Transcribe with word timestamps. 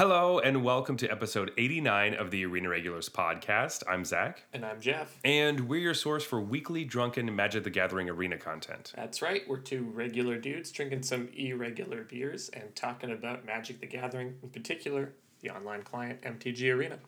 Hello 0.00 0.38
and 0.38 0.64
welcome 0.64 0.96
to 0.96 1.12
episode 1.12 1.52
89 1.58 2.14
of 2.14 2.30
the 2.30 2.46
Arena 2.46 2.70
Regulars 2.70 3.10
podcast. 3.10 3.82
I'm 3.86 4.06
Zach, 4.06 4.44
And 4.50 4.64
I'm 4.64 4.80
Jeff. 4.80 5.18
and 5.24 5.68
we're 5.68 5.82
your 5.82 5.92
source 5.92 6.24
for 6.24 6.40
weekly 6.40 6.86
drunken 6.86 7.36
Magic 7.36 7.64
the 7.64 7.70
Gathering 7.70 8.08
arena 8.08 8.38
content. 8.38 8.94
That's 8.96 9.20
right, 9.20 9.46
we're 9.46 9.58
two 9.58 9.82
regular 9.92 10.38
dudes 10.38 10.70
drinking 10.72 11.02
some 11.02 11.28
irregular 11.36 12.04
beers 12.04 12.48
and 12.48 12.74
talking 12.74 13.10
about 13.10 13.44
Magic 13.44 13.80
the 13.80 13.86
Gathering, 13.86 14.38
in 14.42 14.48
particular, 14.48 15.12
the 15.42 15.50
online 15.50 15.82
client 15.82 16.22
MTG 16.22 16.74
Arena. 16.74 16.98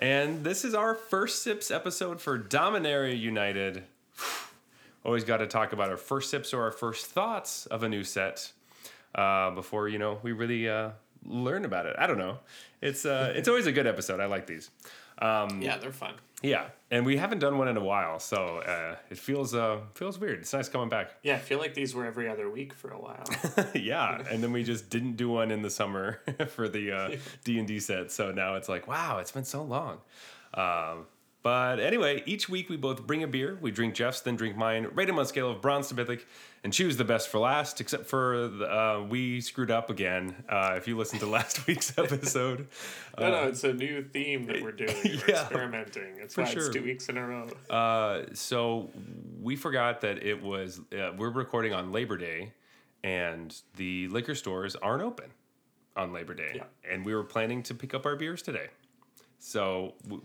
And 0.00 0.42
this 0.42 0.64
is 0.64 0.74
our 0.74 0.96
first 0.96 1.44
Sips 1.44 1.70
episode 1.70 2.20
for 2.20 2.40
Dominaria 2.40 3.16
United. 3.16 3.84
Always 5.04 5.22
got 5.22 5.36
to 5.36 5.46
talk 5.46 5.72
about 5.72 5.90
our 5.90 5.96
first 5.96 6.28
sips 6.28 6.52
or 6.52 6.62
our 6.62 6.72
first 6.72 7.06
thoughts 7.06 7.66
of 7.66 7.84
a 7.84 7.88
new 7.88 8.02
set 8.02 8.50
uh, 9.14 9.52
before 9.52 9.88
you 9.88 10.00
know 10.00 10.18
we 10.24 10.32
really 10.32 10.68
uh, 10.68 10.90
learn 11.24 11.64
about 11.64 11.86
it. 11.86 11.96
I 11.98 12.06
don't 12.06 12.18
know. 12.18 12.38
It's 12.80 13.04
uh, 13.04 13.32
it's 13.34 13.48
always 13.48 13.66
a 13.66 13.72
good 13.72 13.86
episode. 13.86 14.20
I 14.20 14.26
like 14.26 14.46
these. 14.46 14.70
Um, 15.18 15.62
Yeah, 15.62 15.78
they're 15.78 15.92
fun. 15.92 16.14
Yeah, 16.42 16.64
and 16.90 17.06
we 17.06 17.16
haven't 17.16 17.38
done 17.38 17.56
one 17.56 17.68
in 17.68 17.76
a 17.76 17.84
while, 17.84 18.18
so 18.18 18.58
uh, 18.58 18.96
it 19.10 19.18
feels 19.18 19.54
uh, 19.54 19.78
feels 19.94 20.18
weird. 20.18 20.40
It's 20.40 20.52
nice 20.52 20.68
coming 20.68 20.88
back. 20.88 21.12
Yeah, 21.22 21.36
I 21.36 21.38
feel 21.38 21.60
like 21.60 21.74
these 21.74 21.94
were 21.94 22.04
every 22.04 22.28
other 22.28 22.50
week 22.50 22.72
for 22.74 22.90
a 22.90 22.98
while. 22.98 23.24
yeah, 23.74 24.20
and 24.28 24.42
then 24.42 24.50
we 24.50 24.64
just 24.64 24.90
didn't 24.90 25.16
do 25.16 25.28
one 25.28 25.52
in 25.52 25.62
the 25.62 25.70
summer 25.70 26.20
for 26.48 26.68
the 26.68 26.90
uh, 26.90 27.16
D 27.44 27.58
and 27.60 27.68
D 27.68 27.78
set. 27.78 28.10
So 28.10 28.32
now 28.32 28.56
it's 28.56 28.68
like, 28.68 28.88
wow, 28.88 29.18
it's 29.18 29.30
been 29.30 29.44
so 29.44 29.62
long. 29.62 29.98
Um, 30.54 31.06
but 31.44 31.78
anyway, 31.78 32.22
each 32.26 32.48
week 32.48 32.68
we 32.68 32.76
both 32.76 33.06
bring 33.06 33.22
a 33.22 33.28
beer. 33.28 33.56
We 33.60 33.70
drink 33.70 33.94
Jeff's, 33.94 34.20
then 34.20 34.34
drink 34.36 34.56
mine. 34.56 34.88
Rate 34.94 35.06
them 35.06 35.18
on 35.18 35.24
a 35.24 35.28
scale 35.28 35.50
of 35.50 35.60
bronze 35.60 35.88
to 35.88 35.94
mythic, 35.94 36.26
and 36.64 36.72
choose 36.72 36.96
the 36.96 37.04
best 37.04 37.28
for 37.28 37.38
last. 37.38 37.80
Except 37.80 38.06
for 38.06 38.48
the, 38.48 38.66
uh, 38.66 39.02
we 39.08 39.40
screwed 39.40 39.70
up 39.70 39.90
again. 39.90 40.34
Uh, 40.48 40.74
if 40.76 40.86
you 40.86 40.96
listened 40.96 41.20
to 41.20 41.26
last 41.38 41.66
week's 41.66 41.96
episode, 41.98 42.68
no, 43.18 43.30
no, 43.30 43.42
it's 43.48 43.64
a 43.64 43.72
new 43.72 44.02
theme 44.02 44.46
that 44.46 44.62
we're 44.62 44.72
doing. 44.72 44.94
We're 45.04 45.12
Yeah. 45.28 45.42
experimenting. 45.42 46.28
For 46.28 46.42
why 46.42 46.48
sure. 46.50 46.66
it's 46.66 46.74
two 46.74 46.82
weeks 46.84 47.08
in 47.08 47.16
a 47.18 47.26
row. 47.26 47.48
Uh, 47.68 48.26
so 48.34 48.90
we 49.40 49.56
forgot 49.56 50.00
that 50.02 50.22
it 50.22 50.40
was 50.42 50.80
uh, 50.96 51.10
we're 51.16 51.30
recording 51.30 51.74
on 51.74 51.90
Labor 51.92 52.16
Day, 52.16 52.52
and 53.04 53.54
the 53.76 54.08
liquor 54.08 54.34
stores 54.34 54.76
aren't 54.76 55.02
open 55.02 55.30
on 55.96 56.12
Labor 56.12 56.32
Day, 56.34 56.52
Yeah. 56.54 56.64
and 56.90 57.04
we 57.04 57.14
were 57.14 57.24
planning 57.24 57.62
to 57.64 57.74
pick 57.74 57.92
up 57.92 58.06
our 58.06 58.16
beers 58.16 58.40
today. 58.42 58.68
So 59.38 59.94
uh, 60.10 60.16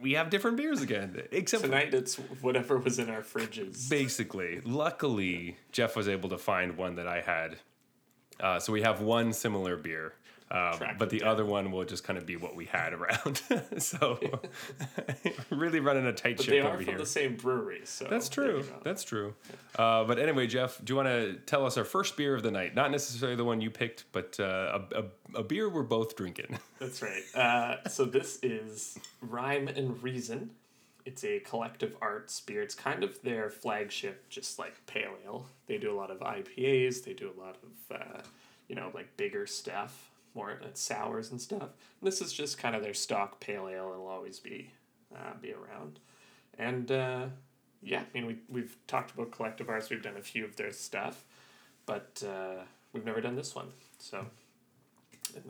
we 0.00 0.12
have 0.12 0.30
different 0.30 0.56
beers 0.56 0.82
again, 0.82 1.22
except 1.32 1.62
for 1.62 1.68
Tonight 1.68 1.94
it's 1.94 2.16
whatever 2.40 2.78
was 2.78 2.98
in 2.98 3.10
our 3.10 3.22
fridges. 3.22 3.88
basically. 3.88 4.60
Luckily, 4.64 5.56
Jeff 5.72 5.96
was 5.96 6.08
able 6.08 6.28
to 6.30 6.38
find 6.38 6.76
one 6.76 6.96
that 6.96 7.06
I 7.06 7.20
had, 7.20 7.56
uh, 8.40 8.58
so 8.60 8.72
we 8.72 8.82
have 8.82 9.00
one 9.00 9.32
similar 9.32 9.76
beer. 9.76 10.14
Um, 10.48 10.78
but 10.98 11.10
the 11.10 11.20
down. 11.20 11.28
other 11.28 11.44
one 11.44 11.72
will 11.72 11.84
just 11.84 12.04
kind 12.04 12.16
of 12.16 12.24
be 12.24 12.36
what 12.36 12.54
we 12.54 12.66
had 12.66 12.92
around. 12.92 13.42
so, 13.78 14.20
really 15.50 15.80
running 15.80 16.06
a 16.06 16.12
tight 16.12 16.40
ship 16.40 16.50
they 16.50 16.60
over 16.60 16.74
are 16.74 16.76
from 16.76 16.84
here. 16.86 16.98
the 16.98 17.06
same 17.06 17.36
brewery, 17.36 17.80
so 17.84 18.06
That's 18.08 18.28
true. 18.28 18.64
That's 18.84 19.02
true. 19.02 19.34
Uh, 19.76 20.04
but 20.04 20.18
anyway, 20.18 20.46
Jeff, 20.46 20.78
do 20.84 20.92
you 20.92 20.96
want 20.96 21.08
to 21.08 21.34
tell 21.46 21.66
us 21.66 21.76
our 21.76 21.84
first 21.84 22.16
beer 22.16 22.34
of 22.34 22.42
the 22.44 22.50
night? 22.52 22.74
Not 22.74 22.90
necessarily 22.92 23.36
the 23.36 23.44
one 23.44 23.60
you 23.60 23.70
picked, 23.70 24.04
but 24.12 24.38
uh, 24.38 24.78
a, 24.92 25.00
a, 25.00 25.40
a 25.40 25.42
beer 25.42 25.68
we're 25.68 25.82
both 25.82 26.14
drinking. 26.16 26.58
That's 26.78 27.02
right. 27.02 27.22
Uh, 27.34 27.88
so 27.88 28.04
this 28.04 28.38
is 28.42 28.98
Rhyme 29.20 29.66
and 29.68 30.00
Reason. 30.02 30.50
It's 31.04 31.24
a 31.24 31.38
collective 31.40 31.94
arts 32.00 32.40
beer. 32.40 32.62
It's 32.62 32.74
kind 32.74 33.04
of 33.04 33.20
their 33.22 33.48
flagship, 33.50 34.28
just 34.28 34.58
like 34.58 34.74
Pale 34.86 35.14
Ale. 35.24 35.46
They 35.66 35.78
do 35.78 35.92
a 35.92 35.96
lot 35.96 36.10
of 36.10 36.18
IPAs. 36.18 37.04
They 37.04 37.12
do 37.14 37.30
a 37.36 37.40
lot 37.40 37.56
of, 37.62 37.96
uh, 38.00 38.20
you 38.68 38.74
know, 38.74 38.90
like 38.92 39.16
bigger 39.16 39.46
stuff, 39.46 40.10
more 40.36 40.60
uh, 40.62 40.66
sours 40.74 41.30
and 41.32 41.40
stuff. 41.40 41.62
And 41.62 42.02
this 42.02 42.20
is 42.20 42.32
just 42.32 42.58
kind 42.58 42.76
of 42.76 42.82
their 42.82 42.94
stock 42.94 43.40
Pale 43.40 43.68
Ale. 43.68 43.90
It'll 43.92 44.06
always 44.06 44.38
be 44.38 44.70
uh, 45.14 45.32
be 45.40 45.52
around. 45.52 45.98
And 46.58 46.92
uh, 46.92 47.26
yeah, 47.82 48.00
I 48.00 48.18
mean, 48.18 48.26
we 48.26 48.36
we've 48.48 48.76
talked 48.86 49.12
about 49.12 49.32
collective 49.32 49.68
arts. 49.68 49.90
We've 49.90 50.02
done 50.02 50.16
a 50.16 50.22
few 50.22 50.44
of 50.44 50.56
their 50.56 50.70
stuff, 50.72 51.24
but 51.86 52.22
uh, 52.24 52.62
we've 52.92 53.04
never 53.04 53.20
done 53.20 53.34
this 53.34 53.54
one. 53.54 53.68
So 53.98 54.26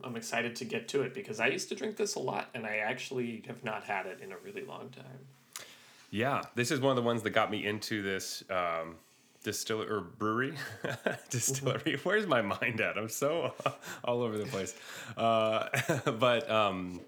I'm 0.02 0.16
excited 0.16 0.56
to 0.56 0.64
get 0.64 0.88
to 0.88 1.02
it 1.02 1.14
because 1.14 1.40
I 1.40 1.48
used 1.48 1.68
to 1.68 1.74
drink 1.74 1.96
this 1.96 2.14
a 2.14 2.20
lot 2.20 2.48
and 2.54 2.66
I 2.66 2.76
actually 2.76 3.44
have 3.46 3.62
not 3.62 3.84
had 3.84 4.06
it 4.06 4.20
in 4.22 4.32
a 4.32 4.36
really 4.38 4.64
long 4.64 4.90
time. 4.90 5.66
yeah, 6.10 6.42
this 6.54 6.70
is 6.70 6.80
one 6.80 6.90
of 6.90 6.96
the 6.96 7.02
ones 7.02 7.22
that 7.22 7.30
got 7.30 7.50
me 7.50 7.66
into 7.66 8.02
this 8.02 8.42
um, 8.50 8.96
distiller 9.46 9.86
or 9.88 10.00
brewery 10.00 10.54
distillery. 11.30 12.00
Where's 12.02 12.26
my 12.26 12.42
mind 12.42 12.80
at? 12.80 12.98
I'm 12.98 13.08
so 13.08 13.54
all 14.04 14.22
over 14.22 14.36
the 14.36 14.46
place. 14.46 14.74
Uh, 15.16 15.68
but 16.18 16.50
um, 16.50 17.00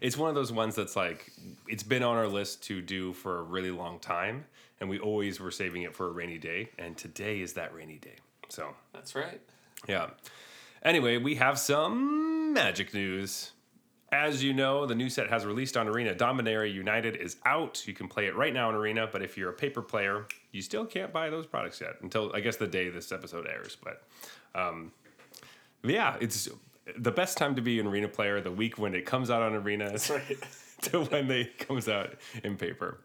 it's 0.00 0.16
one 0.16 0.28
of 0.28 0.34
those 0.34 0.50
ones 0.50 0.74
that's 0.74 0.96
like 0.96 1.30
it's 1.68 1.84
been 1.84 2.02
on 2.02 2.16
our 2.16 2.26
list 2.26 2.64
to 2.64 2.82
do 2.82 3.12
for 3.12 3.38
a 3.38 3.42
really 3.44 3.70
long 3.70 4.00
time, 4.00 4.44
and 4.80 4.90
we 4.90 4.98
always 4.98 5.38
were 5.38 5.52
saving 5.52 5.82
it 5.82 5.94
for 5.94 6.08
a 6.08 6.10
rainy 6.10 6.38
day. 6.38 6.70
And 6.80 6.96
today 6.96 7.40
is 7.40 7.52
that 7.52 7.72
rainy 7.72 7.98
day. 7.98 8.16
So 8.48 8.74
That's 8.92 9.14
right. 9.14 9.40
Yeah. 9.88 10.10
Anyway, 10.82 11.18
we 11.18 11.36
have 11.36 11.60
some 11.60 12.54
magic 12.54 12.92
news. 12.92 13.52
As 14.16 14.42
you 14.42 14.54
know, 14.54 14.86
the 14.86 14.94
new 14.94 15.10
set 15.10 15.28
has 15.28 15.44
released 15.44 15.76
on 15.76 15.88
Arena. 15.88 16.14
Dominaria 16.14 16.72
United 16.72 17.16
is 17.16 17.36
out. 17.44 17.86
You 17.86 17.92
can 17.92 18.08
play 18.08 18.24
it 18.26 18.34
right 18.34 18.54
now 18.54 18.70
in 18.70 18.74
Arena, 18.74 19.06
but 19.12 19.22
if 19.22 19.36
you're 19.36 19.50
a 19.50 19.52
paper 19.52 19.82
player, 19.82 20.26
you 20.52 20.62
still 20.62 20.86
can't 20.86 21.12
buy 21.12 21.28
those 21.28 21.46
products 21.46 21.82
yet 21.82 21.96
until 22.00 22.34
I 22.34 22.40
guess 22.40 22.56
the 22.56 22.66
day 22.66 22.88
this 22.88 23.12
episode 23.12 23.46
airs. 23.46 23.76
But 23.84 24.02
um, 24.54 24.90
yeah, 25.84 26.16
it's 26.18 26.48
the 26.96 27.10
best 27.12 27.36
time 27.36 27.56
to 27.56 27.62
be 27.62 27.78
an 27.78 27.86
Arena 27.86 28.08
player. 28.08 28.40
The 28.40 28.50
week 28.50 28.78
when 28.78 28.94
it 28.94 29.04
comes 29.04 29.28
out 29.30 29.42
on 29.42 29.54
Arena 29.54 29.90
right. 30.10 30.38
to 30.82 31.04
when 31.04 31.28
they 31.28 31.44
comes 31.44 31.86
out 31.86 32.14
in 32.42 32.56
paper, 32.56 33.00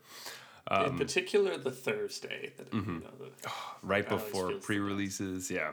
Um, 0.67 0.85
in 0.85 0.97
particular, 0.97 1.57
the 1.57 1.71
Thursday. 1.71 2.53
That, 2.55 2.71
mm-hmm. 2.71 2.93
you 2.93 2.99
know, 3.01 3.11
the, 3.19 3.51
right 3.83 4.07
before 4.07 4.53
pre-releases. 4.53 5.51
Yeah, 5.51 5.71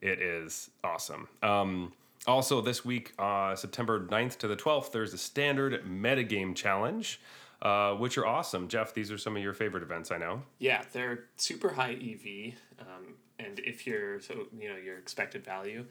it 0.00 0.20
is 0.22 0.70
awesome. 0.82 1.28
Um, 1.42 1.92
also, 2.26 2.60
this 2.60 2.84
week, 2.84 3.12
uh, 3.18 3.54
September 3.54 4.06
9th 4.06 4.38
to 4.38 4.48
the 4.48 4.56
12th, 4.56 4.92
there's 4.92 5.12
a 5.12 5.18
standard 5.18 5.84
metagame 5.84 6.54
challenge, 6.54 7.20
uh, 7.62 7.94
which 7.94 8.16
are 8.18 8.26
awesome. 8.26 8.68
Jeff, 8.68 8.94
these 8.94 9.10
are 9.12 9.18
some 9.18 9.36
of 9.36 9.42
your 9.42 9.52
favorite 9.54 9.82
events, 9.82 10.10
I 10.10 10.18
know. 10.18 10.42
yeah, 10.58 10.82
they're 10.92 11.24
super 11.36 11.70
high 11.70 11.92
EV. 11.92 12.54
Um, 12.80 13.14
and 13.38 13.58
if 13.60 13.86
you're, 13.86 14.20
so, 14.20 14.46
you 14.58 14.68
know, 14.68 14.76
your 14.76 14.96
expected 14.98 15.44
value. 15.44 15.84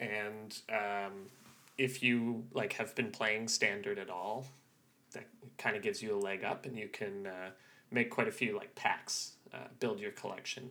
And 0.00 0.58
um, 0.70 1.28
if 1.78 2.02
you 2.02 2.44
like 2.52 2.74
have 2.74 2.94
been 2.94 3.10
playing 3.10 3.48
standard 3.48 3.98
at 3.98 4.10
all, 4.10 4.46
that 5.12 5.26
kind 5.58 5.76
of 5.76 5.82
gives 5.82 6.02
you 6.02 6.14
a 6.14 6.18
leg 6.18 6.44
up 6.44 6.66
and 6.66 6.76
you 6.76 6.88
can 6.88 7.26
uh, 7.26 7.50
make 7.90 8.10
quite 8.10 8.28
a 8.28 8.32
few 8.32 8.56
like 8.56 8.74
packs, 8.74 9.32
uh, 9.52 9.68
build 9.80 10.00
your 10.00 10.10
collection. 10.12 10.70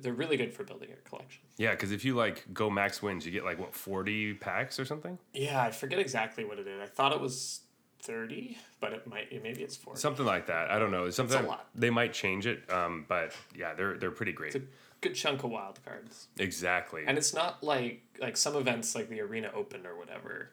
They're- 0.00 0.12
really 0.12 0.36
good 0.36 0.52
for 0.52 0.64
building 0.64 0.88
your 0.88 0.98
collection. 0.98 1.42
Yeah, 1.58 1.70
because 1.72 1.92
if 1.92 2.04
you 2.04 2.14
like 2.14 2.44
go 2.52 2.68
max 2.70 3.02
wins, 3.02 3.24
you 3.26 3.32
get 3.32 3.44
like 3.44 3.58
what 3.58 3.74
40 3.74 4.34
packs 4.34 4.78
or 4.80 4.84
something, 4.84 5.18
Yeah, 5.32 5.62
I 5.62 5.70
forget 5.70 5.98
exactly 5.98 6.44
what 6.44 6.58
it 6.58 6.66
is. 6.66 6.80
I 6.80 6.86
thought 6.86 7.12
it 7.12 7.20
was 7.20 7.60
thirty, 8.00 8.56
but 8.80 8.92
it 8.92 9.06
might 9.06 9.30
maybe 9.42 9.62
it's 9.62 9.76
forty. 9.76 9.98
something 10.00 10.24
like 10.26 10.46
that. 10.46 10.70
I 10.70 10.78
don't 10.78 10.90
know. 10.90 11.08
Something 11.10 11.38
it's 11.38 11.46
a 11.46 11.48
lot. 11.48 11.68
they 11.74 11.90
might 11.90 12.12
change 12.12 12.46
it, 12.46 12.70
um, 12.70 13.04
but 13.08 13.32
yeah, 13.54 13.74
they're 13.74 13.96
they're 13.98 14.10
pretty 14.10 14.32
great. 14.32 14.54
It's 14.54 14.64
a 14.64 14.68
good 15.00 15.14
chunk 15.14 15.42
of 15.44 15.50
wild 15.50 15.78
cards, 15.84 16.28
exactly. 16.38 17.04
and 17.06 17.18
it's 17.18 17.34
not 17.34 17.62
like 17.64 18.02
like 18.20 18.36
some 18.36 18.54
events 18.56 18.94
like 18.94 19.08
the 19.08 19.20
Arena 19.20 19.50
Open 19.54 19.86
or 19.86 19.96
whatever. 19.96 20.50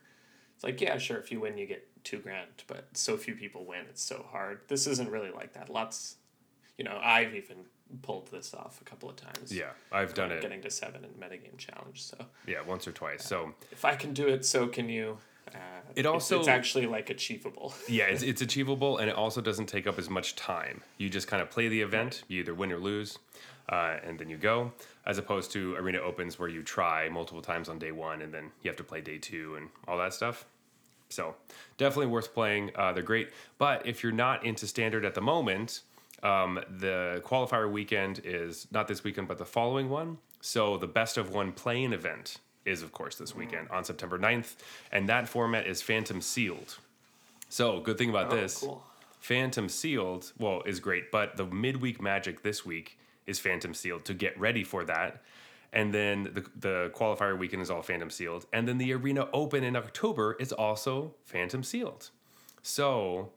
It's 0.56 0.64
like 0.64 0.82
yeah, 0.82 0.98
sure, 0.98 1.18
if 1.18 1.32
you 1.32 1.40
win, 1.42 1.58
you 1.58 1.66
get 1.68 1.88
two 2.04 2.20
grand, 2.20 2.50
but 2.68 2.86
so 2.94 3.18
few 3.18 3.36
people 3.36 3.66
win. 3.66 3.86
It's 3.90 4.04
so 4.04 4.26
hard. 4.32 4.62
This 4.68 4.88
isn't 4.88 5.10
really 5.10 5.32
like 5.32 5.54
that. 5.54 5.70
Lots, 5.70 6.16
you 6.78 6.84
know, 6.86 7.00
I've 7.04 7.36
even 7.36 7.58
pulled 8.02 8.28
this 8.32 8.54
off 8.54 8.82
a 8.82 8.84
couple 8.84 9.10
of 9.10 9.16
times. 9.16 9.56
yeah, 9.56 9.72
I've 9.92 10.14
done 10.14 10.32
it. 10.32 10.42
Getting 10.42 10.62
to 10.62 10.70
seven 10.72 11.04
in 11.06 11.12
metagame 11.12 11.58
challenge. 11.58 12.02
So 12.04 12.18
Yeah, 12.48 12.62
once 12.66 12.88
or 12.88 12.92
twice. 12.92 13.24
So 13.26 13.54
if 13.72 13.86
I 13.86 13.96
can 13.96 14.14
do 14.14 14.28
it, 14.28 14.46
so 14.46 14.68
can 14.68 14.90
you. 14.90 15.18
Uh, 15.54 15.58
It 15.96 16.06
also- 16.06 16.40
it's 16.40 16.48
actually 16.48 16.88
like 16.88 17.10
achievable. 17.10 17.74
Yeah, 17.88 18.06
it's, 18.06 18.24
it's 18.24 18.42
achievable 18.42 18.98
and 18.98 19.10
it 19.10 19.16
also 19.16 19.42
doesn't 19.42 19.68
take 19.68 19.86
up 19.88 20.00
as 20.00 20.10
much 20.10 20.36
time. 20.36 20.82
You 20.98 21.10
just 21.10 21.28
kind 21.28 21.42
of 21.44 21.50
play 21.52 21.68
the 21.68 21.82
event, 21.82 22.24
you 22.28 22.40
either 22.40 22.54
win 22.56 22.72
or 22.72 22.80
lose, 22.80 23.20
uh, 23.70 23.98
and 24.04 24.18
then 24.18 24.30
you 24.30 24.38
go, 24.38 24.72
as 25.06 25.18
opposed 25.18 25.52
to 25.52 25.76
Arena 25.76 26.00
Opens 26.00 26.40
where 26.40 26.50
you 26.50 26.64
try 26.64 27.08
multiple 27.10 27.42
times 27.42 27.70
on 27.70 27.78
day 27.78 27.92
one 27.92 28.22
and 28.22 28.34
then 28.34 28.52
you 28.64 28.70
have 28.70 28.78
to 28.78 28.84
play 28.84 29.02
day 29.02 29.18
two 29.20 29.56
and 29.56 29.70
all 29.88 29.98
that 30.00 30.14
stuff. 30.14 30.46
So 31.10 31.36
definitely 31.78 32.08
worth 32.08 32.34
playing. 32.34 32.72
Uh, 32.76 32.92
they're 32.94 33.04
great. 33.04 33.30
But 33.60 33.86
if 33.86 34.02
you're 34.02 34.12
not 34.12 34.44
into 34.44 34.66
standard 34.66 35.06
at 35.06 35.14
the 35.14 35.22
moment, 35.22 35.82
um, 36.24 36.60
the 36.80 37.22
qualifier 37.26 37.72
weekend 37.72 38.22
is 38.24 38.68
not 38.72 38.88
this 38.88 39.04
weekend, 39.04 39.28
but 39.28 39.38
the 39.38 39.46
following 39.46 39.90
one. 39.90 40.18
So 40.42 40.78
the 40.78 40.88
best 40.88 41.18
of 41.18 41.34
one 41.34 41.52
playing 41.52 41.94
event 41.94 42.38
is, 42.66 42.82
of 42.82 42.92
course, 42.94 43.16
this 43.18 43.36
weekend 43.36 43.68
on 43.70 43.84
September 43.84 44.18
9th. 44.18 44.56
And 44.92 45.08
that 45.10 45.28
format 45.28 45.68
is 45.68 45.82
Phantom 45.82 46.22
Sealed. 46.22 46.78
So, 47.50 47.80
good 47.82 47.98
thing 47.98 48.10
about 48.10 48.32
Oh, 48.32 48.36
this 48.36 48.60
cool. 48.60 48.84
Phantom 49.20 49.70
Sealed, 49.70 50.32
well, 50.40 50.64
is 50.66 50.80
great, 50.80 51.12
but 51.12 51.38
the 51.38 51.46
midweek 51.46 52.02
magic 52.02 52.42
this 52.42 52.66
week 52.66 52.98
is 53.28 53.40
Phantom 53.40 53.74
Sealed 53.74 54.06
to 54.06 54.14
get 54.14 54.38
ready 54.40 54.64
for 54.64 54.84
that. 54.86 55.22
and 55.72 55.92
then 55.94 56.24
the 56.36 56.46
the 56.60 56.92
qualifier 56.96 57.36
weekend 57.38 57.62
is 57.62 57.70
all 57.72 57.82
Phantom 57.82 58.10
sealed, 58.10 58.46
and 58.54 58.68
then 58.68 58.78
the 58.78 58.94
Arena 58.94 59.28
Open 59.34 59.64
in 59.64 59.76
October 59.76 60.36
is 60.40 60.52
also 60.54 61.16
Phantom 61.26 61.64
sealed. 61.64 62.12
So, 62.62 63.32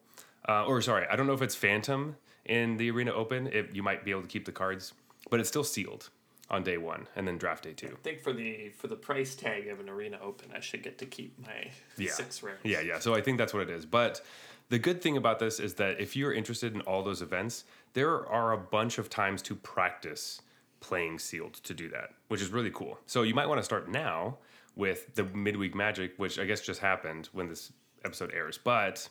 uh, 0.49 0.65
or 0.67 0.81
sorry, 0.82 1.06
I 1.11 1.17
don't 1.17 1.27
know 1.27 1.32
if 1.32 1.41
it's 1.43 1.55
Phantom 1.55 2.17
in 2.46 2.76
the 2.76 2.90
Arena 2.90 3.12
Open. 3.12 3.48
If 3.52 3.75
you 3.75 3.82
might 3.82 4.04
be 4.04 4.10
able 4.10 4.22
to 4.22 4.28
keep 4.28 4.44
the 4.44 4.52
cards, 4.52 4.93
but 5.31 5.40
it's 5.40 5.48
still 5.48 5.64
sealed 5.64 6.10
on 6.48 6.62
day 6.62 6.76
one, 6.78 7.08
and 7.16 7.26
then 7.26 7.38
draft 7.38 7.64
day 7.64 7.72
two. 7.72 7.88
I 7.88 8.02
think 8.02 8.20
for 8.22 8.32
the 8.32 8.69
for 8.70 8.87
the 8.87 8.96
price 8.96 9.34
tag 9.34 9.66
of 9.69 9.81
an 9.81 9.88
arena 9.88 10.19
open, 10.22 10.50
I 10.54 10.60
should 10.60 10.82
get 10.82 10.96
to 10.98 11.06
keep 11.06 11.37
my 11.44 11.70
Yeah. 11.96 12.12
six 12.12 12.43
rares. 12.43 12.60
Yeah, 12.62 12.81
yeah. 12.81 12.98
So 13.00 13.14
I 13.14 13.20
think 13.20 13.37
that's 13.38 13.52
what 13.52 13.62
it 13.64 13.70
is. 13.70 13.84
But 13.84 14.25
the 14.69 14.78
good 14.78 15.02
thing 15.02 15.16
about 15.16 15.38
this 15.40 15.58
is 15.58 15.75
that 15.75 16.00
if 16.00 16.14
you're 16.16 16.32
interested 16.32 16.75
in 16.75 16.81
all 16.82 17.02
those 17.02 17.20
events, 17.22 17.64
there 17.94 18.25
are 18.26 18.52
a 18.52 18.58
bunch 18.58 18.98
of 18.98 19.10
times 19.10 19.43
to 19.43 19.56
practice 19.56 20.40
playing 20.81 21.19
sealed 21.19 21.54
to 21.54 21.75
do 21.75 21.88
that, 21.88 22.10
which 22.28 22.40
is 22.40 22.50
really 22.50 22.70
cool. 22.70 22.98
So 23.06 23.22
you 23.22 23.34
might 23.34 23.46
want 23.48 23.58
to 23.58 23.64
start 23.64 23.88
now 23.88 24.38
with 24.76 25.14
the 25.16 25.25
midweek 25.25 25.75
magic, 25.75 26.12
which 26.16 26.38
I 26.38 26.44
guess 26.44 26.60
just 26.60 26.81
happened 26.81 27.28
when 27.32 27.48
this 27.48 27.72
episode 28.04 28.32
airs. 28.32 28.56
But 28.58 29.08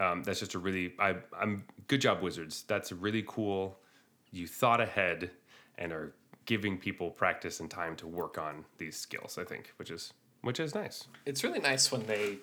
um, 0.00 0.22
that's 0.22 0.40
just 0.40 0.54
a 0.54 0.58
really 0.58 0.94
I 0.98 1.16
I'm 1.38 1.64
good 1.88 2.00
job, 2.00 2.22
Wizards. 2.22 2.64
That's 2.66 2.92
really 2.92 3.24
cool. 3.26 3.78
You 4.32 4.46
thought 4.46 4.80
ahead 4.80 5.30
and 5.78 5.92
are 5.92 6.14
giving 6.46 6.76
people 6.76 7.10
practice 7.10 7.60
and 7.60 7.70
time 7.70 7.96
to 7.96 8.06
work 8.06 8.38
on 8.38 8.64
these 8.78 8.96
skills. 8.96 9.38
I 9.38 9.44
think, 9.44 9.72
which 9.76 9.90
is 9.90 10.12
which 10.42 10.60
is 10.60 10.74
nice. 10.74 11.06
It's 11.26 11.44
really 11.44 11.60
nice 11.60 11.90
when 11.90 12.06
they 12.06 12.38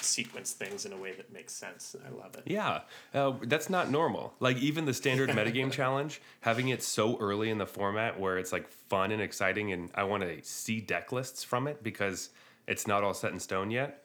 sequence 0.00 0.52
things 0.52 0.84
in 0.84 0.92
a 0.92 0.96
way 0.96 1.12
that 1.12 1.32
makes 1.32 1.52
sense. 1.52 1.94
I 2.04 2.10
love 2.10 2.34
it. 2.34 2.42
Yeah, 2.46 2.80
uh, 3.14 3.34
that's 3.42 3.70
not 3.70 3.90
normal. 3.90 4.34
Like 4.40 4.58
even 4.58 4.84
the 4.84 4.94
standard 4.94 5.30
metagame 5.30 5.70
challenge, 5.70 6.20
having 6.40 6.68
it 6.68 6.82
so 6.82 7.16
early 7.18 7.50
in 7.50 7.58
the 7.58 7.66
format 7.66 8.18
where 8.18 8.38
it's 8.38 8.52
like 8.52 8.68
fun 8.68 9.12
and 9.12 9.22
exciting, 9.22 9.72
and 9.72 9.90
I 9.94 10.04
want 10.04 10.22
to 10.22 10.42
see 10.42 10.80
deck 10.80 11.12
lists 11.12 11.44
from 11.44 11.66
it 11.68 11.82
because 11.82 12.30
it's 12.66 12.86
not 12.86 13.02
all 13.02 13.14
set 13.14 13.32
in 13.32 13.40
stone 13.40 13.70
yet. 13.70 14.04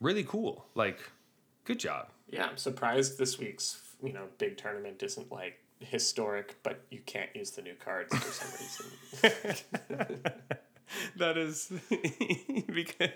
Really 0.00 0.24
cool. 0.24 0.66
Like, 0.74 1.00
good 1.64 1.78
job. 1.78 2.08
Yeah, 2.32 2.46
I'm 2.46 2.56
surprised 2.56 3.18
this 3.18 3.38
week's 3.38 3.80
you 4.02 4.12
know 4.12 4.24
big 4.38 4.56
tournament 4.56 5.00
isn't 5.02 5.30
like 5.30 5.60
historic, 5.78 6.56
but 6.64 6.80
you 6.90 7.00
can't 7.06 7.30
use 7.34 7.52
the 7.52 7.62
new 7.62 7.74
cards 7.74 8.16
for 8.16 8.32
some 8.32 8.50
reason. 9.30 10.18
That 11.16 11.38
is 11.38 11.72
because. 12.74 13.10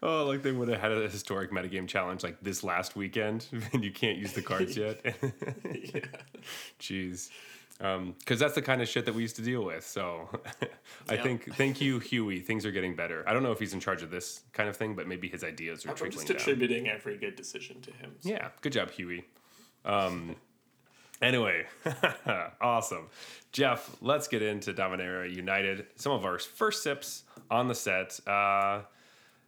Oh, 0.00 0.26
like 0.26 0.42
they 0.42 0.52
would 0.52 0.68
have 0.68 0.80
had 0.80 0.92
a 0.92 1.08
historic 1.08 1.50
metagame 1.50 1.88
challenge 1.88 2.22
like 2.22 2.40
this 2.40 2.62
last 2.62 2.94
weekend, 2.94 3.46
and 3.72 3.82
you 3.82 3.90
can't 3.90 4.16
use 4.16 4.32
the 4.32 4.42
cards 4.42 4.76
yet. 4.76 5.00
yeah. 5.04 6.00
Jeez. 6.78 7.30
Because 7.78 8.40
that's 8.40 8.54
the 8.56 8.62
kind 8.62 8.82
of 8.82 8.88
shit 8.88 9.04
that 9.06 9.14
we 9.14 9.22
used 9.22 9.36
to 9.36 9.42
deal 9.42 9.64
with. 9.64 9.86
So 9.86 10.28
I 11.08 11.14
Yeah. 11.14 11.22
think, 11.22 11.54
thank 11.54 11.80
you, 11.80 12.00
Huey. 12.00 12.40
Things 12.40 12.66
are 12.66 12.72
getting 12.72 12.96
better. 12.96 13.22
I 13.28 13.32
don't 13.32 13.42
know 13.44 13.52
if 13.52 13.60
he's 13.60 13.72
in 13.72 13.78
charge 13.80 14.02
of 14.02 14.10
this 14.10 14.40
kind 14.52 14.68
of 14.68 14.76
thing, 14.76 14.94
but 14.96 15.06
maybe 15.06 15.28
his 15.28 15.44
ideas 15.44 15.86
are 15.86 15.90
I'm 15.90 15.94
trickling 15.96 16.26
just 16.26 16.26
down. 16.28 16.36
attributing 16.38 16.88
every 16.88 17.16
good 17.16 17.36
decision 17.36 17.80
to 17.82 17.92
him. 17.92 18.16
so- 18.20 18.28
Yeah, 18.30 18.48
good 18.62 18.72
job, 18.72 18.90
Huey. 18.90 19.24
Um, 19.84 20.34
anyway, 21.22 21.66
awesome. 22.60 23.08
Jeff, 23.52 23.96
let's 24.00 24.26
get 24.28 24.42
into 24.42 24.72
Dominaria 24.72 25.32
United. 25.32 25.86
Some 25.96 26.12
of 26.12 26.24
our 26.24 26.38
first 26.38 26.82
sips 26.82 27.22
on 27.50 27.68
the 27.68 27.74
set. 27.76 28.18
Uh, 28.26 28.80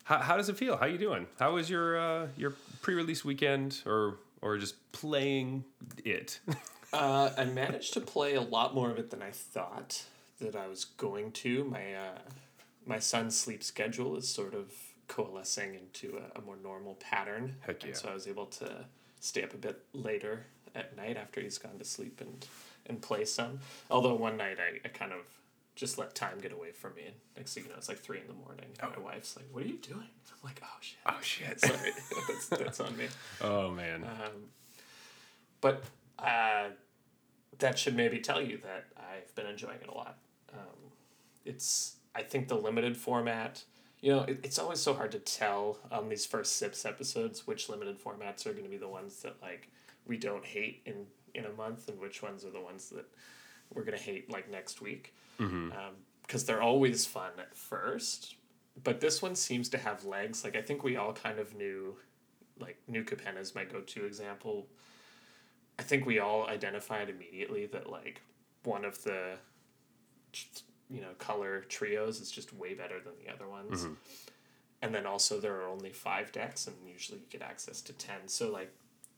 how, 0.05 0.19
how 0.19 0.37
does 0.37 0.49
it 0.49 0.57
feel? 0.57 0.77
How 0.77 0.87
you 0.87 0.99
doing? 0.99 1.27
How 1.39 1.53
was 1.55 1.69
your 1.69 1.99
uh, 1.99 2.29
your 2.37 2.55
pre-release 2.81 3.25
weekend, 3.25 3.83
or 3.87 4.19
or 4.41 4.57
just 4.57 4.77
playing 4.93 5.65
it? 6.05 6.39
Uh, 6.93 7.31
I 7.37 7.45
managed 7.45 7.95
to 7.95 8.01
play 8.01 8.35
a 8.35 8.41
lot 8.41 8.75
more 8.75 8.91
of 8.91 8.99
it 8.99 9.11
than 9.11 9.23
I 9.23 9.31
thought 9.31 10.05
that 10.41 10.57
I 10.57 10.67
was 10.67 10.85
going 10.85 11.33
to. 11.33 11.65
My 11.65 11.95
uh, 11.95 12.19
my 12.87 12.99
son's 12.99 13.37
sleep 13.39 13.63
schedule 13.63 14.17
is 14.17 14.29
sort 14.29 14.55
of 14.55 14.73
coalescing 15.07 15.75
into 15.75 16.19
a, 16.19 16.39
a 16.39 16.43
more 16.43 16.57
normal 16.63 16.95
pattern, 16.95 17.57
Heck 17.61 17.83
yeah. 17.83 17.89
and 17.89 17.97
so 17.97 18.09
I 18.09 18.15
was 18.15 18.27
able 18.27 18.47
to 18.47 18.85
stay 19.21 19.43
up 19.43 19.55
a 19.55 19.59
bit 19.59 19.81
later 19.93 20.47
at 20.75 20.97
night 20.97 21.17
after 21.17 21.41
he's 21.41 21.59
gone 21.59 21.79
to 21.79 21.85
sleep 21.85 22.21
and 22.21 22.47
and 22.87 23.01
play 23.01 23.25
some. 23.25 23.61
Although 23.91 24.15
one 24.15 24.37
night 24.37 24.57
I, 24.59 24.81
I 24.85 24.89
kind 24.89 25.13
of 25.13 25.21
just 25.77 25.97
let 25.97 26.15
time 26.15 26.39
get 26.41 26.53
away 26.53 26.73
from 26.73 26.95
me, 26.95 27.03
and 27.07 27.15
next 27.37 27.55
thing 27.55 27.65
you 27.65 27.71
know, 27.71 27.77
it's 27.77 27.89
like 27.89 27.99
three 27.99 28.19
in 28.21 28.27
the 28.27 28.35
morning. 28.35 28.67
And 28.81 28.91
my 28.97 29.03
wife's 29.03 29.37
like, 29.37 29.47
"What 29.53 29.63
are 29.65 29.69
you 29.69 29.79
doing?" 29.79 30.01
I'm 30.01 30.39
like, 30.43 30.61
"Oh 30.65 30.77
shit." 30.81 30.99
oh 31.07 31.19
shit! 31.23 31.61
Sorry, 31.65 31.93
that's, 32.29 32.49
that's 32.49 32.81
on 32.81 32.97
me. 32.97 33.07
oh 33.41 33.71
man. 33.71 34.03
Um, 34.05 34.49
but 35.61 35.85
uh, 36.23 36.69
that 37.59 37.79
should 37.79 37.97
maybe 37.97 38.19
tell 38.19 38.41
you 38.41 38.59
that 38.59 38.87
I've 38.97 39.35
been 39.35 39.47
enjoying 39.47 39.81
it 39.81 39.89
a 39.89 39.95
lot. 39.95 40.19
Um, 40.53 40.93
it's 41.45 41.97
I 42.15 42.23
think 42.23 42.49
the 42.49 42.57
limited 42.57 42.97
format. 42.97 43.65
You 44.01 44.13
know, 44.13 44.23
it, 44.23 44.41
it's 44.43 44.59
always 44.59 44.81
so 44.81 44.95
hard 44.95 45.13
to 45.13 45.19
tell 45.19 45.79
on 45.93 46.09
these 46.09 46.25
first 46.25 46.57
sips 46.57 46.87
episodes 46.87 47.47
which 47.47 47.69
limited 47.69 48.03
formats 48.03 48.47
are 48.47 48.53
going 48.53 48.65
to 48.65 48.71
be 48.71 48.79
the 48.79 48.89
ones 48.89 49.23
that 49.23 49.37
like 49.43 49.69
we 50.07 50.17
don't 50.17 50.45
hate 50.45 50.83
in 50.87 51.07
in 51.35 51.45
a 51.45 51.53
month, 51.53 51.89
and 51.89 52.01
which 52.01 52.23
ones 52.23 52.45
are 52.45 52.51
the 52.51 52.61
ones 52.61 52.89
that 52.91 53.07
we're 53.73 53.85
going 53.85 53.97
to 53.97 54.03
hate 54.03 54.31
like 54.31 54.51
next 54.51 54.81
week. 54.81 55.15
Because 56.27 56.45
they're 56.45 56.63
always 56.63 57.07
fun 57.07 57.33
at 57.39 57.57
first, 57.57 58.37
but 58.85 59.01
this 59.01 59.21
one 59.21 59.35
seems 59.35 59.69
to 59.71 59.79
have 59.79 60.05
legs. 60.05 60.45
Like 60.45 60.57
I 60.57 60.63
think 60.63 60.83
we 60.83 60.97
all 60.97 61.13
kind 61.13 61.39
of 61.39 61.57
knew 61.57 61.97
like 62.59 62.77
New 62.87 63.05
Capenna 63.05 63.39
is 63.41 63.55
my 63.55 63.65
go 63.65 63.81
to 63.81 64.05
example. 64.05 64.67
I 65.81 65.83
think 65.83 66.05
we 66.05 66.19
all 66.19 66.47
identified 66.47 67.09
immediately 67.09 67.65
that 67.69 67.89
like 67.89 68.21
one 68.65 68.85
of 68.85 69.03
the 69.03 69.37
you 70.91 71.01
know 71.01 71.13
color 71.17 71.63
trios 71.71 72.21
is 72.21 72.31
just 72.31 72.53
way 72.53 72.75
better 72.75 73.01
than 73.01 73.15
the 73.25 73.33
other 73.33 73.49
ones. 73.49 73.85
And 74.83 74.95
then 74.95 75.07
also 75.07 75.41
there 75.41 75.59
are 75.59 75.67
only 75.67 75.89
five 75.89 76.33
decks 76.33 76.67
and 76.67 76.77
usually 76.87 77.21
you 77.21 77.25
get 77.31 77.41
access 77.41 77.81
to 77.81 77.95
10. 77.95 78.29
So 78.29 78.51
like 78.51 78.71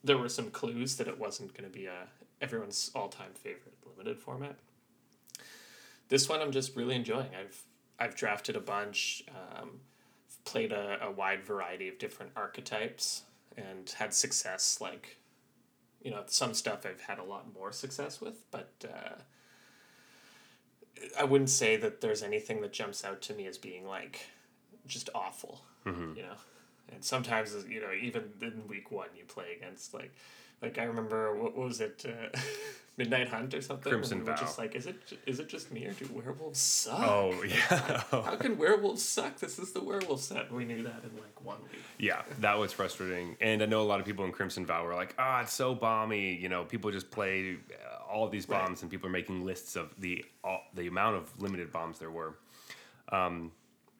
there 0.04 0.16
were 0.16 0.28
some 0.28 0.50
clues 0.50 0.94
that 0.98 1.08
it 1.08 1.18
wasn't 1.18 1.52
going 1.52 1.68
to 1.68 1.76
be 1.76 1.86
a 1.86 2.06
everyone's 2.40 2.92
all-time 2.94 3.32
favorite 3.34 3.74
limited 3.84 4.20
format. 4.20 4.54
This 6.10 6.28
one 6.28 6.40
I'm 6.40 6.52
just 6.52 6.76
really 6.76 6.94
enjoying. 6.94 7.30
I've 7.36 7.60
I've 7.98 8.14
drafted 8.14 8.54
a 8.54 8.60
bunch, 8.60 9.24
um, 9.30 9.80
played 10.44 10.70
a, 10.70 10.98
a 11.02 11.10
wide 11.10 11.42
variety 11.42 11.88
of 11.88 11.98
different 11.98 12.30
archetypes 12.36 13.24
and 13.56 13.90
had 13.98 14.14
success 14.14 14.78
like 14.80 15.16
you 16.02 16.10
know 16.10 16.22
some 16.26 16.54
stuff 16.54 16.84
i've 16.86 17.00
had 17.00 17.18
a 17.18 17.24
lot 17.24 17.46
more 17.54 17.72
success 17.72 18.20
with 18.20 18.50
but 18.50 18.72
uh, 18.84 19.14
i 21.18 21.24
wouldn't 21.24 21.50
say 21.50 21.76
that 21.76 22.00
there's 22.00 22.22
anything 22.22 22.60
that 22.60 22.72
jumps 22.72 23.04
out 23.04 23.20
to 23.20 23.34
me 23.34 23.46
as 23.46 23.58
being 23.58 23.86
like 23.86 24.26
just 24.86 25.08
awful 25.14 25.62
you 26.16 26.22
know? 26.22 26.36
And 26.92 27.04
sometimes 27.04 27.54
you 27.68 27.80
know 27.80 27.92
even 27.92 28.24
in 28.40 28.68
week 28.68 28.90
one 28.90 29.08
you 29.16 29.24
play 29.24 29.54
against 29.56 29.94
like 29.94 30.14
like 30.62 30.78
i 30.78 30.84
remember 30.84 31.34
what, 31.36 31.56
what 31.56 31.66
was 31.66 31.80
it 31.80 32.04
uh, 32.06 32.38
midnight 32.98 33.28
hunt 33.28 33.54
or 33.54 33.62
something 33.62 33.90
Crimson 33.90 34.24
we 34.24 34.32
just 34.34 34.58
like 34.58 34.74
is 34.74 34.86
it 34.86 34.96
is 35.26 35.40
it 35.40 35.48
just 35.48 35.72
me 35.72 35.86
or 35.86 35.92
do 35.92 36.06
werewolves 36.12 36.58
suck 36.60 37.00
oh 37.00 37.42
yeah. 37.48 38.02
how 38.10 38.36
can 38.36 38.58
werewolves 38.58 39.02
suck 39.02 39.38
this 39.38 39.58
is 39.58 39.72
the 39.72 39.82
werewolf 39.82 40.20
set 40.20 40.52
we 40.52 40.64
knew 40.64 40.82
that 40.82 41.02
in 41.02 41.10
like 41.16 41.42
one 41.42 41.58
week 41.72 41.80
Yeah, 41.98 42.22
that 42.40 42.58
was 42.58 42.72
frustrating. 42.72 43.36
And 43.40 43.62
I 43.62 43.66
know 43.66 43.80
a 43.80 43.88
lot 43.92 44.00
of 44.00 44.06
people 44.06 44.24
in 44.24 44.32
Crimson 44.32 44.66
Vow 44.66 44.84
were 44.84 44.94
like, 44.94 45.14
"Ah, 45.18 45.42
it's 45.42 45.52
so 45.52 45.74
bomby." 45.74 46.40
You 46.40 46.48
know, 46.48 46.64
people 46.64 46.90
just 46.90 47.10
play 47.12 47.58
uh, 47.70 48.12
all 48.12 48.28
these 48.28 48.48
Right. 48.48 48.64
bombs, 48.64 48.82
and 48.82 48.90
people 48.90 49.06
are 49.08 49.12
making 49.12 49.44
lists 49.44 49.76
of 49.76 49.94
the 49.98 50.24
all, 50.42 50.62
the 50.74 50.86
amount 50.88 51.16
of 51.16 51.40
limited 51.40 51.70
bombs 51.72 51.98
there 52.00 52.10
were. 52.10 52.34
Um, 53.10 53.52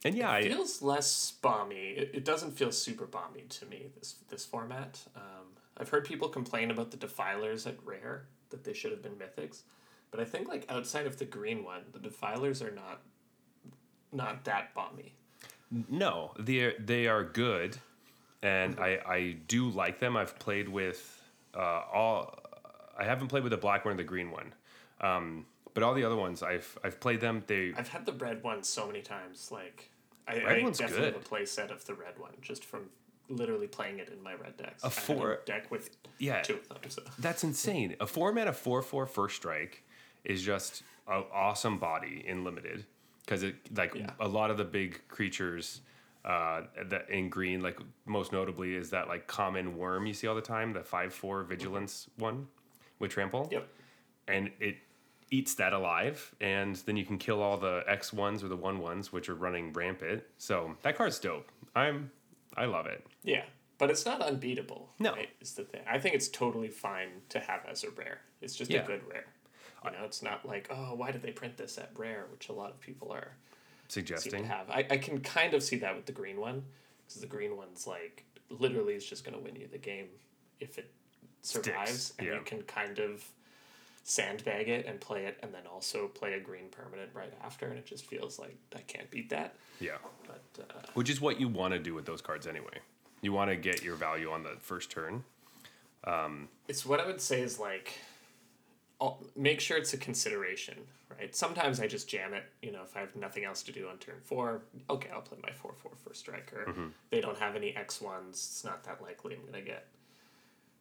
and 0.05 0.15
yeah, 0.17 0.33
I, 0.33 0.43
feels 0.49 0.83
less 0.83 1.35
bomby. 1.43 1.97
It, 1.97 2.11
it 2.15 2.25
doesn't 2.25 2.53
feel 2.53 2.73
super 2.73 3.07
bomby 3.07 3.49
to 3.61 3.67
me. 3.67 3.87
This 3.97 4.17
this 4.29 4.45
format. 4.45 5.01
Um, 5.17 5.42
I've 5.79 5.89
heard 5.89 6.05
people 6.05 6.29
complain 6.29 6.71
about 6.71 6.91
the 6.91 6.97
defilers 6.97 7.67
at 7.67 7.77
rare 7.85 8.27
that 8.51 8.65
they 8.65 8.73
should 8.75 8.91
have 8.91 9.03
been 9.03 9.15
mythics, 9.17 9.63
but 10.11 10.21
I 10.21 10.25
think 10.25 10.49
like 10.49 10.67
outside 10.71 11.07
of 11.07 11.19
the 11.19 11.25
green 11.25 11.65
one, 11.65 11.83
the 11.93 11.99
defilers 11.99 12.61
are 12.63 12.71
not 12.71 13.03
not 14.13 14.45
that 14.45 14.75
bomby. 14.75 15.13
no, 15.89 16.33
they 16.39 16.75
they 16.79 17.07
are 17.07 17.25
good, 17.25 17.79
and 18.43 18.79
I 18.79 19.01
I 19.07 19.37
do 19.49 19.71
like 19.71 19.99
them. 19.99 20.17
I've 20.17 20.39
played 20.39 20.69
with 20.69 21.23
uh, 21.55 21.83
all. 21.93 22.39
I 22.99 23.05
haven't 23.05 23.29
played 23.29 23.43
with 23.43 23.53
the 23.53 23.57
black 23.57 23.85
one 23.85 23.95
or 23.95 23.97
the 23.97 24.05
green 24.05 24.31
one, 24.31 24.53
um, 25.01 25.47
but 25.73 25.83
all 25.83 25.95
the 25.95 26.05
other 26.05 26.17
ones 26.17 26.43
I've 26.43 26.79
I've 26.85 27.01
played 27.01 27.21
them. 27.23 27.43
They 27.47 27.73
I've 27.77 27.89
had 27.89 28.05
the 28.05 28.13
red 28.13 28.43
one 28.43 28.63
so 28.63 28.87
many 28.87 29.01
times. 29.01 29.51
Like 29.51 29.91
I, 30.29 30.35
Red 30.45 30.59
I 30.59 30.63
one's 30.63 30.79
definitely 30.79 31.07
good. 31.07 31.15
have 31.15 31.23
a 31.23 31.25
play 31.25 31.47
set 31.47 31.71
of 31.71 31.85
the 31.87 31.95
red 31.95 32.19
one 32.19 32.33
just 32.43 32.65
from 32.65 32.91
literally 33.37 33.67
playing 33.67 33.99
it 33.99 34.09
in 34.11 34.23
my 34.23 34.35
red 34.35 34.57
decks. 34.57 34.83
A 34.85 34.91
four- 34.91 35.41
deck 35.47 35.71
with 35.71 35.97
Yeah. 36.19 36.43
two 36.43 36.55
of 36.55 36.69
them. 36.69 36.91
So. 36.91 37.03
That's 37.19 37.43
insane. 37.45 37.97
A 38.01 38.07
four 38.07 38.37
of 38.39 38.57
4 38.57 38.83
4 38.83 39.07
first 39.07 39.37
strike 39.37 39.85
is 40.25 40.43
just 40.43 40.83
an 41.09 41.25
awesome 41.33 41.79
body 41.79 42.25
in 42.27 42.45
limited 42.45 42.85
because 43.25 43.43
it 43.43 43.57
like 43.77 43.95
Yeah. 43.95 44.11
a 44.21 44.29
lot 44.29 44.51
of 44.51 44.57
the 44.57 44.65
big 44.65 45.07
creatures 45.09 45.81
uh, 46.25 46.63
that 46.85 47.11
in 47.11 47.29
green, 47.29 47.61
like 47.63 47.81
most 48.05 48.31
notably, 48.33 48.77
is 48.77 48.91
that 48.91 49.09
like 49.09 49.27
common 49.27 49.77
worm 49.77 50.07
you 50.07 50.15
see 50.15 50.29
all 50.29 50.37
the 50.37 50.41
time, 50.41 50.73
the 50.73 50.85
5 50.85 51.13
4 51.13 51.43
vigilance 51.43 52.09
one 52.17 52.47
with 53.01 53.11
trample. 53.11 53.49
Yep. 53.51 53.69
And 54.29 54.51
it 54.61 54.77
eats 55.33 55.55
that 55.57 55.73
alive, 55.73 56.33
and 56.41 56.77
then 56.77 56.97
you 56.97 57.05
can 57.05 57.19
kill 57.19 57.43
all 57.43 57.57
the 57.57 57.83
X 57.89 58.13
ones 58.13 58.45
or 58.45 58.49
the 58.49 58.57
one 58.57 58.79
ones, 58.79 59.13
which 59.13 59.29
are 59.29 59.35
running 59.35 59.73
rampant. 59.73 60.23
So 60.39 60.77
that 60.83 60.97
card's 60.97 61.19
dope. 61.19 61.51
I'm, 61.75 62.13
I 62.57 62.67
love 62.67 62.87
it. 62.87 63.07
Yeah, 63.23 63.45
but 63.79 63.91
it's 63.91 64.05
not 64.05 64.21
unbeatable. 64.21 64.91
No. 64.99 65.13
right, 65.13 65.31
is 65.41 65.55
the 65.55 65.65
thing. 65.65 65.83
I 65.91 65.99
think 65.99 66.15
it's 66.15 66.29
totally 66.29 66.69
fine 66.69 67.09
to 67.31 67.41
have 67.41 67.61
as 67.69 67.85
a 67.85 67.91
rare. 67.91 68.21
It's 68.41 68.55
just 68.55 68.71
Yeah. 68.71 68.83
a 68.83 68.87
good 68.87 69.03
rare. 69.09 69.27
You 69.85 69.91
know, 69.91 70.05
it's 70.05 70.23
not 70.23 70.47
like 70.47 70.69
oh, 70.71 70.95
why 70.95 71.11
did 71.11 71.23
they 71.23 71.33
print 71.33 71.57
this 71.57 71.79
at 71.79 71.91
rare, 71.97 72.27
which 72.31 72.49
a 72.49 72.53
lot 72.53 72.71
of 72.71 72.81
people 72.81 73.13
are 73.13 73.33
Suggesting. 73.89 74.45
have. 74.45 74.71
I, 74.71 74.87
I 74.91 74.97
can 74.97 75.21
kind 75.21 75.55
of 75.55 75.63
see 75.63 75.77
that 75.79 75.95
with 75.97 76.07
the 76.07 76.13
green 76.13 76.41
one, 76.41 76.65
because 77.07 77.21
the 77.21 77.27
green 77.27 77.57
one's 77.57 77.87
like 77.87 78.25
literally 78.49 78.95
is 78.95 79.05
just 79.05 79.25
going 79.25 79.37
to 79.37 79.43
win 79.43 79.57
you 79.57 79.67
the 79.71 79.79
game 79.79 80.07
if 80.61 80.79
it 80.79 80.91
survives, 81.43 82.13
and 82.19 82.29
yeah. 82.29 82.35
you 82.35 82.41
can 82.43 82.63
kind 82.63 82.99
of 83.01 83.25
sandbag 84.05 84.69
it 84.69 84.87
and 84.87 85.01
play 85.01 85.27
it, 85.27 85.39
and 85.43 85.55
then 85.55 85.63
also 85.73 86.09
play 86.09 86.35
a 86.35 86.41
green 86.41 86.69
permanent 86.71 87.11
right 87.15 87.33
after, 87.45 87.67
and 87.67 87.79
it 87.79 87.87
just 87.87 88.07
feels 88.07 88.39
like 88.39 88.57
I 88.75 88.81
can't 88.81 89.11
beat 89.11 89.31
that. 89.31 89.55
Yeah. 89.81 89.99
But 90.27 90.65
uh, 90.65 90.81
Which 90.95 91.11
is 91.11 91.21
what 91.21 91.41
you 91.41 91.49
want 91.49 91.73
to 91.75 91.79
do 91.79 91.95
with 91.95 92.05
those 92.05 92.21
cards 92.21 92.47
anyway. 92.47 92.79
You 93.21 93.33
want 93.33 93.51
to 93.51 93.57
get 93.57 93.83
your 93.85 93.95
value 93.95 94.31
on 94.31 94.43
the 94.43 94.57
first 94.61 94.91
turn. 94.91 95.23
it's 96.69 96.85
what 96.85 97.01
I 97.01 97.07
would 97.07 97.21
say 97.21 97.41
is 97.41 97.61
like, 97.61 97.93
I'll, 99.01 99.23
make 99.37 99.61
sure 99.61 99.77
it's 99.77 99.95
a 99.95 99.97
consideration, 99.99 100.77
right? 101.09 101.35
Sometimes 101.35 101.79
I 101.79 101.87
just 101.87 102.09
jam 102.09 102.35
it. 102.35 102.45
You 102.61 102.73
know, 102.73 102.83
if 102.83 102.97
I 102.97 103.01
have 103.01 103.15
nothing 103.15 103.45
else 103.45 103.63
to 103.65 103.73
do 103.73 103.89
on 103.89 103.99
turn 103.99 104.17
four, 104.25 104.63
okay, 104.91 105.11
I'll 105.15 105.23
play 105.23 105.39
my 105.43 105.53
four 105.53 105.75
four 105.81 105.93
first 106.05 106.21
striker. 106.21 106.65
They 107.11 107.21
don't 107.21 107.39
have 107.39 107.55
any 107.55 107.77
X 107.77 108.01
ones. 108.01 108.35
It's 108.35 108.65
not 108.65 108.83
that 108.85 109.01
likely 109.01 109.37
I'm 109.37 109.47
gonna 109.47 109.63
get 109.63 109.87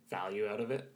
value 0.10 0.48
out 0.48 0.60
of 0.60 0.72
it. 0.72 0.92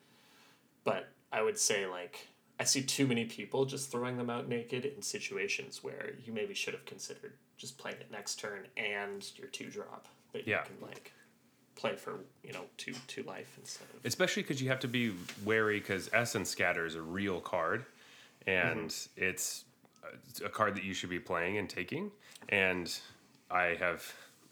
But 0.83 1.09
I 1.35 1.41
would 1.41 1.59
say 1.59 1.85
like 1.85 2.27
I 2.59 2.63
see 2.63 2.81
too 2.81 3.05
many 3.05 3.25
people 3.25 3.65
just 3.65 3.91
throwing 3.91 4.15
them 4.17 4.29
out 4.29 4.47
naked 4.47 4.85
in 4.85 5.01
situations 5.01 5.83
where 5.83 6.13
you 6.23 6.31
maybe 6.31 6.53
should 6.53 6.73
have 6.73 6.85
considered 6.85 7.33
just 7.57 7.77
playing 7.77 7.97
it 7.97 8.09
next 8.09 8.39
turn 8.39 8.67
and 8.77 9.29
your 9.35 9.47
two 9.47 9.69
drop. 9.69 10.07
That 10.31 10.47
Yeah. 10.47 10.61
you 10.63 10.77
can 10.77 10.87
like 10.89 11.11
play 11.75 11.97
for 11.97 12.21
you 12.41 12.53
know 12.53 12.65
two 12.77 12.93
two 13.07 13.23
life 13.23 13.57
instead 13.59 13.87
of 13.93 14.05
especially 14.05 14.43
because 14.43 14.61
you 14.61 14.69
have 14.69 14.79
to 14.79 14.87
be 14.87 15.13
wary 15.43 15.79
because 15.81 16.09
essence 16.13 16.49
scatter 16.49 16.85
is 16.85 16.95
a 16.95 17.01
real 17.01 17.41
card 17.41 17.85
and 18.47 18.89
mm-hmm. 18.89 19.23
it's 19.23 19.65
uh, 20.01 20.15
a- 20.41 20.45
a 20.45 20.49
card 20.49 20.73
that 20.75 20.85
you 20.85 20.93
should 20.93 21.09
be 21.09 21.19
playing 21.19 21.57
and 21.57 21.69
taking. 21.69 22.11
And 22.47 22.97
i 23.51 23.75
have 23.79 24.01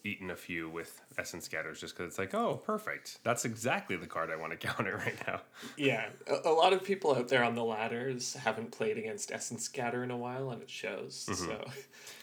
eaten 0.05 0.29
a 0.29 0.35
few 0.35 0.69
with 0.69 1.01
essence 1.17 1.45
scatters 1.45 1.79
just 1.79 1.95
because 1.95 2.09
it's 2.09 2.19
like 2.19 2.33
oh 2.33 2.57
perfect 2.65 3.19
that's 3.23 3.45
exactly 3.45 3.95
the 3.95 4.05
card 4.05 4.29
i 4.29 4.35
want 4.35 4.51
to 4.51 4.57
counter 4.57 4.97
right 5.05 5.15
now 5.27 5.39
Yeah, 5.77 6.09
a, 6.27 6.49
a 6.49 6.51
lot 6.51 6.73
of 6.73 6.83
people 6.83 7.15
out 7.15 7.29
there 7.29 7.43
on 7.43 7.55
the 7.55 7.63
ladders 7.63 8.33
haven't 8.33 8.71
played 8.71 8.97
against 8.97 9.31
Essence 9.31 9.63
Scatter 9.63 10.03
in 10.03 10.11
a 10.11 10.17
while, 10.17 10.51
and 10.51 10.61
it 10.61 10.69
shows. 10.69 11.27
Mm-hmm. 11.29 11.45
So, 11.45 11.65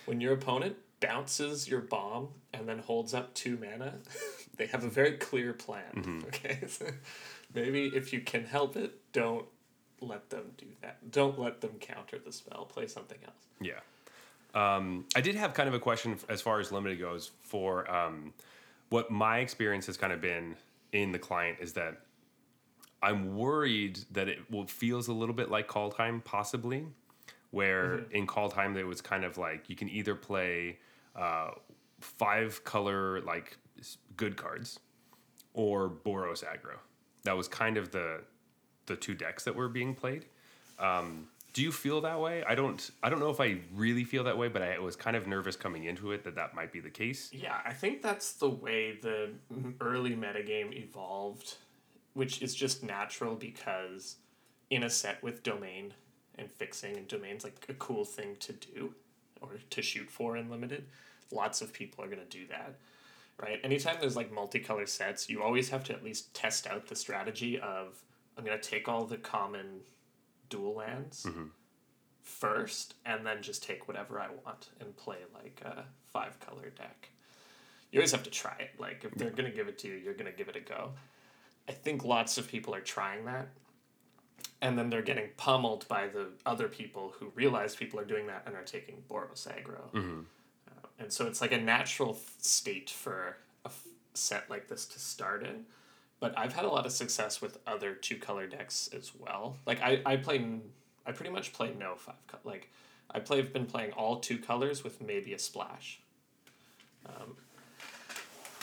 when 0.06 0.20
your 0.20 0.34
opponent 0.34 0.76
bounces 1.00 1.68
your 1.68 1.80
bomb 1.80 2.28
and 2.52 2.68
then 2.68 2.78
holds 2.78 3.14
up 3.14 3.32
two 3.34 3.58
mana, 3.58 3.94
they 4.56 4.66
have 4.66 4.84
a 4.84 4.88
very 4.88 5.12
clear 5.12 5.52
plan. 5.52 5.92
Mm-hmm. 5.96 6.20
Okay, 6.28 6.60
so 6.68 6.86
maybe 7.54 7.86
if 7.94 8.12
you 8.12 8.20
can 8.20 8.44
help 8.44 8.76
it, 8.76 8.92
don't 9.12 9.46
let 10.00 10.30
them 10.30 10.52
do 10.56 10.66
that. 10.82 11.10
Don't 11.10 11.38
let 11.38 11.60
them 11.60 11.72
counter 11.80 12.18
the 12.18 12.32
spell. 12.32 12.64
Play 12.66 12.86
something 12.86 13.18
else. 13.24 13.46
Yeah. 13.60 13.80
Um, 14.54 15.06
I 15.14 15.20
did 15.20 15.36
have 15.36 15.54
kind 15.54 15.68
of 15.68 15.74
a 15.74 15.78
question 15.78 16.18
as 16.28 16.40
far 16.40 16.60
as 16.60 16.72
limited 16.72 16.98
goes 16.98 17.30
for 17.42 17.90
um, 17.90 18.32
what 18.88 19.10
my 19.10 19.38
experience 19.38 19.86
has 19.86 19.96
kind 19.96 20.12
of 20.12 20.20
been 20.20 20.56
in 20.92 21.12
the 21.12 21.18
client 21.18 21.58
is 21.60 21.72
that 21.74 22.00
I'm 23.02 23.36
worried 23.36 24.00
that 24.12 24.28
it 24.28 24.38
will 24.50 24.66
feels 24.66 25.08
a 25.08 25.12
little 25.12 25.34
bit 25.34 25.50
like 25.50 25.68
Kaldheim 25.68 26.22
possibly, 26.24 26.86
where 27.50 28.00
in 28.10 28.26
Kaldheim 28.26 28.74
there 28.74 28.86
was 28.86 29.00
kind 29.00 29.24
of 29.24 29.38
like 29.38 29.68
you 29.68 29.76
can 29.76 29.88
either 29.88 30.14
play 30.14 30.78
uh, 31.16 31.50
five 32.00 32.62
color 32.64 33.20
like 33.22 33.56
good 34.16 34.36
cards 34.36 34.80
or 35.54 35.88
Boros 35.88 36.44
aggro. 36.44 36.76
That 37.22 37.36
was 37.36 37.48
kind 37.48 37.76
of 37.76 37.90
the 37.90 38.20
the 38.86 38.96
two 38.96 39.14
decks 39.14 39.44
that 39.44 39.54
were 39.54 39.68
being 39.68 39.94
played. 39.94 40.26
Um, 40.78 41.28
do 41.52 41.62
you 41.62 41.72
feel 41.72 42.00
that 42.02 42.20
way? 42.20 42.44
I 42.46 42.54
don't. 42.54 42.90
I 43.02 43.10
don't 43.10 43.20
know 43.20 43.30
if 43.30 43.40
I 43.40 43.58
really 43.74 44.04
feel 44.04 44.24
that 44.24 44.38
way, 44.38 44.48
but 44.48 44.62
I 44.62 44.78
was 44.78 44.96
kind 44.96 45.16
of 45.16 45.26
nervous 45.26 45.56
coming 45.56 45.84
into 45.84 46.12
it 46.12 46.24
that 46.24 46.34
that 46.36 46.54
might 46.54 46.72
be 46.72 46.80
the 46.80 46.90
case. 46.90 47.30
Yeah, 47.32 47.58
I 47.64 47.72
think 47.72 48.02
that's 48.02 48.32
the 48.32 48.50
way 48.50 48.98
the 49.00 49.30
early 49.80 50.14
metagame 50.14 50.72
evolved, 50.76 51.56
which 52.14 52.42
is 52.42 52.54
just 52.54 52.82
natural 52.82 53.34
because 53.34 54.16
in 54.70 54.84
a 54.84 54.90
set 54.90 55.22
with 55.22 55.42
domain 55.42 55.94
and 56.38 56.50
fixing, 56.50 56.96
and 56.96 57.08
domain's 57.08 57.44
like 57.44 57.66
a 57.68 57.74
cool 57.74 58.04
thing 58.04 58.36
to 58.40 58.52
do 58.52 58.94
or 59.40 59.48
to 59.70 59.82
shoot 59.82 60.10
for 60.10 60.36
in 60.36 60.50
limited, 60.50 60.86
lots 61.32 61.60
of 61.60 61.72
people 61.72 62.04
are 62.04 62.08
going 62.08 62.20
to 62.20 62.38
do 62.38 62.46
that. 62.48 62.76
Right? 63.40 63.58
Anytime 63.64 63.96
there's 64.00 64.16
like 64.16 64.32
multicolor 64.32 64.86
sets, 64.86 65.28
you 65.30 65.42
always 65.42 65.70
have 65.70 65.82
to 65.84 65.94
at 65.94 66.04
least 66.04 66.32
test 66.34 66.66
out 66.66 66.86
the 66.86 66.94
strategy 66.94 67.58
of 67.58 68.02
I'm 68.36 68.44
going 68.44 68.58
to 68.58 68.68
take 68.68 68.88
all 68.88 69.04
the 69.06 69.16
common 69.16 69.80
dual 70.50 70.74
lands 70.74 71.24
first 72.22 72.94
and 73.06 73.24
then 73.26 73.42
just 73.42 73.62
take 73.62 73.88
whatever 73.88 74.20
I 74.20 74.28
want 74.44 74.68
and 74.80 74.94
play 74.96 75.18
like 75.34 75.62
a 75.64 75.84
five 76.12 76.38
color 76.40 76.70
deck. 76.76 77.08
You 77.90 77.98
always 78.00 78.12
have 78.12 78.22
to 78.24 78.30
try 78.30 78.54
it. 78.60 78.78
Like 78.78 79.04
if 79.04 79.14
they're 79.14 79.30
gonna 79.30 79.50
give 79.50 79.68
it 79.68 79.78
to 79.78 79.88
you, 79.88 79.94
you're 79.94 80.14
gonna 80.14 80.30
give 80.32 80.48
it 80.48 80.56
a 80.56 80.60
go. 80.60 80.90
I 81.68 81.72
think 81.72 82.04
lots 82.04 82.36
of 82.38 82.46
people 82.48 82.74
are 82.74 82.80
trying 82.80 83.24
that. 83.24 83.48
And 84.62 84.78
then 84.78 84.90
they're 84.90 85.02
getting 85.02 85.30
pummeled 85.38 85.88
by 85.88 86.08
the 86.08 86.28
other 86.44 86.68
people 86.68 87.14
who 87.18 87.32
realize 87.34 87.74
people 87.74 87.98
are 87.98 88.04
doing 88.04 88.26
that 88.26 88.42
and 88.46 88.54
are 88.54 88.62
taking 88.62 89.02
Boros 89.10 89.48
aggro. 89.48 89.90
Uh, 90.68 90.86
and 90.98 91.12
so 91.12 91.26
it's 91.26 91.40
like 91.40 91.52
a 91.52 91.58
natural 91.60 92.10
f- 92.10 92.34
state 92.38 92.90
for 92.90 93.38
a 93.64 93.68
f- 93.68 93.86
set 94.14 94.48
like 94.50 94.68
this 94.68 94.84
to 94.86 94.98
start 94.98 95.42
in. 95.44 95.64
But 96.20 96.38
I've 96.38 96.52
had 96.52 96.64
a 96.64 96.68
lot 96.68 96.86
of 96.86 96.92
success 96.92 97.40
with 97.40 97.58
other 97.66 97.94
two 97.94 98.16
color 98.16 98.46
decks 98.46 98.88
as 98.96 99.12
well. 99.18 99.56
Like 99.66 99.80
I, 99.82 100.02
I 100.04 100.16
play, 100.16 100.60
I 101.06 101.12
pretty 101.12 101.32
much 101.32 101.52
play 101.52 101.72
no 101.78 101.94
five 101.96 102.14
color. 102.26 102.42
Like 102.44 102.70
I 103.10 103.20
play, 103.20 103.38
have 103.38 103.52
been 103.52 103.66
playing 103.66 103.92
all 103.92 104.20
two 104.20 104.38
colors 104.38 104.84
with 104.84 105.00
maybe 105.00 105.32
a 105.32 105.38
splash. 105.38 106.00
Um, 107.06 107.36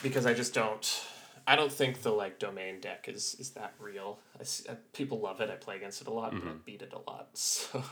because 0.04 0.28
I 0.28 0.34
just 0.36 0.54
don't, 0.54 1.04
I 1.48 1.56
don't 1.56 1.72
think 1.72 2.04
the 2.04 2.12
like 2.12 2.38
domain 2.40 2.80
deck 2.80 3.08
is 3.08 3.36
is 3.40 3.52
that 3.52 3.74
real. 3.80 4.20
I 4.40 4.44
see, 4.44 4.70
uh, 4.70 4.76
people 4.94 5.20
love 5.20 5.42
it. 5.42 5.50
I 5.50 5.56
play 5.56 5.78
against 5.78 6.02
it 6.02 6.08
a 6.08 6.12
lot, 6.12 6.32
but 6.32 6.44
I 6.48 6.54
beat 6.66 6.82
it 6.82 6.94
a 6.94 7.10
lot. 7.10 7.30
So 7.34 7.84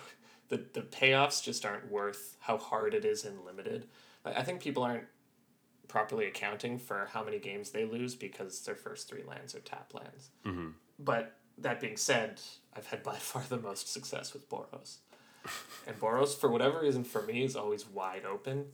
the 0.50 0.58
the 0.74 0.82
payoffs 0.82 1.42
just 1.42 1.66
aren't 1.66 1.90
worth 1.90 2.36
how 2.40 2.58
hard 2.58 2.94
it 2.94 3.04
is 3.04 3.26
in 3.26 3.44
limited. 3.46 3.88
I, 4.24 4.34
I 4.34 4.44
think 4.44 4.62
people 4.62 4.84
aren't 4.84 5.06
properly 5.88 6.26
accounting 6.28 6.78
for 6.78 7.08
how 7.12 7.24
many 7.24 7.40
games 7.40 7.72
they 7.72 7.86
lose 7.86 8.16
because 8.16 8.62
their 8.62 8.76
first 8.76 9.10
three 9.10 9.24
lands 9.28 9.56
are 9.56 9.60
tap 9.60 9.94
lands. 9.94 10.30
Mm-hmm. 10.46 10.70
But 11.00 11.34
that 11.58 11.80
being 11.80 11.98
said, 11.98 12.42
I've 12.76 12.88
had 12.88 13.04
by 13.04 13.16
far 13.20 13.44
the 13.48 13.58
most 13.58 13.92
success 13.92 14.34
with 14.34 14.50
Boros. 14.50 14.98
and 15.88 16.00
Boros, 16.00 16.36
for 16.36 16.50
whatever 16.50 16.82
reason, 16.82 17.04
for 17.04 17.22
me, 17.22 17.44
is 17.44 17.56
always 17.56 17.88
wide 17.88 18.26
open. 18.26 18.66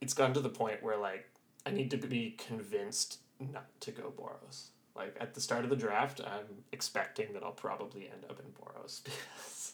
It's 0.00 0.14
gotten 0.14 0.34
to 0.34 0.40
the 0.40 0.48
point 0.48 0.82
where, 0.82 0.96
like, 0.96 1.28
I 1.66 1.70
need 1.70 1.90
to 1.90 1.96
be 1.96 2.36
convinced 2.38 3.18
not 3.40 3.66
to 3.80 3.90
go 3.90 4.12
Boros. 4.16 4.68
Like, 4.94 5.16
at 5.20 5.34
the 5.34 5.40
start 5.40 5.64
of 5.64 5.70
the 5.70 5.76
draft, 5.76 6.20
I'm 6.20 6.64
expecting 6.72 7.32
that 7.32 7.42
I'll 7.42 7.52
probably 7.52 8.02
end 8.02 8.24
up 8.28 8.40
in 8.40 8.46
Boros 8.52 9.02
because 9.04 9.72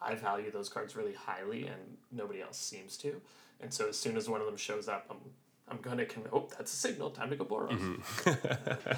I 0.00 0.14
value 0.14 0.50
those 0.50 0.68
cards 0.68 0.96
really 0.96 1.14
highly 1.14 1.66
and 1.66 1.98
nobody 2.10 2.40
else 2.40 2.58
seems 2.58 2.96
to. 2.98 3.20
And 3.60 3.72
so 3.72 3.88
as 3.88 3.98
soon 3.98 4.16
as 4.16 4.28
one 4.28 4.40
of 4.40 4.46
them 4.46 4.56
shows 4.56 4.88
up, 4.88 5.06
I'm 5.10 5.18
I'm 5.70 5.78
gonna 5.78 6.04
con- 6.04 6.24
oh 6.32 6.48
that's 6.56 6.72
a 6.72 6.76
signal 6.76 7.10
time 7.10 7.30
to 7.30 7.36
go 7.36 7.44
Boros. 7.44 8.00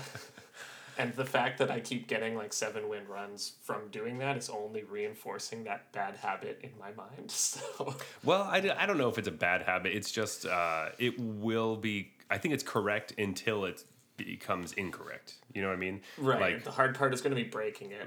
and 0.99 1.15
the 1.15 1.25
fact 1.25 1.59
that 1.59 1.71
I 1.71 1.81
keep 1.81 2.07
getting 2.07 2.37
like 2.37 2.53
seven 2.53 2.89
win 2.89 3.07
runs 3.09 3.53
from 3.63 3.89
doing 3.91 4.19
that 4.19 4.37
is 4.37 4.49
only 4.51 4.85
reinforcing 4.85 5.65
that 5.65 5.93
bad 5.93 6.17
habit 6.17 6.61
in 6.63 6.71
my 6.79 6.93
mind. 6.93 7.31
So 7.31 7.95
Well, 8.25 8.43
I, 8.43 8.59
I 8.77 8.87
don't 8.87 8.99
know 8.99 9.09
if 9.09 9.19
it's 9.19 9.29
a 9.29 9.33
bad 9.33 9.63
habit. 9.63 9.95
It's 9.95 10.11
just 10.11 10.47
uh, 10.47 10.91
it 10.99 11.19
will 11.19 11.77
be. 11.77 12.13
I 12.31 12.39
think 12.39 12.55
it's 12.55 12.63
correct 12.63 13.15
until 13.19 13.65
it 13.65 13.85
becomes 14.17 14.73
incorrect. 14.75 15.35
You 15.53 15.63
know 15.63 15.69
what 15.69 15.75
I 15.75 15.81
mean? 15.81 16.01
right, 16.19 16.41
Like 16.41 16.65
the 16.65 16.71
hard 16.71 16.97
part 16.97 17.13
is 17.15 17.21
gonna 17.21 17.35
be 17.35 17.45
breaking 17.45 17.93
it. 17.93 18.07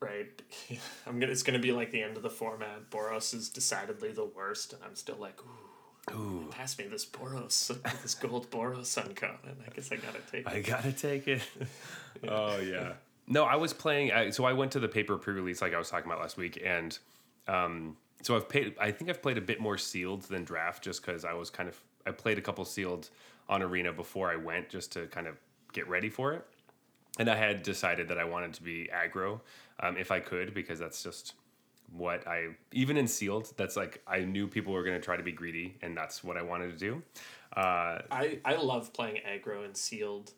Right, 0.00 0.42
I'm 1.06 1.18
gonna 1.18 1.32
it's 1.32 1.42
gonna 1.42 1.58
be 1.58 1.72
like 1.72 1.90
the 1.90 2.02
end 2.02 2.16
of 2.16 2.22
the 2.22 2.30
format. 2.30 2.90
Boros 2.90 3.34
is 3.34 3.48
decidedly 3.48 4.12
the 4.12 4.24
worst, 4.24 4.72
and 4.72 4.82
I'm 4.84 4.94
still 4.94 5.16
like 5.16 5.40
ooh. 5.40 5.65
Ooh. 6.12 6.48
Pass 6.50 6.78
me 6.78 6.86
this 6.86 7.04
Boros, 7.04 7.82
this 8.02 8.14
gold 8.14 8.50
Boros 8.50 8.96
uncommon. 8.96 9.56
I 9.66 9.74
guess 9.74 9.90
I 9.90 9.96
gotta 9.96 10.20
take 10.30 10.46
it. 10.46 10.52
I 10.52 10.60
gotta 10.60 10.92
take 10.92 11.28
it. 11.28 11.42
Oh 12.28 12.58
yeah. 12.58 12.94
No, 13.28 13.44
I 13.44 13.56
was 13.56 13.72
playing. 13.72 14.12
I, 14.12 14.30
so 14.30 14.44
I 14.44 14.52
went 14.52 14.72
to 14.72 14.80
the 14.80 14.88
paper 14.88 15.18
pre-release, 15.18 15.60
like 15.60 15.74
I 15.74 15.78
was 15.78 15.90
talking 15.90 16.06
about 16.06 16.20
last 16.20 16.36
week, 16.36 16.62
and 16.64 16.96
um, 17.48 17.96
so 18.22 18.36
I've 18.36 18.48
paid. 18.48 18.74
I 18.80 18.90
think 18.90 19.10
I've 19.10 19.20
played 19.20 19.36
a 19.36 19.42
bit 19.42 19.60
more 19.60 19.76
sealed 19.76 20.22
than 20.22 20.44
draft, 20.44 20.82
just 20.82 21.04
because 21.04 21.24
I 21.24 21.34
was 21.34 21.50
kind 21.50 21.68
of. 21.68 21.78
I 22.06 22.12
played 22.12 22.38
a 22.38 22.40
couple 22.40 22.64
sealed 22.64 23.10
on 23.48 23.62
arena 23.62 23.92
before 23.92 24.30
I 24.30 24.36
went, 24.36 24.68
just 24.68 24.92
to 24.92 25.06
kind 25.08 25.26
of 25.26 25.36
get 25.72 25.88
ready 25.88 26.08
for 26.08 26.32
it. 26.32 26.46
And 27.18 27.28
I 27.28 27.36
had 27.36 27.62
decided 27.62 28.08
that 28.08 28.18
I 28.18 28.24
wanted 28.24 28.52
to 28.54 28.62
be 28.62 28.88
aggro, 28.94 29.40
um, 29.80 29.96
if 29.96 30.10
I 30.10 30.20
could, 30.20 30.54
because 30.54 30.78
that's 30.78 31.02
just 31.02 31.34
what 31.92 32.26
I 32.26 32.48
even 32.72 32.96
in 32.96 33.08
sealed. 33.08 33.52
That's 33.56 33.76
like 33.76 34.02
I 34.06 34.20
knew 34.20 34.46
people 34.46 34.72
were 34.72 34.82
going 34.82 34.96
to 34.96 35.04
try 35.04 35.16
to 35.16 35.22
be 35.22 35.32
greedy, 35.32 35.76
and 35.82 35.96
that's 35.96 36.22
what 36.24 36.36
I 36.36 36.42
wanted 36.42 36.72
to 36.72 36.78
do. 36.78 37.02
Uh, 37.56 38.02
I 38.10 38.38
I 38.44 38.56
love 38.56 38.92
playing 38.92 39.20
aggro 39.26 39.64
in 39.64 39.74
sealed. 39.74 40.32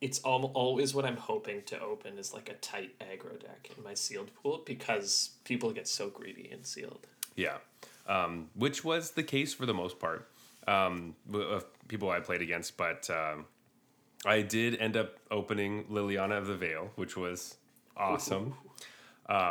It's 0.00 0.20
al- 0.24 0.52
always 0.54 0.94
what 0.94 1.04
I'm 1.04 1.16
hoping 1.16 1.62
to 1.66 1.80
open 1.80 2.18
is 2.18 2.32
like 2.32 2.48
a 2.48 2.54
tight 2.54 2.98
aggro 3.00 3.38
deck 3.38 3.70
in 3.76 3.84
my 3.84 3.94
sealed 3.94 4.30
pool 4.34 4.62
because 4.64 5.30
people 5.44 5.72
get 5.72 5.86
so 5.86 6.08
greedy 6.08 6.48
in 6.50 6.64
sealed. 6.64 7.06
Yeah, 7.36 7.58
um, 8.06 8.48
which 8.54 8.82
was 8.84 9.12
the 9.12 9.22
case 9.22 9.52
for 9.52 9.66
the 9.66 9.74
most 9.74 9.98
part 9.98 10.28
um, 10.66 11.14
of 11.32 11.66
people 11.88 12.10
I 12.10 12.20
played 12.20 12.42
against. 12.42 12.76
But 12.76 13.08
um, 13.10 13.46
I 14.24 14.42
did 14.42 14.76
end 14.76 14.96
up 14.96 15.16
opening 15.30 15.84
Liliana 15.84 16.38
of 16.38 16.46
the 16.46 16.56
Veil, 16.56 16.90
which 16.96 17.16
was 17.16 17.56
awesome. 17.96 18.54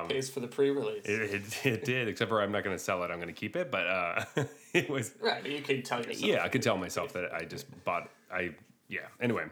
Pays 0.10 0.30
for 0.30 0.42
the 0.42 0.48
pre-release. 0.48 1.06
It, 1.06 1.22
it, 1.34 1.66
it 1.66 1.86
did, 1.86 2.08
except 2.08 2.30
for 2.30 2.42
I'm 2.42 2.52
not 2.52 2.64
going 2.64 2.76
to 2.76 2.84
sell 2.84 3.04
it. 3.04 3.12
I'm 3.12 3.18
going 3.18 3.28
to 3.28 3.34
keep 3.34 3.56
it. 3.56 3.72
But 3.72 3.88
uh, 3.88 4.26
it 4.74 4.90
was 4.90 5.14
right, 5.22 5.46
you 5.46 5.62
can 5.62 5.82
tell 5.84 6.00
yourself. 6.00 6.22
yeah, 6.22 6.44
I 6.44 6.50
could 6.50 6.62
tell 6.62 6.78
myself 6.78 7.14
that 7.14 7.34
I 7.34 7.46
just 7.46 7.66
bought. 7.86 8.10
I 8.32 8.52
yeah. 8.90 9.02
Anyway, 9.22 9.46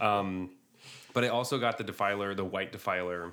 um, 0.00 0.50
but 1.12 1.24
I 1.24 1.28
also 1.28 1.58
got 1.58 1.76
the 1.76 1.84
Defiler, 1.84 2.34
the 2.34 2.44
White 2.44 2.72
Defiler, 2.72 3.32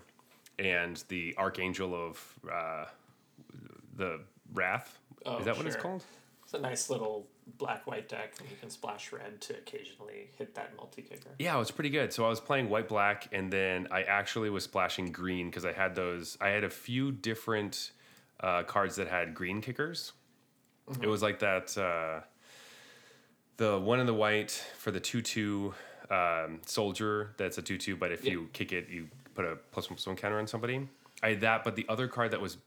and 0.59 1.01
the 1.07 1.35
Archangel 1.37 1.95
of 1.95 2.39
uh, 2.51 2.85
the 3.95 4.19
Wrath. 4.53 4.99
Oh, 5.25 5.37
Is 5.37 5.45
that 5.45 5.55
what 5.55 5.65
it's 5.65 5.75
called? 5.75 6.03
It's 6.43 6.53
a 6.53 6.59
nice 6.59 6.89
little 6.89 7.27
black 7.57 7.85
white 7.87 8.07
deck, 8.09 8.33
and 8.39 8.49
you 8.49 8.55
can 8.59 8.69
splash 8.69 9.11
red 9.11 9.41
to 9.41 9.53
occasionally 9.57 10.29
hit 10.37 10.55
that 10.55 10.75
multi 10.77 11.01
kicker. 11.01 11.29
Yeah, 11.39 11.55
it 11.55 11.59
was 11.59 11.71
pretty 11.71 11.89
good. 11.89 12.13
So 12.13 12.25
I 12.25 12.29
was 12.29 12.39
playing 12.39 12.69
white 12.69 12.87
black, 12.87 13.27
and 13.31 13.51
then 13.51 13.87
I 13.91 14.03
actually 14.03 14.49
was 14.49 14.63
splashing 14.63 15.11
green 15.11 15.49
because 15.49 15.65
I 15.65 15.73
had 15.73 15.95
those. 15.95 16.37
I 16.41 16.49
had 16.49 16.63
a 16.63 16.69
few 16.69 17.11
different 17.11 17.91
uh, 18.39 18.63
cards 18.63 18.95
that 18.97 19.07
had 19.07 19.33
green 19.35 19.61
kickers. 19.61 20.13
It 21.01 21.07
was 21.07 21.21
like 21.21 21.39
that. 21.39 21.77
Uh, 21.77 22.21
the 23.57 23.79
one 23.79 23.99
in 23.99 24.05
the 24.07 24.13
white 24.13 24.51
for 24.77 24.91
the 24.91 24.99
two 24.99 25.21
two 25.21 25.73
um, 26.09 26.61
soldier. 26.65 27.33
That's 27.37 27.57
a 27.57 27.61
two 27.61 27.77
two, 27.77 27.95
but 27.95 28.11
if 28.11 28.25
Yeah. 28.25 28.31
you 28.33 28.49
kick 28.53 28.71
it, 28.71 28.89
you 28.89 29.07
put 29.35 29.45
a 29.45 29.55
plus 29.71 29.89
one 29.89 29.95
plus 29.95 30.07
one 30.07 30.15
counter 30.15 30.39
on 30.39 30.47
somebody. 30.47 30.87
I 31.23 31.29
had 31.29 31.41
that, 31.41 31.63
but 31.63 31.75
the 31.75 31.85
other 31.87 32.07
card 32.07 32.31
that 32.31 32.41
was 32.41 32.57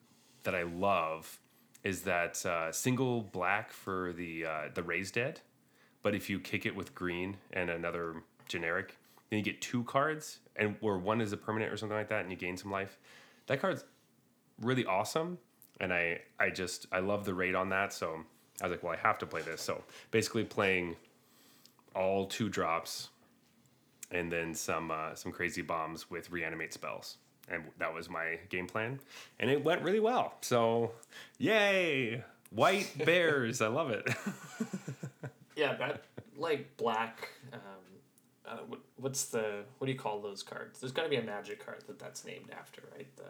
that 0.44 0.54
I 0.54 0.62
love 0.62 1.38
is 1.84 2.02
that 2.02 2.44
uh, 2.46 2.72
single 2.72 3.20
black 3.20 3.70
for 3.70 4.12
the 4.14 4.46
uh, 4.46 4.62
the 4.74 4.82
raised 4.82 5.14
dead. 5.14 5.40
But 6.02 6.14
if 6.14 6.28
you 6.28 6.40
kick 6.40 6.66
it 6.66 6.74
with 6.74 6.94
green 6.94 7.36
and 7.52 7.70
another 7.70 8.22
generic, 8.48 8.98
then 9.30 9.38
you 9.38 9.44
get 9.44 9.60
two 9.60 9.84
cards, 9.84 10.40
and 10.56 10.76
where 10.80 10.98
one 10.98 11.20
is 11.20 11.32
a 11.32 11.36
permanent 11.36 11.72
or 11.72 11.76
something 11.76 11.96
like 11.96 12.08
that, 12.08 12.22
and 12.22 12.30
you 12.30 12.36
gain 12.36 12.56
some 12.56 12.70
life. 12.70 12.98
That 13.46 13.60
card's 13.60 13.84
really 14.60 14.84
awesome, 14.86 15.38
and 15.80 15.92
I 15.92 16.20
I 16.40 16.50
just 16.50 16.86
I 16.90 17.00
love 17.00 17.24
the 17.24 17.34
rate 17.34 17.54
on 17.54 17.68
that. 17.70 17.92
So 17.92 18.20
I 18.60 18.66
was 18.66 18.72
like, 18.72 18.82
well, 18.82 18.92
I 18.92 18.96
have 18.96 19.18
to 19.18 19.26
play 19.26 19.42
this. 19.42 19.60
So 19.60 19.82
basically, 20.10 20.44
playing 20.44 20.96
all 21.94 22.26
two 22.26 22.48
drops, 22.48 23.10
and 24.10 24.30
then 24.30 24.54
some 24.54 24.90
uh, 24.90 25.14
some 25.14 25.32
crazy 25.32 25.62
bombs 25.62 26.10
with 26.10 26.30
reanimate 26.30 26.72
spells, 26.72 27.18
and 27.50 27.64
that 27.78 27.92
was 27.92 28.08
my 28.08 28.38
game 28.48 28.66
plan, 28.66 29.00
and 29.38 29.50
it 29.50 29.64
went 29.64 29.82
really 29.82 30.00
well. 30.00 30.34
So, 30.40 30.92
yay! 31.38 32.22
White 32.50 32.92
bears, 33.04 33.60
I 33.60 33.68
love 33.68 33.90
it. 33.90 34.08
Yeah, 35.56 35.74
that 35.76 36.04
like 36.36 36.76
black. 36.76 37.28
Um, 37.52 37.60
uh, 38.46 38.58
what, 38.68 38.80
what's 38.96 39.26
the 39.26 39.62
what 39.78 39.86
do 39.86 39.92
you 39.92 39.98
call 39.98 40.20
those 40.20 40.42
cards? 40.42 40.80
There's 40.80 40.92
got 40.92 41.04
to 41.04 41.08
be 41.08 41.16
a 41.16 41.22
magic 41.22 41.64
card 41.64 41.84
that 41.86 41.98
that's 41.98 42.24
named 42.24 42.50
after, 42.56 42.82
right? 42.92 43.06
The, 43.16 43.24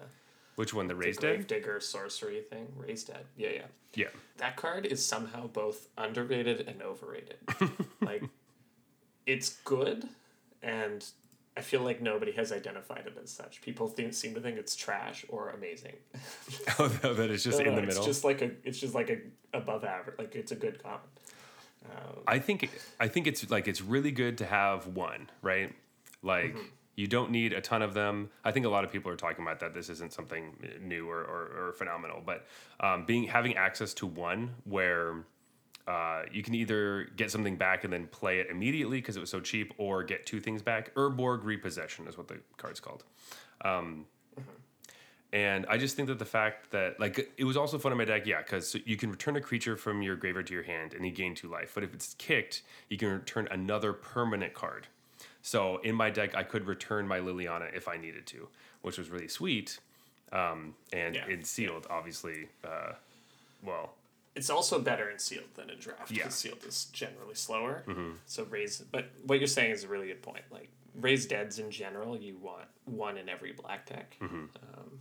Which 0.56 0.72
one? 0.74 0.88
The 0.88 0.94
raised 0.94 1.20
dead? 1.20 1.46
digger 1.46 1.80
sorcery 1.80 2.40
thing, 2.40 2.68
raised 2.76 3.08
dead. 3.08 3.24
Yeah, 3.36 3.50
yeah. 3.50 3.66
Yeah. 3.94 4.08
That 4.38 4.56
card 4.56 4.86
is 4.86 5.04
somehow 5.04 5.46
both 5.46 5.88
underrated 5.96 6.66
and 6.66 6.82
overrated. 6.82 7.36
like, 8.00 8.24
it's 9.26 9.50
good, 9.64 10.08
and 10.62 11.04
I 11.56 11.60
feel 11.60 11.82
like 11.82 12.02
nobody 12.02 12.32
has 12.32 12.50
identified 12.50 13.06
it 13.06 13.16
as 13.22 13.30
such. 13.30 13.62
People 13.62 13.86
think, 13.86 14.12
seem 14.12 14.34
to 14.34 14.40
think 14.40 14.58
it's 14.58 14.74
trash 14.74 15.24
or 15.28 15.50
amazing. 15.50 15.94
Oh, 16.78 16.92
no, 17.02 17.14
that 17.14 17.30
is 17.30 17.44
just 17.44 17.58
No, 17.60 17.64
in 17.66 17.70
no, 17.70 17.76
the 17.76 17.86
it's 17.86 17.94
middle. 17.94 18.04
just 18.06 18.24
like 18.24 18.42
a. 18.42 18.50
It's 18.64 18.78
just 18.78 18.94
like 18.94 19.10
a 19.10 19.18
above 19.56 19.84
average. 19.84 20.18
Like 20.18 20.34
it's 20.34 20.50
a 20.52 20.56
good 20.56 20.82
common. 20.82 21.00
I 22.26 22.38
think 22.38 22.70
I 22.98 23.08
think 23.08 23.26
it's 23.26 23.50
like 23.50 23.68
it's 23.68 23.82
really 23.82 24.10
good 24.10 24.38
to 24.38 24.46
have 24.46 24.86
one, 24.86 25.30
right? 25.42 25.74
Like 26.22 26.56
you 26.96 27.06
don't 27.06 27.30
need 27.30 27.52
a 27.52 27.60
ton 27.60 27.82
of 27.82 27.92
them. 27.92 28.30
I 28.44 28.52
think 28.52 28.64
a 28.64 28.68
lot 28.68 28.84
of 28.84 28.90
people 28.92 29.10
are 29.12 29.16
talking 29.16 29.44
about 29.44 29.60
that. 29.60 29.74
This 29.74 29.90
isn't 29.90 30.12
something 30.12 30.56
new 30.80 31.08
or, 31.08 31.18
or, 31.18 31.68
or 31.68 31.72
phenomenal, 31.72 32.22
but 32.24 32.46
um, 32.80 33.04
being 33.04 33.24
having 33.24 33.56
access 33.56 33.92
to 33.94 34.06
one 34.06 34.54
where 34.64 35.24
uh, 35.86 36.22
you 36.32 36.42
can 36.42 36.54
either 36.54 37.08
get 37.16 37.30
something 37.30 37.56
back 37.56 37.84
and 37.84 37.92
then 37.92 38.06
play 38.06 38.40
it 38.40 38.48
immediately 38.50 38.98
because 38.98 39.16
it 39.16 39.20
was 39.20 39.30
so 39.30 39.40
cheap, 39.40 39.74
or 39.78 40.02
get 40.02 40.24
two 40.26 40.40
things 40.40 40.62
back. 40.62 40.94
Urborg 40.94 41.44
Repossession 41.44 42.06
is 42.08 42.16
what 42.16 42.28
the 42.28 42.38
card's 42.56 42.80
called. 42.80 43.04
Um, 43.62 44.06
And 45.32 45.66
I 45.68 45.78
just 45.78 45.96
think 45.96 46.06
that 46.06 46.20
the 46.20 46.24
fact 46.24 46.70
that 46.70 47.00
like 47.00 47.28
it 47.36 47.42
was 47.42 47.56
also 47.56 47.76
fun 47.76 47.90
in 47.90 47.98
my 47.98 48.04
deck, 48.04 48.24
yeah, 48.24 48.38
because 48.40 48.76
you 48.86 48.96
can 48.96 49.10
return 49.10 49.34
a 49.34 49.40
creature 49.40 49.76
from 49.76 50.00
your 50.00 50.14
graveyard 50.14 50.46
to 50.46 50.54
your 50.54 50.62
hand 50.62 50.94
and 50.94 51.04
you 51.04 51.10
gain 51.10 51.34
two 51.34 51.48
life. 51.48 51.72
But 51.74 51.82
if 51.82 51.92
it's 51.92 52.14
kicked, 52.14 52.62
you 52.88 52.96
can 52.96 53.08
return 53.08 53.48
another 53.50 53.92
permanent 53.92 54.54
card. 54.54 54.86
So 55.42 55.78
in 55.78 55.96
my 55.96 56.08
deck, 56.10 56.36
I 56.36 56.44
could 56.44 56.68
return 56.68 57.08
my 57.08 57.18
Liliana 57.18 57.74
if 57.74 57.88
I 57.88 57.96
needed 57.96 58.26
to, 58.28 58.48
which 58.82 58.96
was 58.96 59.10
really 59.10 59.26
sweet. 59.26 59.80
Um, 60.30 60.76
and 60.92 61.16
Yeah. 61.16 61.26
in 61.26 61.42
sealed, 61.42 61.88
obviously, 61.90 62.48
uh, 62.62 62.92
well, 63.60 63.96
It's 64.36 64.50
also 64.50 64.80
better 64.80 65.08
in 65.10 65.18
sealed 65.18 65.54
than 65.54 65.70
in 65.70 65.78
draft. 65.78 66.10
Yeah. 66.10 66.18
because 66.24 66.34
sealed 66.34 66.64
is 66.66 66.86
generally 66.86 67.34
slower. 67.34 67.84
Mm-hmm. 67.86 68.10
So 68.26 68.44
raise, 68.44 68.78
but 68.80 69.10
what 69.24 69.38
you're 69.38 69.46
saying 69.46 69.70
is 69.70 69.84
a 69.84 69.88
really 69.88 70.08
good 70.08 70.22
point. 70.22 70.42
Like 70.50 70.70
raise 71.00 71.26
deads 71.26 71.58
in 71.58 71.70
general, 71.70 72.16
you 72.16 72.36
want 72.38 72.66
one 72.84 73.16
in 73.16 73.28
every 73.28 73.52
black 73.52 73.86
deck, 73.86 74.16
Mm. 74.20 74.28
um, 74.28 75.00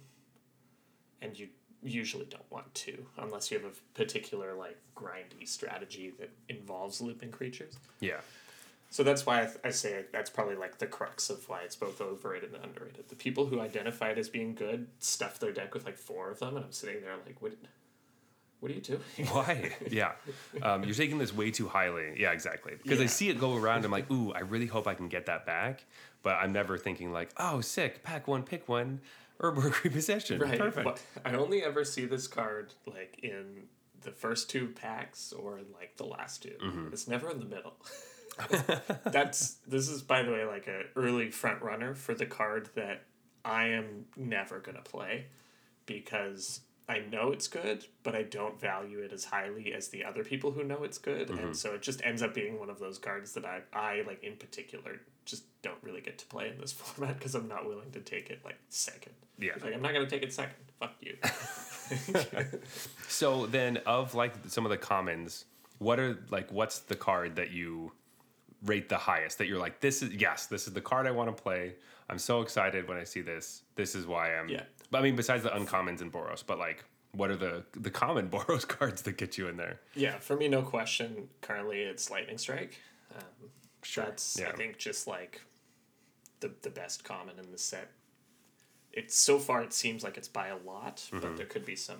and 1.22 1.38
you 1.38 1.48
usually 1.82 2.26
don't 2.26 2.50
want 2.52 2.74
two 2.74 3.06
unless 3.18 3.52
you 3.52 3.60
have 3.60 3.70
a 3.70 3.76
particular 3.98 4.54
like 4.54 4.78
grindy 4.96 5.48
strategy 5.48 6.14
that 6.20 6.30
involves 6.50 7.02
looping 7.02 7.32
creatures. 7.32 7.74
yeah, 8.00 8.22
So 8.90 9.04
that's 9.04 9.26
why 9.26 9.42
I, 9.42 9.46
th- 9.46 9.58
I 9.66 9.70
say 9.72 10.06
that's 10.14 10.30
probably 10.30 10.56
like 10.56 10.78
the 10.78 10.88
crux 10.88 11.30
of 11.30 11.50
why 11.50 11.62
it's 11.64 11.76
both 11.76 12.00
overrated 12.00 12.54
and 12.54 12.64
underrated. 12.64 13.10
The 13.10 13.16
people 13.16 13.48
who 13.48 13.60
identify 13.60 14.10
it 14.12 14.18
as 14.18 14.30
being 14.30 14.54
good 14.56 14.88
stuff 15.00 15.40
their 15.40 15.52
deck 15.52 15.74
with 15.74 15.86
like 15.86 15.98
four 15.98 16.30
of 16.30 16.40
them, 16.40 16.56
and 16.56 16.64
I'm 16.66 16.72
sitting 16.72 17.02
there 17.02 17.16
like, 17.26 17.42
what? 17.42 17.54
What 18.64 18.72
are 18.72 18.76
you 18.76 18.82
doing? 18.82 19.02
why? 19.32 19.76
yeah, 19.92 20.14
um, 20.62 20.86
you're 20.86 20.96
taking 20.96 21.18
this 21.18 21.36
way 21.36 21.52
too 21.52 21.68
highly. 21.68 22.16
Yeah, 22.18 22.32
exactly. 22.32 22.76
Because 22.82 23.02
I 23.02 23.08
see 23.08 23.28
it 23.28 23.38
go 23.38 23.58
around, 23.58 23.84
I'm 23.84 23.92
like, 23.92 24.10
ooh, 24.10 24.32
I 24.32 24.40
really 24.40 24.68
hope 24.68 24.88
I 24.88 24.94
can 24.94 25.10
get 25.10 25.26
that 25.26 25.46
back. 25.46 25.84
But 26.22 26.36
I'm 26.36 26.54
never 26.54 26.78
thinking 26.78 27.12
like, 27.12 27.32
oh, 27.36 27.60
sick, 27.60 28.04
pack 28.04 28.26
one, 28.26 28.44
pick 28.44 28.70
one, 28.70 29.02
Urborg 29.42 29.84
Repossession. 29.84 30.40
Right. 30.40 30.58
Perfect. 30.58 30.86
But 30.86 31.02
I 31.26 31.36
only 31.36 31.62
ever 31.62 31.84
see 31.84 32.06
this 32.06 32.26
card 32.26 32.72
like 32.88 33.20
in 33.22 33.64
the 34.00 34.12
first 34.12 34.50
two 34.50 34.70
packs 34.70 35.34
or 35.34 35.58
in 35.58 35.66
like 35.74 35.98
the 35.98 36.06
last 36.06 36.44
2 36.44 36.50
Mm-hmm. 36.64 36.94
It's 36.94 37.06
never 37.10 37.30
in 37.32 37.40
the 37.40 37.46
middle. 37.46 37.74
That's 39.12 39.56
this 39.68 39.90
is 39.90 40.02
by 40.02 40.24
the 40.24 40.32
way 40.32 40.46
like 40.46 40.68
a 40.68 40.84
early 40.96 41.32
front 41.32 41.62
runner 41.62 41.96
for 41.96 42.14
the 42.14 42.26
card 42.26 42.70
that 42.76 43.04
I 43.44 43.66
am 43.66 44.06
never 44.16 44.60
gonna 44.60 44.82
play 44.82 45.26
because 45.86 46.62
I 46.90 47.00
know 47.12 47.32
it's 47.32 47.48
good, 47.48 47.86
but 48.04 48.14
I 48.14 48.24
don't 48.24 48.60
value 48.60 49.00
it 49.00 49.14
as 49.14 49.24
highly 49.26 49.74
as 49.74 49.88
the 49.88 50.04
other 50.04 50.24
people 50.24 50.52
who 50.52 50.64
know 50.64 50.84
it's 50.84 50.98
good, 50.98 51.30
Mm-hmm. 51.30 51.40
and 51.48 51.56
so 51.58 51.74
it 51.76 51.82
just 51.82 52.04
ends 52.04 52.22
up 52.22 52.34
being 52.34 52.60
one 52.60 52.70
of 52.70 52.80
those 52.80 52.98
cards 52.98 53.32
that 53.34 53.46
I, 53.46 53.62
I 53.72 54.04
like 54.06 54.24
in 54.24 54.36
particular 54.36 55.00
just 55.26 55.46
don't 55.62 55.78
really 55.82 56.02
get 56.02 56.18
to 56.18 56.26
play 56.26 56.50
in 56.50 56.60
this 56.60 56.72
format 56.80 57.18
because 57.18 57.36
I'm 57.36 57.48
not 57.48 57.66
willing 57.66 57.92
to 57.92 58.02
take 58.02 58.30
it 58.30 58.42
like 58.44 58.58
second. 58.70 59.14
Yeah. 59.40 59.54
Like 59.64 59.74
I'm 59.74 59.82
not 59.82 59.94
gonna 59.94 60.10
take 60.10 60.24
it 60.24 60.34
second. 60.34 60.56
Fuck 60.80 60.96
you. 61.02 61.16
So 63.08 63.46
then, 63.46 63.78
of 63.86 64.16
like 64.16 64.34
some 64.48 64.66
of 64.66 64.70
the 64.72 64.78
commons, 64.78 65.46
what 65.80 66.00
are 66.00 66.18
like 66.32 66.52
what's 66.52 66.80
the 66.80 66.96
card 66.96 67.36
that 67.36 67.52
you 67.52 67.92
rate 68.66 68.90
the 68.90 68.98
highest? 68.98 69.38
That 69.38 69.48
you're 69.48 69.60
like, 69.60 69.80
this 69.80 70.02
is 70.02 70.14
yes, 70.14 70.48
this 70.48 70.68
is 70.68 70.74
the 70.74 70.82
card 70.82 71.08
I 71.08 71.12
want 71.12 71.36
to 71.36 71.42
play. 71.44 71.76
I'm 72.10 72.18
so 72.20 72.42
excited 72.42 72.88
when 72.88 72.98
I 72.98 73.04
see 73.06 73.22
this. 73.22 73.64
This 73.76 73.96
is 73.96 74.06
why 74.06 74.36
I'm. 74.36 74.50
Yeah. 74.50 74.64
I 74.96 75.02
mean, 75.02 75.16
besides 75.16 75.44
the 75.44 75.50
uncommons 75.50 76.02
and 76.02 76.12
Boros, 76.12 76.44
but 76.46 76.60
like, 76.60 76.84
what 77.12 77.30
are 77.30 77.36
the 77.36 77.64
the 77.74 77.92
common 77.92 78.30
Boros 78.34 78.68
cards 78.68 79.02
that 79.04 79.18
get 79.18 79.38
you 79.38 79.48
in 79.48 79.58
there? 79.58 79.80
yeah, 79.96 80.18
for 80.20 80.36
me, 80.36 80.48
no 80.48 80.62
question. 80.62 81.30
Currently, 81.42 81.82
it's 81.82 82.10
Lightning 82.10 82.38
Strike. 82.38 82.80
Um, 83.16 83.50
Sure, 83.86 84.06
That's 84.06 84.40
yeah. 84.40 84.48
I 84.48 84.54
think 84.54 84.78
just 84.78 85.08
like 85.08 85.42
the 86.40 86.52
the 86.62 86.70
best 86.70 87.04
common 87.04 87.38
in 87.38 87.52
the 87.52 87.58
set. 87.58 87.92
It's 88.94 89.14
so 89.16 89.40
far 89.40 89.62
it 89.64 89.74
seems 89.74 90.04
like 90.06 90.16
it's 90.18 90.30
by 90.30 90.48
a 90.48 90.58
lot, 90.58 90.98
Mm-hmm. 90.98 91.20
but 91.20 91.36
there 91.36 91.46
could 91.46 91.66
be 91.66 91.76
some 91.76 91.98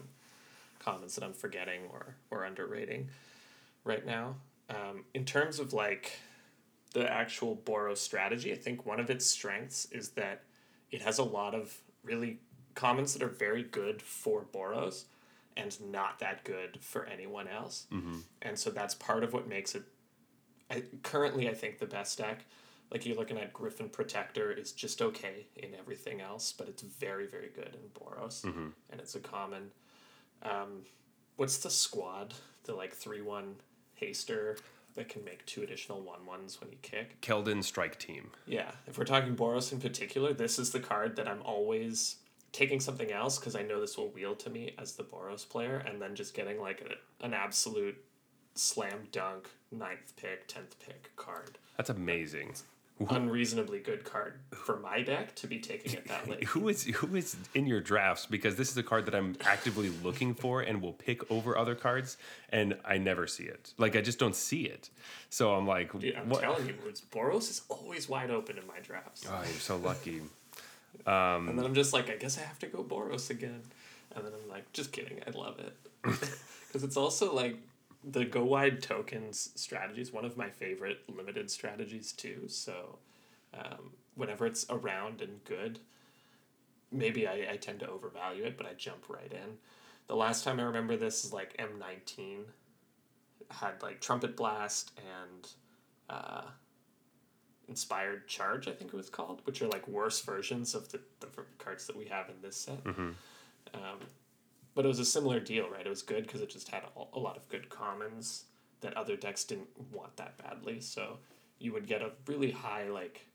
commons 0.80 1.16
that 1.16 1.24
I'm 1.26 1.34
forgetting 1.34 1.82
or 1.92 2.16
or 2.32 2.46
underrating 2.46 3.10
right 3.84 4.06
now. 4.06 4.36
Um, 4.70 5.04
in 5.14 5.26
terms 5.26 5.60
of 5.60 5.74
like 5.74 6.14
the 6.94 7.12
actual 7.12 7.58
Boros 7.66 7.98
strategy, 7.98 8.54
I 8.54 8.56
think 8.56 8.86
one 8.86 9.02
of 9.02 9.10
its 9.10 9.26
strengths 9.26 9.86
is 9.92 10.10
that 10.12 10.44
it 10.90 11.02
has 11.02 11.18
a 11.20 11.24
lot 11.24 11.54
of 11.54 11.76
really 12.04 12.40
commons 12.76 13.14
that 13.14 13.24
are 13.24 13.28
very 13.30 13.64
good 13.64 14.02
for 14.02 14.46
Boros 14.54 15.06
and 15.56 15.76
not 15.92 16.20
that 16.20 16.44
good 16.44 16.80
for 16.82 17.06
anyone 17.06 17.48
else. 17.48 17.86
Mm-hmm. 17.92 18.18
And 18.42 18.58
so 18.58 18.70
that's 18.72 18.96
part 18.96 19.24
of 19.24 19.34
what 19.34 19.48
makes 19.48 19.76
it 19.76 19.84
I, 20.72 20.84
currently, 21.04 21.48
I 21.50 21.54
think 21.54 21.78
the 21.80 21.86
best 21.86 22.18
deck. 22.18 22.46
Like 22.92 23.06
you're 23.06 23.18
looking 23.18 23.38
at 23.38 23.54
Griffin 23.54 23.90
Protector 23.90 24.52
is 24.52 24.72
just 24.72 25.02
okay 25.02 25.48
in 25.56 25.76
everything 25.76 26.22
else, 26.22 26.54
but 26.56 26.68
it's 26.68 26.82
very 26.84 27.28
very 27.28 27.50
good 27.54 27.76
in 27.76 27.90
Boros, 28.00 28.42
Mm-hmm. 28.44 28.68
and 28.92 29.00
it's 29.02 29.16
a 29.16 29.20
common. 29.20 29.72
Um, 30.42 30.84
what's 31.36 31.58
the 31.58 31.70
squad? 31.70 32.34
The 32.66 32.74
like 32.74 32.94
three 32.94 33.22
one 33.22 33.56
haster 34.02 34.58
that 34.96 35.10
can 35.10 35.24
make 35.26 35.46
two 35.48 35.64
additional 35.64 36.02
one 36.02 36.26
ones 36.26 36.62
when 36.62 36.70
you 36.72 36.78
kick. 36.82 37.20
Keldon 37.22 37.64
Strike 37.64 37.98
Team. 37.98 38.30
Yeah, 38.46 38.72
if 38.88 38.98
we're 38.98 39.06
talking 39.06 39.36
Boros 39.36 39.72
in 39.74 39.80
particular, 39.82 40.34
this 40.34 40.60
is 40.60 40.70
the 40.72 40.80
card 40.80 41.16
that 41.16 41.28
I'm 41.28 41.42
always 41.44 42.18
taking 42.54 42.80
something 42.80 43.12
else 43.12 43.38
because 43.38 43.56
I 43.56 43.64
know 43.64 43.82
this 43.82 43.98
will 43.98 44.10
wheel 44.10 44.36
to 44.36 44.50
me 44.50 44.76
as 44.78 44.94
the 44.94 45.04
Boros 45.04 45.48
player, 45.48 45.84
and 45.86 46.02
then 46.02 46.16
just 46.16 46.34
getting 46.34 46.62
like 46.62 46.82
a, 46.82 47.26
an 47.26 47.34
absolute 47.34 47.98
slam 48.56 49.08
dunk 49.12 49.50
ninth 49.72 50.14
pick, 50.16 50.48
tenth 50.48 50.80
pick 50.80 51.14
card. 51.18 51.58
That's 51.76 51.90
amazing. 51.90 52.54
Unreasonably 53.10 53.80
good 53.80 54.06
card 54.06 54.36
for 54.54 54.80
my 54.80 55.02
deck 55.02 55.36
to 55.38 55.48
be 55.48 55.60
taking 55.60 55.94
it 55.94 56.08
that 56.08 56.30
late. 56.30 56.44
Who 56.50 56.70
is 56.70 56.84
who 56.84 57.16
is 57.16 57.36
in 57.56 57.66
your 57.66 57.82
drafts? 57.82 58.28
Because 58.28 58.56
this 58.56 58.70
is 58.70 58.78
a 58.78 58.84
card 58.84 59.08
that 59.08 59.16
I'm 59.16 59.36
actively 59.44 59.90
looking 60.04 60.36
for 60.36 60.62
and 60.62 60.80
will 60.80 60.94
pick 60.94 61.30
over 61.32 61.58
other 61.58 61.74
cards, 61.74 62.18
and 62.50 62.78
I 62.86 63.00
never 63.00 63.26
see 63.26 63.46
it. 63.46 63.74
Like 63.80 63.96
I 63.96 64.02
just 64.02 64.20
don't 64.20 64.36
see 64.36 64.62
it. 64.62 64.92
So 65.32 65.56
I'm 65.56 65.66
like, 65.66 65.92
Dude, 66.00 66.16
I'm 66.16 66.30
what? 66.30 66.42
telling 66.42 66.68
you, 66.68 66.76
Boros 67.12 67.50
is 67.50 67.64
always 67.68 68.08
wide 68.08 68.30
open 68.30 68.60
in 68.60 68.68
my 68.68 68.80
drafts. 68.80 69.26
Oh, 69.28 69.42
you're 69.42 69.60
so 69.60 69.78
lucky. 69.78 70.22
And 71.50 71.58
then 71.58 71.66
I'm 71.66 71.76
just 71.76 71.94
like, 71.94 72.10
I 72.10 72.16
guess 72.16 72.38
I 72.38 72.42
have 72.42 72.60
to 72.60 72.68
go 72.68 72.84
Boros 72.84 73.30
again. 73.30 73.62
And 74.16 74.26
then 74.26 74.34
I'm 74.34 74.50
like, 74.50 74.72
just 74.74 74.92
kidding, 74.92 75.20
I 75.26 75.32
love 75.32 75.60
it. 75.60 75.76
Because 76.74 76.84
it's 76.86 76.98
also 76.98 77.32
like 77.36 77.58
the 78.04 78.26
go 78.26 78.44
wide 78.44 78.82
tokens 78.82 79.52
strategy 79.54 80.02
is 80.02 80.12
one 80.12 80.26
of 80.26 80.36
my 80.36 80.50
favorite 80.50 81.02
limited 81.08 81.52
strategies 81.52 82.12
too. 82.12 82.46
So 82.48 82.98
um, 83.54 83.92
whenever 84.16 84.48
it's 84.48 84.66
around 84.72 85.22
and 85.22 85.44
good, 85.46 85.78
maybe 86.92 87.28
I, 87.28 87.48
I 87.52 87.58
tend 87.58 87.80
to 87.82 87.90
overvalue 87.90 88.44
it, 88.44 88.58
but 88.58 88.66
I 88.66 88.74
jump 88.74 89.06
right 89.08 89.32
in. 89.32 89.58
The 90.08 90.16
last 90.16 90.44
time 90.44 90.60
I 90.60 90.64
remember 90.64 90.98
this 90.98 91.24
is 91.24 91.32
like 91.32 91.56
M19 91.58 92.46
had 93.52 93.82
like 93.84 94.02
Trumpet 94.02 94.36
Blast 94.36 94.92
and 94.98 95.48
uh, 96.10 96.42
Inspired 97.70 98.28
Charge, 98.28 98.68
I 98.68 98.72
think 98.72 98.94
it 98.94 98.98
was 98.98 99.10
called, 99.10 99.42
which 99.46 99.62
are 99.62 99.68
like 99.68 99.88
worse 99.88 100.22
versions 100.22 100.76
of 100.76 100.92
the, 100.92 101.00
the 101.20 101.28
cards 101.58 101.88
that 101.88 101.96
we 101.96 102.06
have 102.06 102.30
in 102.30 102.36
this 102.42 102.58
set. 102.58 102.80
Um, 103.74 104.00
but 104.76 104.86
it 104.86 104.88
was 104.88 105.00
a 105.00 105.06
similar 105.06 105.40
deal, 105.40 105.70
right? 105.70 105.86
It 105.86 105.90
was 105.90 106.02
good 106.02 106.24
because 106.24 106.42
it 106.42 106.50
just 106.50 106.70
had 106.70 106.84
a, 106.84 107.18
a 107.18 107.20
lot 107.20 107.38
of 107.38 107.48
good 107.50 107.70
commons 107.70 108.46
that 108.82 108.98
other 108.98 109.16
decks 109.16 109.44
didn't 109.44 109.70
want 109.92 110.18
that 110.18 110.38
badly. 110.38 110.82
So 110.82 111.20
you 111.60 111.72
would 111.74 111.88
get 111.88 112.02
a 112.02 112.12
really 112.28 112.52
high 112.52 112.90
like 112.90 113.28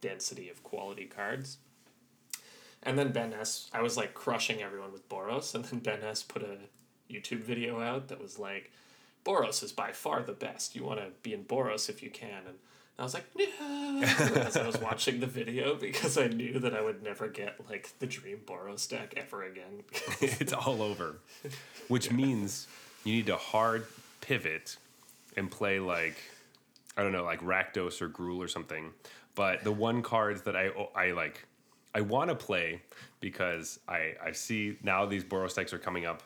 density 0.00 0.50
of 0.50 0.62
quality 0.62 1.06
cards. 1.06 1.58
And 2.82 2.98
then 2.98 3.12
Ben 3.12 3.32
S, 3.32 3.70
I 3.72 3.82
was 3.82 3.96
like 3.96 4.14
crushing 4.14 4.62
everyone 4.62 4.92
with 4.92 5.08
Boros, 5.08 5.54
and 5.54 5.64
then 5.64 5.80
Ben 5.80 6.02
S 6.02 6.22
put 6.22 6.42
a 6.42 6.58
YouTube 7.10 7.42
video 7.42 7.80
out 7.80 8.08
that 8.08 8.20
was 8.20 8.38
like, 8.38 8.72
Boros 9.24 9.62
is 9.62 9.72
by 9.72 9.92
far 9.92 10.22
the 10.22 10.32
best. 10.32 10.74
You 10.74 10.84
want 10.84 11.00
to 11.00 11.08
be 11.22 11.34
in 11.34 11.44
Boros 11.44 11.90
if 11.90 12.02
you 12.02 12.10
can. 12.10 12.42
And 12.46 12.56
I 13.00 13.02
was 13.02 13.14
like, 13.14 13.24
no, 13.34 14.02
as 14.04 14.56
I 14.58 14.66
was 14.66 14.78
watching 14.78 15.20
the 15.20 15.26
video 15.26 15.74
because 15.74 16.18
I 16.18 16.26
knew 16.26 16.58
that 16.58 16.74
I 16.74 16.82
would 16.82 17.02
never 17.02 17.28
get 17.28 17.56
like 17.68 17.88
the 17.98 18.06
dream 18.06 18.40
Boros 18.44 18.88
deck 18.88 19.14
ever 19.16 19.44
again. 19.44 19.84
it's 20.20 20.52
all 20.52 20.82
over, 20.82 21.16
which 21.88 22.12
means 22.12 22.68
you 23.04 23.14
need 23.14 23.26
to 23.26 23.36
hard 23.36 23.86
pivot 24.20 24.76
and 25.36 25.50
play 25.50 25.80
like 25.80 26.16
I 26.96 27.02
don't 27.02 27.12
know, 27.12 27.24
like 27.24 27.40
Rakdos 27.40 28.02
or 28.02 28.08
Gruul 28.10 28.38
or 28.38 28.48
something. 28.48 28.90
But 29.34 29.64
the 29.64 29.72
one 29.72 30.02
cards 30.02 30.42
that 30.42 30.54
I 30.54 30.68
oh, 30.68 30.90
I 30.94 31.12
like 31.12 31.46
I 31.94 32.02
want 32.02 32.28
to 32.28 32.36
play 32.36 32.82
because 33.20 33.80
I 33.88 34.14
I 34.22 34.32
see 34.32 34.76
now 34.82 35.06
these 35.06 35.24
Boros 35.24 35.54
decks 35.54 35.72
are 35.72 35.78
coming 35.78 36.04
up. 36.04 36.22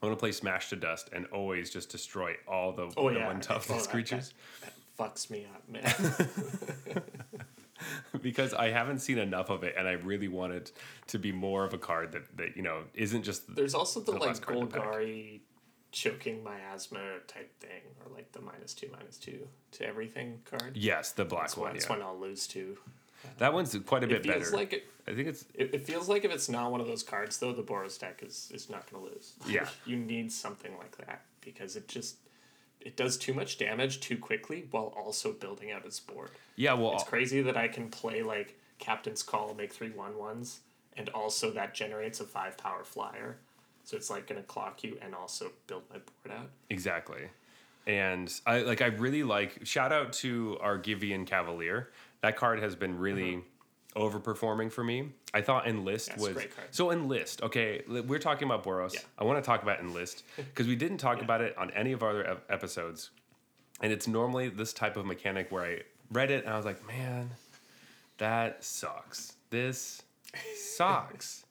I 0.00 0.06
want 0.06 0.18
to 0.18 0.20
play 0.20 0.32
Smash 0.32 0.68
to 0.68 0.76
Dust 0.76 1.08
and 1.12 1.26
always 1.26 1.70
just 1.70 1.88
destroy 1.88 2.36
all 2.46 2.72
the, 2.72 2.92
Oh 2.96 3.08
the 3.08 3.20
yeah, 3.20 3.26
one 3.26 3.40
toughness 3.40 3.86
Oh, 3.86 3.90
creatures 3.90 4.34
that 4.60 4.73
fucks 4.98 5.30
me 5.30 5.46
up, 5.54 5.68
man. 5.68 7.02
because 8.22 8.54
I 8.54 8.70
haven't 8.70 9.00
seen 9.00 9.18
enough 9.18 9.50
of 9.50 9.62
it 9.64 9.74
and 9.76 9.86
I 9.86 9.92
really 9.92 10.28
want 10.28 10.52
it 10.52 10.72
to 11.08 11.18
be 11.18 11.32
more 11.32 11.64
of 11.64 11.74
a 11.74 11.78
card 11.78 12.12
that, 12.12 12.36
that 12.36 12.56
you 12.56 12.62
know 12.62 12.82
isn't 12.94 13.22
just 13.24 13.54
There's 13.54 13.74
also 13.74 14.00
the, 14.00 14.12
The 14.12 14.18
like 14.18 14.28
last 14.28 14.42
card 14.42 14.58
in 14.58 14.68
the. 14.68 14.78
Golgari 14.78 15.40
choking 15.92 16.42
miasma 16.42 17.18
type 17.28 17.56
thing, 17.60 17.82
or 18.04 18.12
like 18.12 18.32
the 18.32 18.40
minus 18.40 18.74
two, 18.74 18.88
minus 18.92 19.16
two 19.16 19.46
to 19.72 19.86
everything 19.86 20.40
card. 20.44 20.76
yes 20.76 21.12
the 21.12 21.24
black 21.24 21.42
That's, 21.42 21.56
one 21.56 21.72
that's 21.72 21.84
yeah. 21.86 21.92
one 21.92 22.02
I'll 22.02 22.18
lose 22.18 22.46
to. 22.48 22.76
that 23.38 23.52
one's 23.52 23.76
quite 23.86 24.02
a 24.02 24.06
It 24.06 24.10
bit 24.10 24.22
feels 24.24 24.44
better 24.46 24.56
like 24.56 24.72
it, 24.72 24.84
I 25.06 25.12
think 25.14 25.28
it's 25.28 25.44
it, 25.54 25.74
it 25.74 25.86
feels 25.86 26.08
like 26.08 26.24
if 26.24 26.32
it's 26.32 26.48
not 26.48 26.70
one 26.72 26.80
of 26.80 26.86
those 26.86 27.02
cards 27.02 27.38
though, 27.38 27.52
the 27.52 27.62
Boros 27.62 27.98
deck 27.98 28.22
is, 28.26 28.50
is 28.54 28.70
not 28.70 28.90
gonna 28.90 29.04
lose. 29.04 29.34
Yeah. 29.46 29.68
you 29.86 29.96
need 29.96 30.32
something 30.32 30.72
like 30.78 30.96
that 31.06 31.22
because 31.42 31.76
it 31.76 31.86
just 31.88 32.16
it 32.84 32.96
does 32.96 33.16
too 33.16 33.34
much 33.34 33.58
damage 33.58 34.00
too 34.00 34.16
quickly 34.18 34.66
while 34.70 34.92
also 34.96 35.32
building 35.32 35.72
out 35.72 35.84
its 35.84 35.98
board. 35.98 36.30
yeah 36.56 36.74
well 36.74 36.92
It's 36.92 37.04
crazy 37.04 37.42
that 37.42 37.56
I 37.56 37.68
can 37.68 37.88
play 37.88 38.22
like 38.22 38.58
Captain's 38.78 39.22
Call, 39.22 39.54
make 39.54 39.72
three 39.72 39.90
one 39.90 40.16
ones, 40.18 40.60
and 40.96 41.08
also 41.10 41.50
that 41.52 41.74
generates 41.74 42.20
a 42.20 42.24
five 42.24 42.58
power 42.58 42.84
flyer. 42.84 43.38
So 43.84 43.96
it's 43.96 44.10
like 44.10 44.26
gonna 44.26 44.42
clock 44.42 44.84
you 44.84 44.98
and 45.02 45.14
also 45.14 45.52
build 45.66 45.82
my 45.90 45.96
board 45.98 46.38
out. 46.38 46.50
Exactly. 46.70 47.28
And 47.86 48.32
I 48.46 48.60
like 48.60 48.82
I 48.82 48.86
really 48.86 49.22
like 49.22 49.60
shout 49.64 49.92
out 49.92 50.12
to 50.14 50.58
Argivian 50.62 51.26
Cavalier. 51.26 51.90
That 52.22 52.36
card 52.36 52.60
has 52.60 52.74
been 52.74 52.98
really 52.98 53.32
mm-hmm. 53.32 53.48
Overperforming 53.96 54.72
for 54.72 54.82
me. 54.84 55.10
I 55.32 55.40
thought 55.40 55.66
Enlist. 55.66 56.08
That's 56.08 56.20
was 56.20 56.36
so 56.70 56.90
Enlist. 56.90 57.42
Okay, 57.42 57.82
we're 57.88 58.18
talking 58.18 58.46
about 58.46 58.64
Boros. 58.64 58.94
Yeah. 58.94 59.00
I 59.18 59.24
want 59.24 59.42
to 59.42 59.46
talk 59.46 59.62
about 59.62 59.80
Enlist 59.80 60.24
because 60.36 60.66
we 60.66 60.76
didn't 60.76 60.98
talk 60.98 61.22
about 61.22 61.40
it 61.40 61.56
on 61.56 61.70
any 61.72 61.92
of 61.92 62.02
our 62.02 62.10
other 62.10 62.26
ep- 62.26 62.44
episodes. 62.50 63.10
And 63.80 63.92
it's 63.92 64.06
normally 64.06 64.48
this 64.48 64.72
type 64.72 64.96
of 64.96 65.04
mechanic 65.04 65.50
where 65.50 65.64
I 65.64 65.78
read 66.12 66.30
it 66.30 66.44
and 66.44 66.52
I 66.52 66.56
was 66.56 66.64
like, 66.64 66.86
man, 66.86 67.30
that 68.18 68.64
sucks. 68.64 69.34
This 69.50 70.02
sucks. 70.56 71.44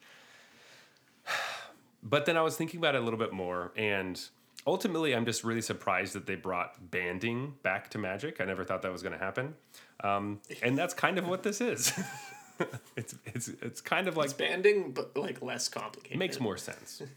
But 2.01 2.25
then 2.25 2.35
I 2.35 2.41
was 2.41 2.57
thinking 2.57 2.79
about 2.79 2.95
it 2.95 3.01
a 3.01 3.03
little 3.03 3.19
bit 3.19 3.31
more, 3.31 3.71
and 3.77 4.21
ultimately, 4.67 5.15
I'm 5.15 5.25
just 5.25 5.43
really 5.43 5.61
surprised 5.61 6.13
that 6.13 6.25
they 6.25 6.35
brought 6.35 6.91
banding 6.91 7.55
back 7.63 7.89
to 7.91 7.97
Magic. 7.97 8.41
I 8.41 8.45
never 8.45 8.65
thought 8.65 8.81
that 8.81 8.91
was 8.91 9.01
going 9.01 9.13
to 9.13 9.23
happen, 9.23 9.55
um, 10.03 10.39
and 10.61 10.77
that's 10.77 10.93
kind 10.93 11.17
of 11.17 11.27
what 11.27 11.43
this 11.43 11.61
is. 11.61 11.91
it's 12.95 13.15
it's 13.25 13.47
it's 13.61 13.81
kind 13.81 14.07
of 14.07 14.15
like 14.17 14.25
It's 14.25 14.33
banding, 14.33 14.91
but 14.91 15.15
like 15.17 15.41
less 15.41 15.67
complicated. 15.69 16.15
it 16.15 16.19
makes 16.19 16.39
more 16.39 16.57
sense. 16.57 17.01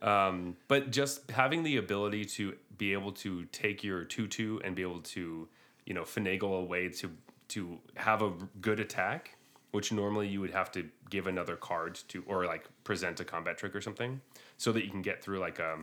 Yeah. 0.00 0.32
But 0.68 0.90
just 0.90 1.30
having 1.30 1.62
the 1.62 1.76
ability 1.76 2.24
to 2.24 2.54
be 2.78 2.94
able 2.94 3.12
to 3.12 3.44
take 3.46 3.84
your 3.84 4.02
two-two 4.02 4.62
and 4.64 4.74
be 4.74 4.80
able 4.80 5.00
to, 5.00 5.46
you 5.84 5.92
know, 5.94 6.04
finagle 6.04 6.62
a 6.62 6.64
way 6.64 6.88
to 6.88 7.10
to 7.48 7.78
have 7.96 8.22
a 8.22 8.32
good 8.62 8.80
attack, 8.80 9.36
which 9.72 9.92
normally 9.92 10.26
you 10.26 10.40
would 10.40 10.52
have 10.52 10.72
to 10.72 10.88
give 11.10 11.26
another 11.26 11.56
card 11.56 11.96
to 12.08 12.24
or 12.26 12.46
like 12.46 12.66
present 12.84 13.20
a 13.20 13.24
combat 13.24 13.58
trick 13.58 13.74
or 13.74 13.82
something, 13.82 14.22
so 14.56 14.72
that 14.72 14.84
you 14.84 14.90
can 14.90 15.02
get 15.02 15.22
through 15.22 15.38
like 15.38 15.58
a 15.58 15.78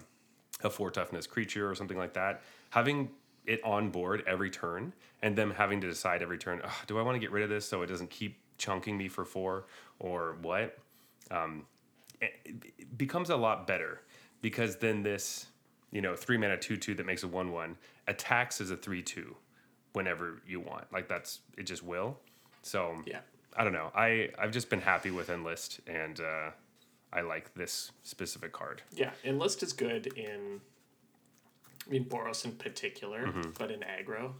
a 0.63 0.69
four 0.69 0.89
toughness 0.89 1.27
creature 1.27 1.69
or 1.69 1.75
something 1.75 1.97
like 1.97 2.13
that. 2.13 2.41
Having 2.71 3.09
it 3.47 3.63
on 3.63 3.89
board 3.89 4.23
every 4.27 4.49
turn 4.49 4.93
and 5.21 5.35
them 5.35 5.51
having 5.51 5.81
to 5.81 5.87
decide 5.87 6.21
every 6.21 6.37
turn, 6.37 6.61
"Ugh, 6.63 6.71
do 6.87 6.97
I 6.97 7.01
want 7.01 7.15
to 7.15 7.19
get 7.19 7.31
rid 7.31 7.43
of 7.43 7.49
this 7.49 7.67
so 7.67 7.81
it 7.81 7.87
doesn't 7.87 8.09
keep 8.09 8.39
chunking 8.57 8.97
me 8.97 9.07
for 9.07 9.25
four 9.25 9.65
or 9.99 10.37
what? 10.41 10.77
it 12.21 12.31
it 12.77 12.97
becomes 12.97 13.29
a 13.29 13.35
lot 13.35 13.67
better 13.67 14.01
because 14.41 14.77
then 14.77 15.03
this, 15.03 15.47
you 15.91 16.01
know, 16.01 16.15
three 16.15 16.37
mana 16.37 16.57
two 16.57 16.77
two 16.77 16.93
that 16.95 17.05
makes 17.05 17.23
a 17.23 17.27
one 17.27 17.51
one 17.51 17.77
attacks 18.07 18.61
as 18.61 18.71
a 18.71 18.77
three 18.77 19.01
two 19.01 19.35
whenever 19.93 20.41
you 20.47 20.59
want. 20.59 20.91
Like 20.93 21.07
that's 21.07 21.39
it 21.57 21.63
just 21.63 21.83
will. 21.83 22.19
So 22.61 22.95
Yeah. 23.05 23.19
I 23.57 23.63
don't 23.63 23.73
know. 23.73 23.91
I 23.95 24.29
I've 24.37 24.51
just 24.51 24.69
been 24.69 24.81
happy 24.81 25.11
with 25.11 25.29
Enlist 25.29 25.79
and 25.87 26.19
uh, 26.19 26.51
I 27.13 27.21
like 27.21 27.53
this 27.53 27.91
specific 28.03 28.51
card. 28.51 28.81
Yeah, 28.93 29.11
Enlist 29.23 29.63
is 29.63 29.71
good 29.71 30.07
in, 30.17 30.59
I 31.87 31.91
mean, 31.91 32.05
Boros 32.05 32.45
in 32.45 32.53
particular, 32.53 33.27
Mm-hmm. 33.27 33.51
but 33.57 33.71
in 33.71 33.81
aggro. 33.81 34.33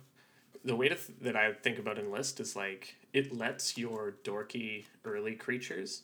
The 0.64 0.76
way 0.76 0.90
to 0.90 0.96
th- 0.96 1.20
that 1.22 1.36
I 1.36 1.54
think 1.54 1.78
about 1.78 2.00
Enlist 2.00 2.40
is 2.40 2.56
like 2.56 2.96
it 3.14 3.36
lets 3.36 3.78
your 3.78 4.16
dorky 4.24 4.86
early 5.04 5.36
creatures 5.36 6.04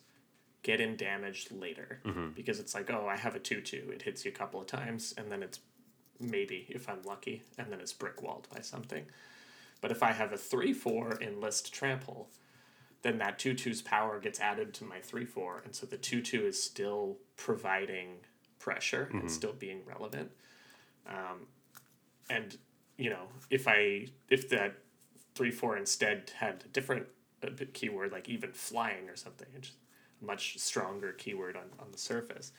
get 0.64 0.80
in 0.80 0.96
damage 0.96 1.48
later 1.52 2.00
Mm-hmm. 2.06 2.30
because 2.36 2.60
it's 2.60 2.76
like, 2.76 2.92
oh, 2.92 3.08
I 3.08 3.16
have 3.18 3.36
a 3.36 3.40
2 3.40 3.62
2. 3.62 3.92
It 3.94 4.04
hits 4.04 4.24
you 4.26 4.32
a 4.32 4.34
couple 4.36 4.62
of 4.62 4.68
times, 4.68 5.14
and 5.18 5.32
then 5.32 5.42
it's 5.42 5.60
maybe, 6.20 6.68
if 6.70 6.88
I'm 6.88 7.02
lucky, 7.04 7.42
and 7.58 7.72
then 7.72 7.80
it's 7.80 7.94
brick 7.94 8.22
walled 8.22 8.48
by 8.54 8.62
something. 8.62 9.06
But 9.82 9.90
if 9.90 10.04
I 10.04 10.12
have 10.12 10.32
a 10.32 10.38
3 10.38 10.74
4 10.74 11.18
Enlist 11.22 11.74
trample, 11.74 12.30
then 13.02 13.18
that 13.18 13.40
2 13.40 13.56
2's 13.56 13.82
power 13.82 14.20
gets 14.20 14.40
added 14.40 14.76
to 14.76 14.84
my 14.86 15.00
3 15.00 15.26
4. 15.26 15.64
And 15.66 15.74
so 15.74 15.88
the 15.88 15.98
2 15.98 16.22
2 16.22 16.46
is 16.46 16.62
still 16.62 17.18
providing 17.36 18.18
pressure 18.60 19.10
and 19.12 19.32
still 19.32 19.54
being 19.54 19.82
relevant. 19.88 20.30
Um, 21.08 21.48
and, 22.30 22.58
you 22.98 23.10
know, 23.10 23.24
if 23.50 23.68
I, 23.68 24.08
if 24.30 24.50
that 24.50 24.76
3 25.36 25.52
4 25.52 25.78
instead 25.78 26.32
had 26.38 26.64
a 26.66 26.68
different 26.70 27.08
uh, 27.44 27.50
keyword, 27.74 28.12
like 28.12 28.30
even 28.30 28.52
flying 28.52 29.10
or 29.10 29.16
something, 29.16 29.48
it's 29.56 29.72
a 30.22 30.26
much 30.26 30.58
stronger 30.60 31.12
keyword 31.14 31.56
on, 31.56 31.64
on 31.80 31.92
the 31.92 31.98
surface. 31.98 32.52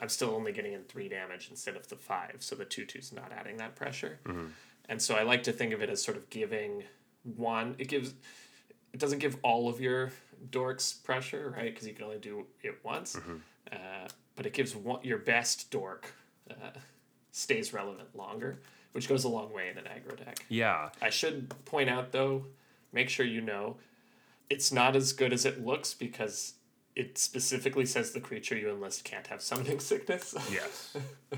I'm 0.00 0.08
still 0.08 0.30
only 0.30 0.52
getting 0.52 0.72
in 0.72 0.82
three 0.84 1.08
damage 1.08 1.48
instead 1.50 1.76
of 1.76 1.86
the 1.88 1.96
five, 1.96 2.36
so 2.40 2.54
the 2.56 2.64
two 2.64 2.86
two's 2.86 3.12
not 3.12 3.32
adding 3.38 3.58
that 3.58 3.76
pressure. 3.76 4.18
And 4.88 5.00
so 5.00 5.14
I 5.14 5.22
like 5.24 5.42
to 5.44 5.52
think 5.52 5.72
of 5.74 5.82
it 5.82 5.90
as 5.90 6.02
sort 6.02 6.16
of 6.16 6.28
giving 6.30 6.84
one. 7.36 7.74
It 7.78 7.88
gives. 7.88 8.14
It 8.92 8.98
doesn't 8.98 9.18
give 9.20 9.36
all 9.42 9.68
of 9.68 9.80
your 9.80 10.10
dorks 10.50 11.00
pressure, 11.04 11.54
right? 11.56 11.72
Because 11.72 11.86
you 11.86 11.92
can 11.94 12.04
only 12.04 12.18
do 12.18 12.46
it 12.62 12.78
once. 12.82 13.14
Uh, 13.70 14.08
but 14.36 14.46
it 14.46 14.52
gives 14.52 14.74
one 14.74 15.00
your 15.04 15.18
best 15.18 15.70
dork 15.70 16.12
uh, 16.50 16.70
stays 17.32 17.72
relevant 17.72 18.16
longer, 18.16 18.58
which 18.92 19.08
goes 19.08 19.24
a 19.24 19.28
long 19.28 19.52
way 19.52 19.68
in 19.70 19.78
an 19.78 19.84
aggro 19.84 20.16
deck. 20.16 20.44
Yeah. 20.48 20.90
I 21.00 21.10
should 21.10 21.52
point 21.64 21.88
out 21.88 22.12
though, 22.12 22.46
make 22.92 23.08
sure 23.08 23.26
you 23.26 23.40
know, 23.40 23.76
it's 24.48 24.72
not 24.72 24.96
as 24.96 25.12
good 25.12 25.32
as 25.32 25.44
it 25.44 25.64
looks 25.64 25.94
because 25.94 26.54
it 26.96 27.16
specifically 27.18 27.86
says 27.86 28.10
the 28.10 28.20
creature 28.20 28.56
you 28.56 28.68
enlist 28.68 29.04
can't 29.04 29.26
have 29.28 29.40
summoning 29.40 29.80
sickness. 29.90 30.34
Yes. 30.50 30.96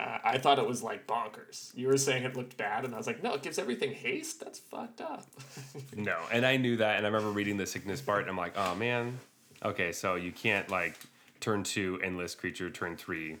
Uh, 0.00 0.18
I 0.24 0.38
thought 0.38 0.58
it 0.58 0.66
was 0.66 0.82
like 0.82 1.06
bonkers. 1.06 1.70
You 1.76 1.88
were 1.88 1.98
saying 1.98 2.24
it 2.24 2.34
looked 2.34 2.56
bad, 2.56 2.86
and 2.86 2.94
I 2.94 2.96
was 2.96 3.06
like, 3.06 3.22
no, 3.22 3.34
it 3.34 3.42
gives 3.42 3.58
everything 3.58 3.92
haste. 3.92 4.40
That's 4.40 4.58
fucked 4.58 5.02
up. 5.02 5.26
No, 5.96 6.16
and 6.32 6.46
I 6.46 6.56
knew 6.56 6.78
that, 6.78 6.96
and 6.96 7.04
I 7.04 7.10
remember 7.10 7.30
reading 7.30 7.58
the 7.58 7.66
sickness 7.66 8.00
part, 8.00 8.22
and 8.22 8.30
I'm 8.30 8.36
like, 8.36 8.54
oh 8.56 8.74
man, 8.74 9.18
okay, 9.62 9.92
so 9.92 10.14
you 10.14 10.32
can't 10.32 10.68
like 10.70 10.98
turn 11.40 11.62
two 11.62 12.00
enlist 12.02 12.38
creature, 12.38 12.70
turn 12.70 12.96
three, 12.96 13.36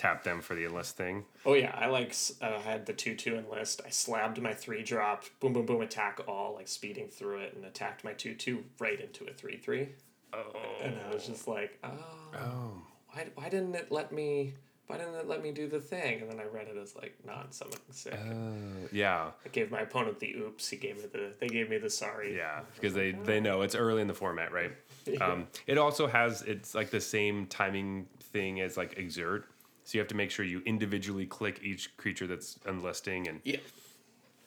tap 0.00 0.24
them 0.24 0.40
for 0.40 0.54
the 0.54 0.64
enlist 0.64 0.96
thing. 0.96 1.24
oh 1.44 1.52
yeah, 1.54 1.74
I 1.78 1.86
like 1.88 2.14
uh, 2.40 2.58
had 2.60 2.86
the 2.86 2.92
two 2.94 3.14
two 3.14 3.36
enlist. 3.36 3.82
I 3.86 3.90
slabbed 3.90 4.40
my 4.40 4.54
three 4.54 4.82
drop, 4.82 5.24
boom 5.40 5.52
boom 5.52 5.66
boom, 5.66 5.82
attack 5.82 6.20
all, 6.26 6.54
like 6.54 6.68
speeding 6.68 7.08
through 7.08 7.38
it, 7.40 7.54
and 7.54 7.64
attacked 7.66 8.02
my 8.04 8.12
two 8.14 8.34
two 8.34 8.64
right 8.78 8.98
into 9.00 9.24
a 9.26 9.32
three 9.32 9.56
three. 9.58 9.90
Oh, 10.32 10.40
And 10.82 10.94
I 11.08 11.12
was 11.12 11.26
just 11.26 11.46
like, 11.48 11.76
oh, 11.82 11.88
oh, 12.34 12.72
why, 13.12 13.26
why 13.34 13.48
didn't 13.48 13.74
it 13.74 13.90
let 13.90 14.12
me? 14.12 14.54
Why 14.86 14.96
didn't 14.98 15.14
it 15.16 15.28
let 15.28 15.42
me 15.42 15.52
do 15.52 15.68
the 15.68 15.78
thing? 15.80 16.20
And 16.20 16.30
then 16.30 16.40
I 16.40 16.44
read 16.44 16.66
it 16.66 16.76
as 16.76 16.96
like 16.96 17.14
non-summoning 17.24 17.78
sick. 17.92 18.12
uh, 18.14 18.88
yeah, 18.90 19.30
I 19.44 19.48
gave 19.50 19.70
my 19.70 19.80
opponent 19.82 20.18
the 20.18 20.32
oops. 20.34 20.68
He 20.68 20.76
gave 20.76 20.96
me 20.96 21.04
the. 21.12 21.32
They 21.38 21.48
gave 21.48 21.68
me 21.68 21.78
the 21.78 21.90
sorry. 21.90 22.36
yeah, 22.36 22.60
because 22.74 22.94
they 22.94 23.12
they 23.12 23.38
know 23.40 23.60
it's 23.62 23.74
early 23.74 24.00
in 24.02 24.08
the 24.08 24.14
format, 24.14 24.50
right? 24.52 24.72
Um, 25.20 25.48
it 25.66 25.76
also 25.78 26.06
has 26.06 26.42
it's 26.42 26.74
like 26.74 26.90
the 26.90 27.00
same 27.00 27.46
timing 27.46 28.06
thing 28.32 28.60
as 28.60 28.76
like 28.76 28.96
exert, 28.98 29.46
so 29.90 29.98
you 29.98 30.00
have 30.00 30.06
to 30.08 30.14
make 30.14 30.30
sure 30.30 30.44
you 30.44 30.62
individually 30.66 31.26
click 31.26 31.58
each 31.64 31.96
creature 31.96 32.28
that's 32.28 32.60
enlisting 32.64 33.26
and 33.26 33.40
Yeah. 33.42 33.56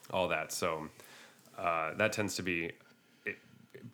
all 0.09 0.29
that. 0.29 0.53
So 0.53 0.87
uh, 1.57 1.95
that 1.95 2.13
tends 2.13 2.35
to 2.35 2.43
be 2.43 2.71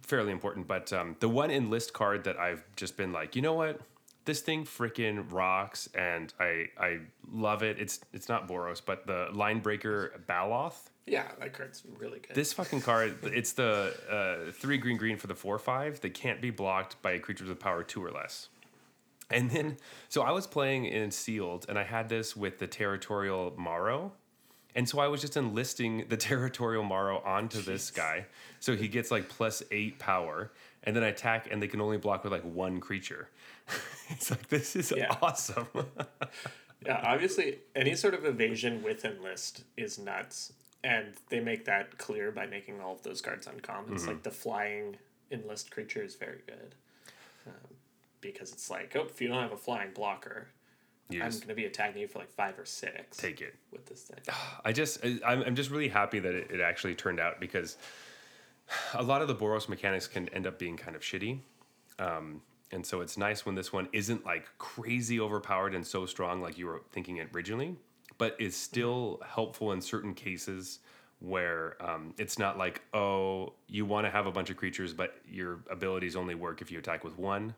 fairly 0.04 0.32
important. 0.32 0.68
But 0.68 0.94
um, 0.94 1.16
the 1.20 1.28
one 1.28 1.50
enlist 1.50 1.92
card 1.92 2.24
that 2.26 2.38
I've 2.38 2.64
just 2.76 2.98
been 2.98 3.12
like, 3.12 3.36
you 3.36 3.42
know 3.42 3.54
what, 3.54 3.82
this 4.26 4.42
thing 4.42 4.64
freaking 4.64 5.26
rocks, 5.32 5.90
and 5.96 6.32
I 6.40 6.68
I 6.78 7.00
love 7.32 7.64
it. 7.64 7.80
It's 7.80 8.00
it's 8.14 8.30
not 8.30 8.48
Boros, 8.48 8.80
but 8.86 9.08
the 9.08 9.30
Linebreaker 9.34 10.20
Baloth. 10.28 10.92
Yeah, 11.08 11.24
that 11.40 11.54
card's 11.54 11.82
really 11.98 12.20
good. 12.20 12.36
This 12.36 12.54
fucking 12.54 12.82
card, 12.82 13.18
it's 13.24 13.54
the 13.54 13.96
uh, 14.08 14.52
three 14.52 14.78
green 14.78 14.98
green 14.98 15.18
for 15.18 15.26
the 15.26 15.34
four 15.34 15.58
five 15.58 16.00
that 16.02 16.14
can't 16.14 16.42
be 16.42 16.52
blocked 16.52 17.02
by 17.02 17.18
creatures 17.18 17.50
with 17.50 17.60
power 17.60 17.82
two 17.82 18.06
or 18.06 18.12
less. 18.12 18.50
And 19.32 19.52
then, 19.52 19.78
so 20.08 20.22
I 20.24 20.32
was 20.32 20.48
playing 20.48 20.86
in 20.86 21.12
sealed, 21.12 21.66
and 21.70 21.78
I 21.78 21.84
had 21.84 22.10
this 22.10 22.36
with 22.36 22.58
the 22.60 22.68
Territorial 22.68 23.54
Maro. 23.58 24.12
And 24.76 24.88
so 24.88 25.00
I 25.00 25.08
was 25.08 25.22
just 25.22 25.38
enlisting 25.38 26.06
the 26.10 26.18
Territorial 26.30 26.84
Maro 26.84 27.20
onto 27.20 27.62
this 27.62 27.92
guy. 27.92 28.26
So 28.60 28.76
he 28.76 28.88
gets 28.88 29.12
like 29.12 29.30
plus 29.30 29.62
eight 29.72 30.00
power. 30.00 30.52
And 30.84 30.96
then 30.96 31.04
I 31.04 31.08
attack, 31.08 31.48
and 31.52 31.62
they 31.62 31.68
can 31.68 31.82
only 31.82 31.98
block 31.98 32.24
with 32.24 32.32
like 32.34 32.44
one 32.44 32.80
creature. 32.80 33.30
it's 34.10 34.32
like, 34.32 34.48
this 34.48 34.76
is 34.76 34.94
Yeah. 34.96 35.16
awesome. 35.22 35.68
Yeah, 36.86 37.02
obviously, 37.04 37.60
any 37.76 37.94
sort 37.96 38.14
of 38.14 38.24
evasion 38.24 38.82
with 38.82 39.04
enlist 39.04 39.66
is 39.76 40.00
nuts, 40.00 40.54
and 40.82 41.08
they 41.28 41.42
make 41.42 41.66
that 41.66 41.98
clear 41.98 42.32
by 42.32 42.46
making 42.46 42.80
all 42.80 42.94
of 42.94 43.04
those 43.04 43.20
cards 43.20 43.48
uncommons. 43.48 44.00
Mm-hmm. 44.00 44.08
Like 44.08 44.24
the 44.24 44.32
flying 44.32 44.96
enlist 45.30 45.72
creature 45.72 46.02
is 46.02 46.16
very 46.16 46.40
good, 46.48 46.76
because 48.22 48.52
it's 48.52 48.70
like, 48.70 48.96
oh, 48.96 49.06
if 49.10 49.22
you 49.22 49.28
don't 49.28 49.42
have 49.42 49.52
a 49.52 49.58
flying 49.58 49.92
blocker, 49.94 50.48
You 51.10 51.22
I'm 51.24 51.30
going 51.32 51.48
to 51.48 51.56
be 51.56 51.66
attacking 51.66 52.02
you 52.02 52.08
for 52.08 52.20
like 52.20 52.32
five 52.32 52.58
or 52.60 52.66
six. 52.66 53.18
take 53.18 53.42
it. 53.42 53.56
with 53.72 53.86
this 53.86 54.04
thing. 54.04 54.20
I 54.66 54.72
just 54.72 55.04
I'm, 55.26 55.44
I'm 55.44 55.56
just 55.56 55.72
really 55.72 55.88
happy 55.90 56.20
that 56.20 56.34
it, 56.34 56.52
it 56.52 56.62
actually 56.62 56.96
turned 56.96 57.20
out 57.20 57.40
because 57.40 57.78
a 58.94 59.04
lot 59.04 59.22
of 59.22 59.28
the 59.28 59.36
Boros 59.36 59.70
mechanics 59.70 60.08
can 60.08 60.30
end 60.30 60.48
up 60.48 60.60
being 60.60 60.78
kind 60.78 60.96
of 60.96 61.02
shitty. 61.02 61.40
Um, 61.98 62.42
and 62.72 62.86
so 62.86 63.02
it's 63.02 63.18
nice 63.18 63.46
when 63.46 63.56
this 63.56 63.74
one 63.74 63.90
isn't 63.94 64.26
like 64.26 64.48
crazy 64.58 65.20
overpowered 65.20 65.74
and 65.74 65.86
so 65.86 66.06
strong 66.06 66.42
like 66.42 66.58
you 66.58 66.68
were 66.68 66.82
thinking 66.92 67.18
it 67.18 67.30
originally, 67.34 67.76
but 68.18 68.36
is 68.40 68.56
still 68.56 69.20
helpful 69.26 69.72
in 69.72 69.82
certain 69.82 70.14
cases 70.14 70.80
where 71.20 71.76
um, 71.82 72.14
it's 72.18 72.40
not 72.40 72.58
like, 72.58 72.82
oh, 72.94 73.54
you 73.68 73.86
want 73.86 74.06
to 74.06 74.12
have 74.12 74.26
a 74.26 74.32
bunch 74.32 74.50
of 74.50 74.56
creatures, 74.58 74.94
but 74.94 75.16
your 75.28 75.60
abilities 75.70 76.16
only 76.16 76.36
work 76.36 76.62
if 76.62 76.72
you 76.72 76.80
attack 76.80 77.04
with 77.04 77.18
one, 77.18 77.54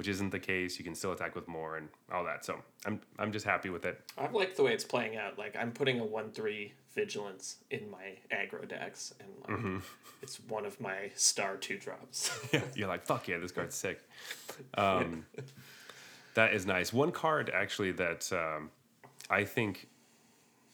which 0.00 0.08
isn't 0.08 0.30
the 0.30 0.38
case. 0.38 0.78
You 0.78 0.84
can 0.86 0.94
still 0.94 1.12
attack 1.12 1.34
with 1.34 1.46
more 1.46 1.76
and 1.76 1.90
all 2.10 2.24
that. 2.24 2.42
So 2.42 2.56
I'm, 2.86 3.02
I'm 3.18 3.32
just 3.32 3.44
happy 3.44 3.68
with 3.68 3.84
it. 3.84 4.00
I 4.16 4.30
like 4.30 4.56
the 4.56 4.62
way 4.62 4.72
it's 4.72 4.82
playing 4.82 5.18
out. 5.18 5.38
Like 5.38 5.54
I'm 5.60 5.72
putting 5.72 6.00
a 6.00 6.04
one 6.06 6.30
three 6.30 6.72
vigilance 6.94 7.56
in 7.70 7.90
my 7.90 8.16
aggro 8.34 8.66
decks, 8.66 9.12
and 9.20 9.28
like, 9.46 9.58
Mm-hmm. 9.58 9.78
it's 10.22 10.40
one 10.48 10.64
of 10.64 10.80
my 10.80 11.10
star 11.16 11.58
two 11.58 11.76
drops. 11.76 12.30
yeah, 12.52 12.62
You're 12.74 12.88
like, 12.88 13.04
fuck 13.04 13.28
yeah, 13.28 13.36
this 13.36 13.52
card's 13.52 13.74
sick. 13.74 14.00
Um, 14.72 15.26
that 16.32 16.54
is 16.54 16.64
nice. 16.64 16.94
One 16.94 17.12
card 17.12 17.50
actually 17.52 17.92
that 17.92 18.32
um, 18.32 18.70
I 19.28 19.44
think 19.44 19.86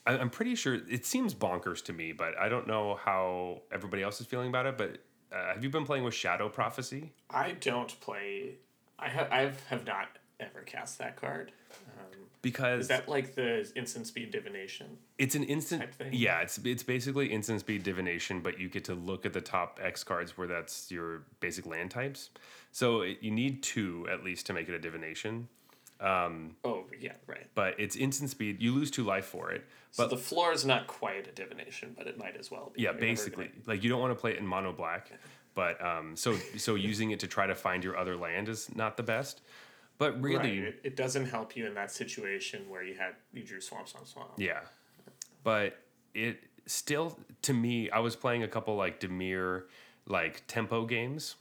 I, 0.06 0.16
I'm 0.16 0.30
pretty 0.30 0.54
sure 0.54 0.74
it 0.88 1.04
seems 1.04 1.34
bonkers 1.34 1.82
to 1.86 1.92
me, 1.92 2.12
but 2.12 2.38
I 2.38 2.48
don't 2.48 2.68
know 2.68 2.94
how 3.04 3.62
everybody 3.72 4.04
else 4.04 4.20
is 4.20 4.28
feeling 4.28 4.50
about 4.50 4.66
it. 4.66 4.78
But 4.78 4.98
uh, 5.36 5.54
have 5.54 5.64
you 5.64 5.70
been 5.70 5.84
playing 5.84 6.04
with 6.04 6.14
Shadow 6.14 6.48
Prophecy? 6.48 7.12
I 7.28 7.56
don't 7.60 7.98
play. 8.00 8.58
I 8.98 9.08
have. 9.08 9.30
I 9.32 9.52
have 9.68 9.86
not 9.86 10.08
ever 10.40 10.60
cast 10.66 10.98
that 10.98 11.16
card. 11.16 11.52
Um, 11.98 12.20
Because 12.42 12.82
is 12.82 12.88
that 12.88 13.08
like 13.08 13.34
the 13.34 13.70
instant 13.74 14.06
speed 14.06 14.30
divination? 14.30 14.98
it's 15.18 15.34
an 15.34 15.44
instant 15.44 15.80
type 15.82 15.94
thing? 15.94 16.10
yeah 16.12 16.40
it's 16.40 16.58
it's 16.58 16.82
basically 16.82 17.26
instant 17.32 17.60
speed 17.60 17.82
divination 17.82 18.40
but 18.40 18.58
you 18.60 18.68
get 18.68 18.84
to 18.84 18.94
look 18.94 19.24
at 19.24 19.32
the 19.32 19.40
top 19.40 19.80
x 19.82 20.04
cards 20.04 20.36
where 20.36 20.46
that's 20.46 20.90
your 20.90 21.22
basic 21.40 21.64
land 21.66 21.90
types 21.90 22.28
so 22.72 23.00
it, 23.00 23.16
you 23.22 23.30
need 23.30 23.62
two 23.62 24.06
at 24.12 24.22
least 24.22 24.44
to 24.46 24.52
make 24.52 24.68
it 24.68 24.74
a 24.74 24.78
divination 24.78 25.48
Oh 26.02 26.84
yeah, 27.00 27.12
right. 27.26 27.46
but 27.54 27.74
it's 27.80 27.96
instant 27.96 28.28
speed 28.30 28.62
you 28.62 28.74
lose 28.74 28.90
two 28.90 29.04
life 29.04 29.24
for 29.24 29.50
it 29.50 29.64
So 29.92 30.02
but 30.04 30.10
the 30.10 30.18
floor 30.18 30.52
is 30.52 30.64
not 30.66 30.86
quite 30.86 31.26
a 31.26 31.32
divination, 31.32 31.94
but 31.96 32.06
it 32.06 32.18
might 32.18 32.36
as 32.36 32.50
well 32.50 32.70
be. 32.74 32.82
yeah 32.82 32.92
basically 32.92 33.46
gonna- 33.46 33.56
like 33.66 33.82
you 33.82 33.88
don't 33.88 34.00
want 34.00 34.12
to 34.12 34.20
play 34.20 34.32
it 34.32 34.38
in 34.38 34.46
mono 34.46 34.72
black 34.72 35.10
but 35.56 35.84
um 35.84 36.14
so 36.14 36.36
so 36.56 36.74
using 36.92 37.10
it 37.10 37.18
to 37.18 37.26
try 37.26 37.48
to 37.48 37.54
find 37.56 37.82
your 37.82 37.96
other 37.96 38.16
land 38.16 38.48
is 38.48 38.72
not 38.76 38.96
the 38.96 39.02
best 39.02 39.40
but 39.98 40.20
really 40.20 40.60
Right. 40.60 40.68
It, 40.68 40.80
it 40.84 40.96
doesn't 40.96 41.26
help 41.26 41.56
you 41.56 41.66
in 41.66 41.74
that 41.74 41.90
situation 41.90 42.68
where 42.68 42.82
you 42.82 42.94
had 42.94 43.14
you 43.32 43.42
drew 43.42 43.60
swamps 43.60 43.94
on 43.94 44.04
swamp. 44.04 44.30
Yeah. 44.36 44.60
But 45.42 45.78
it 46.14 46.38
still 46.66 47.18
to 47.42 47.54
me, 47.54 47.90
I 47.90 48.00
was 48.00 48.16
playing 48.16 48.42
a 48.42 48.48
couple 48.48 48.76
like 48.76 49.00
Dimir 49.00 49.64
like 50.06 50.46
tempo 50.46 50.84
games. 50.84 51.36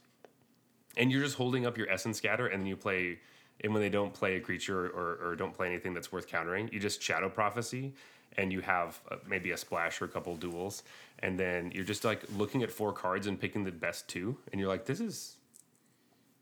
And 0.96 1.12
you're 1.12 1.22
just 1.22 1.36
holding 1.36 1.66
up 1.66 1.76
your 1.76 1.90
essence 1.90 2.16
scatter 2.18 2.46
and 2.46 2.62
then 2.62 2.66
you 2.66 2.76
play 2.76 3.18
and 3.62 3.72
when 3.72 3.82
they 3.82 3.88
don't 3.88 4.12
play 4.12 4.36
a 4.36 4.40
creature 4.40 4.86
or, 4.86 5.18
or 5.22 5.36
don't 5.36 5.52
play 5.52 5.66
anything 5.66 5.94
that's 5.94 6.12
worth 6.12 6.26
countering, 6.26 6.68
you 6.72 6.80
just 6.80 7.02
shadow 7.02 7.28
prophecy 7.28 7.94
and 8.38 8.52
you 8.52 8.60
have 8.60 9.00
uh, 9.10 9.16
maybe 9.26 9.50
a 9.50 9.56
splash 9.56 10.00
or 10.00 10.04
a 10.04 10.08
couple 10.08 10.36
duals 10.36 10.82
and 11.20 11.38
then 11.38 11.70
you're 11.74 11.84
just 11.84 12.04
like 12.04 12.22
looking 12.36 12.62
at 12.62 12.70
four 12.70 12.92
cards 12.92 13.26
and 13.26 13.40
picking 13.40 13.64
the 13.64 13.72
best 13.72 14.08
two 14.08 14.36
and 14.52 14.60
you're 14.60 14.68
like 14.68 14.84
this 14.84 15.00
is 15.00 15.36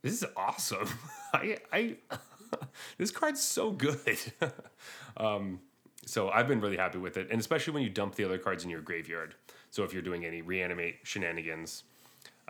this 0.05 0.23
is 0.23 0.25
awesome. 0.37 0.89
I 1.33 1.57
I 1.73 1.97
this 2.99 3.11
card's 3.11 3.41
so 3.41 3.73
good. 3.73 4.19
um, 5.17 5.61
so 6.05 6.29
I've 6.29 6.47
been 6.47 6.61
really 6.61 6.77
happy 6.77 6.99
with 6.99 7.17
it, 7.17 7.29
and 7.31 7.41
especially 7.41 7.73
when 7.73 7.83
you 7.83 7.89
dump 7.89 8.15
the 8.15 8.25
other 8.25 8.37
cards 8.39 8.65
in 8.65 8.71
your 8.71 8.83
graveyard. 8.83 9.35
So 9.71 9.83
if 9.83 9.95
you're 9.95 10.03
doing 10.03 10.27
any 10.27 10.43
reanimate 10.43 10.97
shenanigans, 11.05 11.85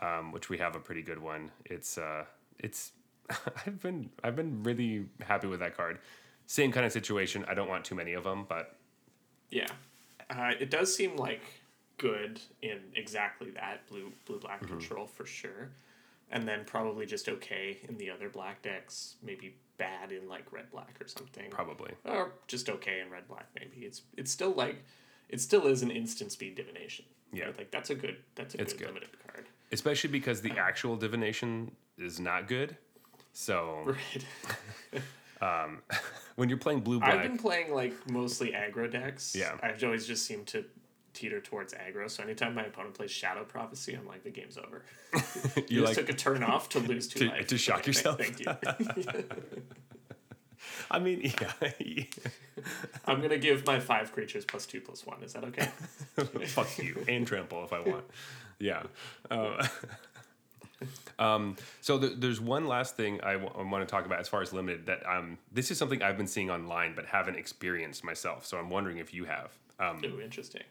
um, 0.02 0.32
which 0.32 0.50
we 0.50 0.58
have 0.58 0.74
a 0.74 0.80
pretty 0.80 1.02
good 1.02 1.20
one, 1.20 1.52
it's 1.64 1.96
uh, 1.96 2.24
it's 2.58 2.90
I've 3.66 3.80
been 3.80 4.10
I've 4.24 4.34
been 4.34 4.64
really 4.64 5.06
happy 5.22 5.46
with 5.46 5.60
that 5.60 5.76
card. 5.76 6.00
Same 6.46 6.72
kind 6.72 6.84
of 6.84 6.90
situation. 6.90 7.44
I 7.48 7.54
don't 7.54 7.68
want 7.68 7.84
too 7.84 7.94
many 7.94 8.14
of 8.14 8.24
them, 8.24 8.46
but 8.48 8.76
Yeah, 9.54 9.68
uh, 10.30 10.52
it 10.60 10.70
does 10.70 10.94
seem 10.94 11.16
like 11.16 11.42
good 11.98 12.40
in 12.60 12.78
exactly 12.96 13.50
that 13.52 13.86
blue 13.88 14.12
blue 14.26 14.38
black 14.40 14.66
control 14.66 15.06
for 15.06 15.24
sure. 15.26 15.70
and 16.30 16.48
then 16.48 16.64
probably 16.66 17.06
just 17.06 17.28
okay 17.28 17.78
in 17.88 17.96
the 17.98 18.10
other 18.10 18.28
black 18.28 18.62
decks. 18.62 19.14
Maybe 19.22 19.54
bad 19.78 20.10
in 20.12 20.28
like 20.28 20.50
red 20.52 20.70
black 20.70 20.96
or 21.00 21.06
something. 21.08 21.50
Probably. 21.50 21.92
Or 22.04 22.32
just 22.48 22.68
okay 22.68 23.00
in 23.00 23.10
red 23.10 23.28
black. 23.28 23.46
Maybe 23.58 23.86
it's 23.86 24.02
it's 24.16 24.30
still 24.32 24.52
like 24.52 24.82
it 25.28 25.40
still 25.40 25.66
is 25.68 25.82
an 25.82 25.90
instant 25.90 26.32
speed 26.32 26.54
divination. 26.56 27.04
Yeah. 27.32 27.44
right? 27.46 27.58
like 27.58 27.70
that's 27.70 27.90
a 27.90 27.94
good 27.94 28.16
that's 28.34 28.54
a 28.56 28.60
It's 28.60 28.72
good, 28.72 28.80
good. 28.80 28.88
limited 28.88 29.10
card. 29.26 29.46
Especially 29.72 30.10
because 30.10 30.40
the 30.42 30.52
actual 30.68 30.96
divination 30.96 31.70
is 31.98 32.18
not 32.18 32.48
good. 32.48 32.76
So 33.32 33.82
Right. 33.86 34.24
when 36.36 36.48
you're 36.48 36.58
playing 36.58 36.80
blue 36.80 37.00
I've 37.02 37.22
been 37.22 37.38
playing 37.38 37.72
like 37.74 37.94
mostly 38.10 38.52
aggro 38.52 38.90
decks. 38.90 39.34
Yeah. 39.36 39.56
I've 39.62 39.82
always 39.84 40.06
just 40.06 40.24
seemed 40.26 40.46
to 40.48 40.64
teeter 41.12 41.40
towards 41.40 41.74
aggro. 41.74 42.10
So 42.10 42.22
anytime 42.22 42.54
my 42.54 42.64
opponent 42.64 42.94
plays 42.94 43.10
Shadow 43.10 43.44
Prophecy, 43.44 43.94
I'm 43.94 44.06
like, 44.06 44.24
the 44.24 44.30
game's 44.30 44.58
over. 44.58 44.84
You 45.68 45.82
like, 45.82 45.94
took 45.94 46.08
a 46.08 46.12
turn 46.12 46.42
off 46.42 46.68
to 46.70 46.78
lose 46.90 47.06
two 47.08 47.20
To- 47.20 47.28
life. 47.28 47.46
to 47.48 47.58
shock 47.58 47.80
Okay, 47.80 47.90
yourself. 47.90 48.18
Thank 48.18 48.40
you. 48.40 49.24
I 50.90 50.98
mean, 50.98 51.20
yeah, 51.40 52.04
I'm 53.06 53.20
gonna 53.20 53.36
give 53.38 53.66
my 53.66 53.78
five 53.80 54.12
creatures 54.12 54.44
plus 54.44 54.64
two 54.66 54.80
plus 54.80 55.04
one. 55.06 55.22
Is 55.22 55.34
that 55.34 55.44
okay? 55.44 55.68
fuck 56.46 56.78
you 56.78 57.04
and 57.06 57.26
trample 57.26 57.62
if 57.64 57.72
I 57.72 57.80
want. 57.80 58.04
Yeah. 58.58 58.84
Uh, 59.30 59.66
um, 61.18 61.56
so 61.80 61.98
th- 61.98 62.14
there's 62.18 62.40
one 62.40 62.66
last 62.66 62.96
thing 62.96 63.20
I 63.22 63.36
want 63.36 63.86
to 63.86 63.90
talk 63.90 64.06
about 64.06 64.20
as 64.20 64.28
far 64.28 64.42
as 64.42 64.52
limited 64.52 64.86
that 64.86 65.06
um, 65.06 65.38
this 65.52 65.70
is 65.70 65.78
something 65.78 66.02
I've 66.02 66.16
been 66.16 66.26
seeing 66.26 66.50
online 66.50 66.94
but 66.94 67.06
haven't 67.06 67.36
experienced 67.36 68.04
myself. 68.04 68.46
So 68.46 68.58
I'm 68.58 68.70
wondering 68.70 68.98
if 68.98 69.14
you 69.14 69.24
have. 69.24 69.52
Um, 69.78 70.02
Ooh, 70.04 70.20
interesting. 70.20 70.62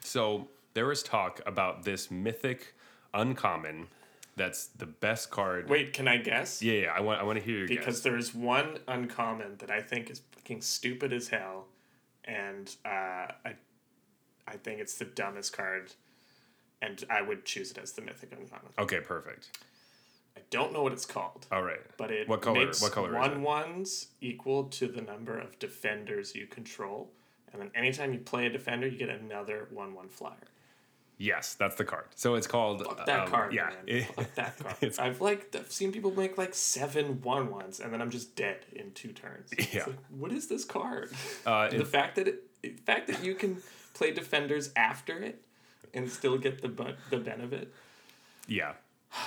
So 0.00 0.48
there 0.74 0.90
is 0.92 1.02
talk 1.02 1.40
about 1.46 1.84
this 1.84 2.10
mythic 2.10 2.74
uncommon 3.14 3.88
that's 4.36 4.66
the 4.66 4.86
best 4.86 5.30
card. 5.30 5.68
Wait, 5.68 5.94
can 5.94 6.06
I 6.06 6.18
guess? 6.18 6.62
Yeah, 6.62 6.74
yeah. 6.74 6.92
I 6.92 7.00
want 7.00 7.20
I 7.20 7.24
want 7.24 7.38
to 7.38 7.44
hear 7.44 7.58
your 7.58 7.68
Because 7.68 7.96
guess. 7.96 8.00
there's 8.00 8.34
one 8.34 8.78
uncommon 8.86 9.56
that 9.58 9.70
I 9.70 9.80
think 9.80 10.10
is 10.10 10.20
fucking 10.32 10.60
stupid 10.60 11.12
as 11.12 11.28
hell, 11.28 11.66
and 12.24 12.74
uh, 12.84 12.88
I, 13.44 13.54
I 14.46 14.56
think 14.62 14.80
it's 14.80 14.94
the 14.98 15.06
dumbest 15.06 15.56
card, 15.56 15.94
and 16.82 17.02
I 17.10 17.22
would 17.22 17.44
choose 17.44 17.70
it 17.70 17.78
as 17.78 17.92
the 17.92 18.02
mythic 18.02 18.32
uncommon. 18.32 18.72
Okay, 18.78 19.00
perfect. 19.00 19.48
I 20.36 20.40
don't 20.50 20.72
know 20.72 20.82
what 20.82 20.92
it's 20.92 21.06
called, 21.06 21.46
All 21.50 21.62
right. 21.62 21.80
but 21.96 22.10
it 22.10 22.28
What 22.28 22.42
color- 22.42 22.66
makes 22.66 22.82
what 22.82 22.92
color 22.92 23.08
is 23.10 23.14
one 23.14 23.42
ones 23.42 24.08
equal 24.20 24.64
to 24.64 24.86
the 24.86 25.00
number 25.00 25.38
of 25.38 25.58
defenders 25.58 26.34
you 26.34 26.46
control, 26.46 27.10
and 27.52 27.60
then 27.62 27.70
anytime 27.74 28.12
you 28.12 28.18
play 28.18 28.46
a 28.46 28.50
defender, 28.50 28.86
you 28.86 28.98
get 28.98 29.08
another 29.08 29.66
one 29.70 29.94
one 29.94 30.08
flyer. 30.08 30.36
Yes, 31.18 31.54
that's 31.54 31.76
the 31.76 31.84
card. 31.84 32.04
So 32.14 32.34
it's 32.34 32.46
called 32.46 32.84
Fuck 32.84 33.06
that 33.06 33.20
um, 33.20 33.28
card, 33.30 33.54
Yeah. 33.54 33.70
man. 33.86 34.02
Fuck 34.14 34.34
that 34.34 34.58
card. 34.58 34.94
I've 34.98 35.22
like 35.22 35.56
I've 35.56 35.72
seen 35.72 35.90
people 35.90 36.10
make 36.14 36.36
like 36.36 36.54
seven 36.54 37.22
one 37.22 37.50
ones, 37.50 37.80
and 37.80 37.90
then 37.90 38.02
I'm 38.02 38.10
just 38.10 38.36
dead 38.36 38.58
in 38.74 38.92
two 38.92 39.12
turns. 39.12 39.48
Yeah. 39.72 39.84
like, 39.86 39.96
what 40.10 40.30
is 40.32 40.46
this 40.48 40.66
card? 40.66 41.10
Uh, 41.46 41.68
the 41.70 41.86
fact 41.86 42.16
that 42.16 42.28
it, 42.28 42.42
the 42.62 42.68
fact 42.84 43.06
that 43.06 43.24
you 43.24 43.34
can 43.34 43.62
play 43.94 44.10
defenders 44.12 44.70
after 44.76 45.18
it 45.18 45.40
and 45.94 46.10
still 46.10 46.38
get 46.38 46.62
the 46.62 46.68
bu- 46.68 46.94
the 47.10 47.18
benefit. 47.18 47.72
Yeah. 48.48 48.72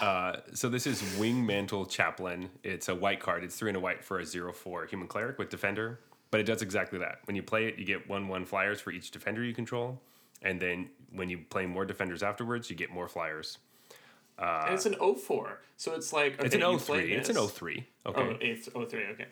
Uh, 0.01 0.37
so 0.53 0.69
this 0.69 0.85
is 0.85 1.01
Wingmantle 1.17 1.89
Chaplain. 1.89 2.49
It's 2.63 2.89
a 2.89 2.95
white 2.95 3.19
card. 3.19 3.43
It's 3.43 3.55
three 3.57 3.69
and 3.69 3.77
a 3.77 3.79
white 3.79 4.03
for 4.03 4.19
a 4.19 4.25
zero 4.25 4.53
four 4.53 4.85
human 4.85 5.07
cleric 5.07 5.37
with 5.39 5.49
defender. 5.49 5.99
But 6.31 6.39
it 6.39 6.43
does 6.43 6.61
exactly 6.61 6.99
that. 6.99 7.19
When 7.25 7.35
you 7.35 7.41
play 7.43 7.65
it, 7.67 7.79
you 7.79 7.85
get 7.85 8.07
one 8.07 8.27
one 8.27 8.45
flyers 8.45 8.79
for 8.79 8.91
each 8.91 9.09
defender 9.11 9.43
you 9.43 9.53
control, 9.53 9.99
and 10.43 10.59
then 10.59 10.89
when 11.11 11.29
you 11.29 11.39
play 11.49 11.65
more 11.65 11.85
defenders 11.85 12.21
afterwards, 12.21 12.69
you 12.69 12.75
get 12.75 12.91
more 12.91 13.07
flyers. 13.07 13.57
and 14.37 14.73
it's 14.75 14.85
an 14.85 14.95
04. 14.95 15.59
So 15.75 15.93
it's 15.95 16.13
like 16.13 16.33
okay, 16.35 16.45
It's 16.45 16.55
an 16.55 16.61
you 16.61 16.77
03. 16.77 16.85
play 16.85 17.11
It's 17.13 17.29
an 17.29 17.35
this- 17.35 17.51
03. 17.51 17.85
Oh, 18.05 18.11
Okay. 18.11 18.57
oh, 18.75 18.85
three, 18.85 19.05
okay. 19.07 19.25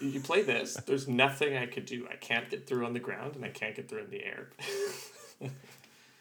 You 0.00 0.20
play 0.20 0.42
this, 0.42 0.74
there's 0.86 1.08
nothing 1.08 1.56
I 1.56 1.66
could 1.66 1.84
do. 1.86 2.06
I 2.10 2.16
can't 2.16 2.48
get 2.50 2.66
through 2.66 2.84
on 2.86 2.92
the 2.92 3.00
ground 3.00 3.34
and 3.36 3.44
I 3.44 3.48
can't 3.48 3.74
get 3.74 3.88
through 3.88 4.04
in 4.04 4.10
the 4.10 4.24
air. 4.24 4.50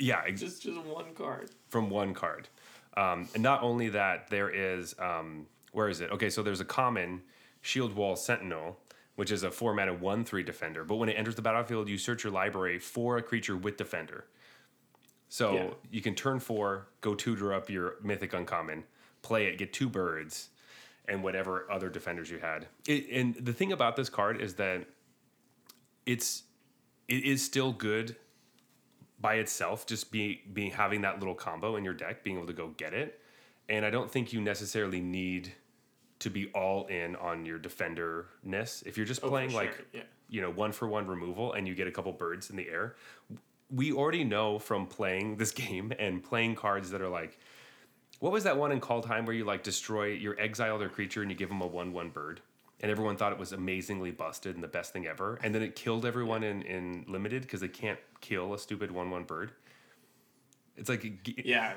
Yeah, 0.01 0.21
ex- 0.27 0.41
just 0.41 0.61
just 0.63 0.79
one 0.85 1.13
card. 1.13 1.51
from 1.69 1.89
one 1.89 2.13
card. 2.13 2.47
Um, 2.97 3.27
and 3.33 3.41
not 3.43 3.61
only 3.63 3.89
that, 3.89 4.29
there 4.29 4.49
is 4.49 4.95
um, 4.99 5.45
where 5.71 5.87
is 5.89 6.01
it? 6.01 6.11
Okay, 6.11 6.29
so 6.29 6.43
there's 6.43 6.59
a 6.59 6.65
common 6.65 7.21
Shield 7.61 7.93
Wall 7.93 8.15
Sentinel, 8.15 8.77
which 9.15 9.31
is 9.31 9.43
a 9.43 9.51
four 9.51 9.73
mana 9.73 9.93
one 9.93 10.25
three 10.25 10.43
defender. 10.43 10.83
But 10.83 10.95
when 10.95 11.07
it 11.07 11.13
enters 11.13 11.35
the 11.35 11.41
battlefield, 11.41 11.87
you 11.87 11.97
search 11.97 12.23
your 12.23 12.33
library 12.33 12.79
for 12.79 13.17
a 13.17 13.21
creature 13.21 13.55
with 13.55 13.77
defender. 13.77 14.25
So 15.29 15.53
Yeah. 15.53 15.69
you 15.91 16.01
can 16.01 16.15
turn 16.15 16.39
four, 16.39 16.87
go 16.99 17.15
tutor 17.15 17.53
up 17.53 17.69
your 17.69 17.95
mythic 18.03 18.33
uncommon, 18.33 18.83
play 19.21 19.45
it, 19.45 19.57
get 19.57 19.71
two 19.71 19.87
birds, 19.87 20.49
and 21.07 21.23
whatever 21.23 21.71
other 21.71 21.89
defenders 21.89 22.29
you 22.29 22.39
had. 22.39 22.67
It, 22.87 23.07
and 23.11 23.35
the 23.35 23.53
thing 23.53 23.71
about 23.71 23.95
this 23.95 24.09
card 24.09 24.41
is 24.41 24.55
that 24.55 24.87
it's 26.05 26.43
it 27.07 27.23
is 27.23 27.43
still 27.43 27.71
good 27.71 28.15
by 29.21 29.35
itself, 29.35 29.85
just 29.85 30.11
be 30.11 30.41
being 30.53 30.71
having 30.71 31.01
that 31.01 31.19
little 31.19 31.35
combo 31.35 31.75
in 31.75 31.85
your 31.85 31.93
deck, 31.93 32.23
being 32.23 32.37
able 32.37 32.47
to 32.47 32.53
go 32.53 32.69
get 32.77 32.93
it. 32.93 33.19
And 33.69 33.85
I 33.85 33.89
don't 33.89 34.09
think 34.11 34.33
you 34.33 34.41
necessarily 34.41 34.99
need 34.99 35.53
to 36.19 36.29
be 36.29 36.47
all 36.53 36.85
in 36.87 37.15
on 37.15 37.45
your 37.45 37.57
defender 37.59 38.27
ness. 38.43 38.83
If 38.85 38.97
you're 38.97 39.05
just 39.05 39.23
Oh, 39.23 39.29
playing 39.29 39.53
like 39.53 39.85
yeah. 39.93 40.01
you 40.29 40.41
know 40.41 40.49
one 40.51 40.71
for 40.71 40.87
one 40.87 41.07
removal 41.07 41.53
and 41.53 41.67
you 41.67 41.75
get 41.75 41.87
a 41.87 41.91
couple 41.91 42.11
birds 42.11 42.49
in 42.49 42.55
the 42.55 42.67
air, 42.69 42.95
we 43.69 43.91
already 43.93 44.23
know 44.23 44.59
from 44.59 44.87
playing 44.87 45.37
this 45.41 45.51
game 45.51 45.93
and 45.99 46.23
playing 46.23 46.55
cards 46.55 46.91
that 46.91 47.01
are 47.01 47.09
like. 47.09 47.37
What 48.19 48.31
was 48.31 48.43
that 48.43 48.55
one 48.55 48.71
in 48.71 48.79
Kaldheim 48.79 49.25
where 49.25 49.33
you 49.33 49.45
like 49.45 49.63
destroy 49.63 50.09
your 50.09 50.39
exile 50.39 50.77
their 50.77 50.89
creature 50.89 51.23
and 51.23 51.31
you 51.31 51.35
give 51.35 51.49
them 51.49 51.59
a 51.61 51.65
one 51.65 51.91
one 51.91 52.09
bird? 52.09 52.39
And 52.81 52.89
everyone 52.91 53.15
thought 53.15 53.31
it 53.31 53.37
was 53.37 53.51
amazingly 53.53 54.11
busted 54.11 54.55
and 54.55 54.63
the 54.63 54.67
best 54.67 54.91
thing 54.91 55.05
ever. 55.05 55.39
And 55.43 55.53
then 55.53 55.61
it 55.61 55.75
killed 55.75 56.05
everyone 56.05 56.43
in, 56.43 56.63
in 56.63 57.05
limited 57.07 57.43
because 57.43 57.61
they 57.61 57.67
can't 57.67 57.99
kill 58.21 58.53
a 58.55 58.59
stupid 58.59 58.91
one 58.91 59.09
one 59.11 59.23
bird. 59.23 59.51
It's 60.77 60.89
like 60.89 61.27
Yeah. 61.45 61.73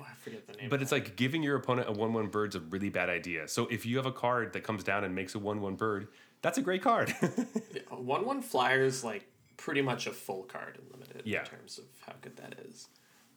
I 0.00 0.14
forget 0.20 0.46
the 0.46 0.54
name. 0.54 0.68
but 0.70 0.82
it's 0.82 0.92
like 0.92 1.16
giving 1.16 1.42
your 1.42 1.56
opponent 1.56 1.88
a 1.88 1.92
one 1.92 2.12
one 2.12 2.26
bird's 2.28 2.56
a 2.56 2.60
really 2.60 2.88
bad 2.88 3.08
idea. 3.08 3.46
So 3.48 3.66
if 3.68 3.86
you 3.86 3.96
have 3.96 4.06
a 4.06 4.12
card 4.12 4.52
that 4.54 4.62
comes 4.64 4.82
down 4.84 5.04
and 5.04 5.14
makes 5.14 5.34
a 5.34 5.38
one 5.38 5.60
one 5.60 5.76
bird, 5.76 6.08
that's 6.42 6.58
a 6.58 6.62
great 6.62 6.82
card. 6.82 7.10
one 7.90 8.24
one 8.24 8.42
flyer 8.42 8.82
is 8.82 9.04
like 9.04 9.24
pretty 9.56 9.82
much 9.82 10.06
a 10.06 10.12
full 10.12 10.42
card 10.44 10.78
in 10.80 10.90
limited 10.92 11.22
Yeah. 11.24 11.40
in 11.40 11.46
terms 11.46 11.78
of 11.78 11.84
how 12.06 12.14
good 12.20 12.36
that 12.38 12.54
is. 12.68 12.88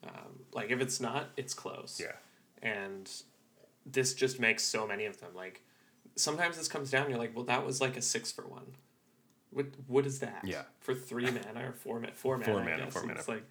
Um, 0.03 0.39
like 0.51 0.71
if 0.71 0.81
it's 0.81 0.99
not, 0.99 1.29
it's 1.37 1.53
close. 1.53 2.01
yeah. 2.03 2.13
and 2.67 3.09
this 3.85 4.13
just 4.15 4.39
makes 4.39 4.63
so 4.63 4.87
many 4.87 5.05
of 5.05 5.19
them 5.19 5.29
like 5.35 5.61
sometimes 6.15 6.57
this 6.57 6.67
comes 6.67 6.91
down 6.91 7.09
you're 7.09 7.19
like 7.19 7.35
well 7.35 7.45
that 7.45 7.65
was 7.65 7.81
like 7.81 7.97
a 7.97 8.01
six 8.01 8.31
for 8.31 8.45
one 8.47 8.75
what 9.51 9.67
what 9.87 10.05
is 10.05 10.19
that 10.19 10.41
Yeah. 10.45 10.63
for 10.79 10.93
three 10.93 11.25
mana 11.31 11.69
or 11.69 11.73
four 11.73 11.99
mana 11.99 12.13
four 12.13 12.37
mana 12.37 12.45
Four 12.51 12.61
I 12.61 12.63
mana, 12.65 12.83
guess. 12.85 12.93
four 12.93 13.03
mana. 13.03 13.19
it's 13.19 13.27
like 13.27 13.43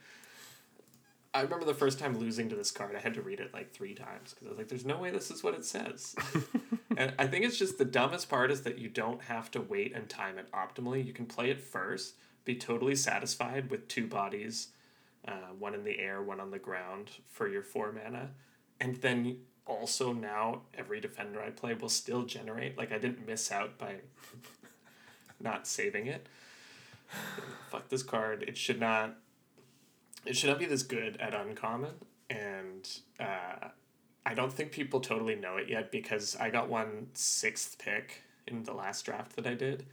I 1.33 1.42
remember 1.42 1.64
the 1.64 1.75
first 1.75 2.01
time 2.01 2.18
losing 2.18 2.49
to 2.49 2.57
this 2.57 2.70
card 2.73 2.96
I 2.96 3.01
had 3.01 3.14
to 3.14 3.23
read 3.23 3.38
it 3.40 3.55
like 3.55 3.73
three 3.73 3.94
times 3.94 4.31
because 4.31 4.46
I 4.46 4.51
was 4.51 4.59
like 4.59 4.68
there's 4.68 4.85
no 4.87 4.99
way 4.99 5.11
this 5.11 5.31
is 5.31 5.42
what 5.44 5.55
it 5.55 5.64
says 5.64 6.14
and 6.96 7.12
I 7.18 7.27
think 7.27 7.44
it's 7.44 7.59
just 7.59 7.79
the 7.79 7.85
dumbest 7.85 8.29
part 8.29 8.51
is 8.51 8.62
that 8.62 8.79
you 8.79 8.88
don't 8.88 9.23
have 9.23 9.51
to 9.53 9.61
wait 9.61 9.94
and 9.94 10.09
time 10.09 10.38
it 10.38 10.51
optimally 10.53 11.05
you 11.05 11.12
can 11.12 11.27
play 11.27 11.51
it 11.51 11.61
first 11.61 12.14
be 12.44 12.57
totally 12.57 12.96
satisfied 12.96 13.70
with 13.70 13.87
two 13.88 14.07
bodies 14.07 14.68
uh, 15.29 15.33
one 15.59 15.75
in 15.75 15.85
the 15.85 15.99
air, 15.99 16.23
one 16.23 16.40
on 16.40 16.51
the 16.51 16.59
ground 16.59 17.11
for 17.29 17.46
your 17.46 17.62
four 17.62 17.92
mana. 17.92 18.31
And 18.81 18.96
then 18.96 19.37
also 19.66 20.12
now 20.12 20.62
every 20.77 21.01
defender 21.01 21.40
I 21.40 21.51
play 21.51 21.75
will 21.75 21.88
still 21.88 22.23
generate. 22.25 22.77
Like 22.77 22.92
I 22.92 22.99
didn't 22.99 23.27
miss 23.27 23.51
out 23.53 23.79
by 23.79 23.96
not 25.40 25.67
saving 25.67 26.06
it. 26.06 26.27
Fuck 27.71 27.88
this 27.88 28.02
card. 28.02 28.44
It 28.46 28.56
should 28.56 28.81
not. 28.81 29.17
It 30.27 30.37
should 30.37 30.50
not 30.50 30.58
be 30.58 30.67
this 30.67 30.83
good 30.83 31.17
at 31.17 31.35
uncommon, 31.35 31.94
and 32.29 32.87
uh, 33.19 33.69
I 34.27 34.35
don't 34.35 34.52
think 34.52 34.71
people 34.71 35.00
totally 35.00 35.35
know 35.35 35.56
it 35.56 35.69
yet 35.69 35.90
because 35.90 36.37
I 36.37 36.50
got 36.50 36.69
one 36.69 37.08
sixth 37.15 37.79
pick 37.79 38.23
in 38.46 38.65
the 38.65 38.75
last 38.75 39.06
draft 39.06 39.35
that 39.37 39.46
I 39.46 39.54
did 39.54 39.87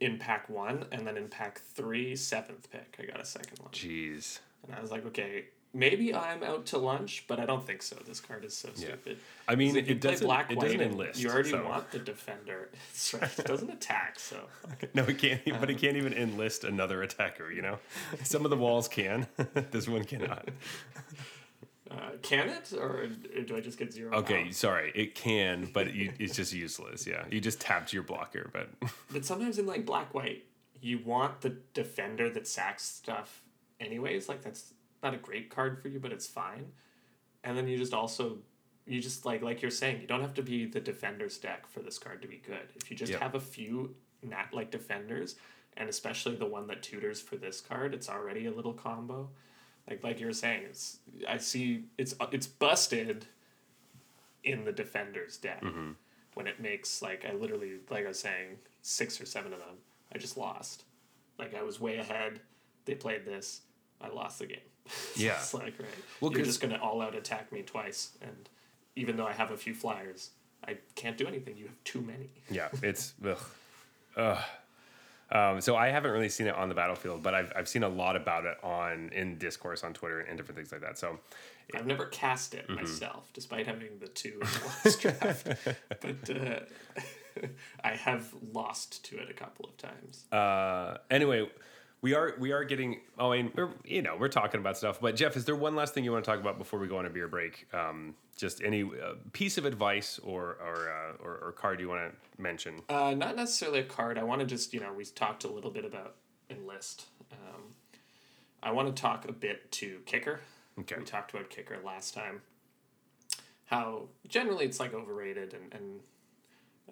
in 0.00 0.18
pack 0.18 0.48
one, 0.48 0.86
and 0.92 1.06
then 1.06 1.16
in 1.16 1.28
pack 1.28 1.60
three, 1.60 2.14
seventh 2.14 2.70
pick, 2.70 2.96
I 3.00 3.10
got 3.10 3.20
a 3.20 3.24
second 3.24 3.58
one. 3.58 3.70
Jeez. 3.72 4.38
And 4.64 4.74
I 4.74 4.80
was 4.80 4.90
like, 4.90 5.04
okay, 5.06 5.46
maybe 5.74 6.14
I'm 6.14 6.42
out 6.42 6.66
to 6.66 6.78
lunch, 6.78 7.24
but 7.28 7.38
I 7.38 7.46
don't 7.46 7.66
think 7.66 7.82
so. 7.82 7.96
This 8.06 8.20
card 8.20 8.44
is 8.44 8.56
so 8.56 8.68
Yeah. 8.76 8.88
stupid. 8.88 9.18
I 9.46 9.54
mean, 9.54 9.74
you 9.74 9.82
it 9.86 10.00
doesn't. 10.00 10.26
black, 10.26 10.50
it 10.50 10.58
doesn't 10.60 10.80
enlist. 10.80 11.20
You 11.20 11.30
already 11.30 11.50
so- 11.50 11.64
want 11.64 11.90
the 11.90 11.98
defender. 11.98 12.70
That's 12.90 13.14
right. 13.14 13.38
It 13.38 13.46
doesn't 13.46 13.70
attack, 13.70 14.18
so 14.18 14.48
No, 14.94 15.04
it 15.04 15.18
can't. 15.18 15.40
e- 15.46 15.52
but 15.52 15.70
it 15.70 15.78
can't 15.78 15.96
even 15.96 16.12
enlist 16.12 16.64
another 16.64 17.02
attacker. 17.02 17.50
You 17.52 17.62
know, 17.62 17.78
some 18.24 18.44
of 18.44 18.50
the 18.50 18.56
walls 18.56 18.88
can. 18.88 19.26
this 19.70 19.88
one 19.88 20.04
cannot. 20.04 20.48
uh, 21.90 22.10
can 22.22 22.48
it, 22.50 22.72
or 22.78 23.06
do 23.46 23.56
I 23.56 23.60
just 23.60 23.78
get 23.78 23.92
zero? 23.92 24.14
Okay, 24.18 24.42
pounds? 24.44 24.56
sorry, 24.58 24.92
it 24.94 25.14
can, 25.14 25.68
but 25.72 25.94
you, 25.94 26.12
it's 26.18 26.36
just 26.36 26.52
useless. 26.52 27.06
Yeah, 27.06 27.24
you 27.30 27.40
just 27.40 27.60
tapped 27.60 27.92
your 27.92 28.02
blocker, 28.02 28.50
but 28.52 28.68
But 29.10 29.24
sometimes 29.24 29.58
in 29.58 29.66
like 29.66 29.86
black 29.86 30.12
white, 30.12 30.44
you 30.80 30.98
want 31.04 31.40
the 31.40 31.56
defender 31.74 32.28
that 32.30 32.46
sacks 32.46 32.84
stuff 32.84 33.42
anyways. 33.80 34.28
Like 34.28 34.42
that's 34.42 34.74
not 35.02 35.14
a 35.14 35.18
great 35.18 35.50
card 35.50 35.80
for 35.80 35.88
you, 35.88 35.98
but 36.00 36.12
it's 36.12 36.26
fine. 36.26 36.66
And 37.44 37.56
then 37.56 37.68
you 37.68 37.76
just 37.78 37.94
also 37.94 38.38
you 38.86 39.00
just 39.00 39.24
like 39.26 39.42
like 39.42 39.62
you're 39.62 39.70
saying, 39.70 40.00
you 40.00 40.06
don't 40.06 40.20
have 40.22 40.34
to 40.34 40.42
be 40.42 40.64
the 40.66 40.80
defender's 40.80 41.38
deck 41.38 41.66
for 41.66 41.80
this 41.80 41.98
card 41.98 42.22
to 42.22 42.28
be 42.28 42.40
good. 42.46 42.68
If 42.76 42.90
you 42.90 42.96
just 42.96 43.12
Yep. 43.12 43.20
have 43.20 43.34
a 43.34 43.40
few 43.40 43.94
nat 44.22 44.48
like 44.52 44.70
defenders, 44.70 45.36
and 45.76 45.88
especially 45.88 46.36
the 46.36 46.46
one 46.46 46.66
that 46.68 46.82
tutors 46.82 47.20
for 47.20 47.36
this 47.36 47.60
card, 47.60 47.94
it's 47.94 48.08
already 48.08 48.46
a 48.46 48.50
little 48.50 48.72
combo. 48.72 49.28
Like 49.88 50.02
like 50.02 50.20
you 50.20 50.26
were 50.26 50.32
saying, 50.32 50.64
it's 50.64 50.98
I 51.28 51.38
see 51.38 51.84
it's 51.96 52.14
it's 52.32 52.46
busted 52.46 53.26
in 54.44 54.64
the 54.64 54.72
defender's 54.72 55.36
deck 55.36 55.62
Mm-hmm. 55.62 55.92
when 56.34 56.46
it 56.46 56.60
makes 56.60 57.02
like 57.02 57.24
I 57.28 57.32
literally 57.34 57.74
like 57.90 58.04
I 58.04 58.08
was 58.08 58.18
saying 58.20 58.56
six 58.82 59.20
or 59.20 59.26
seven 59.26 59.52
of 59.52 59.58
them. 59.58 59.76
I 60.14 60.18
just 60.18 60.36
lost. 60.36 60.84
Like 61.38 61.54
I 61.54 61.62
was 61.62 61.78
way 61.80 61.98
ahead. 61.98 62.40
They 62.86 62.94
played 62.94 63.24
this. 63.26 63.62
I 64.00 64.08
lost 64.08 64.38
the 64.38 64.46
game. 64.46 64.58
Yeah. 65.16 65.32
it's 65.36 65.54
like 65.54 65.74
right. 65.78 65.88
Well, 66.20 66.32
You're 66.32 66.44
just 66.44 66.60
gonna 66.60 66.78
all 66.82 67.00
out 67.02 67.14
attack 67.14 67.52
me 67.52 67.62
twice, 67.62 68.16
and 68.22 68.48
even 68.96 69.16
though 69.16 69.26
I 69.26 69.32
have 69.32 69.50
a 69.50 69.56
few 69.56 69.74
flyers, 69.74 70.30
I 70.66 70.76
can't 70.96 71.16
do 71.16 71.26
anything. 71.26 71.56
You 71.56 71.66
have 71.66 71.84
too 71.84 72.00
many. 72.00 72.30
Yeah, 72.50 72.68
it's 72.82 73.14
ugh. 73.24 73.38
Ugh. 74.16 74.38
Um, 75.30 75.60
so 75.60 75.76
I 75.76 75.88
haven't 75.88 76.10
really 76.12 76.30
seen 76.30 76.46
it 76.46 76.54
on 76.54 76.70
the 76.70 76.74
battlefield, 76.74 77.22
but 77.22 77.34
I've, 77.34 77.52
I've 77.54 77.68
seen 77.68 77.82
a 77.82 77.88
lot 77.88 78.16
about 78.16 78.46
it 78.46 78.56
on 78.64 79.10
in 79.12 79.36
discourse 79.36 79.84
on 79.84 79.92
Twitter 79.92 80.20
and 80.20 80.38
different 80.38 80.56
things 80.56 80.72
like 80.72 80.80
that. 80.80 80.98
So 80.98 81.18
I've 81.74 81.86
never 81.86 82.06
cast 82.06 82.54
it 82.54 82.64
Mm-hmm. 82.66 82.76
myself, 82.76 83.28
despite 83.34 83.66
having 83.66 83.98
the 84.00 84.08
two 84.08 84.32
in 84.32 84.38
the 84.40 84.66
last 84.66 85.00
draft. 85.02 85.46
But 86.00 86.36
uh, 86.36 87.46
I 87.84 87.90
have 87.90 88.32
lost 88.54 89.04
to 89.04 89.18
it 89.18 89.28
a 89.30 89.34
couple 89.34 89.66
of 89.68 89.76
times. 89.76 90.24
uh, 90.32 90.96
anyway, 91.10 91.46
we 92.00 92.14
are 92.14 92.34
we 92.38 92.52
are 92.52 92.64
getting. 92.64 93.00
Oh, 93.18 93.32
I 93.32 93.42
mean, 93.42 93.52
we're 93.54 93.70
you 93.84 94.02
know 94.02 94.16
we're 94.18 94.28
talking 94.28 94.60
about 94.60 94.76
stuff. 94.76 95.00
But 95.00 95.16
Jeff, 95.16 95.36
is 95.36 95.44
there 95.44 95.56
one 95.56 95.74
last 95.74 95.94
thing 95.94 96.04
you 96.04 96.12
want 96.12 96.24
to 96.24 96.30
talk 96.30 96.40
about 96.40 96.58
before 96.58 96.78
we 96.78 96.86
go 96.86 96.98
on 96.98 97.06
a 97.06 97.10
beer 97.10 97.28
break? 97.28 97.66
Um, 97.72 98.14
just 98.36 98.62
any 98.62 98.82
uh, 98.82 99.14
piece 99.32 99.58
of 99.58 99.64
advice 99.64 100.20
or 100.22 100.56
or, 100.64 100.90
uh, 100.90 101.24
or 101.24 101.38
or 101.38 101.52
card 101.52 101.80
you 101.80 101.88
want 101.88 102.12
to 102.12 102.42
mention? 102.42 102.82
Uh, 102.88 103.14
not 103.14 103.36
necessarily 103.36 103.80
a 103.80 103.84
card. 103.84 104.16
I 104.18 104.22
want 104.22 104.40
to 104.40 104.46
just, 104.46 104.72
you 104.72 104.80
know, 104.80 104.92
we 104.92 105.04
talked 105.04 105.44
a 105.44 105.48
little 105.48 105.70
bit 105.70 105.84
about 105.84 106.16
enlist. 106.50 107.06
Um, 107.32 107.62
I 108.62 108.70
want 108.70 108.94
to 108.94 109.00
talk 109.00 109.28
a 109.28 109.32
bit 109.32 109.70
to 109.72 110.00
kicker. 110.06 110.40
Okay. 110.78 110.96
We 110.98 111.04
talked 111.04 111.34
about 111.34 111.50
kicker 111.50 111.78
last 111.84 112.14
time. 112.14 112.42
How 113.66 114.04
generally 114.26 114.64
it's 114.64 114.80
like 114.80 114.94
overrated 114.94 115.54
and, 115.54 115.74
and 115.74 116.00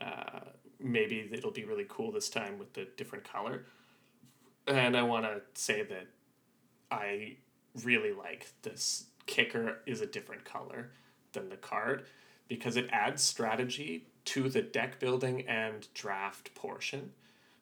uh, 0.01 0.41
maybe 0.79 1.29
it'll 1.33 1.53
be 1.53 1.65
really 1.65 1.87
cool 1.89 2.13
this 2.13 2.29
time 2.29 2.59
with 2.59 2.73
the 2.75 2.87
different 2.97 3.25
color. 3.25 3.65
And 4.67 4.97
I 4.97 5.03
want 5.03 5.25
to 5.25 5.43
say 5.55 5.83
that 5.83 6.07
I 6.91 7.37
really 7.85 8.13
like 8.13 8.49
this 8.63 9.07
kicker 9.27 9.79
is 9.87 10.01
a 10.01 10.07
different 10.07 10.45
color 10.45 10.91
than 11.33 11.49
the 11.49 11.57
card 11.57 12.07
because 12.49 12.77
it 12.77 12.89
adds 12.91 13.23
strategy 13.23 14.07
to 14.25 14.49
the 14.49 14.63
deck 14.63 14.99
building 14.99 15.47
and 15.47 15.87
draft 15.95 16.55
portion. 16.55 17.13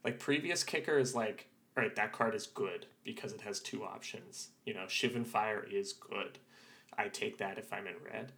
Like 0.02 0.18
previous 0.18 0.62
kicker 0.62 0.98
is 0.98 1.14
like, 1.14 1.48
all 1.76 1.82
right, 1.82 1.96
that 1.96 2.12
card 2.12 2.34
is 2.34 2.46
good 2.46 2.86
because 3.04 3.32
it 3.32 3.40
has 3.42 3.60
two 3.60 3.84
options. 3.84 4.48
You 4.64 4.74
know, 4.74 4.84
Shivan 4.86 5.26
Fire 5.26 5.66
is 5.70 5.92
good. 5.92 6.38
I 6.96 7.08
take 7.08 7.38
that 7.38 7.58
if 7.58 7.72
I'm 7.72 7.86
in 7.86 7.94
red. 8.04 8.32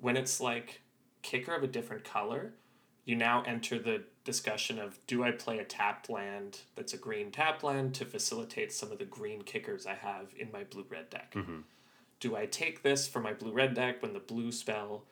When 0.00 0.16
it's 0.16 0.40
like 0.40 0.80
kicker 1.22 1.54
of 1.54 1.62
a 1.62 1.68
different 1.68 2.04
color, 2.04 2.52
you 3.04 3.16
now 3.16 3.42
enter 3.46 3.78
the 3.78 4.02
discussion 4.24 4.78
of 4.78 4.98
do 5.06 5.22
I 5.22 5.30
play 5.30 5.58
a 5.58 5.64
tapped 5.64 6.08
land 6.08 6.60
that's 6.74 6.94
a 6.94 6.98
green 6.98 7.30
tapped 7.30 7.62
land 7.62 7.94
to 7.96 8.04
facilitate 8.04 8.72
some 8.72 8.90
of 8.90 8.98
the 8.98 9.04
green 9.04 9.42
kickers 9.42 9.86
I 9.86 9.94
have 9.94 10.28
in 10.38 10.50
my 10.50 10.64
blue 10.64 10.86
red 10.88 11.10
deck? 11.10 11.34
Mm-hmm. 11.34 11.58
Do 12.20 12.36
I 12.36 12.46
take 12.46 12.82
this 12.82 13.06
for 13.06 13.20
my 13.20 13.34
blue 13.34 13.52
red 13.52 13.74
deck 13.74 14.02
when 14.02 14.14
the 14.14 14.20
blue 14.20 14.50
spell 14.50 15.04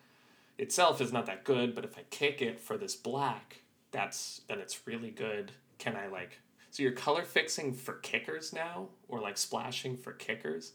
itself 0.59 1.01
is 1.01 1.13
not 1.13 1.27
that 1.27 1.45
good, 1.45 1.75
but 1.75 1.85
if 1.85 1.99
I 1.99 2.03
kick 2.11 2.41
it 2.41 2.59
for 2.59 2.79
this 2.79 2.97
black, 2.97 3.63
that's 3.91 4.41
then 4.49 4.59
it's 4.59 4.87
really 4.87 5.11
good. 5.11 5.53
Can 5.79 5.97
I 5.97 6.07
like 6.07 6.41
so 6.71 6.83
you're 6.83 6.93
color 6.93 7.25
fixing 7.25 7.75
for 7.75 7.95
kickers 7.95 8.53
now 8.53 8.89
or 9.09 9.21
like 9.21 9.37
splashing 9.37 9.97
for 9.97 10.13
kickers? 10.13 10.73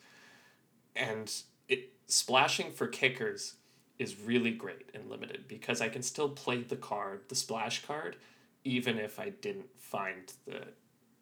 And 0.96 1.32
it 1.68 1.94
splashing 2.08 2.72
for 2.72 2.88
kickers 2.88 3.56
is 4.00 4.20
really 4.20 4.52
great 4.52 4.90
in 4.94 5.10
limited 5.10 5.48
because 5.48 5.82
I 5.82 5.90
can 5.90 6.02
still 6.02 6.30
play 6.30 6.62
the 6.62 6.76
card, 6.76 7.22
the 7.30 7.36
splash 7.36 7.86
card, 7.86 8.16
even 8.64 9.00
if 9.00 9.20
I 9.20 9.30
didn't 9.30 9.70
find 9.78 10.32
the 10.46 10.62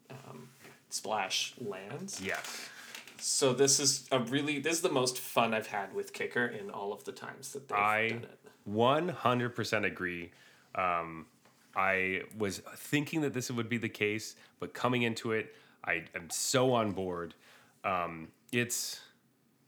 um, 0.10 0.50
splash 0.90 1.54
lands. 1.60 2.22
Yes. 2.22 2.70
So 3.18 3.54
this 3.54 3.80
is 3.80 4.08
a 4.12 4.20
really 4.20 4.60
this 4.60 4.74
is 4.74 4.82
the 4.82 4.92
most 4.92 5.18
fun 5.18 5.54
I've 5.54 5.68
had 5.68 5.94
with 5.96 6.12
kicker 6.14 6.48
in 6.48 6.70
all 6.70 6.92
of 6.92 7.06
the 7.06 7.12
times 7.12 7.54
that 7.54 7.68
they've 7.68 7.78
I 7.78 8.10
done 8.10 8.24
it. 8.24 8.40
one 8.66 9.10
hundred 9.10 9.56
percent 9.56 9.86
agree. 9.86 10.32
Um, 10.76 11.28
I 11.76 12.24
was 12.38 12.62
thinking 12.76 13.22
that 13.22 13.34
this 13.34 13.50
would 13.50 13.70
be 13.70 13.78
the 13.78 13.90
case, 13.90 14.36
but 14.60 14.74
coming 14.74 15.04
into 15.04 15.32
it, 15.32 15.56
I 15.84 16.04
am 16.14 16.30
so 16.30 16.74
on 16.74 16.92
board. 16.92 17.36
Um, 17.84 18.30
it's 18.52 19.02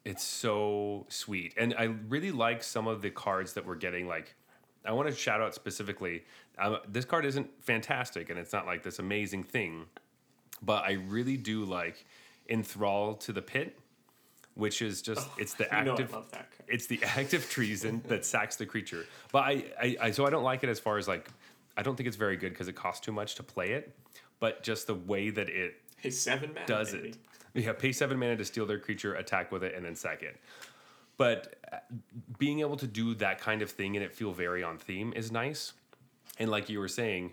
it's 0.07 0.23
so 0.23 1.05
sweet, 1.09 1.53
and 1.57 1.75
I 1.77 1.83
really 2.07 2.31
like 2.31 2.63
some 2.63 2.87
of 2.87 3.01
the 3.01 3.09
cards 3.09 3.53
that 3.53 3.65
we're 3.65 3.75
getting. 3.75 4.07
Like, 4.07 4.35
I 4.85 4.91
want 4.93 5.09
to 5.09 5.15
shout 5.15 5.41
out 5.41 5.53
specifically. 5.53 6.23
Um, 6.57 6.77
this 6.87 7.05
card 7.05 7.25
isn't 7.25 7.49
fantastic, 7.61 8.29
and 8.29 8.39
it's 8.39 8.53
not 8.53 8.65
like 8.65 8.83
this 8.83 8.99
amazing 8.99 9.43
thing, 9.43 9.85
but 10.61 10.83
I 10.85 10.93
really 10.93 11.37
do 11.37 11.65
like 11.65 12.05
In 12.47 12.63
Thrall 12.63 13.15
to 13.15 13.31
the 13.33 13.41
Pit, 13.41 13.77
which 14.55 14.81
is 14.81 15.01
just 15.01 15.27
it's 15.37 15.53
the 15.53 15.65
You 15.65 15.69
know 15.83 15.91
I 15.91 15.93
active 15.93 16.13
love 16.13 16.31
that 16.31 16.49
card. 16.57 16.69
it's 16.69 16.87
the 16.87 16.99
active 17.03 17.49
treason 17.49 18.01
that 18.07 18.25
sacks 18.25 18.55
the 18.55 18.65
creature. 18.65 19.05
But 19.31 19.39
I, 19.39 19.65
I, 19.81 19.97
I 20.01 20.11
so 20.11 20.25
I 20.25 20.29
don't 20.29 20.43
like 20.43 20.63
it 20.63 20.69
as 20.69 20.79
far 20.79 20.97
as 20.97 21.07
like 21.07 21.29
I 21.75 21.83
don't 21.83 21.95
think 21.95 22.07
it's 22.07 22.17
very 22.17 22.37
good 22.37 22.53
because 22.53 22.67
it 22.67 22.75
costs 22.75 23.05
too 23.05 23.11
much 23.11 23.35
to 23.35 23.43
play 23.43 23.71
it. 23.71 23.93
But 24.39 24.63
just 24.63 24.87
the 24.87 24.95
way 24.95 25.29
that 25.31 25.49
it 25.49 25.75
Hey, 25.97 26.11
seven 26.11 26.51
mana. 26.53 26.65
does 26.67 26.91
baby. 26.93 27.09
it, 27.09 27.17
yeah, 27.53 27.73
pay 27.73 27.91
seven 27.91 28.17
mana 28.19 28.35
to 28.37 28.45
steal 28.45 28.65
their 28.65 28.79
creature, 28.79 29.15
attack 29.15 29.51
with 29.51 29.63
it, 29.63 29.75
and 29.75 29.85
then 29.85 29.95
sack 29.95 30.23
it. 30.23 30.39
But 31.17 31.55
uh, 31.71 31.77
being 32.37 32.59
able 32.59 32.77
to 32.77 32.87
do 32.87 33.15
that 33.15 33.39
kind 33.39 33.61
of 33.61 33.71
thing 33.71 33.95
and 33.95 34.05
it 34.05 34.13
feel 34.13 34.31
very 34.31 34.63
on 34.63 34.77
theme 34.77 35.13
is 35.15 35.31
nice. 35.31 35.73
And 36.39 36.51
like 36.51 36.69
you 36.69 36.79
were 36.79 36.87
saying, 36.87 37.31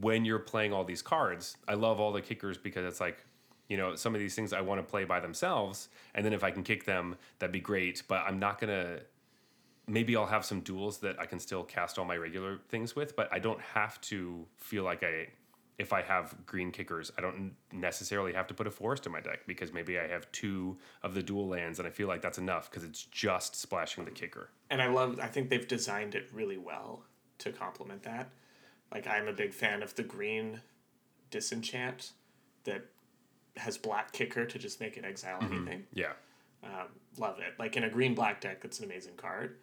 when 0.00 0.24
you're 0.24 0.38
playing 0.38 0.72
all 0.72 0.84
these 0.84 1.02
cards, 1.02 1.56
I 1.68 1.74
love 1.74 2.00
all 2.00 2.12
the 2.12 2.22
kickers 2.22 2.56
because 2.56 2.84
it's 2.84 3.00
like, 3.00 3.24
you 3.68 3.76
know, 3.76 3.94
some 3.94 4.14
of 4.14 4.20
these 4.20 4.34
things 4.34 4.52
I 4.52 4.60
want 4.60 4.80
to 4.80 4.82
play 4.88 5.04
by 5.04 5.20
themselves, 5.20 5.88
and 6.14 6.24
then 6.24 6.32
if 6.32 6.42
I 6.42 6.50
can 6.50 6.64
kick 6.64 6.84
them, 6.84 7.16
that'd 7.38 7.52
be 7.52 7.60
great. 7.60 8.02
But 8.08 8.24
I'm 8.26 8.38
not 8.38 8.60
gonna. 8.60 9.00
Maybe 9.86 10.16
I'll 10.16 10.26
have 10.26 10.44
some 10.44 10.62
duals 10.62 11.00
that 11.00 11.18
I 11.20 11.26
can 11.26 11.38
still 11.38 11.64
cast 11.64 11.98
all 11.98 12.04
my 12.04 12.16
regular 12.16 12.58
things 12.68 12.94
with, 12.94 13.16
but 13.16 13.28
I 13.32 13.38
don't 13.38 13.60
have 13.60 14.00
to 14.02 14.46
feel 14.56 14.82
like 14.82 15.04
I. 15.04 15.28
If 15.80 15.92
I 15.94 16.02
have 16.02 16.34
green 16.44 16.70
kickers, 16.72 17.10
I 17.16 17.22
don't 17.22 17.54
necessarily 17.72 18.34
have 18.34 18.46
to 18.48 18.54
put 18.54 18.66
a 18.66 18.70
forest 18.70 19.06
in 19.06 19.12
my 19.12 19.20
deck 19.20 19.46
because 19.46 19.72
maybe 19.72 19.98
I 19.98 20.06
have 20.08 20.30
two 20.30 20.76
of 21.02 21.14
the 21.14 21.22
dual 21.22 21.48
lands, 21.48 21.78
and 21.78 21.88
I 21.88 21.90
feel 21.90 22.06
like 22.06 22.20
that's 22.20 22.36
enough 22.38 22.70
because 22.70 22.84
it's 22.84 23.04
just 23.04 23.56
splashing 23.56 24.04
the 24.04 24.10
kicker. 24.10 24.50
And 24.68 24.82
I 24.82 24.88
love. 24.88 25.18
I 25.18 25.26
think 25.28 25.48
they've 25.48 25.66
designed 25.66 26.14
it 26.14 26.28
really 26.34 26.58
well 26.58 27.04
to 27.38 27.50
complement 27.50 28.02
that. 28.02 28.28
Like 28.92 29.06
I'm 29.06 29.26
a 29.26 29.32
big 29.32 29.54
fan 29.54 29.82
of 29.82 29.94
the 29.94 30.02
green 30.02 30.60
disenchant 31.30 32.12
that 32.64 32.84
has 33.56 33.78
black 33.78 34.12
kicker 34.12 34.44
to 34.44 34.58
just 34.58 34.80
make 34.80 34.96
it 34.96 35.04
exile 35.04 35.38
anything. 35.42 35.86
Yeah, 35.94 36.12
Um, 36.62 36.88
love 37.16 37.38
it. 37.38 37.54
Like 37.58 37.76
in 37.76 37.84
a 37.84 37.90
green 37.90 38.14
black 38.14 38.40
deck, 38.40 38.60
that's 38.62 38.78
an 38.80 38.84
amazing 38.84 39.14
card. 39.16 39.56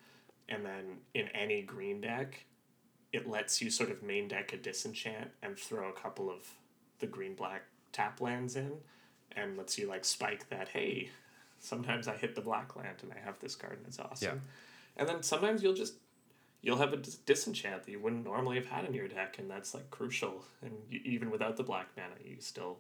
And 0.50 0.66
then 0.66 0.98
in 1.14 1.28
any 1.30 1.62
green 1.62 2.02
deck, 2.02 2.46
it 3.14 3.28
lets 3.28 3.62
you 3.62 3.70
sort 3.70 3.90
of 3.90 4.04
main 4.04 4.28
deck 4.28 4.54
a 4.54 4.58
disenchant 4.58 5.32
and 5.42 5.58
throw 5.58 5.90
a 5.90 5.94
couple 5.94 6.30
of 6.30 6.50
the 7.00 7.08
green 7.08 7.36
black 7.36 7.64
tap 7.92 8.22
lands 8.22 8.56
in 8.56 8.72
and 9.36 9.58
lets 9.58 9.78
you 9.78 9.88
like 9.88 10.04
spike 10.04 10.50
that, 10.50 10.70
hey, 10.70 11.10
sometimes 11.60 12.08
I 12.08 12.16
hit 12.16 12.36
the 12.36 12.42
black 12.42 12.76
land 12.76 12.98
and 13.02 13.12
I 13.14 13.20
have 13.24 13.40
this 13.40 13.56
card 13.56 13.78
and 13.78 13.88
it's 13.88 14.00
awesome. 14.00 14.42
Yeah. 14.44 14.52
And 14.98 15.08
then 15.08 15.24
sometimes 15.24 15.64
you'll 15.64 15.74
just 15.74 15.94
you'll 16.62 16.78
have 16.78 16.94
a 16.94 16.98
dis- 16.98 17.16
disenchant 17.16 17.84
that 17.84 17.92
you 17.92 18.00
wouldn't 18.00 18.26
normally 18.26 18.56
have 18.56 18.66
had 18.66 18.86
in 18.86 18.94
your 18.94 19.08
deck 19.08 19.38
and 19.40 19.50
that's 19.50 19.74
like 19.74 19.90
crucial 19.92 20.44
and 20.62 20.74
you, 20.90 21.00
even 21.06 21.30
without 21.30 21.56
the 21.56 21.64
black 21.64 21.88
mana 21.96 22.16
you 22.24 22.36
still 22.40 22.78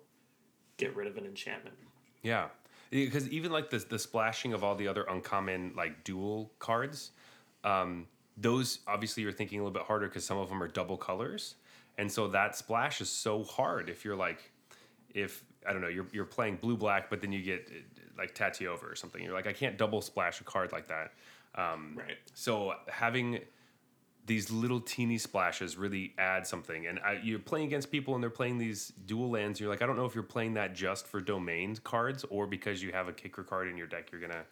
get 0.77 0.95
rid 0.95 1.07
of 1.07 1.17
an 1.17 1.25
enchantment. 1.25 1.75
Yeah, 2.23 2.47
because 2.89 3.29
even 3.29 3.51
like 3.51 3.69
the 3.69 3.79
the 3.79 3.99
splashing 3.99 4.53
of 4.53 4.63
all 4.63 4.75
the 4.75 4.87
other 4.87 5.03
uncommon 5.03 5.73
like 5.75 6.03
dual 6.03 6.51
cards, 6.59 7.11
um, 7.63 8.07
those 8.37 8.79
obviously 8.87 9.23
you're 9.23 9.31
thinking 9.31 9.59
a 9.59 9.63
little 9.63 9.73
bit 9.73 9.83
harder 9.83 10.07
because 10.07 10.25
some 10.25 10.37
of 10.37 10.49
them 10.49 10.61
are 10.61 10.67
double 10.67 10.97
colors, 10.97 11.55
and 11.97 12.11
so 12.11 12.27
that 12.29 12.55
splash 12.55 13.01
is 13.01 13.09
so 13.09 13.43
hard. 13.43 13.89
If 13.89 14.05
you're 14.05 14.15
like, 14.15 14.51
if 15.13 15.43
I 15.67 15.73
don't 15.73 15.81
know, 15.81 15.87
you're 15.87 16.07
you're 16.11 16.25
playing 16.25 16.57
blue 16.57 16.77
black, 16.77 17.09
but 17.09 17.21
then 17.21 17.31
you 17.31 17.41
get 17.41 17.69
uh, 17.69 18.01
like 18.17 18.35
Tatyova 18.35 18.83
or 18.83 18.95
something. 18.95 19.23
You're 19.23 19.33
like, 19.33 19.47
I 19.47 19.53
can't 19.53 19.77
double 19.77 20.01
splash 20.01 20.41
a 20.41 20.43
card 20.43 20.71
like 20.71 20.87
that. 20.87 21.13
Um, 21.55 21.95
Right. 21.97 22.17
So 22.33 22.73
having 22.87 23.39
these 24.27 24.51
little 24.51 24.81
teeny 24.81 25.17
splashes 25.17 25.77
really 25.77 26.13
add 26.17 26.45
something. 26.45 26.85
And 26.85 26.99
I, 26.99 27.19
you're 27.23 27.39
playing 27.39 27.67
against 27.67 27.89
people 27.89 28.13
and 28.13 28.21
they're 28.21 28.29
playing 28.29 28.57
these 28.57 28.91
dual 29.05 29.29
lands. 29.29 29.57
You're 29.59 29.69
like, 29.69 29.81
I 29.81 29.85
don't 29.85 29.95
know 29.95 30.05
if 30.05 30.13
you're 30.13 30.23
playing 30.23 30.55
that 30.55 30.75
just 30.75 31.07
for 31.07 31.21
domain 31.21 31.77
cards 31.83 32.25
or 32.29 32.45
because 32.45 32.83
you 32.83 32.91
have 32.91 33.07
a 33.07 33.13
kicker 33.13 33.43
card 33.43 33.69
in 33.69 33.77
your 33.77 33.87
deck, 33.87 34.11
you're 34.11 34.19
gonna 34.19 34.43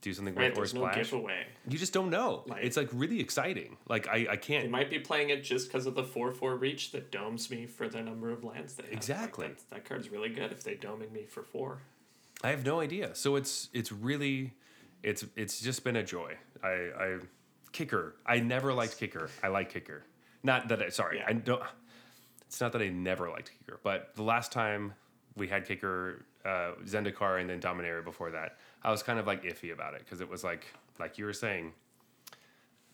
do 0.00 0.14
something 0.14 0.34
Right, 0.34 0.50
with 0.50 0.52
or 0.58 0.60
there's 0.62 0.74
no 0.74 0.80
splash. 0.80 0.96
giveaway. 0.96 1.46
you 1.68 1.78
just 1.78 1.92
don't 1.92 2.10
know. 2.10 2.42
Like- 2.46 2.64
it's 2.64 2.76
like 2.76 2.88
really 2.92 3.20
exciting. 3.20 3.76
Like 3.88 4.08
I, 4.08 4.26
I 4.30 4.36
can't. 4.36 4.64
They 4.64 4.70
might 4.70 4.88
be 4.90 4.98
playing 4.98 5.30
it 5.30 5.42
just 5.44 5.68
because 5.68 5.86
of 5.86 5.94
the 5.94 6.04
four 6.04 6.32
four 6.32 6.56
reach 6.56 6.92
that 6.92 7.10
domes 7.12 7.50
me 7.50 7.66
for 7.66 7.88
the 7.88 8.00
number 8.02 8.30
of 8.30 8.42
lands 8.44 8.74
they 8.74 8.84
have. 8.84 8.90
Like, 8.92 8.96
Exactly. 8.96 9.46
that, 9.48 9.70
that 9.70 9.84
card's 9.84 10.10
really 10.10 10.30
good 10.30 10.52
if 10.52 10.62
they 10.64 10.74
doming 10.74 11.12
me 11.12 11.24
for 11.26 11.42
four. 11.42 11.82
I 12.42 12.48
have 12.48 12.64
no 12.64 12.80
idea. 12.80 13.14
So 13.14 13.36
it's 13.36 13.68
it's 13.74 13.92
really, 13.92 14.54
it's 15.02 15.24
it's 15.36 15.60
just 15.60 15.84
been 15.84 15.96
a 15.96 16.02
joy. 16.02 16.36
I 16.64 16.68
I 16.68 17.18
kicker. 17.72 18.16
I 18.24 18.40
never 18.40 18.72
liked 18.72 18.98
kicker. 18.98 19.28
I 19.42 19.48
like 19.48 19.70
kicker. 19.70 20.04
Not 20.42 20.68
that 20.68 20.80
I 20.82 20.88
sorry. 20.88 21.18
Yeah. 21.18 21.24
I 21.28 21.34
don't. 21.34 21.62
It's 22.46 22.60
not 22.60 22.72
that 22.72 22.80
I 22.82 22.88
never 22.88 23.28
liked 23.30 23.52
kicker, 23.58 23.78
but 23.84 24.14
the 24.16 24.22
last 24.22 24.50
time 24.50 24.94
we 25.36 25.46
had 25.46 25.66
kicker, 25.66 26.24
uh, 26.44 26.72
Zendikar 26.84 27.40
and 27.40 27.48
then 27.48 27.60
Dominaria 27.60 28.02
before 28.02 28.30
that, 28.32 28.56
I 28.82 28.90
was 28.90 29.02
kind 29.02 29.18
of 29.18 29.26
like 29.26 29.42
iffy 29.44 29.72
about 29.72 29.94
it 29.94 30.00
because 30.04 30.20
it 30.20 30.28
was 30.28 30.42
like 30.44 30.66
like 30.98 31.18
you 31.18 31.24
were 31.24 31.32
saying. 31.32 31.72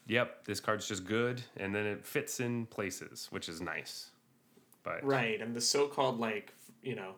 Yep, 0.09 0.45
this 0.45 0.61
card's 0.61 0.87
just 0.87 1.05
good, 1.05 1.43
and 1.57 1.75
then 1.75 1.85
it 1.85 2.05
fits 2.07 2.39
in 2.39 2.67
places, 2.67 3.27
which 3.31 3.49
is 3.49 3.61
nice. 3.61 4.11
But 4.85 5.03
Right, 5.05 5.41
and 5.41 5.53
the 5.55 5.61
so-called 5.61 6.21
like 6.21 6.53
you 6.83 6.95
know 6.95 7.15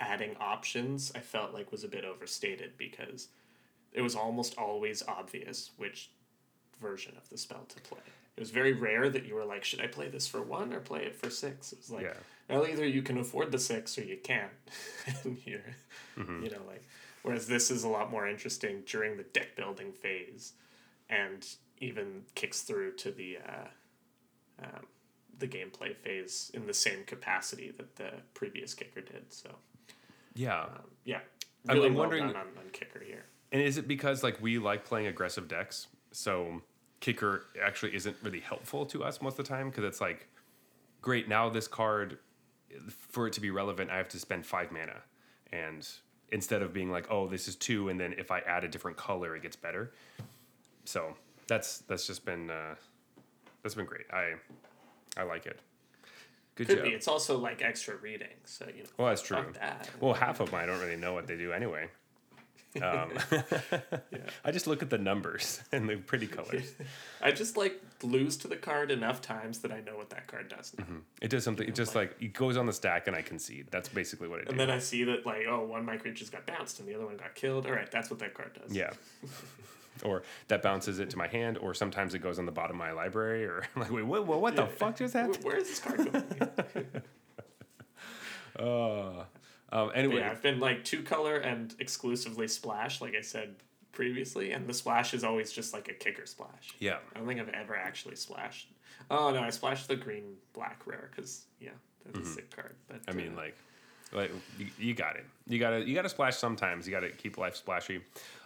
adding 0.00 0.34
options, 0.40 1.12
I 1.14 1.20
felt 1.20 1.54
like 1.54 1.70
was 1.70 1.84
a 1.84 1.88
bit 1.88 2.04
overstated 2.04 2.72
because 2.76 3.28
it 3.92 4.00
was 4.02 4.16
almost 4.16 4.58
always 4.58 5.04
obvious 5.06 5.70
which 5.76 6.10
version 6.80 7.14
of 7.16 7.28
the 7.28 7.38
spell 7.38 7.64
to 7.68 7.80
play. 7.82 8.00
It 8.36 8.40
was 8.40 8.50
very 8.50 8.72
rare 8.72 9.08
that 9.10 9.24
you 9.26 9.34
were 9.36 9.44
like, 9.44 9.62
should 9.62 9.80
I 9.80 9.86
play 9.86 10.08
this 10.08 10.26
for 10.26 10.42
one 10.42 10.72
or 10.72 10.80
play 10.80 11.04
it 11.04 11.14
for 11.14 11.30
six? 11.30 11.72
It 11.72 11.78
was 11.78 11.90
like, 11.92 12.02
Yeah. 12.04 12.14
well, 12.48 12.66
either 12.66 12.84
you 12.86 13.02
can 13.02 13.18
afford 13.18 13.52
the 13.52 13.58
six 13.60 13.96
or 13.98 14.02
you 14.02 14.16
can't, 14.16 14.50
and 15.24 15.38
you're, 15.44 15.60
Mm-hmm. 16.18 16.42
you 16.44 16.50
know, 16.50 16.62
like. 16.66 16.82
Whereas 17.22 17.46
this 17.46 17.70
is 17.70 17.84
a 17.84 17.88
lot 17.88 18.10
more 18.10 18.26
interesting 18.28 18.82
during 18.86 19.16
the 19.16 19.22
deck 19.22 19.54
building 19.56 19.92
phase, 19.92 20.54
and 21.08 21.46
even 21.78 22.22
kicks 22.34 22.62
through 22.62 22.92
to 22.96 23.10
the 23.10 23.38
uh, 23.38 23.68
um, 24.64 24.86
the 25.38 25.46
gameplay 25.48 25.96
phase 25.96 26.50
in 26.54 26.66
the 26.66 26.74
same 26.74 27.04
capacity 27.04 27.70
that 27.76 27.96
the 27.96 28.10
previous 28.34 28.74
kicker 28.74 29.00
did. 29.00 29.32
So 29.32 29.50
yeah, 30.34 30.62
um, 30.64 30.90
yeah, 31.04 31.20
I'm- 31.68 31.76
really 31.76 31.88
I'm 31.88 31.94
well 31.94 32.08
wondering- 32.08 32.24
on, 32.24 32.36
on 32.36 32.70
kicker 32.72 33.00
here. 33.04 33.24
And 33.52 33.60
is 33.60 33.76
it 33.76 33.86
because 33.86 34.22
like 34.22 34.40
we 34.40 34.58
like 34.58 34.84
playing 34.84 35.06
aggressive 35.08 35.46
decks, 35.46 35.88
so 36.10 36.62
kicker 37.00 37.46
actually 37.62 37.94
isn't 37.94 38.16
really 38.22 38.40
helpful 38.40 38.86
to 38.86 39.04
us 39.04 39.20
most 39.20 39.38
of 39.38 39.44
the 39.44 39.48
time 39.54 39.68
because 39.68 39.84
it's 39.84 40.00
like, 40.00 40.26
great 41.02 41.28
now 41.28 41.48
this 41.50 41.68
card, 41.68 42.18
for 42.88 43.26
it 43.26 43.32
to 43.34 43.40
be 43.40 43.50
relevant, 43.50 43.90
I 43.90 43.96
have 43.98 44.08
to 44.10 44.18
spend 44.18 44.46
five 44.46 44.72
mana, 44.72 45.02
and 45.52 45.86
instead 46.32 46.62
of 46.62 46.72
being 46.72 46.90
like, 46.90 47.06
oh 47.10 47.28
this 47.28 47.46
is 47.46 47.54
two, 47.56 47.88
and 47.88 48.00
then 48.00 48.14
if 48.18 48.30
I 48.30 48.40
add 48.40 48.64
a 48.64 48.68
different 48.68 48.96
color, 48.96 49.36
it 49.36 49.42
gets 49.42 49.56
better. 49.56 49.92
So 50.84 51.14
that's 51.46 51.78
that's 51.80 52.06
just 52.06 52.24
been 52.24 52.50
uh, 52.50 52.74
that's 53.62 53.74
been 53.74 53.86
great. 53.86 54.06
I 54.12 54.34
I 55.16 55.22
like 55.22 55.46
it. 55.46 55.60
Good 56.54 56.66
Could 56.68 56.76
job. 56.78 56.86
be. 56.86 56.90
It's 56.90 57.08
also 57.08 57.38
like 57.38 57.62
extra 57.62 57.96
reading, 57.96 58.28
so 58.44 58.66
you 58.66 58.82
know. 58.82 58.88
Well, 58.98 59.08
that's 59.08 59.22
true. 59.22 59.44
that. 59.54 59.88
Well, 60.00 60.14
half 60.14 60.40
of 60.40 60.50
them 60.50 60.60
I 60.60 60.66
don't 60.66 60.80
really 60.80 60.96
know 60.96 61.14
what 61.14 61.26
they 61.26 61.36
do 61.36 61.52
anyway. 61.52 61.88
Um, 62.80 63.12
I 64.44 64.50
just 64.50 64.66
look 64.66 64.82
at 64.82 64.90
the 64.90 64.98
numbers 64.98 65.60
and 65.72 65.88
the 65.88 65.96
pretty 65.96 66.26
colors. 66.26 66.72
I 67.20 67.30
just 67.32 67.56
like 67.56 67.82
lose 68.02 68.36
to 68.38 68.48
the 68.48 68.56
card 68.56 68.90
enough 68.90 69.20
times 69.20 69.58
that 69.60 69.72
I 69.72 69.80
know 69.80 69.96
what 69.96 70.10
that 70.10 70.26
card 70.26 70.48
does 70.48 70.74
now. 70.78 70.84
It 71.20 71.28
does 71.28 71.44
something. 71.44 71.68
It 71.68 71.74
just 71.74 71.94
like 71.94 72.16
it 72.20 72.32
goes 72.32 72.56
on 72.56 72.66
the 72.66 72.72
stack 72.72 73.06
and 73.06 73.16
I 73.16 73.22
concede. 73.22 73.66
That's 73.70 73.88
basically 73.88 74.28
what 74.28 74.40
it 74.40 74.44
does. 74.44 74.50
And 74.50 74.58
did. 74.58 74.68
then 74.68 74.74
I 74.76 74.78
see 74.78 75.04
that 75.04 75.26
like, 75.26 75.46
oh, 75.48 75.64
one 75.64 75.80
of 75.80 75.86
my 75.86 75.96
creatures 75.96 76.30
got 76.30 76.46
bounced 76.46 76.80
and 76.80 76.88
the 76.88 76.94
other 76.94 77.04
one 77.06 77.16
got 77.16 77.34
killed. 77.34 77.66
All 77.66 77.72
right, 77.72 77.90
that's 77.90 78.10
what 78.10 78.18
that 78.20 78.34
card 78.34 78.58
does. 78.60 78.74
Yeah. 78.74 78.90
or 80.04 80.22
that 80.48 80.62
bounces 80.62 80.98
it 80.98 81.10
to 81.10 81.18
my 81.18 81.28
hand, 81.28 81.58
or 81.58 81.74
sometimes 81.74 82.14
it 82.14 82.20
goes 82.20 82.38
on 82.38 82.46
the 82.46 82.52
bottom 82.52 82.80
of 82.80 82.86
my 82.86 82.92
library, 82.92 83.44
or 83.44 83.64
I'm 83.76 83.82
like, 83.82 83.92
wait, 83.92 84.04
what, 84.06 84.26
what, 84.26 84.40
what 84.40 84.56
the 84.56 84.66
fuck 84.66 84.96
just 84.96 85.14
happened? 85.14 85.44
where 85.44 85.56
is 85.56 85.68
this 85.68 85.78
card 85.80 86.12
going? 86.12 87.02
Uh, 88.58 89.24
um, 89.72 89.90
anyway, 89.94 90.18
yeah, 90.20 90.30
I've 90.30 90.42
been 90.42 90.60
like 90.60 90.84
two 90.84 91.02
color 91.02 91.38
and 91.38 91.74
exclusively 91.78 92.46
splash, 92.46 93.00
like 93.00 93.14
I 93.16 93.22
said 93.22 93.56
previously, 93.90 94.52
and 94.52 94.66
the 94.66 94.74
splash 94.74 95.12
is 95.14 95.24
always 95.24 95.50
just 95.52 95.72
like 95.72 95.88
a 95.88 95.94
kicker 95.94 96.26
splash. 96.26 96.74
yeah, 96.78 96.98
I 97.14 97.18
don't 97.18 97.26
think 97.26 97.40
I've 97.40 97.48
ever 97.48 97.76
actually 97.76 98.16
splashed. 98.16 98.68
Oh 99.10 99.30
no, 99.30 99.40
I 99.40 99.50
splashed 99.50 99.88
the 99.88 99.96
green 99.96 100.36
black 100.52 100.86
rare 100.86 101.10
because 101.14 101.46
yeah, 101.60 101.70
that's 102.04 102.18
a 102.28 102.30
sick 102.32 102.54
card. 102.54 102.74
But 102.88 103.02
Mm-hmm. 103.06 103.10
I 103.10 103.22
mean, 103.22 103.32
uh, 103.32 103.36
like, 103.36 103.56
like 104.12 104.30
you, 104.58 104.66
you 104.78 104.94
got 104.94 105.16
it. 105.16 105.24
You 105.48 105.58
gotta 105.58 105.86
you 105.86 105.94
gotta 105.94 106.08
splash 106.08 106.36
sometimes. 106.36 106.86
You 106.86 106.92
gotta 106.92 107.10
keep 107.10 107.38
life 107.38 107.56
splashy. 107.56 108.02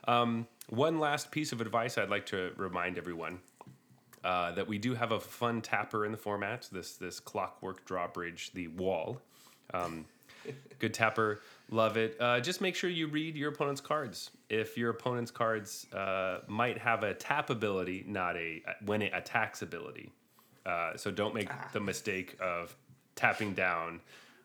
Um, 0.09 0.47
one 0.69 0.99
last 0.99 1.31
piece 1.31 1.53
of 1.53 1.61
advice 1.61 1.99
I'd 1.99 2.09
like 2.11 2.27
to 2.27 2.53
remind 2.57 2.99
everyone 2.99 3.41
uh, 4.25 4.53
that 4.53 4.67
we 4.67 4.79
do 4.79 4.95
have 4.95 5.13
a 5.13 5.21
fun 5.21 5.61
tapper 5.61 6.05
in 6.05 6.13
the 6.13 6.19
format. 6.19 6.69
This 6.73 6.95
this 6.97 7.21
clockwork 7.21 7.85
drawbridge, 7.85 8.53
the 8.53 8.69
wall. 8.69 9.21
Um, 9.75 10.07
good 10.79 10.95
tapper, 10.95 11.41
love 11.71 11.97
it. 11.97 12.17
Uh, 12.21 12.41
just 12.41 12.61
make 12.61 12.75
sure 12.75 12.91
you 12.91 13.07
read 13.07 13.37
your 13.37 13.51
opponent's 13.51 13.81
cards. 13.81 14.31
If 14.49 14.77
your 14.77 14.91
opponent's 14.91 15.31
cards 15.31 15.87
uh, 15.93 16.41
might 16.47 16.79
have 16.79 17.03
a 17.03 17.15
tap 17.15 17.51
ability, 17.51 18.05
not 18.07 18.37
a 18.37 18.63
when 18.85 19.03
it 19.03 19.13
attacks 19.15 19.63
ability. 19.63 20.13
Uh, 20.65 20.97
so 20.97 21.11
don't 21.11 21.35
make 21.35 21.49
the 21.73 21.81
mistake 21.81 22.37
of 22.41 22.77
tapping 23.15 23.55
down 23.55 24.01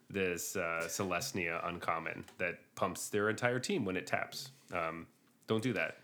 this 0.09 0.55
uh, 0.55 0.81
Selesnya 0.83 1.65
uncommon 1.67 2.25
that 2.37 2.59
pumps 2.75 3.09
their 3.09 3.29
entire 3.29 3.59
team 3.59 3.85
when 3.85 3.97
it 3.97 4.05
taps. 4.05 4.51
Um, 4.73 5.07
don't 5.47 5.63
do 5.63 5.73
that. 5.73 5.97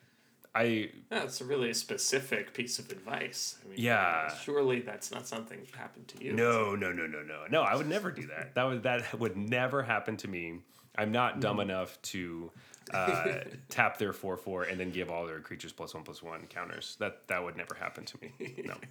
I 0.58 0.90
that's 1.10 1.42
a 1.42 1.46
really 1.46 1.74
specific 1.74 2.54
piece 2.54 2.80
of 2.80 2.90
advice. 2.92 3.58
I 3.64 3.70
mean, 3.70 3.78
Yeah. 3.80 4.34
surely 4.38 4.80
that's 4.82 5.12
not 5.12 5.28
something 5.28 5.60
that 5.60 5.76
happened 5.80 6.08
to 6.10 6.24
you. 6.24 6.34
no 6.34 6.76
no 6.76 6.92
no 6.92 7.06
no 7.08 7.22
no 7.22 7.46
no. 7.50 7.62
I 7.62 7.76
would 7.76 7.88
never 7.88 8.12
do 8.12 8.28
that. 8.28 8.56
That 8.56 8.64
would 8.64 8.84
that 8.84 9.20
would 9.20 9.38
never 9.38 9.84
happen 9.84 10.18
to 10.18 10.28
me. 10.28 10.60
I'm 10.98 11.12
not 11.12 11.40
dumb 11.40 11.60
enough 11.60 12.02
to 12.14 12.52
uh, 12.94 13.40
tap 13.70 13.98
their 14.00 14.14
four 14.14 14.36
four 14.38 14.64
and 14.64 14.80
then 14.80 14.90
give 14.92 15.12
all 15.12 15.28
their 15.28 15.40
creatures 15.42 15.72
plus 15.72 15.94
one 15.94 16.04
plus 16.04 16.24
one 16.24 16.48
counters. 16.48 16.96
That 17.00 17.28
that 17.28 17.44
would 17.44 17.56
never 17.56 17.76
happen 17.76 18.06
to 18.06 18.18
me. 18.22 18.64
No. 18.66 18.76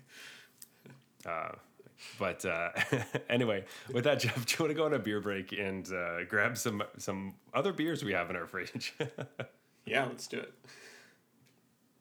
Uh, 1.24 1.50
but 2.20 2.44
uh, 2.44 2.70
anyway, 3.28 3.64
with 3.92 4.04
that, 4.04 4.20
Jeff, 4.20 4.46
do 4.46 4.52
you 4.52 4.64
want 4.64 4.70
to 4.70 4.74
go 4.74 4.84
on 4.84 4.94
a 4.94 4.98
beer 4.98 5.20
break 5.20 5.50
and 5.52 5.90
uh, 5.92 6.22
grab 6.24 6.56
some 6.56 6.84
some 6.98 7.34
other 7.52 7.72
beers 7.72 8.04
we 8.04 8.12
have 8.12 8.30
in 8.30 8.36
our 8.36 8.46
fridge? 8.46 8.94
Yeah, 9.86 10.04
let's 10.04 10.28
do 10.28 10.38
it. 10.38 10.52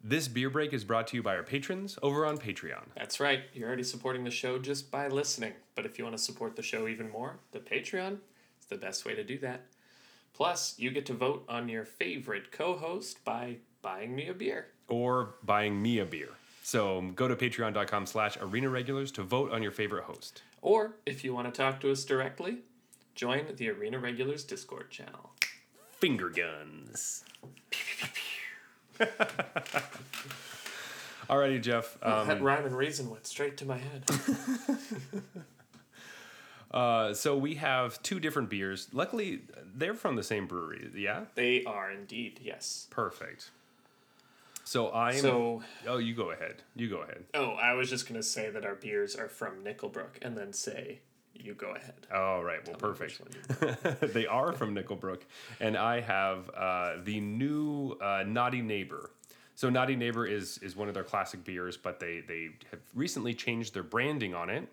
This 0.08 0.28
beer 0.28 0.52
break 0.52 0.72
is 0.72 0.84
brought 0.84 1.08
to 1.08 1.18
you 1.18 1.24
by 1.24 1.36
our 1.36 1.42
patrons 1.44 1.98
over 2.04 2.26
on 2.28 2.38
Patreon. 2.38 2.84
That's 2.96 3.20
right. 3.20 3.42
You're 3.54 3.68
already 3.68 3.84
supporting 3.84 4.24
the 4.24 4.30
show 4.32 4.60
just 4.60 4.92
by 4.92 5.08
listening. 5.08 5.54
But 5.74 5.86
if 5.88 5.98
you 5.98 6.04
want 6.06 6.16
to 6.16 6.22
support 6.24 6.56
the 6.56 6.62
show 6.62 6.88
even 6.88 7.10
more, 7.10 7.40
the 7.52 7.60
Patreon 7.60 8.20
is 8.62 8.68
the 8.70 8.78
best 8.78 9.04
way 9.04 9.16
to 9.16 9.24
do 9.24 9.40
that. 9.40 9.62
Plus, 10.34 10.76
you 10.78 10.92
get 10.92 11.08
to 11.08 11.14
vote 11.14 11.44
on 11.50 11.68
your 11.70 11.86
favorite 11.86 12.52
co-host 12.52 13.24
by 13.26 13.58
buying 13.82 14.16
me 14.16 14.28
a 14.28 14.34
beer. 14.34 14.68
or 14.90 15.36
buying 15.44 15.82
me 15.82 15.98
a 15.98 16.06
beer. 16.06 16.30
So 16.62 17.00
um, 17.00 17.14
go 17.14 17.28
to 17.28 17.36
patreon.com 17.36 18.06
slash 18.06 18.38
arena 18.40 18.70
regulars 18.70 19.12
to 19.14 19.24
vote 19.24 19.52
on 19.52 19.64
your 19.64 19.72
favorite 19.72 20.04
host. 20.04 20.44
Or 20.62 20.96
if 21.06 21.24
you 21.24 21.34
want 21.34 21.52
to 21.52 21.58
talk 21.58 21.80
to 21.82 21.92
us 21.92 22.06
directly, 22.06 22.58
join 23.16 23.46
the 23.56 23.70
Arena 23.70 23.98
Regulars 24.00 24.44
Discord 24.44 24.90
channel. 24.92 25.32
Finger 25.92 26.30
guns. 26.30 27.24
Alrighty, 31.30 31.62
Jeff. 31.62 31.98
Um, 32.04 32.28
that 32.28 32.42
rhyme 32.42 32.66
and 32.66 32.78
reason 32.78 33.10
went 33.10 33.26
straight 33.26 33.58
to 33.58 33.66
my 33.66 33.78
head. 33.78 34.04
uh, 36.72 37.14
so 37.14 37.38
we 37.38 37.56
have 37.56 38.02
two 38.04 38.20
different 38.20 38.50
beers. 38.50 38.88
Luckily, 38.94 39.42
they're 39.76 39.96
from 39.96 40.16
the 40.16 40.24
same 40.24 40.46
brewery. 40.48 40.90
Yeah? 40.96 41.26
they 41.36 41.64
are 41.64 41.92
indeed, 41.92 42.40
yes. 42.44 42.88
Perfect. 42.90 43.50
So 44.64 44.92
I'm. 44.92 45.20
So, 45.20 45.64
oh, 45.88 45.98
you 45.98 46.16
go 46.16 46.32
ahead. 46.32 46.64
You 46.76 46.90
go 46.90 46.98
ahead. 47.04 47.26
oh, 47.36 47.52
I 47.52 47.74
was 47.74 47.90
just 47.90 48.08
going 48.08 48.20
to 48.20 48.28
say 48.28 48.50
that 48.50 48.66
our 48.66 48.76
beers 48.76 49.16
are 49.16 49.30
from 49.30 49.64
Nickelbrook 49.64 50.18
and 50.24 50.36
then 50.36 50.54
say, 50.54 51.00
you 51.36 51.54
go 51.54 51.72
ahead. 51.76 52.08
All 52.14 52.44
right. 52.44 52.66
Well, 52.68 52.76
perfect. 52.78 53.20
One 53.22 53.30
you- 54.02 54.08
they 54.08 54.26
are 54.28 54.52
from 54.54 54.76
Nickelbrook, 54.76 55.22
and 55.60 55.78
I 55.78 56.02
have 56.02 56.50
uh, 56.56 56.94
the 57.04 57.20
new 57.20 57.92
uh, 58.02 58.24
Naughty 58.26 58.62
Neighbor. 58.62 59.12
So 59.56 59.70
Naughty 59.70 59.96
Neighbor 59.96 60.26
is 60.26 60.58
is 60.60 60.76
one 60.76 60.88
of 60.88 60.94
their 60.94 61.04
classic 61.04 61.44
beers, 61.44 61.78
but 61.78 62.00
they 62.00 62.22
they 62.28 62.50
have 62.72 62.80
recently 62.94 63.34
changed 63.34 63.74
their 63.74 63.84
branding 63.84 64.34
on 64.34 64.50
it. 64.50 64.68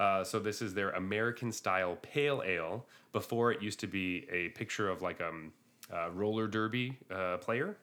Uh, 0.00 0.24
so 0.24 0.38
this 0.38 0.62
is 0.62 0.74
their 0.74 0.90
American 0.90 1.52
style 1.52 1.96
pale 2.02 2.42
ale. 2.44 2.86
Before 3.12 3.52
it 3.52 3.60
used 3.62 3.78
to 3.80 3.86
be 3.86 4.26
a 4.30 4.48
picture 4.50 4.88
of 4.88 5.02
like 5.02 5.20
um, 5.20 5.52
a 5.92 6.10
roller 6.10 6.46
derby 6.46 6.96
uh, 7.10 7.36
player 7.38 7.76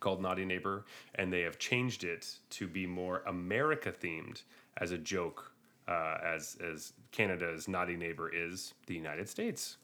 called 0.00 0.20
Naughty 0.20 0.44
Neighbor, 0.44 0.84
and 1.14 1.32
they 1.32 1.40
have 1.42 1.58
changed 1.58 2.04
it 2.04 2.26
to 2.50 2.66
be 2.66 2.86
more 2.86 3.22
America 3.26 3.92
themed 3.92 4.42
as 4.78 4.90
a 4.90 4.98
joke, 4.98 5.51
uh, 5.88 6.18
as 6.24 6.56
as 6.72 6.92
Canada's 7.10 7.68
Naughty 7.68 7.96
Neighbor 7.96 8.28
is 8.32 8.74
the 8.86 8.94
United 8.94 9.28
States. 9.28 9.76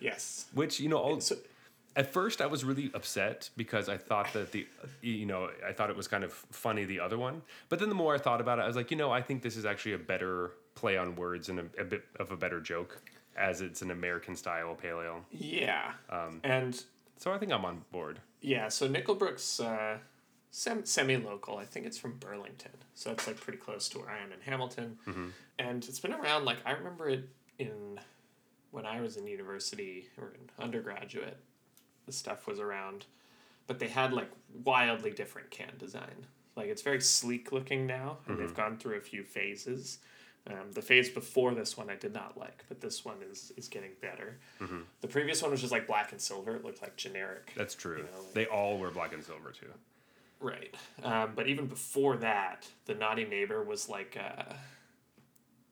yes. 0.00 0.46
Which 0.54 0.80
you 0.80 0.88
know, 0.88 0.98
all, 0.98 1.20
So, 1.20 1.36
At 1.96 2.12
first, 2.12 2.40
I 2.42 2.46
was 2.46 2.62
really 2.64 2.90
upset 2.94 3.48
because 3.56 3.88
I 3.88 3.96
thought 3.96 4.32
that 4.34 4.52
the, 4.52 4.66
you 5.00 5.24
know, 5.26 5.48
I 5.66 5.72
thought 5.72 5.88
it 5.90 5.96
was 5.96 6.08
kind 6.08 6.24
of 6.24 6.32
funny 6.32 6.84
the 6.84 7.00
other 7.00 7.16
one. 7.18 7.40
But 7.70 7.78
then 7.78 7.88
the 7.88 7.94
more 7.94 8.14
I 8.14 8.18
thought 8.18 8.40
about 8.42 8.58
it, 8.58 8.62
I 8.62 8.66
was 8.66 8.76
like, 8.76 8.90
you 8.90 8.96
know, 8.98 9.10
I 9.10 9.22
think 9.22 9.42
this 9.42 9.56
is 9.56 9.64
actually 9.64 9.94
a 9.94 9.98
better 9.98 10.52
play 10.74 10.98
on 10.98 11.16
words 11.16 11.48
and 11.48 11.58
a, 11.60 11.64
a 11.80 11.84
bit 11.84 12.04
of 12.20 12.30
a 12.32 12.36
better 12.36 12.60
joke, 12.60 13.00
as 13.34 13.62
it's 13.62 13.80
an 13.80 13.90
American 13.90 14.36
style 14.36 14.74
pale 14.74 15.00
ale. 15.00 15.24
Yeah. 15.30 15.92
Um, 16.10 16.40
and 16.44 16.84
So 17.16 17.32
I 17.32 17.38
think 17.38 17.50
I'm 17.50 17.64
on 17.64 17.82
board. 17.92 18.20
yeah, 18.42 18.68
so 18.68 18.86
Nickelbrook's 18.86 19.58
uh, 19.60 19.96
sem- 20.56 20.86
semi-local. 20.86 21.58
I 21.58 21.64
think 21.66 21.84
it's 21.86 21.98
from 21.98 22.16
Burlington, 22.18 22.72
so 22.94 23.10
it's 23.10 23.26
like 23.26 23.36
pretty 23.38 23.58
close 23.58 23.88
to 23.90 23.98
where 23.98 24.08
I 24.10 24.18
am 24.18 24.32
in 24.32 24.40
Hamilton. 24.40 24.96
Mm-hmm. 25.06 25.26
And 25.58 25.84
it's 25.84 26.00
been 26.00 26.14
around. 26.14 26.44
Like 26.44 26.58
I 26.64 26.72
remember 26.72 27.08
it 27.10 27.28
in 27.58 28.00
when 28.70 28.86
I 28.86 29.00
was 29.00 29.16
in 29.16 29.26
university 29.26 30.06
or 30.18 30.28
in 30.34 30.64
undergraduate. 30.64 31.36
The 32.06 32.12
stuff 32.12 32.46
was 32.46 32.58
around, 32.60 33.04
but 33.66 33.78
they 33.80 33.88
had 33.88 34.12
like 34.12 34.30
wildly 34.64 35.10
different 35.10 35.50
can 35.50 35.72
design. 35.78 36.26
Like 36.56 36.68
it's 36.68 36.82
very 36.82 37.00
sleek 37.00 37.52
looking 37.52 37.86
now, 37.86 38.18
and 38.26 38.38
they've 38.38 38.54
gone 38.54 38.78
through 38.78 38.96
a 38.96 39.00
few 39.00 39.22
phases. 39.24 39.98
Um, 40.48 40.70
the 40.72 40.80
phase 40.82 41.08
before 41.10 41.54
this 41.54 41.76
one 41.76 41.90
I 41.90 41.96
did 41.96 42.14
not 42.14 42.38
like, 42.38 42.64
but 42.68 42.80
this 42.80 43.04
one 43.04 43.16
is 43.30 43.52
is 43.56 43.68
getting 43.68 43.90
better. 44.00 44.38
The 45.02 45.08
previous 45.08 45.42
one 45.42 45.50
was 45.50 45.60
just 45.60 45.72
like 45.72 45.86
black 45.86 46.12
and 46.12 46.20
silver. 46.20 46.54
It 46.56 46.64
looked 46.64 46.80
like 46.80 46.96
generic. 46.96 47.52
That's 47.56 47.74
true. 47.74 47.98
You 47.98 48.02
know, 48.04 48.20
like- 48.24 48.32
they 48.34 48.46
all 48.46 48.78
were 48.78 48.90
black 48.90 49.12
and 49.12 49.22
silver 49.24 49.50
too. 49.50 49.66
Right. 50.40 50.74
Um, 51.02 51.32
but 51.34 51.46
even 51.48 51.66
before 51.66 52.16
that, 52.18 52.68
the 52.84 52.94
naughty 52.94 53.24
neighbor 53.24 53.62
was 53.64 53.88
like 53.88 54.16
uh 54.22 54.52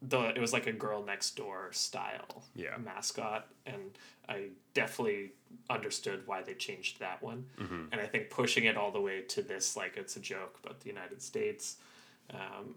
the 0.02 0.20
it 0.36 0.40
was 0.40 0.52
like 0.52 0.66
a 0.66 0.72
girl 0.72 1.02
next 1.02 1.36
door 1.36 1.70
style 1.72 2.44
Yeah. 2.54 2.76
mascot 2.76 3.46
and 3.66 3.96
I 4.28 4.48
definitely 4.74 5.32
understood 5.70 6.22
why 6.26 6.42
they 6.42 6.54
changed 6.54 7.00
that 7.00 7.22
one. 7.22 7.46
Mm-hmm. 7.60 7.84
And 7.92 8.00
I 8.00 8.06
think 8.06 8.28
pushing 8.30 8.64
it 8.64 8.76
all 8.76 8.90
the 8.90 9.00
way 9.00 9.22
to 9.22 9.42
this 9.42 9.76
like 9.76 9.96
it's 9.96 10.16
a 10.16 10.20
joke 10.20 10.58
about 10.62 10.80
the 10.80 10.88
United 10.88 11.22
States. 11.22 11.76
Um, 12.30 12.74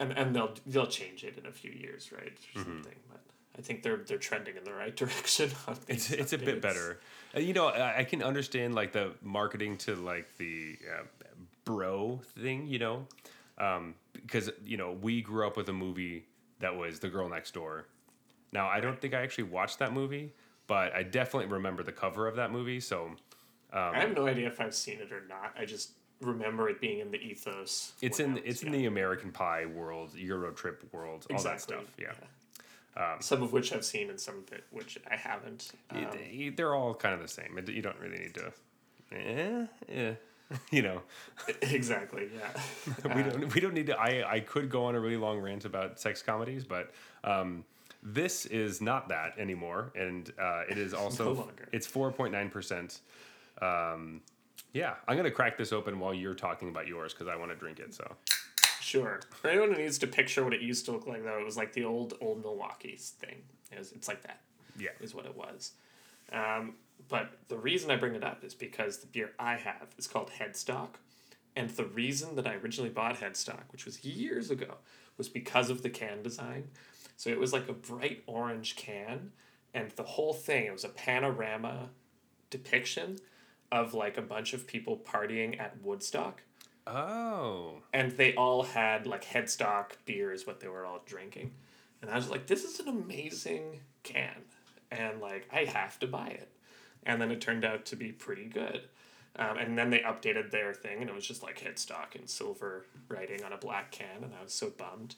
and, 0.00 0.12
and 0.12 0.34
they'll 0.36 0.54
they'll 0.66 0.86
change 0.86 1.24
it 1.24 1.38
in 1.38 1.46
a 1.46 1.52
few 1.52 1.70
years, 1.70 2.12
right? 2.12 2.32
Or 2.56 2.60
Mm-hmm. 2.60 2.62
something. 2.82 2.98
I 3.58 3.62
think 3.62 3.82
they're 3.82 3.98
they're 3.98 4.18
trending 4.18 4.56
in 4.56 4.64
the 4.64 4.72
right 4.72 4.94
direction. 5.02 5.50
On 5.66 5.76
It's 5.88 6.10
it's 6.10 6.32
a 6.32 6.38
bit 6.38 6.60
better. 6.60 7.00
Uh, 7.34 7.40
you 7.40 7.52
know, 7.52 7.68
I, 7.68 7.98
I 7.98 8.04
can 8.04 8.22
understand 8.22 8.74
like 8.74 8.92
the 8.92 9.12
marketing 9.22 9.76
to 9.78 9.94
like 9.94 10.36
the 10.36 10.78
uh, 10.98 11.04
bro 11.64 12.20
thing. 12.40 12.66
You 12.66 12.78
know, 12.78 13.06
um, 13.58 13.94
because 14.12 14.50
you 14.64 14.76
know 14.76 14.92
we 14.92 15.22
grew 15.22 15.46
up 15.46 15.56
with 15.56 15.68
a 15.68 15.72
movie 15.72 16.26
that 16.60 16.74
was 16.74 17.00
The 17.00 17.08
Girl 17.08 17.28
Next 17.28 17.54
Door. 17.54 17.86
Now 18.52 18.68
I 18.68 18.80
don't 18.80 19.00
think 19.00 19.14
I 19.14 19.22
actually 19.22 19.44
watched 19.44 19.78
that 19.78 19.92
movie, 19.92 20.32
but 20.66 20.94
I 20.94 21.02
definitely 21.02 21.48
remember 21.48 21.82
the 21.82 21.92
cover 21.92 22.26
of 22.26 22.36
that 22.36 22.52
movie. 22.52 22.80
So 22.80 23.10
I 23.72 23.98
have 24.00 24.14
no 24.14 24.26
idea 24.26 24.46
if 24.46 24.60
I've 24.60 24.74
seen 24.74 25.00
it 25.00 25.12
or 25.12 25.22
not. 25.28 25.54
I 25.58 25.64
just 25.64 25.92
remember 26.20 26.68
it 26.68 26.80
being 26.80 27.00
in 27.00 27.10
the 27.10 27.18
ethos. 27.18 27.92
it's 28.00 28.20
in 28.20 28.34
was 28.34 28.42
it's 28.44 28.62
in 28.62 28.72
the 28.72 28.86
American 28.86 29.30
Pie 29.30 29.66
world, 29.66 30.14
Euro 30.14 30.50
Trip 30.52 30.82
world, 30.92 31.26
all 31.30 31.42
that 31.42 31.60
stuff. 31.60 31.84
Yeah. 31.98 32.12
Um, 32.96 33.20
some 33.20 33.42
of 33.42 33.52
which 33.52 33.72
I've 33.72 33.84
seen 33.84 34.08
and 34.10 34.18
some 34.18 34.38
of 34.38 34.52
it 34.52 34.64
which 34.70 34.98
I 35.10 35.16
haven't. 35.16 35.72
Um, 35.90 36.06
It- 36.14 36.56
they're 36.56 36.74
all 36.74 36.94
kind 36.94 37.14
of 37.14 37.20
the 37.20 37.28
same. 37.28 37.58
You 37.68 37.82
don't 37.82 37.98
really 37.98 38.18
need 38.18 38.34
to, 38.34 38.52
eh, 39.12 39.66
yeah, 39.88 40.14
you 40.70 40.82
know. 40.82 41.02
exactly. 41.62 42.28
Yeah. 42.34 43.14
we 43.14 43.22
don't 43.22 43.54
we 43.54 43.60
don't 43.60 43.74
need 43.74 43.86
to 43.88 43.98
I, 43.98 44.34
I 44.36 44.40
could 44.40 44.70
go 44.70 44.84
on 44.86 44.94
a 44.94 45.00
really 45.00 45.16
long 45.16 45.38
rant 45.40 45.64
about 45.64 46.00
sex 46.00 46.22
comedies 46.22 46.64
but 46.64 46.92
um, 47.24 47.64
this 48.02 48.46
is 48.46 48.80
not 48.80 49.08
that 49.08 49.36
anymore 49.38 49.90
and 49.96 50.32
uh, 50.40 50.62
it 50.70 50.78
is 50.78 50.94
also 51.02 51.34
No 51.34 51.48
it's 51.72 51.86
4.9% 51.86 53.00
um, 53.62 54.20
yeah 54.72 54.94
i'm 55.08 55.16
gonna 55.16 55.30
crack 55.30 55.56
this 55.58 55.72
open 55.72 55.98
while 55.98 56.14
you're 56.14 56.34
talking 56.34 56.68
about 56.68 56.86
yours 56.86 57.12
because 57.12 57.26
i 57.28 57.34
want 57.36 57.50
to 57.50 57.56
drink 57.56 57.78
it 57.80 57.92
so 57.94 58.04
Sure. 58.86 59.18
Anyone 59.44 59.72
who 59.72 59.82
needs 59.82 59.98
to 59.98 60.06
picture 60.06 60.44
what 60.44 60.54
it 60.54 60.60
used 60.60 60.84
to 60.84 60.92
look 60.92 61.08
like, 61.08 61.24
though, 61.24 61.40
it 61.40 61.44
was 61.44 61.56
like 61.56 61.72
the 61.72 61.82
old 61.82 62.14
old 62.20 62.40
Milwaukee's 62.40 63.14
thing. 63.18 63.42
It 63.72 63.80
was, 63.80 63.90
it's 63.90 64.06
like 64.06 64.22
that. 64.22 64.42
yeah 64.78 64.90
is 65.00 65.12
what 65.12 65.26
it 65.26 65.36
was. 65.36 65.72
Um, 66.32 66.74
but 67.08 67.32
the 67.48 67.58
reason 67.58 67.90
I 67.90 67.96
bring 67.96 68.14
it 68.14 68.22
up 68.22 68.44
is 68.44 68.54
because 68.54 68.98
the 68.98 69.08
beer 69.08 69.32
I 69.40 69.56
have 69.56 69.88
is 69.98 70.06
called 70.06 70.30
Headstock. 70.30 70.90
And 71.56 71.68
the 71.70 71.86
reason 71.86 72.36
that 72.36 72.46
I 72.46 72.54
originally 72.54 72.90
bought 72.90 73.16
Headstock, 73.16 73.72
which 73.72 73.86
was 73.86 74.04
years 74.04 74.52
ago, 74.52 74.76
was 75.18 75.28
because 75.28 75.68
of 75.68 75.82
the 75.82 75.90
can 75.90 76.22
design. 76.22 76.68
So 77.16 77.28
it 77.28 77.40
was 77.40 77.52
like 77.52 77.68
a 77.68 77.72
bright 77.72 78.22
orange 78.28 78.76
can, 78.76 79.32
and 79.74 79.90
the 79.92 80.04
whole 80.04 80.32
thing, 80.32 80.66
it 80.66 80.72
was 80.72 80.84
a 80.84 80.90
panorama 80.90 81.88
depiction 82.50 83.16
of 83.72 83.94
like 83.94 84.16
a 84.16 84.22
bunch 84.22 84.52
of 84.52 84.68
people 84.68 84.96
partying 84.96 85.58
at 85.58 85.82
Woodstock. 85.82 86.42
Oh 86.86 87.74
And 87.92 88.12
they 88.12 88.34
all 88.34 88.62
had 88.62 89.06
like 89.06 89.24
Headstock 89.24 89.92
beer 90.04 90.32
is 90.32 90.46
what 90.46 90.60
they 90.60 90.68
were 90.68 90.86
all 90.86 91.02
drinking. 91.06 91.52
And 92.02 92.10
I 92.10 92.16
was 92.16 92.30
like, 92.30 92.46
this 92.46 92.64
is 92.64 92.80
an 92.80 92.88
amazing 92.88 93.80
can. 94.02 94.44
And 94.90 95.20
like, 95.20 95.48
I 95.52 95.64
have 95.64 95.98
to 96.00 96.06
buy 96.06 96.28
it. 96.28 96.50
And 97.04 97.20
then 97.20 97.30
it 97.30 97.40
turned 97.40 97.64
out 97.64 97.86
to 97.86 97.96
be 97.96 98.12
pretty 98.12 98.44
good. 98.44 98.82
Um, 99.38 99.58
and 99.58 99.76
then 99.76 99.90
they 99.90 99.98
updated 99.98 100.50
their 100.50 100.72
thing 100.72 101.00
and 101.00 101.10
it 101.10 101.14
was 101.14 101.26
just 101.26 101.42
like 101.42 101.60
Headstock 101.60 102.14
and 102.14 102.28
silver 102.28 102.86
writing 103.08 103.44
on 103.44 103.52
a 103.52 103.58
black 103.58 103.90
can. 103.90 104.22
And 104.22 104.32
I 104.38 104.42
was 104.42 104.52
so 104.52 104.70
bummed. 104.70 105.14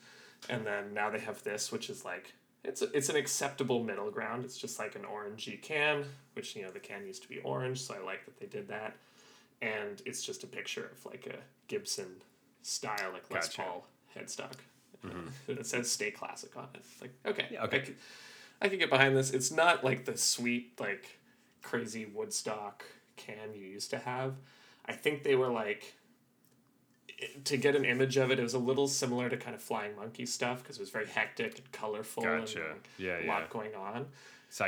And 0.48 0.66
then 0.66 0.94
now 0.94 1.10
they 1.10 1.20
have 1.20 1.42
this, 1.42 1.70
which 1.70 1.90
is 1.90 2.04
like, 2.04 2.32
it's, 2.64 2.82
a, 2.82 2.90
it's 2.96 3.08
an 3.08 3.16
acceptable 3.16 3.82
middle 3.82 4.10
ground. 4.10 4.44
It's 4.44 4.58
just 4.58 4.78
like 4.78 4.96
an 4.96 5.02
orangey 5.02 5.60
can, 5.60 6.04
which, 6.34 6.56
you 6.56 6.62
know, 6.62 6.70
the 6.70 6.80
can 6.80 7.06
used 7.06 7.22
to 7.22 7.28
be 7.28 7.38
orange. 7.38 7.80
So 7.80 7.94
I 7.94 8.04
like 8.04 8.24
that 8.24 8.38
they 8.38 8.46
did 8.46 8.68
that 8.68 8.96
and 9.60 10.02
it's 10.06 10.22
just 10.22 10.44
a 10.44 10.46
picture 10.46 10.90
of 10.92 11.04
like 11.04 11.26
a 11.26 11.38
Gibson 11.68 12.22
style, 12.62 13.10
like 13.12 13.30
Les 13.30 13.46
Gotcha. 13.48 13.62
Paul 13.62 13.86
headstock. 14.16 14.52
Mm-hmm. 15.06 15.52
it 15.52 15.66
says 15.66 15.90
"Stay 15.90 16.10
Classic" 16.10 16.54
on 16.56 16.68
it. 16.74 16.82
Like, 17.00 17.12
okay, 17.24 17.46
Yeah, 17.52 17.64
okay. 17.64 17.76
I 17.76 17.80
can, 17.80 17.96
I 18.62 18.68
could 18.68 18.78
get 18.80 18.90
behind 18.90 19.16
this. 19.16 19.30
It's 19.30 19.52
not 19.52 19.84
like 19.84 20.04
the 20.06 20.16
sweet, 20.16 20.78
like 20.80 21.18
crazy 21.62 22.04
Woodstock 22.06 22.84
can 23.16 23.54
you 23.54 23.64
used 23.66 23.90
to 23.90 23.98
have. 23.98 24.34
I 24.86 24.92
think 24.92 25.22
they 25.22 25.36
were 25.36 25.48
like. 25.48 25.94
To 27.46 27.56
get 27.56 27.74
an 27.74 27.84
image 27.84 28.16
of 28.16 28.30
it, 28.30 28.38
it 28.38 28.42
was 28.44 28.54
a 28.54 28.60
little 28.60 28.86
similar 28.86 29.28
to 29.28 29.36
kind 29.36 29.52
of 29.56 29.60
Flying 29.60 29.96
Monkey 29.96 30.24
stuff 30.24 30.62
because 30.62 30.76
it 30.76 30.80
was 30.80 30.90
very 30.90 31.06
hectic 31.08 31.58
and 31.58 31.72
colorful 31.72 32.22
Gotcha. 32.22 32.70
and 32.70 32.80
Yeah, 32.96 33.18
a 33.18 33.24
yeah. 33.24 33.28
lot 33.28 33.50
going 33.50 33.74
on. 33.74 34.06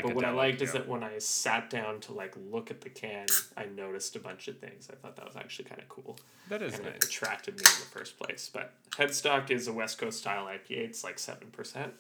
But 0.03 0.15
what 0.15 0.25
I 0.25 0.31
liked 0.31 0.61
is 0.63 0.73
that 0.73 0.87
when 0.89 1.03
I 1.03 1.19
sat 1.19 1.71
down 1.71 2.01
to 2.01 2.13
like 2.13 2.35
look 2.51 2.71
at 2.71 2.83
the 2.83 2.91
can, 2.91 3.27
I 3.57 3.65
noticed 3.65 4.15
a 4.15 4.19
bunch 4.19 4.47
of 4.49 4.59
things. 4.59 4.89
I 4.93 4.97
thought 4.97 5.17
that 5.17 5.27
was 5.27 5.37
actually 5.37 5.67
kind 5.67 5.81
of 5.81 5.89
cool. 5.89 6.19
that 6.49 6.63
is 6.63 6.75
and 6.75 6.87
it 6.87 7.03
attracted 7.05 7.55
me 7.55 7.61
in 7.61 7.81
the 7.81 7.99
first 7.99 8.19
place. 8.19 8.51
But 8.53 8.73
Headstock 8.91 9.51
is 9.51 9.69
a 9.69 9.73
West 9.73 9.99
Coast 9.99 10.19
style 10.19 10.47
IPA. 10.47 10.79
It's 10.79 11.03
like 11.05 11.19
seven 11.19 11.49
percent, 11.49 11.95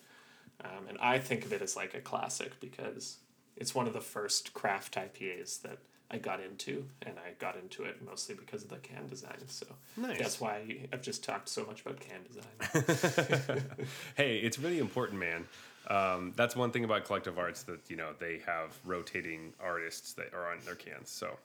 um, 0.63 0.89
and 0.89 0.99
I 0.99 1.19
think 1.19 1.45
of 1.45 1.53
it 1.53 1.63
as 1.63 1.75
like 1.77 1.95
a 1.95 2.01
classic 2.01 2.61
because 2.61 3.17
it's 3.57 3.75
one 3.75 3.87
of 3.87 3.93
the 3.95 4.01
first 4.01 4.53
craft 4.53 4.95
IPAs 4.97 5.63
that 5.63 5.79
I 6.11 6.19
got 6.19 6.41
into, 6.41 6.87
and 7.03 7.15
I 7.19 7.33
got 7.39 7.57
into 7.57 7.85
it 7.85 8.05
mostly 8.05 8.35
because 8.35 8.65
of 8.65 8.69
the 8.69 8.77
can 8.77 9.07
design. 9.07 9.39
So 9.47 9.67
Nice. 9.97 10.19
that's 10.19 10.41
why 10.41 10.87
I've 10.93 11.03
just 11.03 11.23
talked 11.23 11.49
so 11.49 11.65
much 11.65 11.83
about 11.83 12.01
can 12.01 12.21
design. 12.27 13.63
hey, 14.17 14.39
it's 14.39 14.59
really 14.59 14.79
important, 14.81 15.21
man. 15.21 15.47
Um, 15.91 16.33
that's 16.37 16.55
one 16.55 16.71
thing 16.71 16.85
about 16.85 17.05
collective 17.05 17.39
arts 17.39 17.65
that 17.65 17.81
you 17.91 17.97
know 17.97 18.11
they 18.19 18.41
have 18.47 18.79
rotating 18.85 19.53
artists 19.61 20.13
that 20.15 20.33
are 20.33 20.51
on 20.51 20.59
their 20.65 20.77
cans. 20.77 21.11
So 21.11 21.37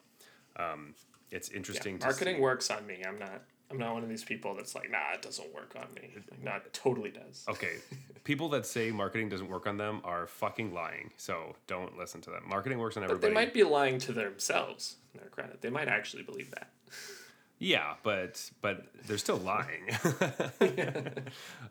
um, 0.57 0.93
it's 1.31 1.49
interesting 1.49 1.97
to 1.99 2.05
Marketing 2.05 2.35
see. 2.35 2.41
works 2.41 2.69
on 2.69 2.85
me. 2.85 3.03
I'm 3.05 3.19
not. 3.19 3.41
I'm 3.71 3.79
not 3.79 3.95
one 3.95 4.03
of 4.03 4.09
these 4.09 4.23
people 4.23 4.53
that's 4.53 4.75
like, 4.75 4.91
nah, 4.91 5.13
it 5.15 5.23
doesn't 5.23 5.51
work 5.51 5.75
on 5.75 5.87
me. 5.95 6.11
Like, 6.29 6.43
nah, 6.43 6.55
it 6.57 6.71
totally 6.71 7.09
does. 7.09 7.43
Okay, 7.49 7.77
people 8.23 8.47
that 8.49 8.67
say 8.67 8.91
marketing 8.91 9.27
doesn't 9.27 9.49
work 9.49 9.65
on 9.65 9.77
them 9.77 10.01
are 10.03 10.27
fucking 10.27 10.71
lying. 10.71 11.09
So 11.17 11.55
don't 11.65 11.97
listen 11.97 12.21
to 12.21 12.29
them. 12.29 12.43
Marketing 12.47 12.77
works 12.77 12.95
on 12.95 13.03
everybody. 13.03 13.21
But 13.21 13.27
they 13.27 13.33
might 13.33 13.53
be 13.55 13.63
lying 13.63 13.97
to 13.99 14.13
themselves. 14.13 14.97
in 15.15 15.21
Their 15.21 15.29
credit, 15.29 15.61
they 15.61 15.71
might 15.71 15.87
actually 15.87 16.21
believe 16.21 16.51
that. 16.51 16.69
Yeah, 17.59 17.93
but 18.03 18.49
but 18.61 18.85
they're 19.07 19.17
still 19.17 19.37
lying. 19.37 19.89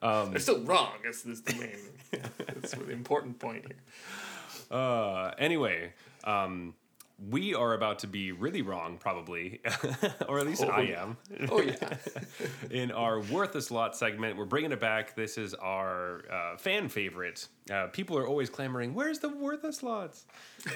um, 0.03 0.31
They're 0.31 0.39
still 0.41 0.63
wrong. 0.63 0.95
That's, 1.05 1.23
that's 1.23 1.41
the 1.43 1.55
main. 1.55 1.79
that's 2.39 2.73
the 2.73 2.91
important 2.91 3.39
point 3.39 3.67
here. 3.67 3.77
uh, 4.71 5.33
anyway, 5.39 5.93
um, 6.25 6.75
we 7.19 7.55
are 7.55 7.75
about 7.75 8.01
to 8.01 8.07
be 8.07 8.33
really 8.33 8.63
wrong, 8.63 8.99
probably, 8.99 9.61
or 10.29 10.39
at 10.39 10.47
least 10.47 10.65
Oh, 10.65 10.69
I 10.69 10.83
am. 10.83 11.17
Oh 11.49 11.61
yeah. 11.61 11.97
in 12.71 12.91
our 12.91 13.21
worthless 13.21 13.71
lot 13.71 13.97
segment. 13.97 14.37
We're 14.37 14.45
bringing 14.45 14.73
it 14.73 14.81
back. 14.81 15.15
This 15.15 15.39
is 15.39 15.55
our 15.55 16.23
uh, 16.31 16.57
fan 16.57 16.89
favorite. 16.89 17.47
Uh, 17.71 17.87
people 17.87 18.19
are 18.19 18.27
always 18.27 18.51
clamoring, 18.51 18.95
"Where's 18.95 19.21
the 19.21 19.29
worthless 19.29 19.83
lots?" 19.83 20.27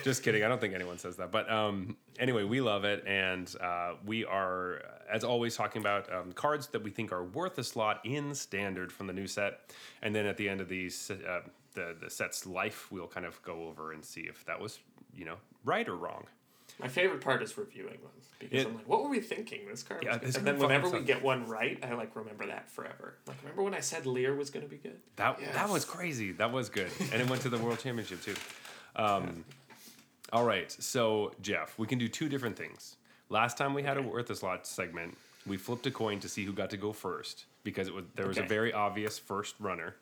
Just 0.05 0.23
kidding. 0.23 0.45
I 0.45 0.49
don't 0.49 0.61
think 0.61 0.75
anyone 0.75 0.99
says 0.99 1.17
that. 1.17 1.31
But 1.33 1.51
um, 1.51 1.97
anyway, 2.19 2.45
we 2.45 2.61
love 2.61 2.85
it, 2.85 3.05
and 3.07 3.53
uh, 3.61 3.95
we 4.07 4.25
are, 4.25 4.83
as 5.11 5.25
always, 5.25 5.57
talking 5.57 5.83
about 5.83 6.13
um, 6.13 6.33
cards 6.33 6.69
that 6.69 6.83
we 6.83 6.91
think 6.91 7.11
are 7.13 7.25
worth 7.25 7.59
a 7.59 7.65
slot 7.65 8.01
in 8.05 8.35
standard 8.35 8.93
from 8.93 9.07
the 9.09 9.13
new 9.13 9.27
set. 9.27 9.61
And 10.03 10.15
then 10.15 10.25
at 10.25 10.37
the 10.37 10.49
end 10.49 10.61
of 10.61 10.69
these, 10.69 11.11
uh, 11.11 11.41
the 11.75 11.97
the 12.01 12.09
set's 12.11 12.47
life, 12.47 12.91
we'll 12.93 13.09
kind 13.09 13.27
of 13.27 13.43
go 13.43 13.67
over 13.67 13.93
and 13.93 14.05
see 14.05 14.23
if 14.23 14.45
that 14.47 14.61
was, 14.61 14.79
you 15.15 15.25
know, 15.25 15.37
right 15.65 15.89
or 15.89 15.97
wrong. 15.97 16.27
My 16.81 16.89
favorite 16.89 17.21
part 17.21 17.43
is 17.43 17.59
reviewing 17.59 17.95
them 18.01 18.11
because 18.39 18.63
It- 18.63 18.67
I'm 18.69 18.75
like, 18.77 18.89
what 18.89 19.03
were 19.03 19.09
we 19.09 19.21
thinking? 19.21 19.67
This 19.67 19.83
card, 19.83 20.05
Yeah, 20.05 20.11
was 20.11 20.19
good." 20.19 20.29
this 20.29 20.37
and 20.37 20.47
then 20.47 20.59
whenever 20.59 20.89
we 20.89 21.01
get 21.01 21.23
one 21.23 21.47
right, 21.49 21.79
I 21.83 21.95
like 21.95 22.15
remember 22.15 22.47
that 22.47 22.71
forever. 22.71 23.19
Like, 23.27 23.41
remember 23.43 23.63
when 23.65 23.75
I 23.75 23.81
said 23.81 24.07
Lear 24.07 24.35
was 24.37 24.51
going 24.51 24.65
to 24.65 24.71
be 24.71 24.77
good? 24.77 25.01
That 25.17 25.41
that 25.55 25.69
was 25.69 25.85
crazy. 25.85 26.33
That 26.33 26.53
was 26.53 26.69
good, 26.69 26.91
and 27.13 27.21
it 27.21 27.29
went 27.29 27.43
to 27.43 27.49
the 27.49 27.59
world 27.59 27.81
championship 27.81 28.23
too. 28.23 28.35
Um, 28.95 29.45
all 30.33 30.45
right, 30.45 30.71
so 30.71 31.33
Jeff, 31.41 31.79
we 31.79 31.87
can 31.87 31.99
do 31.99 32.07
two 32.09 32.29
different 32.29 32.57
things. 32.57 32.97
Last 33.29 33.57
time 33.59 33.75
we 33.75 33.83
had 33.83 33.97
a 33.97 34.03
worth 34.03 34.31
a 34.31 34.37
slot 34.37 34.67
segment, 34.67 35.17
we 35.47 35.57
flipped 35.57 35.87
a 35.87 35.91
coin 35.91 36.21
to 36.21 36.29
see 36.29 36.45
who 36.45 36.53
got 36.53 36.71
to 36.71 36.77
go 36.77 36.93
first 36.93 37.47
because 37.65 37.89
it 37.89 37.95
was 37.95 38.05
there 38.15 38.29
was 38.29 38.39
a 38.39 38.43
very 38.43 38.73
obvious 38.73 39.19
first 39.19 39.55
runner. 39.59 39.97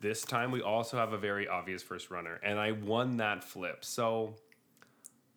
This 0.00 0.22
time 0.22 0.50
we 0.50 0.62
also 0.62 0.96
have 0.96 1.12
a 1.12 1.18
very 1.18 1.48
obvious 1.48 1.82
first 1.82 2.10
runner, 2.10 2.38
and 2.42 2.58
I 2.58 2.72
won 2.72 3.16
that 3.18 3.42
flip. 3.42 3.84
So 3.84 4.34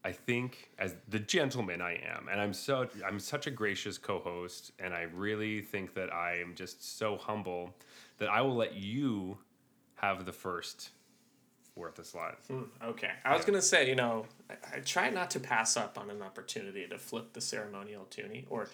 I 0.05 0.11
think 0.11 0.69
as 0.77 0.95
the 1.07 1.19
gentleman 1.19 1.81
I 1.81 1.93
am, 1.93 2.27
and 2.29 2.39
I'm 2.41 2.53
so 2.53 2.87
I'm 3.05 3.19
such 3.19 3.47
a 3.47 3.51
gracious 3.51 3.97
co-host, 3.97 4.71
and 4.79 4.93
I 4.93 5.03
really 5.03 5.61
think 5.61 5.93
that 5.95 6.13
I 6.13 6.39
am 6.39 6.55
just 6.55 6.97
so 6.97 7.17
humble 7.17 7.73
that 8.17 8.29
I 8.29 8.41
will 8.41 8.55
let 8.55 8.73
you 8.75 9.37
have 9.95 10.25
the 10.25 10.33
first 10.33 10.89
worth 11.75 11.97
a 11.99 12.03
slot. 12.03 12.37
Hmm, 12.49 12.63
okay. 12.83 13.11
I 13.25 13.35
was 13.35 13.45
going 13.45 13.57
to 13.57 13.61
say, 13.65 13.87
you 13.89 13.95
know, 13.95 14.25
I, 14.49 14.77
I 14.77 14.79
try 14.81 15.09
not 15.09 15.31
to 15.31 15.39
pass 15.39 15.75
up 15.77 15.97
on 15.97 16.09
an 16.11 16.21
opportunity 16.21 16.85
to 16.87 16.97
flip 16.99 17.33
the 17.33 17.41
ceremonial 17.41 18.05
toonie, 18.11 18.45
or 18.49 18.67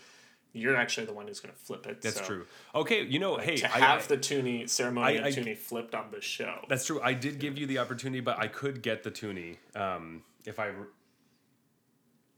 you're 0.51 0.75
actually 0.75 1.05
the 1.05 1.13
one 1.13 1.27
who's 1.27 1.39
going 1.39 1.53
to 1.53 1.59
flip 1.59 1.86
it. 1.86 2.01
That's 2.01 2.17
so 2.17 2.23
true. 2.25 2.45
Okay, 2.73 3.03
you 3.05 3.19
know, 3.19 3.38
hey, 3.38 3.57
To 3.57 3.67
I, 3.73 3.80
have 3.80 4.03
I- 4.03 4.07
the 4.07 4.17
toonie, 4.17 4.67
ceremonial 4.67 5.23
I- 5.25 5.32
toonie 5.32 5.53
flipped 5.55 5.93
on 5.93 6.07
the 6.11 6.19
show. 6.21 6.65
that's 6.67 6.88
true. 6.88 6.99
I 7.03 7.13
did 7.13 7.38
give 7.39 7.57
you 7.57 7.67
the 7.67 7.77
opportunity, 7.77 8.19
but 8.19 8.39
I 8.39 8.47
could 8.47 8.82
get 8.82 9.03
the 9.03 9.11
toonie 9.11 9.57
um, 9.75 10.23
if 10.45 10.59
I 10.59 10.71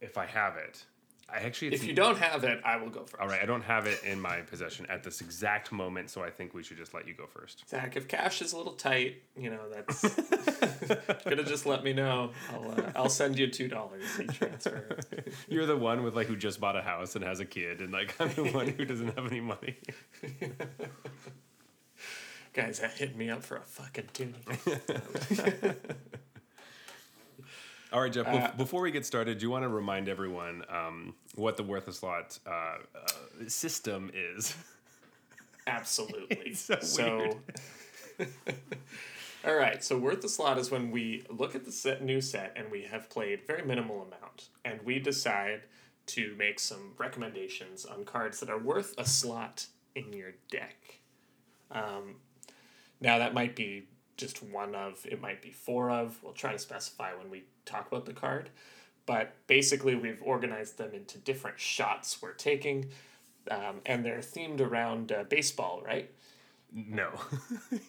if 0.02 0.18
I 0.18 0.26
have 0.26 0.58
it. 0.58 0.86
I 1.34 1.38
actually 1.44 1.70
it's 1.70 1.82
If 1.82 1.88
you 1.88 1.94
don't 1.94 2.18
have 2.18 2.44
it, 2.44 2.60
I 2.66 2.76
will 2.76 2.90
go 2.90 3.06
first. 3.06 3.16
all 3.22 3.28
right. 3.30 3.42
I 3.42 3.46
don't 3.46 3.62
have 3.62 3.88
it 3.88 4.04
in 4.04 4.20
my 4.20 4.42
possession 4.42 4.86
at 4.90 5.02
this 5.02 5.22
exact 5.22 5.72
moment, 5.72 6.10
so 6.10 6.22
I 6.22 6.30
think 6.30 6.54
we 6.54 6.62
should 6.62 6.76
just 6.76 6.94
let 6.94 7.08
you 7.08 7.14
go 7.14 7.26
first. 7.26 7.64
Zach, 7.70 7.96
if 7.96 8.10
cash 8.10 8.42
is 8.42 8.52
a 8.52 8.58
little 8.58 8.74
tight, 8.74 9.22
you 9.38 9.50
know 9.50 9.62
that's 9.74 10.02
gonna 11.24 11.44
just 11.46 11.66
let 11.66 11.86
me 11.86 11.94
know. 11.94 12.32
I'll 12.52 12.72
uh, 12.72 12.92
I'll 12.98 13.10
send 13.10 13.40
you 13.40 13.48
two 13.48 13.70
dollars 13.70 14.04
each 14.22 14.38
transfer. 14.40 14.98
You're 15.48 15.66
the 15.66 15.78
one 15.78 16.04
with 16.04 16.18
like 16.18 16.28
who 16.28 16.36
just 16.36 16.60
bought 16.60 16.76
a 16.76 16.82
house 16.82 17.16
and 17.16 17.24
has 17.24 17.40
a 17.40 17.46
kid, 17.46 17.80
and 17.80 17.94
like 17.94 18.14
I'm 18.20 18.34
the 18.34 18.52
one 18.52 18.68
who 18.68 18.84
doesn't 18.84 19.16
have 19.16 19.26
any 19.26 19.40
money. 19.40 19.78
Guys, 22.54 22.80
that 22.80 22.92
hit 22.92 23.16
me 23.16 23.30
up 23.30 23.42
for 23.44 23.56
a 23.56 23.62
fucking 23.62 24.10
toonie. 24.14 24.36
All 27.92 28.02
right, 28.02 28.12
Jeff. 28.12 28.28
Uh, 28.28 28.52
before 28.56 28.82
we 28.82 28.92
get 28.92 29.06
started, 29.06 29.40
do 29.40 29.46
you 29.46 29.50
want 29.50 29.64
to 29.64 29.70
remind 29.70 30.08
everyone 30.08 30.64
um, 30.70 31.14
what 31.36 31.58
the 31.58 31.64
worth 31.64 31.88
a 31.90 31.94
slot 31.94 32.40
uh, 32.48 32.50
uh, 32.50 32.78
system 33.48 34.10
is? 34.14 34.56
Absolutely. 35.68 36.54
so 36.54 36.78
so 36.80 37.40
All 39.46 39.56
right, 39.56 39.84
so 39.84 39.98
worth 39.98 40.22
the 40.22 40.30
slot 40.30 40.58
is 40.58 40.72
when 40.72 40.92
we 40.92 41.24
look 41.30 41.56
at 41.56 41.66
the 41.66 41.72
set, 41.72 42.04
new 42.04 42.22
set 42.22 42.54
and 42.56 42.72
we 42.72 42.84
have 42.84 43.10
played 43.10 43.46
very 43.46 43.64
minimal 43.66 44.04
amount, 44.04 44.50
and 44.64 44.80
we 44.84 45.00
decide 45.00 45.64
to 46.08 46.36
make 46.38 46.60
some 46.60 46.94
recommendations 46.98 47.86
on 47.86 48.06
cards 48.06 48.40
that 48.40 48.50
are 48.50 48.60
worth 48.60 48.94
a 48.98 49.06
slot 49.06 49.66
in 49.96 50.14
your 50.14 50.34
deck. 50.50 51.00
Um, 51.72 52.16
now 53.00 53.18
that 53.18 53.34
might 53.34 53.56
be 53.56 53.88
just 54.18 54.44
one 54.44 54.76
of, 54.76 55.06
it 55.10 55.22
might 55.22 55.42
be 55.42 55.52
four 55.52 55.90
of. 55.92 56.18
We'll 56.24 56.34
try 56.34 56.52
to 56.52 56.60
specify 56.60 57.14
when 57.14 57.30
we 57.30 57.44
talk 57.66 57.88
about 57.88 58.06
the 58.06 58.14
card, 58.14 58.50
but 59.06 59.34
basically 59.48 59.96
we've 59.96 60.22
organized 60.22 60.78
them 60.78 60.94
into 60.94 61.18
different 61.18 61.60
shots 61.60 62.22
we're 62.22 62.34
taking, 62.34 62.90
um, 63.50 63.82
and 63.86 64.06
they're 64.06 64.20
themed 64.20 64.62
around 64.62 65.12
uh, 65.12 65.24
baseball, 65.30 65.82
right? 65.86 66.10
No, 66.74 67.12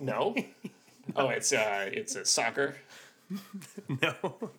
No. 0.01 0.35
oh, 1.17 1.29
it's 1.29 1.53
uh, 1.53 1.89
it's 1.93 2.17
a 2.17 2.25
soccer. 2.25 2.77
no. 4.03 4.51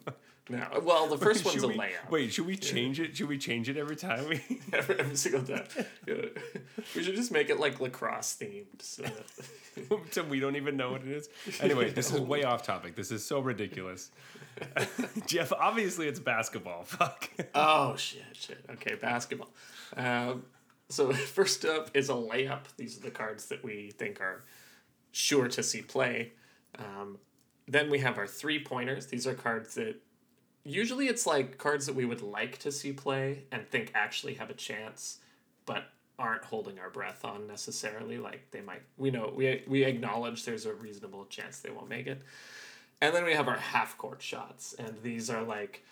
No. 0.49 0.67
Well, 0.83 1.07
the 1.07 1.17
first 1.17 1.45
one's 1.45 1.63
a 1.63 1.67
we- 1.67 1.77
layup. 1.77 2.09
Wait, 2.09 2.33
should 2.33 2.45
we 2.45 2.57
change 2.57 2.99
it? 2.99 3.15
Should 3.15 3.29
we 3.29 3.37
change 3.37 3.69
it 3.69 3.77
every 3.77 3.95
time 3.95 4.27
we? 4.27 4.41
every, 4.73 4.99
every 4.99 5.15
single 5.15 5.43
time. 5.43 5.65
Yeah. 6.07 6.15
We 6.95 7.03
should 7.03 7.15
just 7.15 7.31
make 7.31 7.49
it 7.49 7.59
like 7.59 7.79
lacrosse 7.79 8.35
themed. 8.39 8.81
So 8.81 9.05
so 10.11 10.23
we 10.23 10.39
don't 10.39 10.55
even 10.55 10.75
know 10.75 10.91
what 10.91 11.01
it 11.01 11.07
is. 11.07 11.29
Anyway, 11.61 11.91
this 11.91 12.11
is 12.11 12.19
way 12.19 12.43
off 12.43 12.63
topic. 12.63 12.95
This 12.95 13.11
is 13.11 13.25
so 13.25 13.39
ridiculous. 13.39 14.11
Jeff, 15.25 15.51
obviously 15.53 16.07
it's 16.07 16.19
basketball. 16.19 16.83
Fuck. 16.83 17.29
oh 17.55 17.95
shit, 17.95 18.23
shit. 18.33 18.63
Okay, 18.69 18.95
basketball. 18.95 19.49
Um, 19.95 20.43
so 20.89 21.11
first 21.13 21.65
up 21.65 21.89
is 21.93 22.09
a 22.09 22.13
layup. 22.13 22.65
These 22.77 22.97
are 22.97 23.01
the 23.01 23.11
cards 23.11 23.47
that 23.47 23.63
we 23.63 23.91
think 23.97 24.19
are 24.19 24.43
sure 25.11 25.47
to 25.47 25.63
see 25.63 25.81
play. 25.81 26.33
Um, 26.77 27.17
then 27.67 27.89
we 27.89 27.99
have 27.99 28.17
our 28.17 28.27
three 28.27 28.63
pointers. 28.63 29.07
These 29.07 29.25
are 29.25 29.33
cards 29.33 29.75
that 29.75 29.95
usually 30.63 31.07
it's 31.07 31.25
like 31.25 31.57
cards 31.57 31.85
that 31.85 31.95
we 31.95 32.05
would 32.05 32.21
like 32.21 32.57
to 32.59 32.71
see 32.71 32.93
play 32.93 33.43
and 33.51 33.67
think 33.67 33.91
actually 33.93 34.35
have 34.35 34.49
a 34.49 34.53
chance, 34.53 35.19
but 35.65 35.85
aren't 36.19 36.43
holding 36.43 36.79
our 36.79 36.89
breath 36.89 37.25
on 37.25 37.47
necessarily. 37.47 38.17
Like 38.17 38.47
they 38.51 38.61
might, 38.61 38.81
we 38.97 39.11
know 39.11 39.31
we 39.35 39.63
we 39.67 39.83
acknowledge 39.83 40.45
there's 40.45 40.65
a 40.65 40.73
reasonable 40.73 41.25
chance 41.25 41.59
they 41.59 41.71
won't 41.71 41.89
make 41.89 42.07
it. 42.07 42.21
And 43.01 43.13
then 43.13 43.25
we 43.25 43.33
have 43.33 43.47
our 43.47 43.57
half 43.57 43.97
court 43.97 44.21
shots, 44.21 44.73
and 44.79 44.95
these 45.03 45.29
are 45.29 45.43
like, 45.43 45.83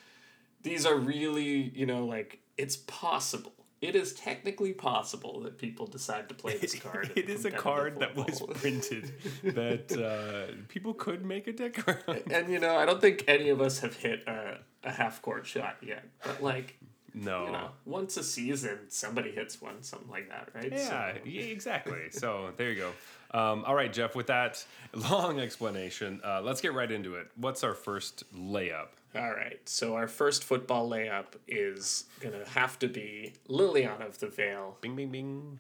these 0.63 0.85
are 0.85 0.95
really 0.95 1.71
you 1.75 1.85
know 1.85 2.05
like 2.05 2.39
it's 2.57 2.77
possible. 2.77 3.53
It 3.81 3.95
is 3.95 4.13
technically 4.13 4.73
possible 4.73 5.39
that 5.41 5.57
people 5.57 5.87
decide 5.87 6.29
to 6.29 6.35
play 6.35 6.55
this 6.57 6.75
card. 6.79 7.11
It 7.15 7.29
is 7.29 7.45
a 7.45 7.51
card 7.51 7.99
that 7.99 8.15
was 8.15 8.41
printed 8.59 9.11
that 9.43 9.91
uh, 9.91 10.53
people 10.67 10.93
could 10.93 11.25
make 11.25 11.47
a 11.47 11.53
deck 11.53 11.87
around. 11.87 12.21
and 12.31 12.51
you 12.51 12.59
know, 12.59 12.77
I 12.77 12.85
don't 12.85 13.01
think 13.01 13.23
any 13.27 13.49
of 13.49 13.59
us 13.59 13.79
have 13.79 13.95
hit 13.95 14.23
a, 14.27 14.59
a 14.83 14.91
half 14.91 15.21
court 15.23 15.47
shot 15.47 15.77
yet. 15.81 16.03
But 16.23 16.43
like, 16.43 16.77
No. 17.15 17.45
you 17.47 17.51
know, 17.53 17.69
once 17.85 18.17
a 18.17 18.23
season, 18.23 18.77
somebody 18.89 19.31
hits 19.31 19.59
one, 19.59 19.81
something 19.81 20.09
like 20.11 20.29
that, 20.29 20.49
right? 20.53 20.71
Yeah, 20.71 20.87
So- 21.13 21.19
yeah, 21.25 21.41
exactly. 21.41 22.11
So 22.11 22.51
there 22.57 22.71
you 22.71 22.79
go. 22.81 22.91
Um, 23.33 23.63
all 23.65 23.73
right, 23.73 23.91
Jeff. 23.91 24.13
With 24.15 24.27
that 24.27 24.63
long 24.93 25.39
explanation, 25.39 26.21
uh, 26.23 26.41
let's 26.43 26.61
get 26.61 26.73
right 26.73 26.91
into 26.91 27.15
it. 27.15 27.31
What's 27.35 27.63
our 27.63 27.73
first 27.73 28.23
layup? 28.35 28.89
All 29.15 29.31
right. 29.31 29.59
So 29.67 29.95
our 29.95 30.07
first 30.07 30.43
football 30.43 30.89
layup 30.89 31.27
is 31.47 32.05
gonna 32.19 32.45
have 32.49 32.79
to 32.79 32.87
be 32.87 33.33
Liliana 33.49 34.07
of 34.07 34.19
the 34.19 34.27
Veil. 34.27 34.77
Bing, 34.81 34.95
bing, 34.95 35.09
bing. 35.09 35.59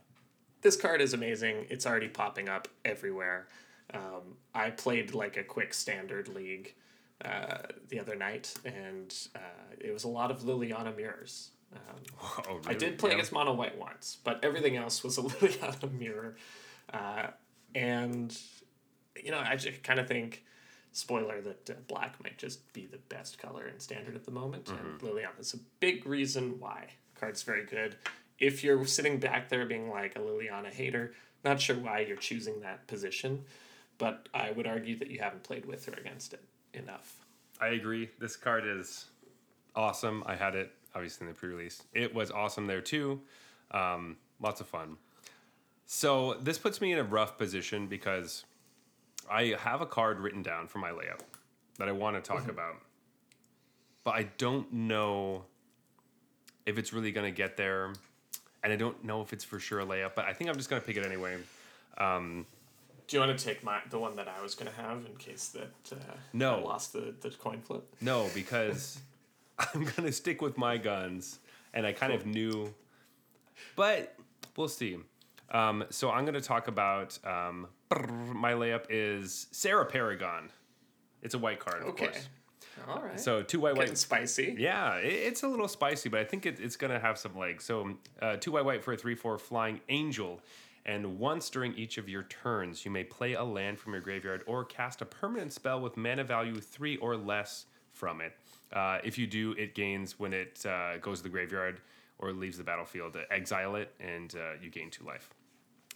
This 0.61 0.75
card 0.75 1.01
is 1.01 1.13
amazing. 1.13 1.65
It's 1.69 1.85
already 1.85 2.07
popping 2.07 2.47
up 2.47 2.67
everywhere. 2.85 3.47
Um, 3.93 4.37
I 4.53 4.69
played 4.69 5.13
like 5.13 5.35
a 5.37 5.43
quick 5.43 5.73
standard 5.73 6.27
league 6.29 6.75
uh, 7.25 7.57
the 7.89 7.99
other 7.99 8.15
night, 8.15 8.53
and 8.63 9.13
uh, 9.35 9.39
it 9.79 9.91
was 9.91 10.03
a 10.05 10.07
lot 10.07 10.31
of 10.31 10.41
Liliana 10.41 10.95
mirrors. 10.95 11.51
Um, 11.73 11.79
Oh, 12.47 12.59
I 12.67 12.73
did 12.73 12.97
play 12.99 13.09
Yeah. 13.09 13.15
against 13.15 13.31
mono 13.31 13.53
white 13.53 13.77
once, 13.77 14.17
but 14.23 14.43
everything 14.43 14.75
else 14.77 15.03
was 15.03 15.17
a 15.17 15.21
Liliana 15.23 15.91
mirror. 15.91 16.35
Uh, 16.93 17.27
and, 17.75 18.37
you 19.21 19.31
know, 19.31 19.39
I 19.39 19.55
just 19.55 19.81
kind 19.83 19.99
of 19.99 20.07
think, 20.07 20.43
spoiler, 20.91 21.41
that 21.41 21.69
uh, 21.69 21.73
black 21.87 22.21
might 22.23 22.37
just 22.37 22.71
be 22.73 22.85
the 22.85 22.97
best 23.09 23.37
color 23.39 23.65
and 23.65 23.81
standard 23.81 24.15
at 24.15 24.25
the 24.25 24.31
moment. 24.31 24.69
And 24.69 24.99
Liliana 24.99 25.39
is 25.39 25.53
a 25.53 25.59
big 25.79 26.05
reason 26.05 26.59
why. 26.59 26.87
Card's 27.19 27.43
very 27.43 27.65
good. 27.65 27.95
If 28.39 28.63
you're 28.63 28.85
sitting 28.85 29.19
back 29.19 29.49
there 29.49 29.65
being 29.65 29.89
like 29.89 30.15
a 30.15 30.19
Liliana 30.19 30.71
hater, 30.71 31.13
not 31.43 31.61
sure 31.61 31.77
why 31.77 31.99
you're 31.99 32.17
choosing 32.17 32.61
that 32.61 32.87
position, 32.87 33.43
but 33.97 34.27
I 34.33 34.51
would 34.51 34.67
argue 34.67 34.97
that 34.97 35.09
you 35.09 35.19
haven't 35.19 35.43
played 35.43 35.65
with 35.65 35.87
or 35.87 35.93
against 35.93 36.33
it 36.33 36.43
enough. 36.73 37.17
I 37.59 37.69
agree. 37.69 38.09
This 38.19 38.35
card 38.35 38.65
is 38.65 39.05
awesome. 39.75 40.23
I 40.25 40.35
had 40.35 40.55
it 40.55 40.71
obviously 40.95 41.27
in 41.27 41.33
the 41.33 41.39
pre-release. 41.39 41.83
It 41.93 42.13
was 42.13 42.31
awesome 42.31 42.67
there 42.67 42.81
too. 42.81 43.21
Um, 43.71 44.17
lots 44.41 44.61
of 44.61 44.67
fun. 44.67 44.97
So 45.85 46.35
this 46.41 46.57
puts 46.57 46.81
me 46.81 46.93
in 46.93 46.99
a 46.99 47.03
rough 47.03 47.37
position 47.37 47.87
because 47.87 48.45
I 49.31 49.55
have 49.59 49.81
a 49.81 49.85
card 49.85 50.19
written 50.19 50.43
down 50.43 50.67
for 50.67 50.79
my 50.79 50.91
layup 50.91 51.21
that 51.79 51.87
I 51.87 51.91
want 51.91 52.15
to 52.17 52.21
talk 52.21 52.49
about, 52.49 52.75
but 54.03 54.11
I 54.11 54.23
don't 54.37 54.71
know 54.73 55.45
if 56.65 56.77
it's 56.77 56.91
really 56.93 57.11
going 57.11 57.31
to 57.31 57.35
get 57.35 57.55
there, 57.57 57.93
and 58.63 58.73
I 58.73 58.75
don't 58.75 59.03
know 59.03 59.21
if 59.21 59.31
it's 59.33 59.43
for 59.43 59.59
sure 59.59 59.79
a 59.79 59.85
layup. 59.85 60.11
But 60.15 60.25
I 60.25 60.33
think 60.33 60.49
I'm 60.49 60.57
just 60.57 60.69
going 60.69 60.81
to 60.81 60.85
pick 60.85 60.97
it 60.97 61.05
anyway. 61.05 61.37
Do 61.97 63.17
you 63.17 63.19
want 63.19 63.37
to 63.37 63.45
take 63.45 63.63
my 63.63 63.79
the 63.89 63.99
one 63.99 64.15
that 64.17 64.27
I 64.27 64.41
was 64.41 64.55
going 64.55 64.71
to 64.71 64.77
have 64.81 65.05
in 65.05 65.15
case 65.17 65.49
that 65.49 65.73
uh, 65.91 66.13
No. 66.33 66.55
I 66.55 66.61
lost 66.61 66.93
the, 66.93 67.13
the 67.19 67.29
coin 67.29 67.59
flip? 67.61 67.83
No, 67.99 68.29
because 68.33 68.99
I'm 69.73 69.83
gonna 69.95 70.11
stick 70.11 70.41
with 70.41 70.57
my 70.57 70.77
guns, 70.77 71.39
and 71.73 71.85
I 71.85 71.91
kind 71.91 72.13
of 72.13 72.25
knew, 72.25 72.73
but 73.75 74.15
we'll 74.55 74.67
see. 74.67 74.97
Um, 75.51 75.83
so 75.89 76.09
I'm 76.09 76.25
gonna 76.25 76.41
talk 76.41 76.67
about 76.67 77.19
um, 77.25 77.67
my 78.33 78.53
layup 78.53 78.85
is 78.89 79.47
Serra 79.51 79.85
Paragon. 79.85 80.49
It's 81.21 81.33
a 81.35 81.39
white 81.39 81.59
card, 81.59 81.81
of 81.83 81.89
Okay. 81.89 82.05
course. 82.05 82.27
All 82.87 83.01
right. 83.01 83.19
So 83.19 83.43
two 83.43 83.59
white, 83.59 83.75
Getting 83.75 83.91
white. 83.91 83.97
spicy. 83.97 84.55
Yeah, 84.57 84.95
it, 84.95 85.13
it's 85.13 85.43
a 85.43 85.47
little 85.47 85.67
spicy, 85.67 86.09
but 86.09 86.19
I 86.19 86.23
think 86.23 86.45
it, 86.45 86.59
it's 86.59 86.75
going 86.75 86.91
to 86.91 86.99
have 86.99 87.17
some 87.17 87.37
legs. 87.37 87.63
So 87.63 87.95
uh, 88.21 88.37
two 88.37 88.53
white, 88.53 88.65
white 88.65 88.83
for 88.83 88.93
a 88.93 88.97
three, 88.97 89.13
four 89.15 89.37
flying 89.37 89.81
angel. 89.89 90.41
And 90.85 91.19
once 91.19 91.49
during 91.51 91.75
each 91.75 91.99
of 91.99 92.09
your 92.09 92.23
turns, 92.23 92.83
you 92.85 92.89
may 92.89 93.03
play 93.03 93.33
a 93.33 93.43
land 93.43 93.77
from 93.77 93.93
your 93.93 94.01
graveyard 94.01 94.43
or 94.47 94.65
cast 94.65 95.01
a 95.01 95.05
permanent 95.05 95.53
spell 95.53 95.79
with 95.79 95.95
mana 95.95 96.23
value 96.23 96.55
three 96.55 96.97
or 96.97 97.15
less 97.15 97.65
from 97.91 98.19
it. 98.19 98.35
Uh, 98.73 98.97
if 99.03 99.15
you 99.17 99.27
do, 99.27 99.51
it 99.59 99.75
gains 99.75 100.17
when 100.17 100.33
it 100.33 100.65
uh, 100.65 100.97
goes 100.97 101.17
to 101.19 101.23
the 101.23 101.29
graveyard 101.29 101.81
or 102.17 102.31
leaves 102.31 102.57
the 102.57 102.63
battlefield. 102.63 103.15
Uh, 103.15 103.19
exile 103.29 103.75
it, 103.75 103.93
and 103.99 104.33
uh, 104.35 104.53
you 104.59 104.71
gain 104.71 104.89
two 104.89 105.03
life. 105.03 105.29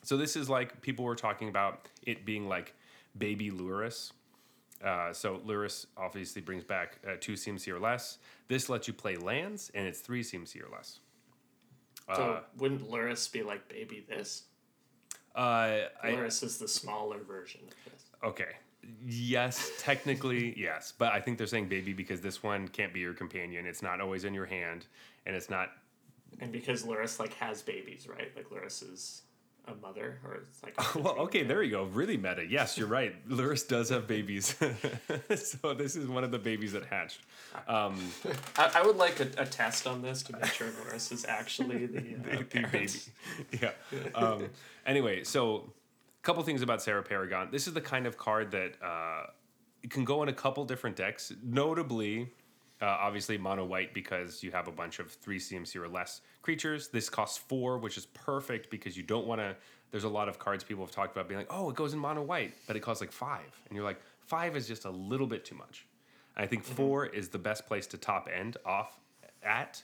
So 0.06 0.18
this 0.18 0.36
is 0.36 0.50
like 0.50 0.82
people 0.82 1.04
were 1.04 1.16
talking 1.16 1.50
about 1.50 1.90
it 2.04 2.26
being 2.26 2.48
like 2.48 2.76
baby 3.18 3.50
Lurrus. 3.50 4.12
Uh, 4.84 5.12
so 5.12 5.40
Lurrus 5.40 5.88
obviously 5.98 6.44
brings 6.44 6.64
back 6.64 7.00
uh, 7.08 7.14
two 7.20 7.34
CMC 7.34 7.70
or 7.74 7.80
less. 7.80 8.20
This 8.48 8.70
lets 8.70 8.88
you 8.88 8.94
play 8.94 9.16
lands, 9.16 9.72
and 9.74 9.88
it's 9.88 10.02
three 10.02 10.22
CMC 10.22 10.62
or 10.64 10.70
less. 10.72 11.00
So 12.16 12.22
Uh, 12.22 12.42
wouldn't 12.58 12.88
Lurrus 12.88 13.32
be 13.32 13.42
like 13.42 13.68
baby 13.68 14.06
this? 14.08 14.44
uh, 15.36 15.40
I, 16.04 16.12
Lurrus 16.12 16.44
is 16.44 16.60
the 16.60 16.68
smaller 16.68 17.24
version 17.24 17.62
of 17.68 17.92
this. 17.92 18.04
okay. 18.24 18.58
Yes, 19.08 19.72
technically 19.80 20.54
yes, 20.58 20.94
but 20.96 21.12
I 21.14 21.20
think 21.20 21.40
they're 21.40 21.48
saying 21.48 21.68
baby 21.68 21.94
because 21.94 22.22
this 22.22 22.44
one 22.44 22.68
can't 22.68 22.94
be 22.94 23.00
your 23.00 23.16
companion. 23.16 23.66
It's 23.66 23.82
not 23.82 24.00
always 24.00 24.24
in 24.24 24.36
your 24.36 24.46
hand, 24.46 24.86
and 25.26 25.36
it's 25.36 25.50
not. 25.50 25.72
And 26.40 26.52
because 26.52 26.84
Lurrus 26.84 27.20
like 27.20 27.34
has 27.34 27.64
babies, 27.64 28.08
right? 28.08 28.32
Like 28.36 28.50
Lurrus 28.52 28.84
is 28.94 29.24
a 29.68 29.76
mother, 29.76 30.20
or 30.26 30.36
it's 30.36 30.62
like. 30.64 30.74
Oh, 30.80 31.00
Well, 31.02 31.16
okay, 31.26 31.44
there 31.44 31.62
you 31.64 31.72
go. 31.72 31.84
Really 31.86 32.18
meta. 32.18 32.46
Yes, 32.48 32.78
you're 32.78 32.88
right. 32.88 33.14
Lurrus 33.28 33.68
does 33.68 33.90
have 33.90 34.08
babies, 34.08 34.56
so 35.36 35.74
this 35.74 35.96
is 35.96 36.08
one 36.08 36.24
of 36.24 36.32
the 36.32 36.40
babies 36.40 36.74
that 36.74 36.86
hatched. 36.86 37.22
Um, 37.68 38.00
I, 38.58 38.72
I 38.76 38.86
would 38.86 38.98
like 38.98 39.20
a, 39.20 39.28
a 39.38 39.46
test 39.46 39.88
on 39.88 40.02
this 40.02 40.22
to 40.24 40.34
make 40.34 40.46
sure 40.46 40.68
Lurrus 40.68 41.12
is 41.12 41.26
actually 41.26 41.86
the, 41.86 42.00
uh, 42.00 42.38
the 42.40 42.44
parent. 42.44 42.72
baby. 42.72 42.90
Yeah. 43.62 43.72
Um, 44.14 44.50
anyway, 44.86 45.24
so 45.24 45.74
a 46.22 46.24
couple 46.24 46.44
things 46.44 46.62
about 46.62 46.82
Serra 46.82 47.04
Paragon. 47.04 47.50
This 47.52 47.68
is 47.68 47.74
the 47.74 47.82
kind 47.82 48.06
of 48.08 48.18
card 48.18 48.52
that 48.52 48.74
uh, 48.84 49.28
it 49.84 49.90
can 49.90 50.04
go 50.06 50.24
in 50.24 50.30
a 50.30 50.34
couple 50.34 50.66
different 50.66 50.96
decks. 50.96 51.32
Notably, 51.44 52.32
uh, 52.82 52.86
obviously 52.86 53.38
mono 53.38 53.66
white 53.66 53.94
because 53.94 54.44
you 54.44 54.52
have 54.52 54.68
a 54.68 54.72
bunch 54.72 55.00
of 55.00 55.12
three 55.12 55.40
CMC 55.40 55.76
or 55.78 55.88
less 55.88 56.22
creatures. 56.42 56.90
This 56.90 57.10
costs 57.10 57.38
four, 57.38 57.78
which 57.78 57.98
is 57.98 58.06
perfect 58.08 58.70
because 58.70 58.98
you 58.98 59.04
don't 59.04 59.28
want 59.28 59.42
to. 59.42 59.56
There's 59.92 60.04
a 60.04 60.10
lot 60.10 60.28
of 60.28 60.40
cards 60.40 60.64
people 60.64 60.84
have 60.84 60.94
talked 60.94 61.16
about 61.16 61.28
being 61.28 61.40
like, 61.40 61.52
oh, 61.54 61.70
it 61.70 61.76
goes 61.76 61.94
in 61.94 62.00
mono 62.00 62.22
white, 62.22 62.54
but 62.68 62.76
it 62.76 62.82
costs 62.82 63.02
like 63.02 63.12
five, 63.12 63.62
and 63.68 63.76
you're 63.76 63.86
like, 63.86 64.02
five 64.20 64.58
is 64.58 64.68
just 64.68 64.86
a 64.86 64.90
little 64.90 65.28
bit 65.28 65.46
too 65.46 65.56
much. 65.56 65.86
I 66.36 66.46
think 66.46 66.64
four 66.64 67.06
is 67.06 67.30
the 67.30 67.40
best 67.40 67.66
place 67.66 67.88
to 67.88 67.98
top 67.98 68.28
end 68.34 68.58
off 68.66 69.00
at 69.42 69.82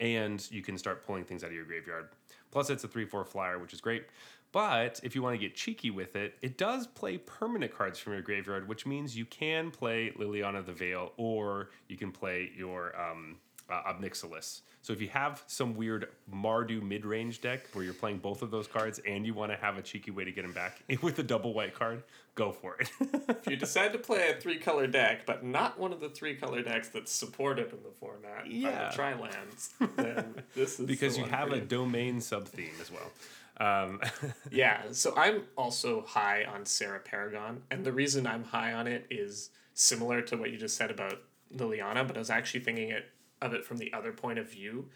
and 0.00 0.50
you 0.50 0.62
can 0.62 0.78
start 0.78 1.06
pulling 1.06 1.24
things 1.24 1.44
out 1.44 1.50
of 1.50 1.56
your 1.56 1.66
graveyard. 1.66 2.08
Plus, 2.50 2.70
it's 2.70 2.82
a 2.82 2.88
3 2.88 3.04
4 3.04 3.24
flyer, 3.24 3.58
which 3.58 3.72
is 3.72 3.80
great. 3.80 4.06
But 4.52 5.00
if 5.04 5.14
you 5.14 5.22
want 5.22 5.34
to 5.34 5.38
get 5.38 5.54
cheeky 5.54 5.90
with 5.90 6.16
it, 6.16 6.34
it 6.42 6.58
does 6.58 6.86
play 6.86 7.18
permanent 7.18 7.72
cards 7.76 7.98
from 7.98 8.14
your 8.14 8.22
graveyard, 8.22 8.66
which 8.68 8.84
means 8.84 9.16
you 9.16 9.24
can 9.24 9.70
play 9.70 10.12
Liliana 10.18 10.64
the 10.64 10.72
Veil 10.72 11.12
or 11.16 11.70
you 11.88 11.96
can 11.96 12.10
play 12.10 12.50
your 12.56 12.92
um, 13.00 13.36
uh, 13.70 13.82
Ob 13.86 14.02
Nixilis. 14.02 14.62
So 14.82 14.94
if 14.94 15.00
you 15.02 15.08
have 15.08 15.44
some 15.46 15.76
weird 15.76 16.08
Mardu 16.32 16.82
mid 16.82 17.04
range 17.04 17.42
deck 17.42 17.60
where 17.74 17.84
you're 17.84 17.92
playing 17.94 18.18
both 18.18 18.40
of 18.42 18.50
those 18.50 18.66
cards 18.66 18.98
and 19.06 19.26
you 19.26 19.34
want 19.34 19.52
to 19.52 19.58
have 19.58 19.76
a 19.76 19.82
cheeky 19.82 20.10
way 20.10 20.24
to 20.24 20.32
get 20.32 20.42
them 20.42 20.52
back 20.54 20.80
with 21.02 21.18
a 21.18 21.22
double 21.22 21.52
white 21.52 21.74
card, 21.74 22.02
go 22.34 22.50
for 22.50 22.76
it. 22.80 22.90
If 23.28 23.46
you 23.46 23.56
decide 23.56 23.92
to 23.92 23.98
play 23.98 24.30
a 24.30 24.40
three 24.40 24.56
color 24.56 24.86
deck, 24.86 25.26
but 25.26 25.44
not 25.44 25.78
one 25.78 25.92
of 25.92 26.00
the 26.00 26.08
three 26.08 26.34
color 26.34 26.62
decks 26.62 26.88
that's 26.88 27.12
supported 27.12 27.66
in 27.72 27.82
the 27.82 27.90
format 28.00 28.50
Yeah. 28.50 28.70
by 28.70 28.84
the 28.88 28.94
tri 28.96 29.14
lands, 29.20 29.74
then 29.96 30.42
this 30.56 30.80
is 30.80 30.86
because 30.88 31.18
you 31.18 31.24
have 31.26 31.52
a 31.52 31.60
domain 31.60 32.20
sub 32.22 32.48
theme 32.48 32.70
as 32.80 32.90
well. 32.90 33.12
Um, 33.60 34.00
Yeah, 34.50 34.82
so 34.90 35.14
I'm 35.16 35.44
also 35.56 36.02
high 36.02 36.44
on 36.44 36.64
Serra 36.66 36.98
Paragon, 37.00 37.62
and 37.70 37.84
the 37.84 37.92
reason 37.92 38.26
I'm 38.26 38.44
high 38.44 38.72
on 38.72 38.86
it 38.86 39.06
is 39.10 39.50
similar 39.74 40.22
to 40.22 40.36
what 40.36 40.50
you 40.50 40.58
just 40.58 40.76
said 40.76 40.90
about 40.90 41.20
Liliana, 41.54 42.06
but 42.06 42.16
I 42.16 42.18
was 42.18 42.30
actually 42.30 42.60
thinking 42.60 42.90
it 42.90 43.04
of 43.42 43.54
it 43.54 43.64
from 43.64 43.78
the 43.78 43.92
other 43.92 44.12
point 44.12 44.38
of 44.38 44.50
view. 44.50 44.88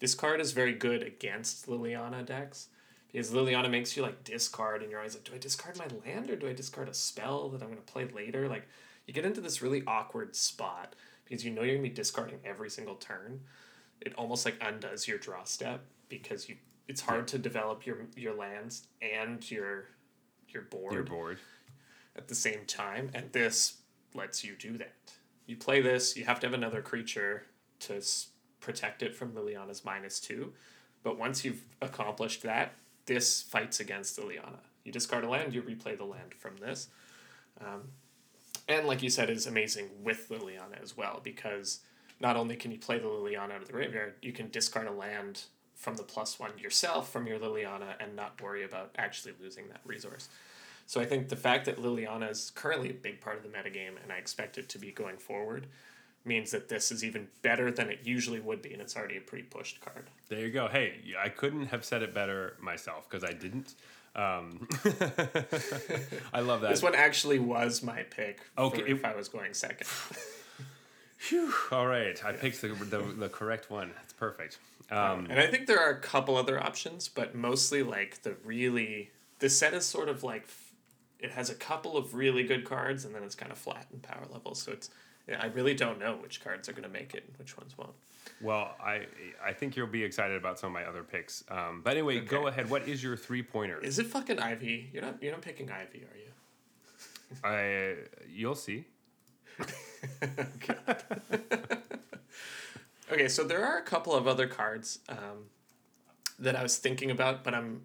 This 0.00 0.14
card 0.14 0.40
is 0.40 0.52
very 0.52 0.72
good 0.74 1.02
against 1.02 1.66
Liliana 1.68 2.24
decks 2.24 2.68
because 3.10 3.30
Liliana 3.30 3.70
makes 3.70 3.96
you 3.96 4.02
like 4.02 4.24
discard, 4.24 4.82
and 4.82 4.90
you're 4.90 5.00
always 5.00 5.14
like, 5.14 5.24
do 5.24 5.34
I 5.34 5.38
discard 5.38 5.78
my 5.78 5.86
land 6.04 6.30
or 6.30 6.36
do 6.36 6.48
I 6.48 6.52
discard 6.52 6.88
a 6.88 6.94
spell 6.94 7.48
that 7.50 7.62
I'm 7.62 7.68
going 7.68 7.82
to 7.82 7.92
play 7.92 8.06
later? 8.06 8.48
Like, 8.48 8.66
you 9.06 9.14
get 9.14 9.24
into 9.24 9.40
this 9.40 9.62
really 9.62 9.82
awkward 9.86 10.34
spot 10.34 10.94
because 11.24 11.44
you 11.44 11.50
know 11.50 11.62
you're 11.62 11.74
going 11.76 11.84
to 11.84 11.90
be 11.90 11.94
discarding 11.94 12.38
every 12.44 12.70
single 12.70 12.94
turn. 12.96 13.40
It 14.00 14.14
almost 14.16 14.44
like 14.44 14.56
undoes 14.60 15.06
your 15.06 15.18
draw 15.18 15.44
step 15.44 15.84
because 16.08 16.48
you 16.48 16.56
it's 16.88 17.00
hard 17.00 17.28
to 17.28 17.38
develop 17.38 17.86
your 17.86 17.98
your 18.16 18.34
lands 18.34 18.86
and 19.00 19.48
your 19.50 19.86
your 20.48 20.62
board 20.62 20.94
your 20.94 21.02
board. 21.04 21.38
at 22.16 22.28
the 22.28 22.34
same 22.34 22.64
time, 22.66 23.10
and 23.14 23.32
this 23.32 23.78
lets 24.14 24.44
you 24.44 24.54
do 24.58 24.76
that. 24.78 24.92
You 25.46 25.56
play 25.56 25.80
this, 25.80 26.16
you 26.16 26.24
have 26.24 26.40
to 26.40 26.46
have 26.46 26.54
another 26.54 26.82
creature 26.82 27.44
to 27.80 27.96
s- 27.96 28.28
protect 28.60 29.02
it 29.02 29.14
from 29.14 29.32
Liliana's 29.32 29.84
minus 29.84 30.20
two, 30.20 30.52
but 31.02 31.18
once 31.18 31.44
you've 31.44 31.62
accomplished 31.80 32.42
that, 32.42 32.74
this 33.06 33.42
fights 33.42 33.80
against 33.80 34.18
Liliana. 34.18 34.60
You 34.84 34.92
discard 34.92 35.24
a 35.24 35.28
land, 35.28 35.54
you 35.54 35.62
replay 35.62 35.96
the 35.96 36.04
land 36.04 36.34
from 36.38 36.56
this. 36.58 36.88
Um, 37.60 37.82
and 38.68 38.86
like 38.86 39.02
you 39.02 39.10
said, 39.10 39.30
is 39.30 39.46
amazing 39.46 39.88
with 40.02 40.28
Liliana 40.28 40.80
as 40.80 40.96
well 40.96 41.20
because 41.24 41.80
not 42.20 42.36
only 42.36 42.54
can 42.56 42.70
you 42.70 42.78
play 42.78 42.98
the 42.98 43.06
Liliana 43.06 43.52
out 43.52 43.62
of 43.62 43.66
the 43.66 43.72
graveyard, 43.72 44.14
you 44.22 44.32
can 44.32 44.50
discard 44.50 44.86
a 44.86 44.92
land 44.92 45.42
from 45.82 45.96
the 45.96 46.02
plus 46.04 46.38
one 46.38 46.56
yourself 46.58 47.10
from 47.10 47.26
your 47.26 47.40
Liliana 47.40 47.94
and 47.98 48.14
not 48.14 48.40
worry 48.40 48.62
about 48.62 48.94
actually 48.96 49.34
losing 49.42 49.66
that 49.68 49.80
resource. 49.84 50.28
So 50.86 51.00
I 51.00 51.06
think 51.06 51.28
the 51.28 51.36
fact 51.36 51.64
that 51.64 51.76
Liliana 51.76 52.30
is 52.30 52.52
currently 52.54 52.90
a 52.90 52.94
big 52.94 53.20
part 53.20 53.36
of 53.36 53.42
the 53.42 53.48
metagame 53.48 54.00
and 54.00 54.12
I 54.12 54.16
expect 54.16 54.58
it 54.58 54.68
to 54.70 54.78
be 54.78 54.92
going 54.92 55.16
forward 55.16 55.66
means 56.24 56.52
that 56.52 56.68
this 56.68 56.92
is 56.92 57.02
even 57.02 57.26
better 57.42 57.72
than 57.72 57.90
it 57.90 57.98
usually 58.04 58.38
would 58.38 58.62
be 58.62 58.72
and 58.72 58.80
it's 58.80 58.96
already 58.96 59.16
a 59.16 59.20
pretty 59.20 59.42
pushed 59.42 59.80
card. 59.80 60.06
There 60.28 60.38
you 60.38 60.50
go. 60.52 60.68
Hey, 60.68 60.94
I 61.20 61.28
couldn't 61.28 61.66
have 61.66 61.84
said 61.84 62.02
it 62.02 62.14
better 62.14 62.56
myself 62.60 63.10
because 63.10 63.24
I 63.28 63.32
didn't. 63.32 63.74
Um, 64.14 64.68
I 66.32 66.42
love 66.42 66.60
that. 66.60 66.70
This 66.70 66.82
one 66.82 66.94
actually 66.94 67.40
was 67.40 67.82
my 67.82 68.04
pick 68.04 68.38
Okay, 68.56 68.84
if 68.86 69.04
I 69.04 69.16
was 69.16 69.28
going 69.28 69.52
second. 69.52 69.88
Phew. 71.22 71.54
All 71.70 71.86
right, 71.86 72.22
I 72.24 72.32
picked 72.32 72.60
the, 72.62 72.68
the 72.68 72.98
the 73.16 73.28
correct 73.28 73.70
one. 73.70 73.92
It's 74.02 74.12
perfect. 74.12 74.58
Um, 74.90 75.26
And 75.30 75.38
I 75.38 75.46
think 75.46 75.68
there 75.68 75.78
are 75.78 75.90
a 75.90 76.00
couple 76.00 76.36
other 76.36 76.60
options, 76.60 77.06
but 77.08 77.32
mostly 77.34 77.84
like 77.84 78.22
the 78.22 78.34
really 78.44 79.10
the 79.38 79.48
set 79.48 79.72
is 79.72 79.84
sort 79.86 80.08
of 80.08 80.24
like 80.24 80.48
it 81.20 81.30
has 81.30 81.48
a 81.48 81.54
couple 81.54 81.96
of 81.96 82.14
really 82.16 82.42
good 82.42 82.64
cards 82.64 83.04
and 83.04 83.14
then 83.14 83.22
it's 83.22 83.36
kind 83.36 83.52
of 83.52 83.58
flat 83.58 83.86
in 83.92 84.00
power 84.00 84.26
levels. 84.32 84.60
So 84.62 84.72
it's 84.72 84.90
yeah, 85.28 85.38
I 85.40 85.46
really 85.46 85.74
don't 85.74 86.00
know 86.00 86.16
which 86.20 86.42
cards 86.42 86.68
are 86.68 86.72
going 86.72 86.82
to 86.82 86.88
make 87.00 87.14
it 87.14 87.22
and 87.28 87.36
which 87.38 87.56
ones 87.56 87.78
won't. 87.78 87.94
well, 88.40 88.74
I 88.84 89.06
I 89.44 89.52
think 89.52 89.76
you'll 89.76 89.86
be 89.86 90.02
excited 90.02 90.36
about 90.36 90.58
some 90.58 90.70
of 90.70 90.74
my 90.74 90.84
other 90.84 91.04
picks. 91.04 91.44
Um, 91.48 91.82
but 91.84 91.92
anyway, 91.92 92.18
go 92.18 92.48
ahead. 92.48 92.68
What 92.68 92.88
is 92.88 93.00
your 93.00 93.16
three 93.16 93.44
pointer? 93.44 93.78
Is 93.78 94.00
it 94.00 94.06
fucking 94.08 94.40
Ivy? 94.40 94.90
You're 94.92 95.02
not 95.04 95.22
you're 95.22 95.30
not 95.32 95.42
picking 95.42 95.70
Ivy, 95.70 96.04
are 96.10 96.18
you? 96.24 96.30
I 97.44 97.94
you'll 98.28 98.56
see. 98.56 98.86
Okay, 103.12 103.28
so 103.28 103.44
there 103.44 103.62
are 103.62 103.76
a 103.76 103.82
couple 103.82 104.14
of 104.14 104.26
other 104.26 104.46
cards 104.46 105.00
um, 105.10 105.50
that 106.38 106.56
I 106.56 106.62
was 106.62 106.78
thinking 106.78 107.10
about, 107.10 107.44
but 107.44 107.52
I'm 107.54 107.82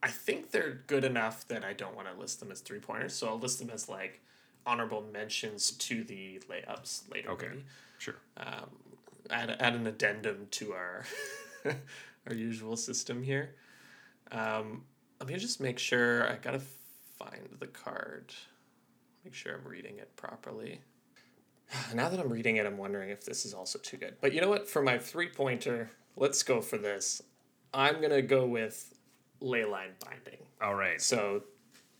I 0.00 0.08
think 0.08 0.52
they're 0.52 0.82
good 0.86 1.02
enough 1.02 1.48
that 1.48 1.64
I 1.64 1.72
don't 1.72 1.96
want 1.96 2.06
to 2.06 2.18
list 2.18 2.38
them 2.38 2.52
as 2.52 2.60
three 2.60 2.78
pointers. 2.78 3.14
So 3.14 3.26
I'll 3.26 3.40
list 3.40 3.58
them 3.58 3.70
as 3.70 3.88
like 3.88 4.20
honorable 4.64 5.04
mentions 5.12 5.72
to 5.72 6.04
the 6.04 6.40
layups 6.48 7.10
later. 7.12 7.30
Okay. 7.30 7.48
maybe. 7.48 7.64
Sure. 7.98 8.14
Um, 8.36 8.70
add 9.30 9.50
add 9.58 9.74
an 9.74 9.88
addendum 9.88 10.46
to 10.52 10.72
our 10.72 11.04
our 12.28 12.34
usual 12.34 12.76
system 12.76 13.24
here. 13.24 13.56
Um, 14.30 14.84
let 15.18 15.28
me 15.28 15.36
just 15.38 15.60
make 15.60 15.80
sure 15.80 16.30
I 16.30 16.36
gotta 16.36 16.62
find 17.18 17.48
the 17.58 17.66
card. 17.66 18.32
Make 19.24 19.34
sure 19.34 19.56
I'm 19.56 19.68
reading 19.68 19.98
it 19.98 20.14
properly. 20.14 20.82
Now 21.94 22.08
that 22.08 22.20
I'm 22.20 22.32
reading 22.32 22.56
it, 22.56 22.66
I'm 22.66 22.78
wondering 22.78 23.10
if 23.10 23.24
this 23.24 23.44
is 23.44 23.54
also 23.54 23.78
too 23.78 23.96
good. 23.96 24.16
But 24.20 24.32
you 24.32 24.40
know 24.40 24.48
what? 24.48 24.68
For 24.68 24.82
my 24.82 24.98
three 24.98 25.28
pointer, 25.28 25.90
let's 26.16 26.42
go 26.42 26.60
for 26.60 26.78
this. 26.78 27.22
I'm 27.72 28.00
gonna 28.00 28.22
go 28.22 28.46
with 28.46 28.94
Leyline 29.42 29.92
Binding. 30.04 30.40
All 30.60 30.74
right. 30.74 31.00
So 31.00 31.42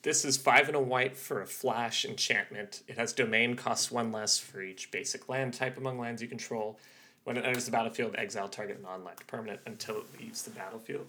this 0.03 0.25
is 0.25 0.37
five 0.37 0.69
and 0.69 0.77
a 0.77 0.81
white 0.81 1.17
for 1.17 1.43
a 1.43 1.47
flash 1.47 2.05
enchantment. 2.05 2.83
It 2.89 2.99
has 2.99 3.13
domain, 3.13 3.57
costs 3.57 3.91
one 3.91 4.13
less 4.13 4.39
for 4.39 4.63
each 4.63 4.91
basic 4.91 5.29
land 5.29 5.55
type 5.55 5.77
among 5.77 5.99
lands 5.99 6.23
you 6.23 6.29
control. 6.29 6.79
When 7.25 7.37
it 7.37 7.45
enters 7.45 7.67
the 7.67 7.71
battlefield, 7.71 8.15
exile 8.17 8.49
target 8.49 8.83
non-land 8.83 9.19
permanent 9.27 9.61
until 9.67 9.99
it 9.99 10.07
leaves 10.19 10.43
the 10.43 10.51
battlefield. 10.51 11.07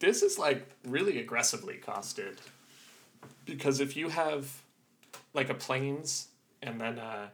This 0.00 0.22
is 0.22 0.38
like 0.38 0.66
really 0.84 1.20
aggressively 1.20 1.78
costed. 1.80 2.38
Because 3.44 3.78
if 3.78 3.96
you 3.96 4.08
have 4.08 4.62
like 5.34 5.50
a 5.50 5.54
plains 5.54 6.28
and 6.62 6.80
then 6.80 6.98
uh 6.98 7.28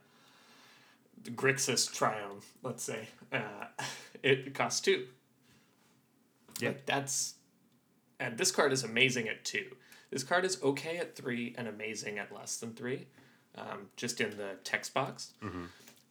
Grixis 1.24 1.92
Triumph, 1.92 2.52
let's 2.62 2.82
say, 2.82 3.08
uh, 3.32 3.66
it 4.22 4.54
costs 4.54 4.80
two. 4.80 5.06
Yeah. 6.60 6.68
Like 6.68 6.86
that's, 6.86 7.34
and 8.20 8.36
this 8.38 8.50
card 8.50 8.72
is 8.72 8.84
amazing 8.84 9.28
at 9.28 9.44
two. 9.44 9.66
This 10.10 10.22
card 10.22 10.44
is 10.44 10.62
okay 10.62 10.96
at 10.98 11.16
three 11.16 11.54
and 11.58 11.68
amazing 11.68 12.18
at 12.18 12.34
less 12.34 12.56
than 12.56 12.72
three, 12.72 13.06
um, 13.56 13.88
just 13.96 14.20
in 14.20 14.30
the 14.30 14.56
text 14.64 14.94
box. 14.94 15.32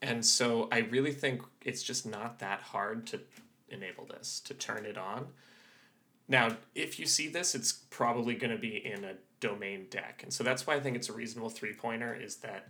And 0.01 0.23
so 0.23 0.67
I 0.71 0.79
really 0.79 1.11
think 1.11 1.41
it's 1.63 1.81
just 1.81 2.05
not 2.05 2.39
that 2.39 2.61
hard 2.61 3.07
to 3.07 3.21
enable 3.69 4.05
this, 4.05 4.39
to 4.41 4.53
turn 4.53 4.85
it 4.85 4.97
on. 4.97 5.27
Now, 6.27 6.57
if 6.75 6.99
you 6.99 7.05
see 7.05 7.27
this, 7.27 7.55
it's 7.55 7.71
probably 7.71 8.35
going 8.35 8.51
to 8.51 8.57
be 8.57 8.85
in 8.85 9.03
a 9.03 9.13
domain 9.39 9.87
deck. 9.89 10.21
And 10.23 10.31
so 10.31 10.43
that's 10.43 10.67
why 10.67 10.75
I 10.75 10.79
think 10.79 10.95
it's 10.95 11.09
a 11.09 11.13
reasonable 11.13 11.49
three 11.49 11.73
pointer 11.73 12.13
is 12.13 12.37
that 12.37 12.67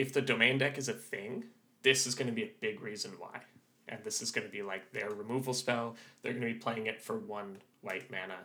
if 0.00 0.14
the 0.14 0.22
domain 0.22 0.56
deck 0.56 0.78
is 0.78 0.88
a 0.88 0.94
thing, 0.94 1.44
this 1.82 2.06
is 2.06 2.14
going 2.14 2.26
to 2.26 2.32
be 2.32 2.44
a 2.44 2.50
big 2.62 2.80
reason 2.80 3.12
why. 3.18 3.40
And 3.86 4.02
this 4.02 4.22
is 4.22 4.30
going 4.30 4.46
to 4.46 4.50
be 4.50 4.62
like 4.62 4.92
their 4.92 5.10
removal 5.10 5.52
spell. 5.52 5.94
They're 6.22 6.32
going 6.32 6.46
to 6.46 6.54
be 6.54 6.58
playing 6.58 6.86
it 6.86 7.02
for 7.02 7.18
one 7.18 7.58
white 7.82 8.10
mana 8.10 8.38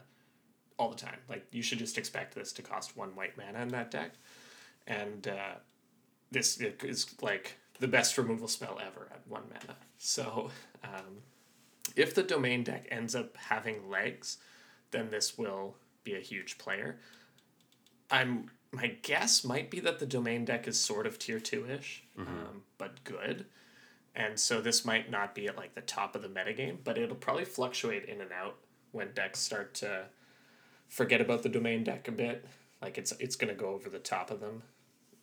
all 0.78 0.89
the 0.89 0.97
time. 0.97 1.20
Like 1.30 1.45
you 1.51 1.64
should 1.64 1.78
just 1.78 1.97
expect 1.97 2.36
this 2.36 2.51
to 2.53 2.62
cost 2.62 2.97
one 2.97 3.16
white 3.16 3.38
mana 3.38 3.62
in 3.62 3.70
that 3.70 3.89
deck. 3.89 4.12
And 4.86 5.30
uh, 5.30 5.56
this 6.30 6.60
is 6.60 7.16
like 7.22 7.58
the 7.80 7.88
best 7.88 8.18
removal 8.18 8.49
spell 8.49 8.78
ever 8.86 9.08
at 9.10 9.22
one 9.26 9.43
mana. 9.47 9.78
So 9.97 10.49
um, 10.84 11.22
if 11.95 12.14
the 12.14 12.24
domain 12.24 12.66
deck 12.66 12.86
ends 12.91 13.16
up 13.16 13.38
having 13.38 13.89
legs, 13.89 14.39
then 14.91 15.10
this 15.10 15.38
will 15.38 15.78
be 16.03 16.16
a 16.16 16.20
huge 16.20 16.58
player. 16.58 16.99
I'm 18.12 18.51
my 18.76 18.88
guess 19.01 19.43
might 19.43 19.71
be 19.71 19.80
that 19.80 19.99
the 19.99 20.05
domain 20.05 20.45
deck 20.45 20.67
is 20.67 20.80
sort 20.80 21.07
of 21.07 21.17
tier 21.17 21.39
two 21.39 21.65
ish, 21.69 22.03
um, 22.28 22.63
but 22.78 23.03
good. 23.03 23.45
And 24.15 24.39
so 24.39 24.61
this 24.61 24.86
might 24.86 25.09
not 25.11 25.36
be 25.36 25.47
at 25.47 25.57
like 25.57 25.76
the 25.76 25.82
top 25.82 26.15
of 26.15 26.21
the 26.21 26.30
metagame, 26.30 26.78
but 26.84 26.97
it'll 26.97 27.15
probably 27.15 27.45
fluctuate 27.45 28.05
in 28.05 28.21
and 28.21 28.32
out 28.32 28.55
when 28.91 29.13
decks 29.13 29.39
start 29.39 29.73
to 29.76 30.05
forget 30.88 31.21
about 31.21 31.43
the 31.43 31.49
domain 31.49 31.84
deck 31.84 32.07
a 32.07 32.11
bit. 32.11 32.45
Like 32.82 32.97
it's 32.97 33.11
it's 33.19 33.36
gonna 33.36 33.53
go 33.55 33.69
over 33.69 33.89
the 33.89 33.99
top 33.99 34.32
of 34.32 34.39
them. 34.39 34.63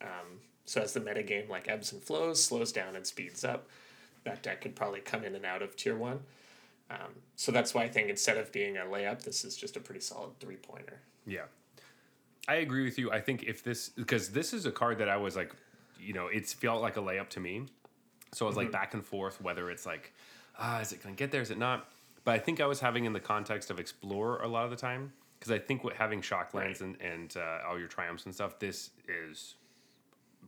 Um, 0.00 0.40
so 0.64 0.80
as 0.80 0.92
the 0.92 1.00
metagame 1.00 1.48
like 1.48 1.68
ebbs 1.68 1.92
and 1.92 2.02
flows, 2.02 2.42
slows 2.42 2.72
down 2.72 2.96
and 2.96 3.06
speeds 3.06 3.44
up, 3.44 3.68
that 4.24 4.42
deck 4.42 4.60
could 4.60 4.76
probably 4.76 5.00
come 5.00 5.24
in 5.24 5.34
and 5.34 5.44
out 5.44 5.62
of 5.62 5.76
tier 5.76 5.96
one. 5.96 6.20
Um, 6.90 7.14
so 7.36 7.52
that's 7.52 7.72
why 7.72 7.84
I 7.84 7.88
think 7.88 8.10
instead 8.10 8.36
of 8.36 8.52
being 8.52 8.76
a 8.76 8.82
layup, 8.82 9.22
this 9.22 9.44
is 9.44 9.56
just 9.56 9.76
a 9.76 9.80
pretty 9.80 10.00
solid 10.00 10.38
three 10.40 10.56
pointer. 10.56 11.00
Yeah. 11.26 11.44
I 12.48 12.56
agree 12.56 12.84
with 12.84 12.98
you. 12.98 13.10
I 13.12 13.20
think 13.20 13.44
if 13.44 13.62
this 13.62 13.88
because 13.88 14.30
this 14.30 14.52
is 14.52 14.66
a 14.66 14.72
card 14.72 14.98
that 14.98 15.08
I 15.08 15.16
was 15.16 15.36
like, 15.36 15.54
you 16.00 16.12
know, 16.12 16.26
it's 16.26 16.52
felt 16.52 16.82
like 16.82 16.96
a 16.96 17.00
layup 17.00 17.28
to 17.30 17.40
me. 17.40 17.66
So 18.32 18.46
I 18.46 18.48
was 18.48 18.56
like 18.56 18.72
back 18.72 18.94
and 18.94 19.04
forth 19.04 19.40
whether 19.40 19.70
it's 19.70 19.86
like, 19.86 20.12
ah, 20.58 20.80
is 20.80 20.92
it 20.92 21.02
gonna 21.02 21.14
get 21.14 21.30
there? 21.30 21.42
Is 21.42 21.50
it 21.50 21.58
not? 21.58 21.88
But 22.24 22.34
I 22.34 22.38
think 22.38 22.60
I 22.60 22.66
was 22.66 22.80
having 22.80 23.04
in 23.04 23.12
the 23.12 23.20
context 23.20 23.70
of 23.70 23.78
Explorer 23.78 24.42
a 24.42 24.48
lot 24.48 24.64
of 24.64 24.70
the 24.70 24.76
time 24.76 25.12
because 25.38 25.52
I 25.52 25.58
think 25.58 25.84
with 25.84 25.94
having 25.94 26.20
Shocklands 26.20 26.80
and 26.80 26.96
and 27.00 27.36
uh, 27.36 27.68
all 27.68 27.78
your 27.78 27.88
Triomes 27.88 28.24
and 28.24 28.34
stuff, 28.34 28.58
this 28.58 28.90
is 29.08 29.54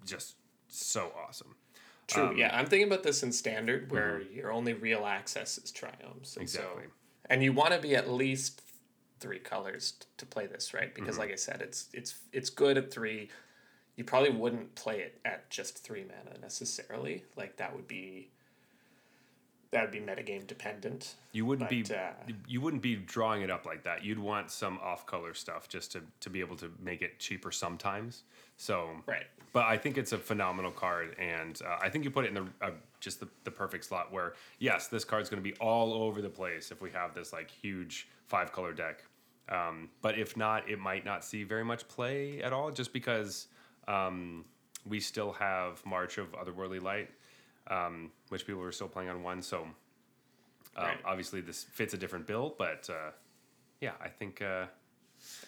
just 0.04 0.34
so 0.68 1.12
awesome. 1.26 1.54
True. 2.06 2.28
Um, 2.28 2.36
yeah, 2.36 2.56
I'm 2.56 2.66
thinking 2.66 2.88
about 2.88 3.02
this 3.02 3.22
in 3.22 3.32
standard 3.32 3.90
where 3.90 4.20
your 4.20 4.52
only 4.52 4.74
real 4.74 5.06
access 5.06 5.58
is 5.58 5.72
Triomes. 5.72 6.34
And 6.36 6.42
Exactly. 6.42 6.84
So, 6.84 6.90
and 7.30 7.42
you 7.42 7.52
want 7.52 7.72
to 7.72 7.80
be 7.80 7.96
at 7.96 8.10
least 8.10 8.60
three 9.20 9.38
colors 9.38 9.92
t- 9.92 10.06
to 10.18 10.26
play 10.26 10.46
this, 10.46 10.74
right? 10.74 10.94
Because 10.94 11.18
like 11.18 11.32
I 11.32 11.36
said, 11.36 11.60
it's 11.60 11.88
it's 11.92 12.14
it's 12.32 12.50
good 12.50 12.76
at 12.78 12.92
three. 12.92 13.30
You 13.96 14.04
probably 14.04 14.30
wouldn't 14.30 14.74
play 14.74 15.00
it 15.00 15.20
at 15.24 15.48
just 15.50 15.78
three 15.84 16.04
mana 16.04 16.38
necessarily. 16.40 17.24
Like 17.36 17.56
that 17.56 17.74
would 17.74 17.86
be 17.86 18.30
that 19.70 19.82
would 19.82 19.90
be 19.90 20.00
metagame 20.00 20.46
dependent. 20.46 21.14
You 21.32 21.44
wouldn't 21.46 21.68
be 21.68 21.82
But, 21.82 21.96
uh, 21.96 22.12
you 22.46 22.60
wouldn't 22.60 22.82
be 22.82 22.94
drawing 22.94 23.42
it 23.42 23.50
up 23.50 23.66
like 23.66 23.82
that. 23.84 24.04
You'd 24.04 24.20
want 24.20 24.50
some 24.50 24.78
off 24.78 25.04
color 25.04 25.34
stuff 25.34 25.68
just 25.68 25.92
to 25.92 26.02
to 26.20 26.30
be 26.30 26.40
able 26.40 26.56
to 26.56 26.72
make 26.80 27.02
it 27.02 27.18
cheaper 27.18 27.50
sometimes. 27.50 28.22
So 28.56 28.90
Right. 29.06 29.26
But 29.54 29.66
I 29.66 29.76
think 29.78 29.96
it's 29.96 30.12
a 30.12 30.18
phenomenal 30.18 30.72
card, 30.72 31.16
and 31.18 31.58
uh, 31.64 31.78
I 31.80 31.88
think 31.88 32.04
you 32.04 32.10
put 32.10 32.24
it 32.24 32.28
in 32.28 32.34
the 32.34 32.46
uh, 32.60 32.70
just 33.00 33.20
the, 33.20 33.28
the 33.44 33.50
perfect 33.52 33.84
slot 33.84 34.12
where 34.12 34.34
yes, 34.58 34.88
this 34.88 35.04
card's 35.04 35.30
going 35.30 35.42
to 35.42 35.48
be 35.48 35.56
all 35.58 35.94
over 35.94 36.20
the 36.20 36.28
place 36.28 36.70
if 36.72 36.82
we 36.82 36.90
have 36.90 37.14
this 37.14 37.32
like 37.32 37.50
huge 37.50 38.08
five 38.26 38.52
color 38.52 38.72
deck. 38.72 39.04
Um, 39.48 39.90
but 40.02 40.18
if 40.18 40.36
not, 40.36 40.68
it 40.68 40.78
might 40.80 41.04
not 41.04 41.24
see 41.24 41.44
very 41.44 41.64
much 41.64 41.86
play 41.86 42.42
at 42.42 42.52
all, 42.52 42.70
just 42.72 42.92
because 42.92 43.46
um, 43.86 44.44
we 44.88 44.98
still 44.98 45.32
have 45.32 45.84
March 45.86 46.18
of 46.18 46.32
Otherworldly 46.32 46.82
Light, 46.82 47.10
um, 47.70 48.10
which 48.30 48.46
people 48.46 48.62
are 48.62 48.72
still 48.72 48.88
playing 48.88 49.08
on 49.08 49.22
one. 49.22 49.40
So 49.40 49.62
um, 49.62 50.84
Right. 50.84 50.98
obviously 51.04 51.40
this 51.40 51.62
fits 51.62 51.94
a 51.94 51.96
different 51.96 52.26
bill, 52.26 52.56
but 52.58 52.90
uh, 52.90 53.12
yeah, 53.80 53.92
I 54.02 54.08
think 54.08 54.42
uh, 54.42 54.64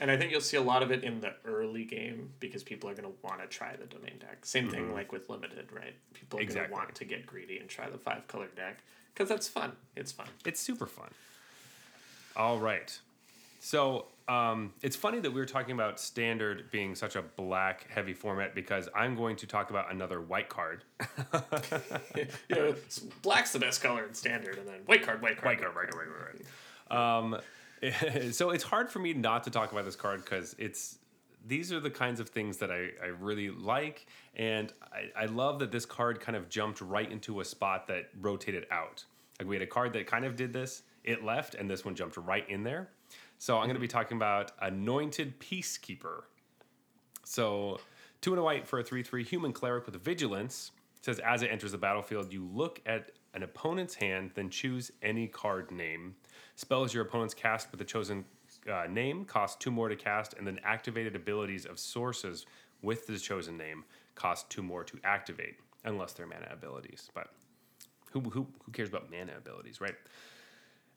And 0.00 0.10
I 0.10 0.16
think 0.16 0.30
you'll 0.30 0.40
see 0.42 0.56
a 0.56 0.62
lot 0.62 0.82
of 0.82 0.90
it 0.90 1.04
in 1.04 1.20
the 1.20 1.32
early 1.44 1.84
game 1.84 2.30
because 2.40 2.62
people 2.62 2.88
are 2.90 2.94
going 2.94 3.08
to 3.08 3.14
want 3.22 3.40
to 3.40 3.46
try 3.46 3.74
the 3.76 3.86
domain 3.86 4.18
deck. 4.20 4.44
Same 4.44 4.68
thing 4.68 4.92
like 4.92 5.10
with 5.12 5.28
limited, 5.30 5.68
right? 5.72 5.94
People 6.12 6.38
are 6.38 6.42
going 6.42 6.48
Mm-hmm. 6.48 6.58
Exactly. 6.58 6.68
to 6.68 6.72
want 6.74 6.94
to 6.94 7.04
get 7.04 7.26
greedy 7.26 7.58
and 7.58 7.68
try 7.68 7.88
the 7.88 7.96
five 7.98 8.26
color 8.28 8.48
deck 8.56 8.78
because 9.14 9.28
that's 9.28 9.48
fun. 9.48 9.72
It's 9.96 10.12
fun. 10.12 10.26
It's 10.44 10.60
super 10.60 10.86
fun. 10.86 11.08
All 12.36 12.58
right. 12.58 12.98
So 13.60 14.06
um, 14.28 14.74
it's 14.82 14.94
funny 14.96 15.18
that 15.20 15.30
we 15.32 15.40
were 15.40 15.46
talking 15.46 15.72
about 15.72 15.98
standard 15.98 16.70
being 16.70 16.94
such 16.94 17.16
a 17.16 17.22
black 17.22 17.86
heavy 17.90 18.12
format 18.12 18.54
because 18.54 18.88
I'm 18.94 19.16
going 19.16 19.36
to 19.36 19.46
talk 19.46 19.70
about 19.70 19.90
another 19.90 20.20
white 20.20 20.48
card. 20.48 20.84
you 22.14 22.26
know, 22.54 22.74
black's 23.22 23.52
the 23.52 23.58
best 23.58 23.82
color 23.82 24.04
in 24.04 24.14
standard, 24.14 24.58
and 24.58 24.66
then 24.68 24.80
white 24.86 25.02
card, 25.04 25.22
white 25.22 25.36
card, 25.38 25.46
White 25.46 25.60
card, 25.62 25.74
white 25.74 25.90
card, 25.90 26.08
white 26.08 26.18
card, 26.18 26.44
white 26.90 26.96
Um, 26.96 27.40
so 28.32 28.50
it's 28.50 28.64
hard 28.64 28.90
for 28.90 28.98
me 28.98 29.12
not 29.12 29.44
to 29.44 29.50
talk 29.50 29.72
about 29.72 29.84
this 29.84 29.96
card 29.96 30.24
because 30.24 30.54
it's 30.58 30.98
these 31.46 31.72
are 31.72 31.78
the 31.78 31.90
kinds 31.90 32.18
of 32.18 32.28
things 32.28 32.56
that 32.56 32.70
I, 32.70 32.90
I 33.02 33.06
really 33.20 33.50
like 33.50 34.06
and 34.34 34.72
I, 34.92 35.22
I 35.24 35.26
love 35.26 35.58
that 35.60 35.70
this 35.70 35.86
card 35.86 36.20
kind 36.20 36.36
of 36.36 36.48
jumped 36.48 36.80
right 36.80 37.10
into 37.10 37.40
a 37.40 37.44
spot 37.44 37.86
that 37.88 38.08
rotated 38.20 38.66
out. 38.70 39.04
Like 39.38 39.48
we 39.48 39.54
had 39.54 39.62
a 39.62 39.66
card 39.66 39.92
that 39.92 40.06
kind 40.06 40.24
of 40.24 40.36
did 40.36 40.52
this 40.52 40.82
it 41.04 41.22
left 41.24 41.54
and 41.54 41.70
this 41.70 41.84
one 41.84 41.94
jumped 41.94 42.16
right 42.16 42.48
in 42.48 42.64
there. 42.64 42.90
So 43.38 43.56
i'm 43.58 43.64
going 43.64 43.74
to 43.74 43.80
be 43.80 43.86
mm-hmm. 43.86 43.98
talking 43.98 44.16
about 44.16 44.52
anointed 44.60 45.38
peacekeeper. 45.38 46.22
So 47.24 47.80
two 48.20 48.32
and 48.32 48.40
a 48.40 48.42
white 48.42 48.66
for 48.66 48.78
a 48.78 48.84
3-3 48.84 49.26
human 49.26 49.52
cleric 49.52 49.86
with 49.86 50.02
vigilance. 50.02 50.72
It 50.98 51.04
says 51.04 51.18
as 51.20 51.42
it 51.42 51.50
enters 51.52 51.72
the 51.72 51.78
battlefield 51.78 52.32
you 52.32 52.48
look 52.52 52.80
at 52.86 53.12
an 53.36 53.44
opponent's 53.44 53.94
hand 53.94 54.32
then 54.34 54.50
choose 54.50 54.90
any 55.02 55.28
card 55.28 55.70
name 55.70 56.16
spells 56.56 56.92
your 56.92 57.04
opponent's 57.04 57.34
cast 57.34 57.70
with 57.70 57.78
the 57.78 57.84
chosen 57.84 58.24
uh, 58.72 58.86
name 58.90 59.24
cost 59.24 59.60
two 59.60 59.70
more 59.70 59.88
to 59.88 59.94
cast 59.96 60.34
and 60.34 60.44
then 60.46 60.58
activated 60.64 61.14
abilities 61.14 61.64
of 61.64 61.78
sources 61.78 62.46
with 62.82 63.06
the 63.06 63.18
chosen 63.18 63.56
name 63.56 63.84
cost 64.16 64.50
two 64.50 64.62
more 64.62 64.82
to 64.82 64.98
activate 65.04 65.56
unless 65.84 66.12
they're 66.12 66.26
mana 66.26 66.48
abilities 66.50 67.10
but 67.14 67.28
who, 68.10 68.20
who, 68.20 68.46
who 68.64 68.72
cares 68.72 68.88
about 68.88 69.08
mana 69.10 69.32
abilities 69.36 69.80
right 69.80 69.94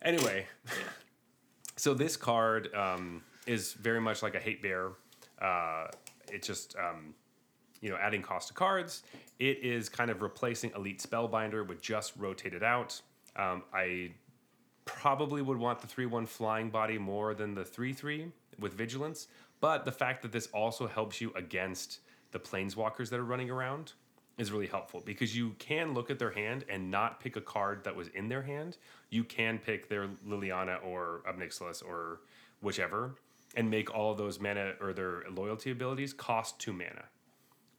anyway 0.01 0.47
so 1.79 1.93
this 1.93 2.17
card 2.17 2.73
um, 2.73 3.21
is 3.47 3.73
very 3.73 4.01
much 4.01 4.21
like 4.21 4.35
a 4.35 4.39
hate 4.39 4.61
bear. 4.61 4.91
Uh, 5.41 5.87
it 6.31 6.43
just 6.43 6.75
um, 6.77 7.13
you 7.81 7.89
know 7.89 7.97
adding 7.97 8.21
cost 8.21 8.49
to 8.49 8.53
cards. 8.53 9.03
It 9.39 9.63
is 9.63 9.89
kind 9.89 10.09
of 10.09 10.21
replacing 10.21 10.71
Elite 10.75 10.99
Spellbinder 10.99 11.67
with 11.67 11.81
just 11.81 12.13
rotated 12.17 12.63
out. 12.63 13.01
Um, 13.35 13.63
I 13.73 14.11
probably 14.85 15.41
would 15.41 15.57
want 15.57 15.79
the 15.79 15.87
three 15.87 16.05
one 16.05 16.25
flying 16.25 16.69
body 16.69 16.97
more 16.97 17.33
than 17.33 17.53
the 17.53 17.65
three 17.65 17.93
three 17.93 18.31
with 18.59 18.73
vigilance, 18.73 19.27
but 19.61 19.85
the 19.85 19.91
fact 19.91 20.21
that 20.23 20.31
this 20.31 20.47
also 20.47 20.87
helps 20.87 21.21
you 21.21 21.31
against 21.35 21.99
the 22.31 22.39
planeswalkers 22.39 23.09
that 23.09 23.19
are 23.19 23.25
running 23.25 23.49
around 23.49 23.93
is 24.39 24.51
really 24.51 24.67
helpful 24.67 25.01
because 25.05 25.35
you 25.35 25.51
can 25.59 25.93
look 25.93 26.09
at 26.09 26.17
their 26.17 26.31
hand 26.31 26.63
and 26.69 26.89
not 26.89 27.19
pick 27.19 27.35
a 27.35 27.41
card 27.41 27.83
that 27.83 27.95
was 27.95 28.07
in 28.09 28.29
their 28.29 28.41
hand. 28.41 28.77
You 29.09 29.23
can 29.23 29.57
pick 29.59 29.89
their 29.89 30.07
Liliana 30.25 30.83
or 30.83 31.21
Ob 31.27 31.37
Nixilis 31.37 31.83
or 31.85 32.21
whichever 32.61 33.15
and 33.55 33.69
make 33.69 33.93
all 33.93 34.11
of 34.11 34.17
those 34.17 34.39
mana 34.39 34.73
or 34.79 34.93
their 34.93 35.23
loyalty 35.29 35.71
abilities 35.71 36.13
cost 36.13 36.57
two 36.59 36.71
mana, 36.71 37.03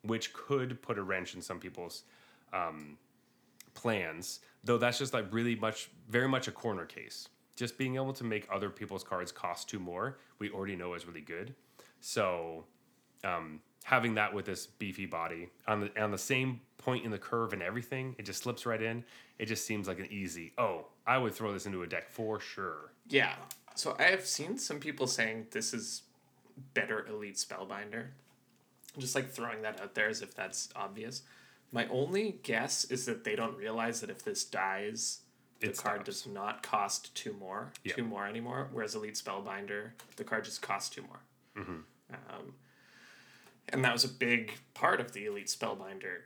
which 0.02 0.32
could 0.32 0.80
put 0.82 0.98
a 0.98 1.02
wrench 1.02 1.34
in 1.34 1.42
some 1.42 1.58
people's 1.58 2.02
um, 2.52 2.96
plans. 3.74 4.40
Though 4.64 4.78
that's 4.78 4.98
just 4.98 5.14
like 5.14 5.26
really 5.32 5.56
much, 5.56 5.90
very 6.08 6.28
much 6.28 6.48
a 6.48 6.52
corner 6.52 6.84
case. 6.84 7.28
Just 7.56 7.76
being 7.76 7.96
able 7.96 8.12
to 8.14 8.24
make 8.24 8.46
other 8.50 8.70
people's 8.70 9.04
cards 9.04 9.32
cost 9.32 9.68
two 9.68 9.78
more, 9.78 10.18
we 10.38 10.50
already 10.50 10.76
know 10.76 10.94
is 10.94 11.06
really 11.06 11.20
good. 11.20 11.54
So 12.00 12.64
um, 13.24 13.60
having 13.84 14.14
that 14.14 14.32
with 14.32 14.46
this 14.46 14.66
beefy 14.66 15.06
body 15.06 15.48
on 15.66 15.80
the 15.80 16.02
on 16.02 16.10
the 16.10 16.18
same 16.18 16.60
point 16.78 17.04
in 17.04 17.10
the 17.10 17.18
curve 17.18 17.52
and 17.52 17.62
everything, 17.62 18.14
it 18.18 18.24
just 18.24 18.42
slips 18.42 18.64
right 18.66 18.80
in. 18.80 19.04
It 19.38 19.46
just 19.46 19.66
seems 19.66 19.88
like 19.88 19.98
an 19.98 20.08
easy. 20.10 20.52
Oh, 20.58 20.86
I 21.06 21.18
would 21.18 21.34
throw 21.34 21.52
this 21.52 21.66
into 21.66 21.82
a 21.82 21.86
deck 21.86 22.10
for 22.10 22.40
sure. 22.40 22.92
Yeah. 23.08 23.34
So 23.74 23.96
I 23.98 24.04
have 24.04 24.26
seen 24.26 24.58
some 24.58 24.78
people 24.78 25.06
saying 25.06 25.46
this 25.50 25.72
is 25.72 26.02
better 26.74 27.06
elite 27.06 27.36
spellbinder. 27.36 28.08
Just 28.98 29.14
like 29.14 29.30
throwing 29.30 29.62
that 29.62 29.80
out 29.80 29.94
there 29.94 30.08
as 30.08 30.20
if 30.22 30.34
that's 30.34 30.68
obvious. 30.74 31.22
My 31.72 31.86
only 31.88 32.38
guess 32.42 32.84
is 32.86 33.06
that 33.06 33.22
they 33.24 33.36
don't 33.36 33.56
realize 33.56 34.00
that 34.00 34.10
if 34.10 34.24
this 34.24 34.44
dies, 34.44 35.20
the 35.60 35.68
It 35.70 35.76
card 35.76 36.02
stops. 36.02 36.22
does 36.22 36.26
not 36.26 36.62
cost 36.62 37.14
two 37.14 37.32
more, 37.34 37.72
Yeah. 37.84 37.94
two 37.94 38.04
more 38.04 38.26
anymore. 38.26 38.68
Whereas 38.72 38.94
Elite 38.96 39.14
Spellbinder, 39.14 39.92
the 40.16 40.24
card 40.24 40.44
just 40.44 40.62
costs 40.62 40.90
two 40.94 41.02
more. 41.02 41.20
Mm-hmm. 41.56 41.80
Um, 42.12 42.54
and 43.68 43.84
that 43.84 43.92
was 43.92 44.04
a 44.04 44.08
big 44.08 44.54
part 44.74 45.00
of 45.00 45.12
the 45.12 45.26
Elite 45.26 45.46
Spellbinder 45.46 46.22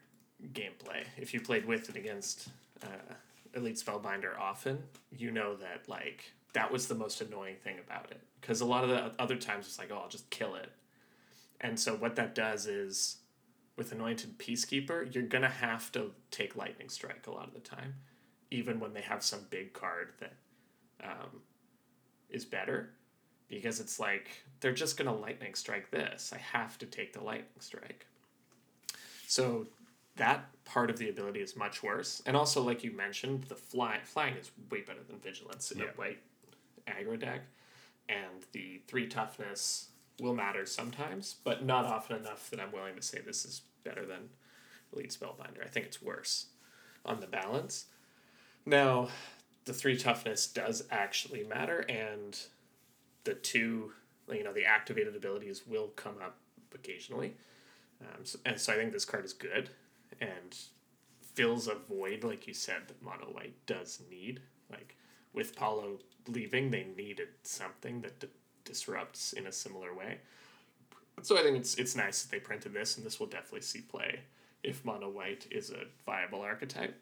gameplay. 0.52 1.04
If 1.18 1.34
you 1.34 1.40
played 1.40 1.66
with 1.66 1.88
and 1.88 1.96
against 1.96 2.48
uh, 2.82 3.14
Elite 3.54 3.76
Spellbinder 3.76 4.38
often, 4.38 4.84
you 5.10 5.30
know 5.30 5.56
that 5.56 5.86
like 5.88 6.32
that 6.54 6.70
was 6.72 6.88
the 6.88 6.94
most 6.94 7.20
annoying 7.20 7.56
thing 7.62 7.78
about 7.78 8.10
it. 8.10 8.20
Because 8.40 8.60
a 8.62 8.64
lot 8.64 8.84
of 8.84 8.90
the 8.90 9.12
other 9.20 9.36
times 9.36 9.66
it's 9.66 9.78
like, 9.78 9.90
oh, 9.92 9.96
I'll 9.98 10.08
just 10.08 10.30
kill 10.30 10.54
it. 10.54 10.70
And 11.60 11.78
so 11.78 11.94
what 11.94 12.16
that 12.16 12.34
does 12.34 12.66
is, 12.66 13.18
with 13.76 13.90
Anointed 13.92 14.38
Peacekeeper, 14.38 15.12
you're 15.14 15.24
gonna 15.24 15.48
have 15.48 15.90
to 15.92 16.12
take 16.30 16.56
Lightning 16.56 16.88
Strike 16.88 17.26
a 17.26 17.30
lot 17.30 17.48
of 17.48 17.54
the 17.54 17.60
time, 17.60 17.94
even 18.50 18.78
when 18.80 18.92
they 18.92 19.00
have 19.00 19.22
some 19.22 19.46
big 19.50 19.72
card 19.72 20.12
that 20.20 20.34
um, 21.02 21.40
is 22.30 22.44
better, 22.44 22.90
because 23.48 23.80
it's 23.80 23.98
like 23.98 24.28
they're 24.60 24.72
just 24.72 24.96
gonna 24.96 25.14
Lightning 25.14 25.54
Strike 25.54 25.90
this. 25.90 26.32
I 26.32 26.38
have 26.38 26.78
to 26.78 26.86
take 26.86 27.12
the 27.12 27.22
Lightning 27.22 27.60
Strike. 27.60 28.06
So 29.26 29.66
that 30.16 30.44
part 30.64 30.90
of 30.90 30.98
the 30.98 31.08
ability 31.08 31.40
is 31.40 31.56
much 31.56 31.82
worse, 31.82 32.22
and 32.26 32.36
also 32.36 32.62
like 32.62 32.84
you 32.84 32.92
mentioned, 32.92 33.44
the 33.44 33.56
fly 33.56 33.98
flying 34.04 34.36
is 34.36 34.50
way 34.70 34.82
better 34.82 35.02
than 35.08 35.18
Vigilance 35.18 35.70
in 35.72 35.78
Yeah. 35.78 35.86
a 35.86 35.96
white 35.96 36.20
aggro 36.86 37.18
deck, 37.18 37.40
and 38.08 38.44
the 38.52 38.80
three 38.86 39.08
toughness 39.08 39.88
will 40.20 40.34
matter 40.34 40.66
sometimes, 40.66 41.36
but 41.44 41.64
not 41.64 41.84
often 41.84 42.16
enough 42.16 42.50
that 42.50 42.60
I'm 42.60 42.72
willing 42.72 42.96
to 42.96 43.02
say 43.02 43.20
this 43.20 43.44
is 43.44 43.62
better 43.82 44.06
than 44.06 44.28
Elite 44.92 45.10
Spellbinder. 45.10 45.64
I 45.64 45.68
think 45.68 45.86
it's 45.86 46.02
worse 46.02 46.46
on 47.04 47.20
the 47.20 47.26
balance. 47.26 47.86
Now, 48.64 49.08
the 49.64 49.72
three 49.72 49.96
toughness 49.96 50.46
does 50.46 50.84
actually 50.90 51.44
matter, 51.44 51.80
and 51.88 52.38
the 53.24 53.34
two, 53.34 53.92
you 54.30 54.44
know, 54.44 54.52
the 54.52 54.64
activated 54.64 55.16
abilities 55.16 55.66
will 55.66 55.88
come 55.88 56.16
up 56.22 56.36
occasionally. 56.74 57.34
Um, 58.00 58.24
so, 58.24 58.38
and 58.44 58.60
so 58.60 58.72
I 58.72 58.76
think 58.76 58.92
this 58.92 59.04
card 59.04 59.24
is 59.24 59.32
good 59.32 59.70
and 60.20 60.56
fills 61.20 61.68
a 61.68 61.74
void, 61.74 62.24
like 62.24 62.46
you 62.46 62.54
said, 62.54 62.82
that 62.88 63.02
Mono 63.02 63.26
White 63.32 63.54
does 63.66 64.00
need. 64.10 64.40
Like 64.70 64.96
with 65.32 65.56
Paulo 65.56 65.98
leaving, 66.28 66.70
they 66.70 66.86
needed 66.96 67.28
something 67.42 68.00
that 68.02 68.20
d- 68.20 68.28
disrupts 68.64 69.32
in 69.32 69.46
a 69.46 69.52
similar 69.52 69.94
way. 69.94 70.18
So 71.22 71.38
I 71.38 71.42
think 71.42 71.56
it's 71.56 71.76
it's 71.76 71.94
nice 71.94 72.22
that 72.22 72.30
they 72.30 72.40
printed 72.40 72.74
this, 72.74 72.96
and 72.96 73.06
this 73.06 73.20
will 73.20 73.26
definitely 73.26 73.60
see 73.60 73.80
play 73.80 74.20
if 74.62 74.84
Mono 74.84 75.08
White 75.08 75.46
is 75.50 75.70
a 75.70 75.84
viable 76.04 76.40
archetype. 76.40 77.00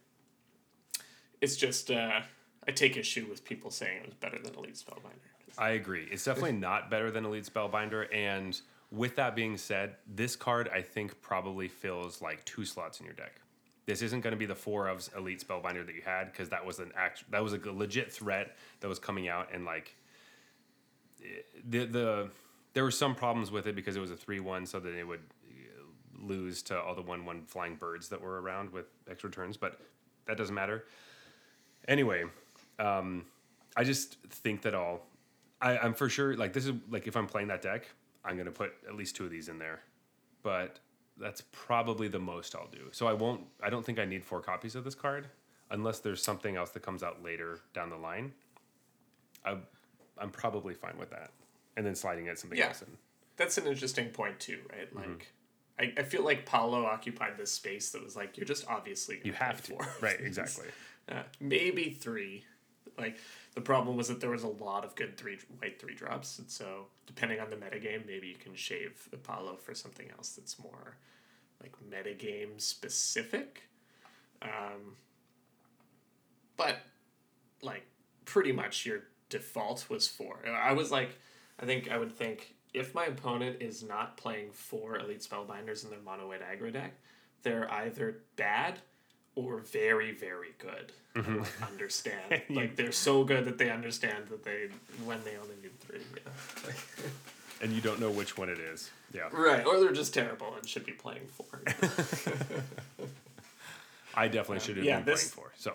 It's 1.40 1.56
just 1.56 1.90
uh, 1.90 2.20
I 2.66 2.70
take 2.70 2.96
issue 2.96 3.26
with 3.28 3.44
people 3.44 3.70
saying 3.70 3.98
it 3.98 4.06
was 4.06 4.14
better 4.14 4.38
than 4.38 4.54
Elite 4.54 4.74
Spellbinder. 4.74 5.58
I 5.58 5.70
agree. 5.70 6.08
It's 6.10 6.24
definitely 6.24 6.52
not 6.70 6.90
better 6.90 7.10
than 7.10 7.24
Elite 7.24 7.48
Spellbinder. 7.52 8.06
And 8.14 8.60
with 8.90 9.16
that 9.16 9.34
being 9.34 9.56
said, 9.56 9.96
this 10.06 10.36
card 10.36 10.68
I 10.72 10.82
think 10.82 11.20
probably 11.22 11.68
fills 11.68 12.22
like 12.22 12.44
two 12.44 12.64
slots 12.64 13.00
in 13.00 13.06
your 13.06 13.14
deck. 13.14 13.40
This 13.86 14.02
isn't 14.02 14.20
going 14.20 14.32
to 14.32 14.38
be 14.38 14.46
the 14.46 14.54
four 14.54 14.86
of 14.86 15.08
Elite 15.16 15.44
Spellbinder 15.46 15.84
that 15.84 15.94
you 15.94 16.02
had 16.04 16.30
because 16.30 16.48
that 16.50 16.64
was 16.64 16.78
an 16.78 16.92
act 16.96 17.24
that 17.30 17.42
was 17.42 17.52
a 17.52 17.60
legit 17.72 18.12
threat 18.12 18.56
that 18.80 18.88
was 18.88 18.98
coming 18.98 19.28
out 19.28 19.48
and 19.52 19.64
like 19.64 19.96
the 21.68 21.84
the 21.84 22.30
there 22.74 22.84
were 22.84 22.90
some 22.90 23.14
problems 23.14 23.50
with 23.50 23.66
it 23.66 23.74
because 23.74 23.96
it 23.96 24.00
was 24.00 24.10
a 24.10 24.16
three 24.16 24.40
one, 24.40 24.66
so 24.66 24.80
that 24.80 24.94
it 24.94 25.04
would 25.06 25.22
eh, 25.48 25.52
lose 26.18 26.62
to 26.64 26.80
all 26.80 26.94
the 26.94 27.02
one 27.02 27.24
one 27.24 27.42
flying 27.44 27.76
birds 27.76 28.08
that 28.08 28.20
were 28.20 28.40
around 28.40 28.70
with 28.70 28.86
extra 29.10 29.30
turns, 29.30 29.56
but 29.56 29.80
that 30.26 30.36
doesn't 30.36 30.54
matter. 30.54 30.84
Anyway, 31.88 32.24
um, 32.78 33.24
I 33.76 33.84
just 33.84 34.16
think 34.22 34.62
that 34.62 34.74
all 34.74 35.06
I, 35.60 35.78
I'm 35.78 35.94
for 35.94 36.08
sure 36.08 36.36
like 36.36 36.52
this 36.52 36.66
is 36.66 36.74
like 36.90 37.06
if 37.06 37.16
I'm 37.16 37.26
playing 37.26 37.48
that 37.48 37.62
deck, 37.62 37.86
I'm 38.24 38.36
gonna 38.36 38.50
put 38.50 38.72
at 38.86 38.94
least 38.94 39.16
two 39.16 39.24
of 39.24 39.30
these 39.30 39.48
in 39.48 39.58
there. 39.58 39.80
But 40.42 40.80
that's 41.18 41.42
probably 41.52 42.08
the 42.08 42.18
most 42.18 42.54
I'll 42.54 42.68
do. 42.68 42.88
So 42.92 43.06
I 43.06 43.12
won't 43.12 43.42
I 43.62 43.70
don't 43.70 43.84
think 43.84 43.98
I 43.98 44.04
need 44.04 44.24
four 44.24 44.40
copies 44.40 44.74
of 44.74 44.84
this 44.84 44.94
card 44.94 45.28
unless 45.70 46.00
there's 46.00 46.22
something 46.22 46.56
else 46.56 46.70
that 46.70 46.80
comes 46.80 47.02
out 47.02 47.22
later 47.22 47.60
down 47.74 47.90
the 47.90 47.96
line. 47.96 48.32
I 49.44 49.56
I'm 50.22 50.30
probably 50.30 50.74
fine 50.74 50.96
with 50.98 51.10
that. 51.10 51.30
And 51.76 51.84
then 51.84 51.94
sliding 51.94 52.26
it 52.26 52.38
something 52.38 52.58
Yeah. 52.58 52.68
else 52.68 52.82
in. 52.82 52.88
That's 53.36 53.58
an 53.58 53.66
interesting 53.66 54.08
point 54.10 54.38
too, 54.40 54.60
right? 54.70 54.94
Mm-hmm. 54.94 55.10
Like, 55.10 55.32
I, 55.78 55.92
I 56.00 56.02
feel 56.04 56.22
like 56.22 56.44
Paulo 56.46 56.84
occupied 56.84 57.36
this 57.38 57.50
space 57.50 57.90
that 57.90 58.02
was 58.04 58.14
like 58.14 58.36
you're 58.36 58.46
just 58.46 58.66
obviously 58.68 59.20
You 59.24 59.32
have 59.32 59.62
to. 59.64 59.76
Right, 60.00 60.20
exactly. 60.20 60.66
Uh, 61.10 61.22
maybe 61.40 61.90
three. 61.90 62.44
Like 62.98 63.16
the 63.54 63.62
problem 63.62 63.96
was 63.96 64.08
that 64.08 64.20
there 64.20 64.30
was 64.30 64.42
a 64.42 64.48
lot 64.48 64.84
of 64.84 64.94
good 64.94 65.16
three 65.16 65.38
white 65.58 65.80
three 65.80 65.94
drops, 65.94 66.38
and 66.38 66.50
so 66.50 66.86
depending 67.06 67.40
on 67.40 67.48
the 67.48 67.56
metagame, 67.56 68.06
maybe 68.06 68.28
you 68.28 68.34
can 68.36 68.54
shave 68.54 69.08
Apollo 69.14 69.56
for 69.62 69.74
something 69.74 70.10
else 70.16 70.32
that's 70.36 70.58
more 70.58 70.96
like 71.62 71.72
metagame 71.90 72.60
specific. 72.60 73.62
Um, 74.42 74.96
but 76.56 76.78
like 77.62 77.86
pretty 78.26 78.52
much 78.52 78.84
your 78.84 79.04
default 79.32 79.88
was 79.88 80.06
four. 80.06 80.38
I 80.46 80.72
was 80.72 80.92
like, 80.92 81.18
I 81.58 81.64
think 81.64 81.90
I 81.90 81.96
would 81.96 82.12
think 82.12 82.54
if 82.74 82.94
my 82.94 83.06
opponent 83.06 83.56
is 83.60 83.82
not 83.82 84.16
playing 84.16 84.52
four 84.52 84.98
elite 84.98 85.22
spellbinders 85.22 85.82
in 85.84 85.90
their 85.90 86.00
mono 86.04 86.28
white 86.28 86.42
aggro 86.42 86.70
deck, 86.72 86.92
they're 87.42 87.68
either 87.72 88.18
bad 88.36 88.78
or 89.34 89.58
very 89.60 90.12
very 90.12 90.52
good. 90.58 90.92
Mm-hmm. 91.16 91.38
like, 91.40 91.62
understand 91.70 92.42
like 92.50 92.76
they're 92.76 92.92
so 92.92 93.24
good 93.24 93.46
that 93.46 93.56
they 93.58 93.70
understand 93.70 94.26
that 94.28 94.44
they 94.44 94.68
when 95.04 95.18
they 95.24 95.36
only 95.36 95.56
need 95.62 95.80
three. 95.80 96.00
Yeah. 96.14 96.30
And 97.62 97.72
you 97.72 97.80
don't 97.80 98.00
know 98.00 98.10
which 98.10 98.36
one 98.36 98.50
it 98.50 98.58
is. 98.58 98.90
Yeah. 99.14 99.28
Right, 99.32 99.64
or 99.64 99.80
they're 99.80 99.92
just 99.92 100.12
terrible 100.12 100.54
and 100.56 100.68
should 100.68 100.84
be 100.84 100.92
playing 100.92 101.26
four. 101.28 101.62
I 104.14 104.28
definitely 104.28 104.60
should 104.60 104.76
have 104.76 104.84
yeah, 104.84 105.00
been 105.00 105.06
this- 105.06 105.32
playing 105.32 105.48
four. 105.48 105.52
So 105.56 105.72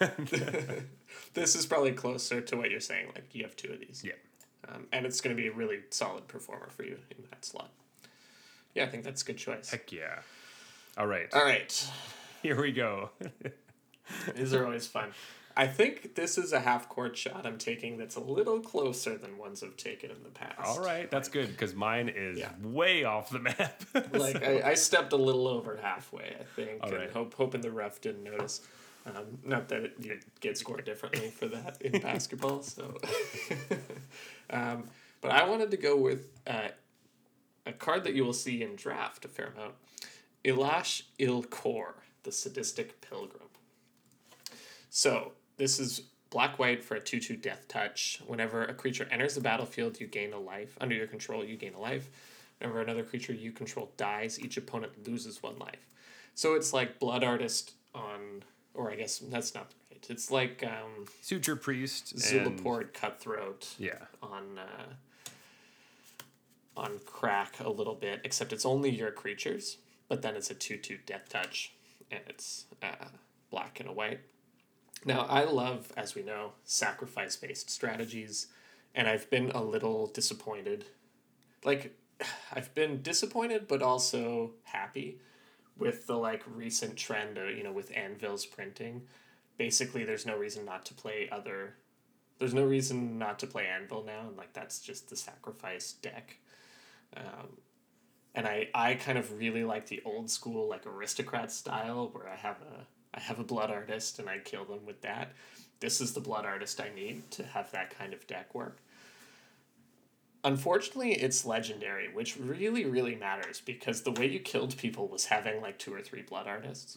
this 1.40 1.54
is 1.54 1.64
probably 1.66 1.92
closer 1.92 2.40
to 2.40 2.56
what 2.56 2.70
you're 2.70 2.80
saying. 2.80 3.06
Like 3.14 3.28
you 3.32 3.44
have 3.44 3.54
two 3.56 3.72
of 3.72 3.78
these. 3.80 4.02
yeah. 4.04 4.12
Um, 4.68 4.86
and 4.92 5.06
it's 5.06 5.20
going 5.20 5.36
to 5.36 5.40
be 5.40 5.48
a 5.48 5.52
really 5.52 5.78
solid 5.90 6.26
performer 6.26 6.68
for 6.70 6.82
you 6.82 6.98
in 7.16 7.24
that 7.30 7.44
slot. 7.44 7.70
Yeah, 8.74 8.84
I 8.84 8.88
think 8.88 9.04
that's 9.04 9.22
a 9.22 9.24
good 9.26 9.36
choice. 9.38 9.70
Heck 9.70 9.92
yeah. 9.92 10.18
All 10.98 11.06
right. 11.06 11.28
All 11.32 11.44
right. 11.44 11.88
Here 12.42 12.60
we 12.60 12.72
go. 12.72 13.10
These 14.36 14.54
are 14.54 14.64
always 14.64 14.86
fun. 14.86 15.10
I 15.58 15.66
think 15.66 16.16
this 16.16 16.36
is 16.36 16.52
a 16.52 16.60
half 16.60 16.88
court 16.88 17.16
shot 17.16 17.46
I'm 17.46 17.56
taking 17.56 17.96
that's 17.96 18.16
a 18.16 18.20
little 18.20 18.60
closer 18.60 19.16
than 19.16 19.38
ones 19.38 19.62
I've 19.62 19.76
taken 19.78 20.10
in 20.10 20.22
the 20.22 20.28
past. 20.28 20.58
All 20.62 20.80
right, 20.80 21.10
that's 21.10 21.30
good 21.30 21.48
because 21.48 21.74
mine 21.74 22.10
is 22.14 22.38
Yeah. 22.38 22.50
way 22.62 23.04
off 23.04 23.30
the 23.30 23.38
map. 23.38 23.82
Like 24.12 24.44
I, 24.44 24.70
I 24.70 24.74
stepped 24.74 25.12
a 25.14 25.16
little 25.16 25.48
over 25.48 25.78
halfway, 25.80 26.36
I 26.38 26.44
think, 26.56 26.82
All 26.82 26.90
and 26.90 26.98
right. 26.98 27.10
hope 27.10 27.32
hoping 27.34 27.62
the 27.62 27.70
ref 27.70 28.00
didn't 28.02 28.24
notice. 28.24 28.60
Um, 29.06 29.38
not 29.44 29.68
that 29.68 29.84
it, 29.84 29.94
you 30.00 30.18
get 30.40 30.58
scored 30.58 30.84
differently 30.84 31.30
for 31.30 31.46
that 31.46 31.80
in 31.80 32.00
basketball. 32.02 32.62
So, 32.62 32.98
um, 34.50 34.84
but 35.20 35.30
I 35.30 35.48
wanted 35.48 35.70
to 35.70 35.76
go 35.76 35.96
with 35.96 36.32
uh, 36.46 36.68
a 37.64 37.72
card 37.72 38.04
that 38.04 38.14
you 38.14 38.24
will 38.24 38.32
see 38.32 38.62
in 38.62 38.74
draft 38.74 39.24
a 39.24 39.28
fair 39.28 39.52
amount. 39.54 39.74
Elas 40.44 41.02
il-Kor, 41.18 41.94
the 42.24 42.32
Sadistic 42.32 43.00
Pilgrim. 43.00 43.48
So 44.90 45.32
this 45.56 45.78
is 45.78 46.02
black 46.30 46.58
white 46.58 46.82
for 46.82 46.96
a 46.96 47.00
two 47.00 47.20
two 47.20 47.36
death 47.36 47.66
touch. 47.68 48.20
Whenever 48.26 48.64
a 48.64 48.74
creature 48.74 49.06
enters 49.10 49.34
the 49.34 49.40
battlefield, 49.40 50.00
you 50.00 50.06
gain 50.06 50.32
a 50.32 50.38
life. 50.38 50.76
Under 50.80 50.94
your 50.94 51.06
control, 51.06 51.44
you 51.44 51.56
gain 51.56 51.74
a 51.74 51.80
life. 51.80 52.10
Whenever 52.58 52.80
another 52.80 53.02
creature 53.02 53.32
you 53.32 53.52
control 53.52 53.90
dies, 53.96 54.40
each 54.40 54.56
opponent 54.56 55.06
loses 55.06 55.42
one 55.42 55.58
life. 55.58 55.86
So 56.34 56.54
it's 56.54 56.72
like 56.72 56.98
Blood 56.98 57.22
Artist 57.24 57.72
on, 57.94 58.42
or 58.76 58.90
I 58.90 58.96
guess 58.96 59.18
that's 59.18 59.54
not 59.54 59.72
right. 59.90 60.06
It's 60.08 60.30
like 60.30 60.62
um, 60.64 61.06
Suture 61.22 61.56
Priest. 61.56 62.12
and- 62.12 62.22
Zulaport 62.22 62.92
Cutthroat 62.92 63.74
Yeah. 63.78 63.98
on 64.22 64.58
uh, 64.58 65.30
on 66.76 67.00
crack 67.06 67.58
a 67.60 67.70
little 67.70 67.94
bit, 67.94 68.20
except 68.24 68.52
it's 68.52 68.66
only 68.66 68.90
your 68.90 69.10
creatures, 69.10 69.78
but 70.08 70.22
then 70.22 70.36
it's 70.36 70.50
a 70.50 70.54
two 70.54 70.76
two 70.76 70.98
death 71.06 71.28
touch, 71.28 71.72
and 72.10 72.20
it's 72.28 72.66
uh, 72.82 73.06
black 73.50 73.80
and 73.80 73.88
a 73.88 73.92
white. 73.92 74.20
Now 75.04 75.20
I 75.22 75.44
love, 75.44 75.92
as 75.96 76.14
we 76.14 76.22
know, 76.22 76.52
sacrifice 76.64 77.36
based 77.36 77.70
strategies, 77.70 78.48
and 78.94 79.08
I've 79.08 79.28
been 79.30 79.50
a 79.52 79.62
little 79.62 80.06
disappointed. 80.08 80.84
Like, 81.64 81.96
I've 82.52 82.74
been 82.74 83.02
disappointed, 83.02 83.66
but 83.68 83.82
also 83.82 84.52
happy 84.64 85.18
with 85.78 86.06
the 86.06 86.16
like 86.16 86.42
recent 86.54 86.96
trend 86.96 87.38
you 87.56 87.62
know 87.62 87.72
with 87.72 87.92
Anvil's 87.96 88.46
printing. 88.46 89.02
Basically, 89.58 90.04
there's 90.04 90.26
no 90.26 90.36
reason 90.36 90.64
not 90.64 90.84
to 90.86 90.94
play 90.94 91.28
other 91.30 91.74
there's 92.38 92.54
no 92.54 92.64
reason 92.64 93.18
not 93.18 93.38
to 93.38 93.46
play 93.46 93.66
Anvil 93.66 94.04
now, 94.04 94.26
and 94.28 94.36
like 94.36 94.52
that's 94.52 94.80
just 94.80 95.08
the 95.08 95.16
sacrifice 95.16 95.92
deck. 95.92 96.36
Um, 97.16 97.58
and 98.34 98.46
I 98.46 98.68
I 98.74 98.94
kind 98.94 99.18
of 99.18 99.38
really 99.38 99.64
like 99.64 99.86
the 99.86 100.02
old 100.04 100.30
school 100.30 100.68
like 100.68 100.86
aristocrat 100.86 101.50
style 101.50 102.10
where 102.12 102.28
I 102.28 102.36
have 102.36 102.56
a 102.60 102.86
I 103.14 103.20
have 103.20 103.38
a 103.38 103.44
blood 103.44 103.70
artist 103.70 104.18
and 104.18 104.28
I 104.28 104.38
kill 104.38 104.64
them 104.64 104.84
with 104.84 105.00
that. 105.02 105.32
This 105.80 106.00
is 106.00 106.12
the 106.12 106.20
blood 106.20 106.44
artist 106.44 106.80
I 106.80 106.90
need 106.94 107.30
to 107.32 107.44
have 107.44 107.70
that 107.72 107.96
kind 107.96 108.12
of 108.12 108.26
deck 108.26 108.54
work. 108.54 108.78
Unfortunately, 110.44 111.12
it's 111.12 111.44
legendary, 111.44 112.08
which 112.12 112.36
really, 112.36 112.84
really 112.84 113.16
matters 113.16 113.60
because 113.60 114.02
the 114.02 114.12
way 114.12 114.26
you 114.26 114.38
killed 114.38 114.76
people 114.76 115.08
was 115.08 115.26
having 115.26 115.60
like 115.60 115.78
two 115.78 115.92
or 115.92 116.00
three 116.00 116.22
blood 116.22 116.46
artists. 116.46 116.96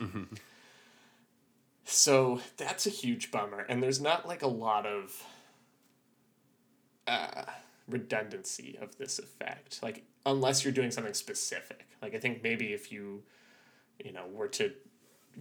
So 1.86 2.42
that's 2.58 2.86
a 2.86 2.92
huge 2.92 3.32
bummer. 3.32 3.66
And 3.68 3.82
there's 3.82 4.00
not 4.00 4.28
like 4.28 4.44
a 4.44 4.48
lot 4.48 4.86
of 4.86 5.24
uh, 7.08 7.46
redundancy 7.88 8.78
of 8.80 8.96
this 8.98 9.18
effect. 9.18 9.82
Like, 9.82 10.04
unless 10.26 10.64
you're 10.64 10.74
doing 10.74 10.92
something 10.92 11.16
specific. 11.16 11.88
Like, 12.04 12.14
I 12.14 12.20
think 12.20 12.44
maybe 12.44 12.74
if 12.74 12.92
you, 12.92 13.24
you 14.04 14.12
know, 14.12 14.28
were 14.32 14.48
to 14.50 14.72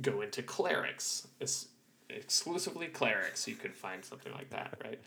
go 0.00 0.22
into 0.22 0.42
clerics, 0.42 1.28
it's 1.40 1.68
exclusively 2.10 2.86
clerics, 2.86 3.46
you 3.46 3.54
could 3.54 3.74
find 3.74 4.04
something 4.04 4.32
like 4.32 4.50
that, 4.50 4.74
right? 4.82 5.00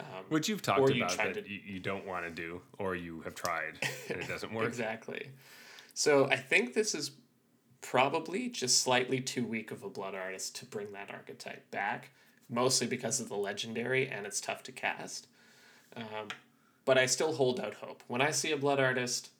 Um, 0.00 0.24
Which 0.28 0.48
you've 0.48 0.62
talked 0.62 0.88
you 0.90 1.04
about 1.04 1.16
that 1.16 1.34
to- 1.34 1.50
you, 1.50 1.60
you 1.64 1.80
don't 1.80 2.06
want 2.06 2.24
to 2.24 2.30
do, 2.30 2.62
or 2.78 2.94
you 2.94 3.20
have 3.22 3.34
tried 3.34 3.74
and 4.08 4.20
it 4.20 4.28
doesn't 4.28 4.52
work. 4.52 4.66
Exactly. 4.66 5.28
So 5.94 6.26
I 6.26 6.36
think 6.36 6.74
this 6.74 6.94
is 6.94 7.12
probably 7.80 8.48
just 8.48 8.80
slightly 8.80 9.20
too 9.20 9.44
weak 9.44 9.70
of 9.70 9.82
a 9.82 9.88
blood 9.88 10.14
artist 10.14 10.56
to 10.56 10.66
bring 10.66 10.92
that 10.92 11.10
archetype 11.10 11.70
back, 11.70 12.10
mostly 12.48 12.86
because 12.86 13.20
of 13.20 13.28
the 13.28 13.36
legendary 13.36 14.08
and 14.08 14.26
it's 14.26 14.40
tough 14.40 14.62
to 14.64 14.72
cast. 14.72 15.28
Um, 15.96 16.28
but 16.84 16.98
I 16.98 17.06
still 17.06 17.32
hold 17.32 17.60
out 17.60 17.74
hope. 17.74 18.02
When 18.06 18.20
I 18.20 18.30
see 18.30 18.52
a 18.52 18.56
blood 18.56 18.80
artist, 18.80 19.30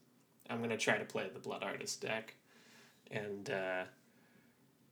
I'm 0.49 0.59
going 0.59 0.71
to 0.71 0.77
try 0.77 0.99
to 0.99 1.05
play 1.05 1.29
the 1.33 1.41
blood 1.41 1.63
artist 1.63 2.01
deck. 2.01 2.35
And 3.11 3.51
uh, 3.51 3.85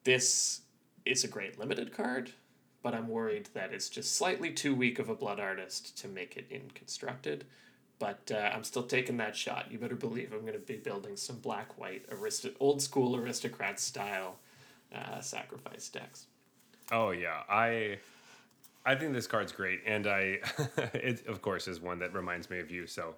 this 0.05 0.61
is 1.05 1.25
a 1.25 1.29
great 1.29 1.59
limited 1.59 1.93
card, 1.93 2.31
but 2.83 2.95
I'm 2.95 3.09
worried 3.09 3.49
that 3.55 3.73
it's 3.73 3.89
just 3.89 4.17
slightly 4.17 4.51
too 4.51 4.75
weak 4.75 4.99
of 4.99 5.09
a 5.09 5.15
blood 5.15 5.41
artist 5.41 5.97
to 5.99 6.09
make 6.09 6.37
it 6.37 6.47
in 6.51 6.71
constructed. 6.75 7.45
But 7.99 8.31
uh, 8.35 8.51
I'm 8.53 8.65
still 8.65 8.83
taking 8.83 9.17
that 9.19 9.37
shot. 9.37 9.71
You 9.71 9.79
better 9.79 9.95
believe 9.95 10.33
I'm 10.33 10.41
going 10.41 10.55
to 10.55 10.59
be 10.59 10.77
building 10.77 11.17
some 11.17 11.37
black 11.37 11.79
white 11.79 12.05
aristo- 12.11 12.51
old 12.59 12.83
school 12.83 13.17
aristocrat 13.17 13.79
style 13.79 14.37
uh, 14.95 15.21
sacrifice 15.21 15.89
decks. 15.89 16.27
Oh 16.91 17.11
yeah, 17.11 17.43
I 17.49 17.99
I 18.85 18.95
think 18.97 19.13
this 19.13 19.27
card's 19.27 19.53
great, 19.53 19.81
and 19.87 20.07
I 20.07 20.41
it 20.93 21.27
of 21.27 21.41
course 21.41 21.69
is 21.69 21.81
one 21.81 22.01
that 22.01 22.13
reminds 22.13 22.51
me 22.51 22.59
of 22.59 22.71
you. 22.71 22.87
So 22.87 23.15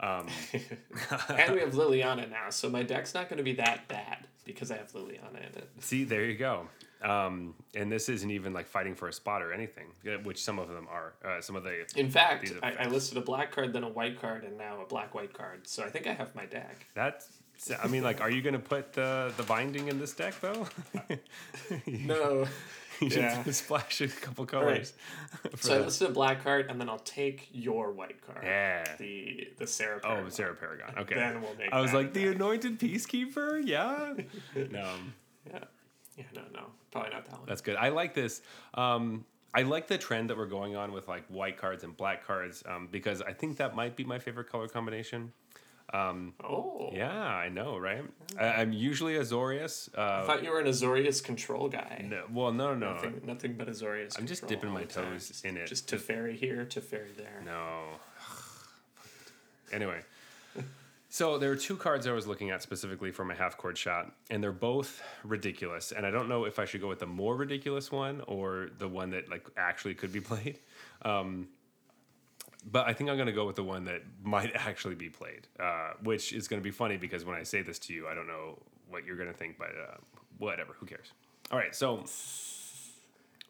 um, 0.00 0.26
and 1.28 1.54
we 1.54 1.60
have 1.60 1.74
Liliana 1.74 2.28
now, 2.28 2.50
so 2.50 2.68
my 2.68 2.82
deck's 2.82 3.14
not 3.14 3.28
going 3.28 3.38
to 3.38 3.44
be 3.44 3.54
that 3.54 3.86
bad 3.88 4.26
because 4.44 4.70
I 4.70 4.76
have 4.76 4.92
Liliana 4.92 5.38
in 5.38 5.58
it. 5.58 5.70
see, 5.80 6.04
there 6.04 6.24
you 6.24 6.36
go. 6.36 6.68
Um, 7.04 7.54
and 7.74 7.92
this 7.92 8.08
isn't 8.08 8.30
even 8.30 8.52
like 8.54 8.66
fighting 8.66 8.94
for 8.94 9.08
a 9.08 9.12
spot 9.12 9.42
or 9.42 9.52
anything, 9.52 9.86
which 10.22 10.42
some 10.42 10.58
of 10.58 10.68
them 10.68 10.86
are. 10.90 11.12
Uh, 11.24 11.40
some 11.40 11.54
of 11.56 11.62
the 11.62 11.84
In 11.96 12.10
fact, 12.10 12.50
I, 12.62 12.72
I 12.80 12.86
listed 12.86 13.18
a 13.18 13.20
black 13.20 13.52
card, 13.52 13.72
then 13.72 13.84
a 13.84 13.88
white 13.88 14.20
card, 14.20 14.44
and 14.44 14.56
now 14.56 14.80
a 14.82 14.86
black 14.86 15.14
white 15.14 15.32
card. 15.34 15.66
So 15.66 15.82
I 15.84 15.90
think 15.90 16.06
I 16.06 16.12
have 16.14 16.34
my 16.34 16.46
deck. 16.46 16.86
that. 16.94 17.24
I 17.82 17.86
mean, 17.86 18.02
like, 18.02 18.20
are 18.20 18.30
you 18.30 18.42
gonna 18.42 18.58
put 18.58 18.92
the 18.94 19.32
the 19.36 19.42
binding 19.44 19.88
in 19.88 19.98
this 20.00 20.12
deck 20.12 20.34
though? 20.40 20.66
No. 21.86 22.46
you 23.00 23.10
should 23.10 23.20
Yeah. 23.22 23.42
splash 23.50 24.00
a 24.00 24.08
couple 24.08 24.46
colors. 24.46 24.92
for 25.50 25.56
So 25.68 25.74
I 25.74 25.78
that. 25.78 25.84
listed 25.86 26.08
a 26.10 26.12
black 26.12 26.42
card, 26.42 26.66
and 26.70 26.80
then 26.80 26.88
I'll 26.88 26.98
take 26.98 27.48
your 27.52 27.90
white 27.92 28.20
card. 28.26 28.40
Yeah. 28.44 28.84
The 28.98 29.48
the 29.58 29.66
Serra. 29.66 29.98
Oh, 30.04 30.08
Paragon. 30.08 30.30
Serra 30.30 30.54
Paragon. 30.54 30.94
Okay. 30.98 31.14
Then 31.16 31.42
we'll 31.42 31.54
make 31.56 31.72
I 31.72 31.80
was 31.80 31.92
like 31.92 32.12
the 32.12 32.24
deck. 32.26 32.34
anointed 32.36 32.78
peacekeeper. 32.78 33.60
Yeah. 33.64 34.14
no. 34.70 34.94
Yeah. 35.50 35.58
Yeah. 36.16 36.24
No. 36.34 36.42
No. 36.52 36.66
Probably 36.94 37.10
not 37.12 37.24
that 37.26 37.38
one. 37.40 37.48
That's 37.48 37.60
good. 37.60 37.74
I 37.76 37.88
like 37.88 38.14
this. 38.14 38.40
Um, 38.74 39.24
I 39.52 39.62
like 39.62 39.88
the 39.88 39.98
trend 39.98 40.30
that 40.30 40.36
we're 40.36 40.46
going 40.46 40.76
on 40.76 40.92
with 40.92 41.08
like 41.08 41.26
white 41.26 41.56
cards 41.58 41.82
and 41.84 41.96
black 41.96 42.24
cards 42.24 42.62
um, 42.66 42.88
because 42.90 43.20
I 43.20 43.32
think 43.32 43.56
that 43.56 43.74
might 43.74 43.96
be 43.96 44.04
my 44.04 44.18
favorite 44.20 44.48
color 44.48 44.68
combination. 44.68 45.32
Oh. 45.92 46.90
Yeah, 46.92 47.12
I 47.12 47.48
know, 47.48 47.76
right? 47.76 48.02
I, 48.40 48.46
I'm 48.46 48.72
usually 48.72 49.14
Azorius. 49.14 49.88
I 49.96 50.00
Uh, 50.00 50.26
thought 50.26 50.42
you 50.44 50.50
were 50.50 50.58
an 50.60 50.66
Azorius 50.66 51.22
control 51.22 51.68
guy. 51.68 52.04
no, 52.08 52.24
well, 52.32 52.52
no, 52.52 52.74
no, 52.74 52.88
no. 52.88 52.92
Nothing, 52.94 53.20
nothing 53.24 53.54
but 53.54 53.68
Azorius. 53.68 54.18
I'm 54.18 54.26
just 54.26 54.46
dipping 54.46 54.70
my 54.70 54.84
toes 54.84 55.28
Just- 55.28 55.44
in 55.44 55.56
it. 55.56 55.66
Just 55.66 55.88
to 55.88 55.98
ferry 55.98 56.36
here, 56.36 56.64
to 56.64 56.80
ferry 56.80 57.10
there. 57.16 57.42
No. 57.44 57.84
anyway, 59.72 60.00
so 61.14 61.38
there 61.38 61.52
are 61.52 61.56
two 61.56 61.76
cards 61.76 62.08
I 62.08 62.10
was 62.10 62.26
looking 62.26 62.50
at 62.50 62.60
specifically 62.60 63.12
for 63.12 63.24
my 63.24 63.34
half 63.36 63.56
court 63.56 63.78
shot, 63.78 64.10
and 64.30 64.42
they're 64.42 64.50
both 64.50 65.00
ridiculous. 65.22 65.92
And 65.92 66.04
I 66.04 66.10
don't 66.10 66.28
know 66.28 66.44
if 66.44 66.58
I 66.58 66.64
should 66.64 66.80
go 66.80 66.88
with 66.88 66.98
the 66.98 67.06
more 67.06 67.36
ridiculous 67.36 67.92
one 67.92 68.20
or 68.22 68.70
the 68.78 68.88
one 68.88 69.10
that 69.10 69.30
like 69.30 69.46
actually 69.56 69.94
could 69.94 70.12
be 70.12 70.20
played. 70.20 70.58
Um, 71.02 71.48
but 72.64 72.88
I 72.88 72.94
think 72.94 73.10
I'm 73.10 73.16
going 73.16 73.26
to 73.26 73.32
go 73.32 73.46
with 73.46 73.56
the 73.56 73.62
one 73.62 73.84
that 73.84 74.00
might 74.22 74.52
actually 74.54 74.94
be 74.94 75.10
played, 75.10 75.46
uh, 75.60 75.90
which 76.02 76.32
is 76.32 76.48
going 76.48 76.60
to 76.60 76.64
be 76.64 76.70
funny 76.70 76.96
because 76.96 77.24
when 77.24 77.36
I 77.36 77.42
say 77.42 77.60
this 77.60 77.78
to 77.80 77.92
you, 77.92 78.08
I 78.08 78.14
don't 78.14 78.26
know 78.26 78.58
what 78.88 79.04
you're 79.04 79.16
going 79.16 79.28
to 79.28 79.36
think, 79.36 79.58
but 79.58 79.68
uh, 79.68 79.98
whatever, 80.38 80.72
who 80.78 80.86
cares? 80.86 81.12
All 81.52 81.58
right, 81.58 81.74
so 81.74 82.04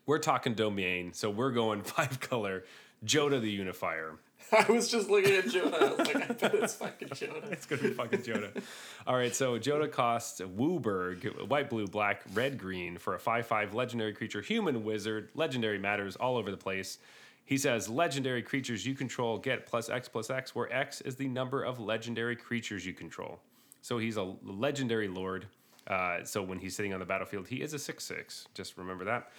we're 0.04 0.18
talking 0.18 0.54
domain, 0.54 1.12
so 1.12 1.30
we're 1.30 1.52
going 1.52 1.82
five 1.96 2.20
color 2.20 2.64
Jodah 3.04 3.40
the 3.40 3.50
Unifier. 3.50 4.18
I 4.52 4.70
was 4.70 4.90
just 4.90 5.08
looking 5.08 5.34
at 5.34 5.48
Jonah. 5.48 5.76
I 5.76 5.94
was 5.94 5.98
like, 5.98 6.30
I 6.30 6.32
bet 6.32 6.54
it's 6.54 6.74
fucking 6.74 7.08
Jonah. 7.14 7.40
It's 7.50 7.66
gonna 7.66 7.82
be 7.82 7.90
fucking 7.90 8.20
Jodah. 8.20 8.62
All 9.06 9.16
right, 9.16 9.34
so 9.34 9.58
Jodah 9.58 9.90
costs 9.90 10.40
WUBRG, 10.40 11.48
white, 11.48 11.70
blue, 11.70 11.86
black, 11.86 12.22
red, 12.34 12.58
green 12.58 12.98
for 12.98 13.14
a 13.14 13.18
5 13.18 13.46
5 13.46 13.74
legendary 13.74 14.12
creature, 14.12 14.40
human 14.40 14.84
wizard, 14.84 15.30
legendary 15.34 15.78
matters 15.78 16.16
all 16.16 16.36
over 16.36 16.50
the 16.50 16.56
place. 16.56 16.98
He 17.46 17.58
says 17.58 17.88
legendary 17.88 18.42
creatures 18.42 18.86
you 18.86 18.94
control 18.94 19.38
get 19.38 19.66
plus 19.66 19.90
X 19.90 20.08
plus 20.08 20.30
X, 20.30 20.54
where 20.54 20.72
X 20.72 21.00
is 21.02 21.16
the 21.16 21.28
number 21.28 21.62
of 21.62 21.78
legendary 21.78 22.36
creatures 22.36 22.86
you 22.86 22.94
control. 22.94 23.40
So 23.82 23.98
he's 23.98 24.16
a 24.16 24.34
legendary 24.42 25.08
lord. 25.08 25.46
Uh, 25.86 26.24
so 26.24 26.42
when 26.42 26.58
he's 26.58 26.74
sitting 26.74 26.94
on 26.94 27.00
the 27.00 27.06
battlefield, 27.06 27.48
he 27.48 27.60
is 27.60 27.74
a 27.74 27.78
6 27.78 28.02
6. 28.02 28.48
Just 28.54 28.78
remember 28.78 29.04
that. 29.04 29.30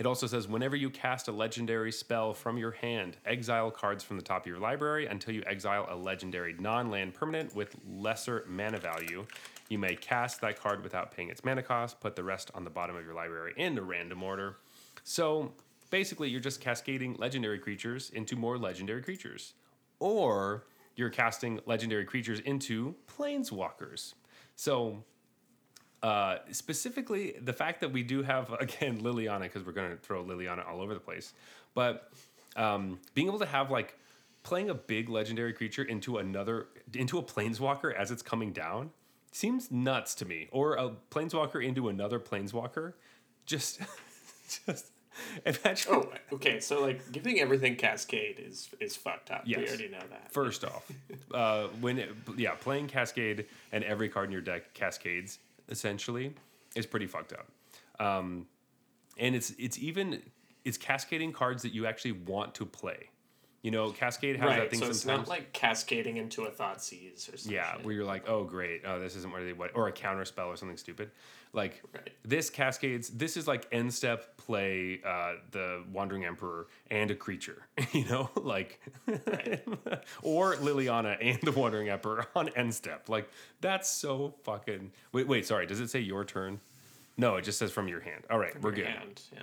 It 0.00 0.06
also 0.06 0.26
says 0.26 0.48
whenever 0.48 0.76
you 0.76 0.88
cast 0.88 1.28
a 1.28 1.32
legendary 1.32 1.92
spell 1.92 2.32
from 2.32 2.56
your 2.56 2.70
hand, 2.70 3.18
exile 3.26 3.70
cards 3.70 4.02
from 4.02 4.16
the 4.16 4.22
top 4.22 4.44
of 4.44 4.46
your 4.46 4.58
library 4.58 5.04
until 5.04 5.34
you 5.34 5.42
exile 5.46 5.86
a 5.90 5.94
legendary 5.94 6.54
non 6.58 6.90
land 6.90 7.12
permanent 7.12 7.54
with 7.54 7.76
lesser 7.86 8.46
mana 8.48 8.78
value. 8.78 9.26
You 9.68 9.78
may 9.78 9.94
cast 9.96 10.40
that 10.40 10.58
card 10.58 10.82
without 10.82 11.14
paying 11.14 11.28
its 11.28 11.44
mana 11.44 11.62
cost, 11.62 12.00
put 12.00 12.16
the 12.16 12.24
rest 12.24 12.50
on 12.54 12.64
the 12.64 12.70
bottom 12.70 12.96
of 12.96 13.04
your 13.04 13.12
library 13.12 13.52
in 13.58 13.76
a 13.76 13.82
random 13.82 14.22
order. 14.22 14.56
So 15.04 15.52
basically, 15.90 16.30
you're 16.30 16.40
just 16.40 16.62
cascading 16.62 17.16
legendary 17.18 17.58
creatures 17.58 18.08
into 18.08 18.36
more 18.36 18.56
legendary 18.56 19.02
creatures. 19.02 19.52
Or 19.98 20.64
you're 20.96 21.10
casting 21.10 21.60
legendary 21.66 22.06
creatures 22.06 22.40
into 22.40 22.94
planeswalkers. 23.06 24.14
So 24.56 25.04
uh, 26.02 26.38
specifically 26.50 27.34
the 27.40 27.52
fact 27.52 27.80
that 27.80 27.92
we 27.92 28.02
do 28.02 28.22
have 28.22 28.52
again 28.60 29.00
Liliana 29.00 29.42
because 29.42 29.64
we're 29.64 29.72
going 29.72 29.90
to 29.90 29.96
throw 29.96 30.24
Liliana 30.24 30.66
all 30.68 30.80
over 30.80 30.94
the 30.94 31.00
place, 31.00 31.32
but 31.74 32.10
um, 32.56 32.98
being 33.14 33.26
able 33.26 33.38
to 33.38 33.46
have 33.46 33.70
like 33.70 33.96
playing 34.42 34.70
a 34.70 34.74
big 34.74 35.08
legendary 35.08 35.52
creature 35.52 35.82
into 35.82 36.18
another 36.18 36.68
into 36.94 37.18
a 37.18 37.22
planeswalker 37.22 37.94
as 37.94 38.10
it's 38.10 38.22
coming 38.22 38.52
down 38.52 38.90
seems 39.32 39.70
nuts 39.70 40.14
to 40.16 40.24
me, 40.24 40.48
or 40.50 40.74
a 40.74 40.90
planeswalker 41.10 41.64
into 41.64 41.88
another 41.88 42.18
planeswalker, 42.18 42.94
just 43.46 43.80
just 44.66 44.86
imagine. 45.46 45.92
Oh, 45.92 46.12
okay. 46.32 46.60
So 46.60 46.80
like 46.80 47.12
giving 47.12 47.40
everything 47.40 47.76
Cascade 47.76 48.40
is 48.44 48.68
is 48.80 48.96
fucked 48.96 49.30
up. 49.30 49.42
yes. 49.44 49.58
We 49.58 49.68
already 49.68 49.88
know 49.88 50.02
that. 50.10 50.32
First 50.32 50.64
off, 50.64 50.90
uh, 51.32 51.68
when 51.80 51.98
it, 51.98 52.10
yeah, 52.36 52.52
playing 52.52 52.88
Cascade 52.88 53.46
and 53.72 53.84
every 53.84 54.08
card 54.08 54.26
in 54.26 54.32
your 54.32 54.40
deck 54.40 54.72
cascades 54.74 55.38
essentially 55.70 56.34
is 56.76 56.86
pretty 56.86 57.06
fucked 57.06 57.32
up. 57.32 57.48
Um, 57.98 58.46
and 59.18 59.34
it's 59.34 59.50
it's 59.58 59.78
even 59.78 60.22
it's 60.64 60.78
cascading 60.78 61.32
cards 61.32 61.62
that 61.62 61.72
you 61.72 61.86
actually 61.86 62.12
want 62.12 62.54
to 62.56 62.66
play. 62.66 63.10
You 63.62 63.70
know, 63.70 63.90
Cascade 63.90 64.36
has 64.36 64.48
that 64.48 64.58
right. 64.58 64.70
thing 64.70 64.80
So 64.80 64.86
it's 64.86 65.00
sometimes. 65.02 65.28
not 65.28 65.36
like 65.36 65.52
cascading 65.52 66.16
into 66.16 66.44
a 66.44 66.50
Thoughtseize 66.50 67.32
or 67.32 67.36
something. 67.36 67.52
yeah, 67.52 67.76
where 67.82 67.94
you're 67.94 68.06
like, 68.06 68.26
oh 68.26 68.44
great, 68.44 68.82
oh 68.86 68.98
this 68.98 69.16
isn't 69.16 69.30
what 69.30 69.44
they 69.44 69.52
what, 69.52 69.72
or 69.74 69.86
a 69.88 69.92
counter 69.92 70.24
spell 70.24 70.46
or 70.48 70.56
something 70.56 70.78
stupid. 70.78 71.10
Like 71.52 71.82
Right. 71.92 72.10
this 72.24 72.48
cascades. 72.48 73.10
This 73.10 73.36
is 73.36 73.46
like 73.48 73.66
end 73.72 73.92
step 73.92 74.36
play 74.38 75.00
uh, 75.04 75.32
the 75.50 75.84
Wandering 75.92 76.24
Emperor 76.24 76.68
and 76.90 77.10
a 77.10 77.14
creature. 77.14 77.66
You 77.92 78.04
know, 78.06 78.30
like 78.36 78.80
or 80.22 80.54
Liliana 80.54 81.16
and 81.20 81.38
the 81.42 81.52
Wandering 81.52 81.88
Emperor 81.88 82.26
on 82.34 82.48
end 82.50 82.74
step. 82.74 83.08
Like 83.08 83.28
that's 83.60 83.90
so 83.90 84.34
fucking. 84.44 84.92
Wait, 85.12 85.26
wait, 85.28 85.46
sorry. 85.46 85.66
Does 85.66 85.80
it 85.80 85.90
say 85.90 86.00
your 86.00 86.24
turn? 86.24 86.60
No, 87.16 87.36
it 87.36 87.42
just 87.42 87.58
says 87.58 87.70
from 87.70 87.88
your 87.88 88.00
hand. 88.00 88.22
All 88.30 88.38
right, 88.38 88.58
we're 88.62 88.70
good. 88.72 88.86
Hand, 88.86 89.20
yeah. 89.34 89.40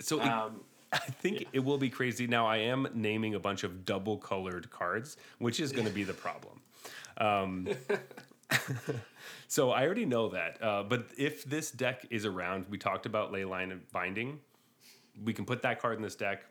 So 0.00 0.20
it- 0.20 0.26
Um, 0.28 0.60
I 0.92 0.98
think 0.98 1.46
it 1.52 1.60
will 1.60 1.78
be 1.78 1.90
crazy. 1.90 2.26
Now 2.26 2.46
I 2.46 2.58
am 2.58 2.88
naming 2.94 3.34
a 3.34 3.40
bunch 3.40 3.64
of 3.64 3.84
double 3.84 4.16
colored 4.16 4.70
cards, 4.70 5.16
which 5.38 5.60
is 5.60 5.72
going 5.72 5.86
to 5.86 5.92
be 5.92 6.04
the 6.04 6.14
problem. 6.14 6.60
Um, 7.18 7.68
so 9.48 9.70
I 9.70 9.84
already 9.84 10.06
know 10.06 10.28
that. 10.30 10.62
Uh, 10.62 10.82
but 10.82 11.08
if 11.16 11.44
this 11.44 11.70
deck 11.70 12.06
is 12.10 12.24
around, 12.24 12.66
we 12.70 12.78
talked 12.78 13.06
about 13.06 13.32
Leyline 13.32 13.80
Binding. 13.92 14.40
We 15.24 15.32
can 15.32 15.44
put 15.44 15.62
that 15.62 15.80
card 15.80 15.96
in 15.96 16.02
this 16.02 16.14
deck, 16.14 16.44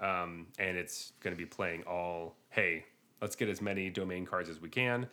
um, 0.00 0.46
and 0.58 0.76
it's 0.76 1.12
going 1.20 1.34
to 1.34 1.38
be 1.38 1.46
playing 1.46 1.84
all. 1.84 2.36
Hey, 2.50 2.86
let's 3.20 3.36
get 3.36 3.48
as 3.48 3.60
many 3.60 3.90
domain 3.90 4.26
cards 4.26 4.48
as 4.48 4.60
we 4.60 4.68
can, 4.68 5.06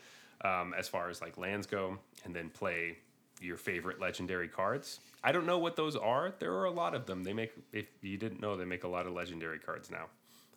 um, 0.43 0.73
as 0.77 0.87
far 0.87 1.09
as 1.09 1.21
like 1.21 1.37
lands 1.37 1.67
go, 1.67 1.97
and 2.23 2.33
then 2.33 2.49
play 2.49 2.97
your 3.41 3.57
favorite 3.57 3.99
legendary 3.99 4.47
cards. 4.47 4.99
I 5.23 5.31
don't 5.31 5.45
know 5.45 5.57
what 5.57 5.75
those 5.75 5.95
are. 5.95 6.33
There 6.39 6.53
are 6.53 6.65
a 6.65 6.71
lot 6.71 6.95
of 6.95 7.05
them. 7.05 7.23
They 7.23 7.33
make 7.33 7.51
if 7.73 7.85
you 8.01 8.17
didn't 8.17 8.41
know, 8.41 8.55
they 8.57 8.65
make 8.65 8.83
a 8.83 8.87
lot 8.87 9.05
of 9.07 9.13
legendary 9.13 9.59
cards 9.59 9.89
now. 9.91 10.05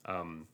Um, 0.06 0.46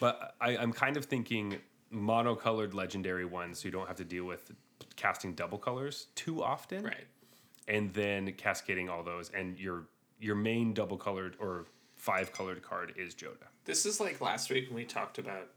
but 0.00 0.34
I, 0.40 0.56
I'm 0.56 0.72
kind 0.72 0.96
of 0.96 1.04
thinking 1.06 1.58
monocolored 1.92 2.74
legendary 2.74 3.24
ones, 3.24 3.60
so 3.60 3.66
you 3.66 3.72
don't 3.72 3.86
have 3.86 3.96
to 3.96 4.04
deal 4.04 4.24
with 4.24 4.52
casting 4.96 5.34
double 5.34 5.58
colors 5.58 6.06
too 6.14 6.42
often, 6.42 6.84
Right. 6.84 7.06
and 7.66 7.92
then 7.94 8.32
cascading 8.32 8.88
all 8.88 9.02
those, 9.02 9.30
and 9.30 9.58
your 9.58 9.84
your 10.20 10.34
main 10.34 10.74
double 10.74 10.96
colored 10.96 11.36
or 11.38 11.66
five 11.96 12.32
colored 12.32 12.62
card 12.62 12.92
is 12.96 13.14
Jodah. 13.14 13.48
This 13.64 13.86
is 13.86 14.00
like 14.00 14.20
last 14.20 14.50
week 14.50 14.66
when 14.68 14.76
we 14.76 14.84
talked 14.84 15.18
about 15.18 15.48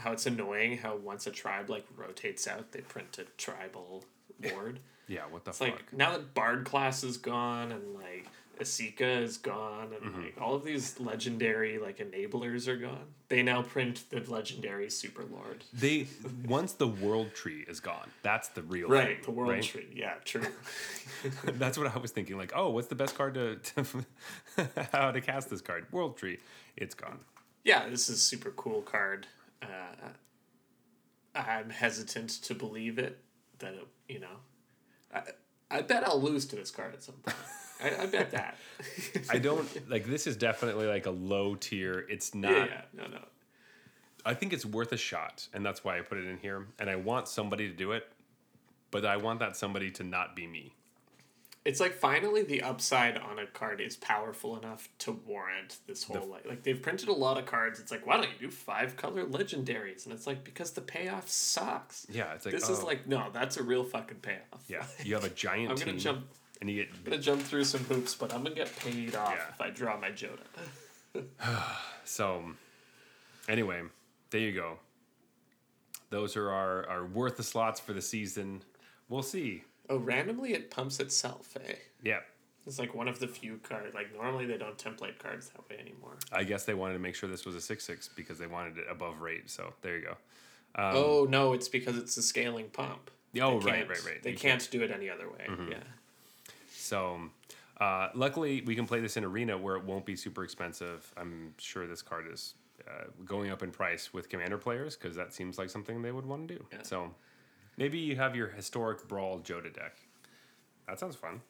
how 0.00 0.12
it's 0.12 0.26
annoying 0.26 0.78
how 0.78 0.96
once 0.96 1.26
a 1.26 1.30
tribe 1.30 1.70
like 1.70 1.86
rotates 1.96 2.46
out, 2.48 2.72
they 2.72 2.80
print 2.80 3.18
a 3.18 3.24
tribal 3.36 4.04
lord. 4.42 4.80
Yeah, 5.06 5.22
what 5.30 5.44
the 5.44 5.50
It's 5.50 5.58
fuck? 5.58 5.68
like 5.70 5.92
now 5.92 6.12
that 6.12 6.34
Bard 6.34 6.64
class 6.64 7.02
is 7.04 7.16
gone 7.16 7.72
and 7.72 7.94
like 7.94 8.26
Esika 8.60 9.22
is 9.22 9.38
gone 9.38 9.88
and 9.94 10.02
Mm-hmm. 10.12 10.22
like 10.22 10.34
all 10.40 10.54
of 10.54 10.64
these 10.64 11.00
legendary 11.00 11.78
like 11.78 11.98
enablers 11.98 12.68
are 12.68 12.76
gone. 12.76 13.06
They 13.28 13.42
now 13.42 13.62
print 13.62 14.04
the 14.10 14.20
legendary 14.30 14.90
super 14.90 15.24
lord. 15.24 15.64
they 15.72 16.06
once 16.46 16.72
the 16.72 16.86
world 16.88 17.34
tree 17.34 17.64
is 17.68 17.80
gone, 17.80 18.08
that's 18.22 18.48
the 18.48 18.62
real 18.62 18.88
Right, 18.88 19.16
thing, 19.16 19.24
the 19.24 19.30
world 19.30 19.50
right? 19.52 19.62
tree. 19.62 19.88
Yeah, 19.94 20.14
true. 20.24 20.42
That's 21.44 21.76
what 21.78 21.86
I 21.94 21.98
was 21.98 22.12
thinking. 22.12 22.36
Like, 22.38 22.52
oh, 22.54 22.70
what's 22.70 22.86
the 22.88 22.94
best 22.94 23.14
card 23.14 23.34
to, 23.34 23.56
to 23.56 23.84
how 24.92 25.10
to 25.10 25.20
cast 25.20 25.50
this 25.50 25.60
card? 25.60 25.86
World 25.92 26.16
tree, 26.16 26.38
it's 26.76 26.94
gone. 26.94 27.18
yeah, 27.64 27.88
this 27.88 28.08
is 28.08 28.16
a 28.16 28.18
super 28.18 28.50
cool 28.52 28.82
card. 28.82 29.26
Uh, 29.62 30.08
I'm 31.34 31.70
hesitant 31.70 32.30
to 32.42 32.54
believe 32.54 32.98
it 32.98 33.18
that 33.58 33.74
it, 33.74 33.86
you 34.08 34.20
know. 34.20 34.36
I, 35.14 35.22
I 35.70 35.82
bet 35.82 36.06
I'll 36.06 36.20
lose 36.20 36.46
to 36.46 36.56
this 36.56 36.70
card 36.70 36.94
at 36.94 37.02
some 37.02 37.16
point. 37.16 37.36
I, 37.82 38.02
I 38.02 38.06
bet 38.06 38.30
that. 38.32 38.56
I 39.30 39.38
don't 39.38 39.88
like 39.88 40.06
this 40.06 40.26
is 40.26 40.36
definitely 40.36 40.86
like 40.86 41.06
a 41.06 41.10
low 41.10 41.54
tier. 41.54 42.06
It's 42.08 42.34
not. 42.34 42.52
yeah, 42.52 42.64
yeah, 42.66 42.82
no, 42.92 43.06
no. 43.06 43.24
I 44.24 44.34
think 44.34 44.52
it's 44.52 44.66
worth 44.66 44.92
a 44.92 44.96
shot, 44.96 45.48
and 45.54 45.64
that's 45.64 45.82
why 45.82 45.98
I 45.98 46.02
put 46.02 46.18
it 46.18 46.26
in 46.26 46.38
here. 46.38 46.66
And 46.78 46.90
I 46.90 46.96
want 46.96 47.28
somebody 47.28 47.68
to 47.68 47.74
do 47.74 47.92
it, 47.92 48.10
but 48.90 49.06
I 49.06 49.16
want 49.16 49.40
that 49.40 49.56
somebody 49.56 49.90
to 49.92 50.04
not 50.04 50.36
be 50.36 50.46
me. 50.46 50.74
It's 51.64 51.78
like 51.78 51.92
finally 51.92 52.42
the 52.42 52.62
upside 52.62 53.18
on 53.18 53.38
a 53.38 53.46
card 53.46 53.82
is 53.82 53.94
powerful 53.96 54.56
enough 54.56 54.88
to 55.00 55.12
warrant 55.12 55.76
this 55.86 56.04
whole 56.04 56.26
like 56.26 56.46
like 56.46 56.62
they've 56.62 56.80
printed 56.80 57.08
a 57.08 57.12
lot 57.12 57.36
of 57.36 57.44
cards. 57.44 57.78
It's 57.80 57.90
like 57.90 58.06
why 58.06 58.16
don't 58.16 58.30
you 58.40 58.48
do 58.48 58.50
five 58.50 58.96
color 58.96 59.26
legendaries? 59.26 60.04
And 60.06 60.14
it's 60.14 60.26
like 60.26 60.42
because 60.42 60.70
the 60.70 60.80
payoff 60.80 61.28
sucks. 61.28 62.06
Yeah, 62.10 62.32
it's 62.32 62.46
like 62.46 62.54
this 62.54 62.70
oh, 62.70 62.72
is 62.72 62.82
like 62.82 63.06
no, 63.06 63.26
that's 63.32 63.58
a 63.58 63.62
real 63.62 63.84
fucking 63.84 64.18
payoff. 64.18 64.64
yeah. 64.68 64.84
You 65.04 65.14
have 65.14 65.24
a 65.24 65.28
giant 65.44 65.70
I'm 65.70 65.76
gonna 65.76 65.98
jump. 65.98 66.26
and 66.62 66.70
you 66.70 66.86
I'm 66.94 67.04
gonna 67.04 67.22
jump 67.22 67.42
through 67.42 67.64
some 67.64 67.84
hoops, 67.84 68.14
but 68.14 68.32
I'm 68.32 68.42
gonna 68.42 68.54
get 68.54 68.74
paid 68.78 69.14
off 69.14 69.34
Yeah. 69.36 69.48
if 69.52 69.60
I 69.60 69.68
draw 69.68 69.98
my 70.00 70.10
Jodah. 70.10 71.24
so. 72.04 72.42
Anyway, 73.50 73.82
there 74.30 74.40
you 74.40 74.52
go. 74.52 74.78
Those 76.08 76.36
are 76.36 76.50
our 76.50 76.88
our 76.88 77.04
worth 77.04 77.36
the 77.36 77.42
slots 77.42 77.80
for 77.80 77.92
the 77.92 78.02
season. 78.02 78.62
We'll 79.10 79.22
see. 79.22 79.64
Oh, 79.90 79.98
randomly 79.98 80.54
it 80.54 80.70
pumps 80.70 81.00
itself. 81.00 81.54
Eh? 81.66 81.74
Yeah, 82.02 82.20
It's 82.66 82.78
like 82.78 82.94
one 82.94 83.08
of 83.08 83.18
the 83.18 83.26
few 83.28 83.58
cards. 83.62 83.92
Like 83.94 84.14
normally 84.14 84.46
they 84.46 84.56
don't 84.56 84.78
template 84.78 85.18
cards 85.18 85.50
that 85.50 85.68
way 85.68 85.76
anymore. 85.78 86.16
I 86.32 86.44
guess 86.44 86.64
they 86.64 86.74
wanted 86.74 86.94
to 86.94 87.00
make 87.00 87.14
sure 87.16 87.28
this 87.28 87.44
was 87.44 87.54
a 87.56 87.60
six 87.60 87.84
six 87.84 88.08
because 88.08 88.38
they 88.38 88.46
wanted 88.46 88.78
it 88.78 88.84
above 88.90 89.20
rate. 89.20 89.50
So 89.50 89.74
there 89.82 89.98
you 89.98 90.04
go. 90.06 90.16
oh 90.78 91.26
no, 91.28 91.52
it's 91.52 91.68
because 91.68 91.98
it's 91.98 92.16
a 92.16 92.22
scaling 92.22 92.68
pump. 92.70 93.10
Oh, 93.40 93.60
They 93.60 93.66
right, 93.66 93.74
can't- 93.78 93.88
right, 93.90 94.04
right. 94.06 94.22
They 94.22 94.30
You 94.30 94.36
can't 94.38 94.70
do 94.70 94.82
it 94.82 94.90
any 94.90 95.10
other 95.10 95.28
way. 95.28 95.46
Yeah. 95.70 95.76
So, 96.72 97.20
uh, 97.80 98.08
luckily, 98.14 98.62
we 98.62 98.74
can 98.74 98.86
play 98.86 99.00
this 99.00 99.16
in 99.16 99.24
arena 99.24 99.56
where 99.56 99.76
it 99.76 99.84
won't 99.84 100.04
be 100.04 100.16
super 100.16 100.42
expensive. 100.44 101.12
I'm 101.16 101.54
sure 101.58 101.86
this 101.86 102.02
card 102.02 102.26
is 102.32 102.54
uh, 102.88 103.04
going 103.24 103.50
up 103.50 103.62
in 103.62 103.70
price 103.70 104.12
with 104.12 104.28
commander 104.28 104.58
players 104.58 104.96
because 104.96 105.14
that 105.16 105.32
seems 105.32 105.58
like 105.58 105.70
something 105.70 106.02
they 106.02 106.12
would 106.12 106.26
want 106.26 106.48
to 106.48 106.54
do. 106.56 106.64
Yeah. 106.72 106.78
So, 106.82 107.14
maybe 107.80 107.98
you 107.98 108.14
have 108.14 108.36
your 108.36 108.46
historic 108.46 109.08
brawl 109.08 109.40
Jodah 109.40 109.74
deck. 109.74 109.96
That 110.86 111.00
sounds 111.00 111.16
fun. 111.16 111.40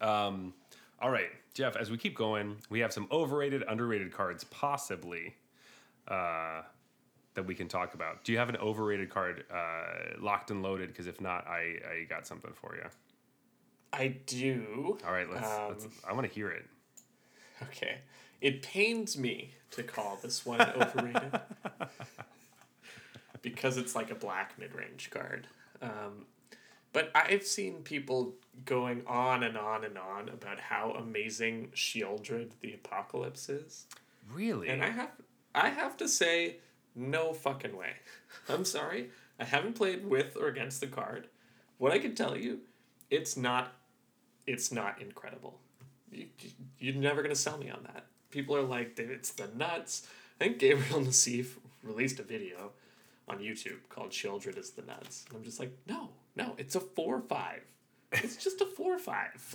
Um, 0.00 0.54
all 1.02 1.10
right, 1.10 1.28
Jeff. 1.52 1.76
As 1.76 1.90
we 1.90 1.98
keep 1.98 2.14
going, 2.14 2.56
we 2.70 2.80
have 2.80 2.92
some 2.92 3.06
overrated, 3.10 3.62
underrated 3.68 4.12
cards, 4.12 4.44
possibly. 4.44 5.34
Uh, 6.08 6.62
that 7.34 7.46
we 7.46 7.54
can 7.54 7.68
talk 7.68 7.92
about. 7.94 8.24
Do 8.24 8.32
you 8.32 8.38
have 8.38 8.48
an 8.48 8.56
overrated 8.56 9.10
card 9.10 9.44
uh, 9.52 10.18
locked 10.18 10.50
and 10.50 10.62
loaded? 10.62 10.88
Because 10.88 11.06
if 11.06 11.20
not, 11.20 11.46
I, 11.46 11.76
I 11.86 12.04
got 12.08 12.26
something 12.26 12.52
for 12.54 12.74
you. 12.74 12.88
I 13.92 14.16
do. 14.26 14.98
All 15.06 15.12
right, 15.12 15.30
let's. 15.30 15.46
Um, 15.46 15.68
let's 15.68 15.86
I 16.08 16.12
want 16.14 16.26
to 16.26 16.32
hear 16.32 16.48
it. 16.48 16.64
Okay. 17.64 17.98
It 18.40 18.62
pains 18.62 19.16
me 19.16 19.54
to 19.72 19.82
call 19.82 20.18
this 20.22 20.44
one 20.44 20.60
overrated 20.60 21.40
because 23.42 23.76
it's 23.76 23.94
like 23.94 24.10
a 24.10 24.14
black 24.14 24.58
mid 24.58 24.74
range 24.74 25.10
card. 25.10 25.46
Um, 25.82 26.26
but 26.92 27.10
I've 27.14 27.42
seen 27.44 27.82
people 27.82 28.34
going 28.64 29.02
on 29.06 29.42
and 29.42 29.56
on 29.58 29.84
and 29.84 29.98
on 29.98 30.28
about 30.30 30.58
how 30.60 30.92
amazing 30.92 31.68
Sheoldred 31.74 32.50
the 32.60 32.72
Apocalypse 32.74 33.48
is. 33.48 33.84
Really? 34.32 34.68
And 34.68 34.82
I 34.82 34.88
have 34.90 35.10
I 35.54 35.68
have 35.68 35.96
to 35.98 36.08
say, 36.08 36.56
no 36.94 37.32
fucking 37.32 37.76
way. 37.76 37.92
I'm 38.48 38.64
sorry. 38.64 39.10
I 39.38 39.44
haven't 39.44 39.74
played 39.74 40.06
with 40.06 40.36
or 40.36 40.48
against 40.48 40.80
the 40.80 40.86
card. 40.86 41.28
What 41.78 41.92
I 41.92 41.98
can 41.98 42.14
tell 42.14 42.36
you, 42.36 42.60
it's 43.10 43.36
not 43.36 43.72
it's 44.46 44.72
not 44.72 45.00
incredible. 45.02 45.58
You, 46.10 46.26
you- 46.40 46.50
you're 46.78 46.94
never 46.94 47.22
gonna 47.22 47.34
sell 47.34 47.58
me 47.58 47.68
on 47.70 47.82
that. 47.84 48.06
People 48.30 48.56
are 48.56 48.62
like, 48.62 48.96
"Dude, 48.96 49.10
it's 49.10 49.30
the 49.32 49.48
nuts. 49.56 50.06
I 50.40 50.44
think 50.44 50.58
Gabriel 50.58 51.00
Nassif 51.00 51.56
released 51.82 52.18
a 52.20 52.22
video 52.22 52.72
on 53.28 53.38
YouTube 53.38 53.78
called 53.88 54.10
Children 54.10 54.56
is 54.56 54.70
the 54.70 54.82
Nuts. 54.82 55.24
And 55.28 55.36
I'm 55.38 55.44
just 55.44 55.58
like, 55.60 55.76
no, 55.86 56.10
no, 56.36 56.54
it's 56.58 56.74
a 56.76 56.80
four 56.80 57.16
or 57.16 57.20
five. 57.22 57.62
It's 58.12 58.36
just 58.36 58.60
a 58.60 58.66
four 58.66 58.94
or 58.94 58.98
five. 58.98 59.54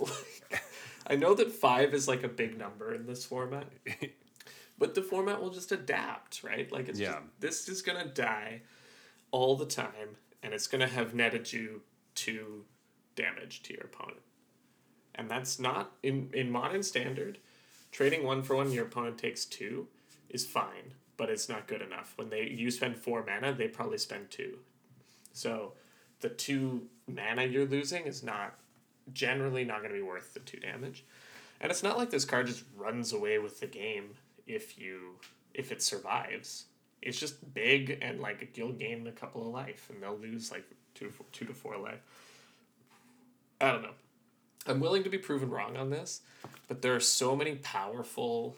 Like, 0.50 0.62
I 1.06 1.16
know 1.16 1.34
that 1.34 1.50
five 1.50 1.94
is 1.94 2.06
like 2.06 2.22
a 2.22 2.28
big 2.28 2.56
number 2.58 2.94
in 2.94 3.06
this 3.06 3.24
format. 3.24 3.66
But 4.78 4.94
the 4.94 5.02
format 5.02 5.40
will 5.40 5.50
just 5.50 5.70
adapt, 5.70 6.42
right? 6.42 6.70
Like 6.72 6.88
it's 6.88 6.98
Yeah. 6.98 7.12
just, 7.12 7.22
this 7.40 7.68
is 7.68 7.82
gonna 7.82 8.06
die 8.06 8.62
all 9.30 9.54
the 9.56 9.66
time, 9.66 10.16
and 10.42 10.52
it's 10.52 10.66
gonna 10.66 10.88
have 10.88 11.14
netted 11.14 11.52
you 11.52 11.82
two 12.14 12.64
damage 13.14 13.62
to 13.64 13.74
your 13.74 13.84
opponent. 13.84 14.22
And 15.14 15.30
that's 15.30 15.58
not 15.60 15.92
in 16.02 16.30
in 16.32 16.50
modern 16.50 16.82
standard. 16.82 17.38
Trading 17.92 18.24
one 18.24 18.42
for 18.42 18.56
one, 18.56 18.72
your 18.72 18.86
opponent 18.86 19.18
takes 19.18 19.44
two, 19.44 19.86
is 20.30 20.46
fine, 20.46 20.94
but 21.22 21.30
it's 21.30 21.48
not 21.48 21.68
good 21.68 21.80
enough. 21.80 22.14
When 22.16 22.30
they 22.30 22.48
you 22.48 22.68
spend 22.72 22.96
four 22.96 23.24
mana, 23.24 23.52
they 23.52 23.68
probably 23.68 23.98
spend 23.98 24.28
two. 24.32 24.58
So 25.32 25.74
the 26.18 26.28
two 26.28 26.88
mana 27.06 27.44
you're 27.44 27.64
losing 27.64 28.06
is 28.06 28.24
not 28.24 28.54
generally 29.12 29.64
not 29.64 29.82
going 29.82 29.90
to 29.90 29.96
be 29.96 30.02
worth 30.02 30.34
the 30.34 30.40
two 30.40 30.58
damage. 30.58 31.04
And 31.60 31.70
it's 31.70 31.84
not 31.84 31.96
like 31.96 32.10
this 32.10 32.24
card 32.24 32.48
just 32.48 32.64
runs 32.76 33.12
away 33.12 33.38
with 33.38 33.60
the 33.60 33.68
game 33.68 34.16
if 34.48 34.76
you 34.76 35.14
if 35.54 35.70
it 35.70 35.80
survives. 35.80 36.64
It's 37.00 37.20
just 37.20 37.54
big 37.54 37.98
and 38.02 38.18
like 38.18 38.56
you'll 38.56 38.72
gain 38.72 39.06
a 39.06 39.12
couple 39.12 39.42
of 39.42 39.54
life 39.54 39.90
and 39.90 40.02
they'll 40.02 40.18
lose 40.18 40.50
like 40.50 40.64
two 40.96 41.06
to 41.06 41.12
four, 41.12 41.26
two 41.30 41.44
to 41.44 41.54
four 41.54 41.76
life. 41.76 42.00
I 43.60 43.70
don't 43.70 43.82
know. 43.82 43.94
I'm 44.66 44.80
willing 44.80 45.04
to 45.04 45.08
be 45.08 45.18
proven 45.18 45.50
wrong 45.50 45.76
on 45.76 45.88
this, 45.88 46.22
but 46.66 46.82
there 46.82 46.96
are 46.96 47.00
so 47.00 47.36
many 47.36 47.54
powerful 47.54 48.56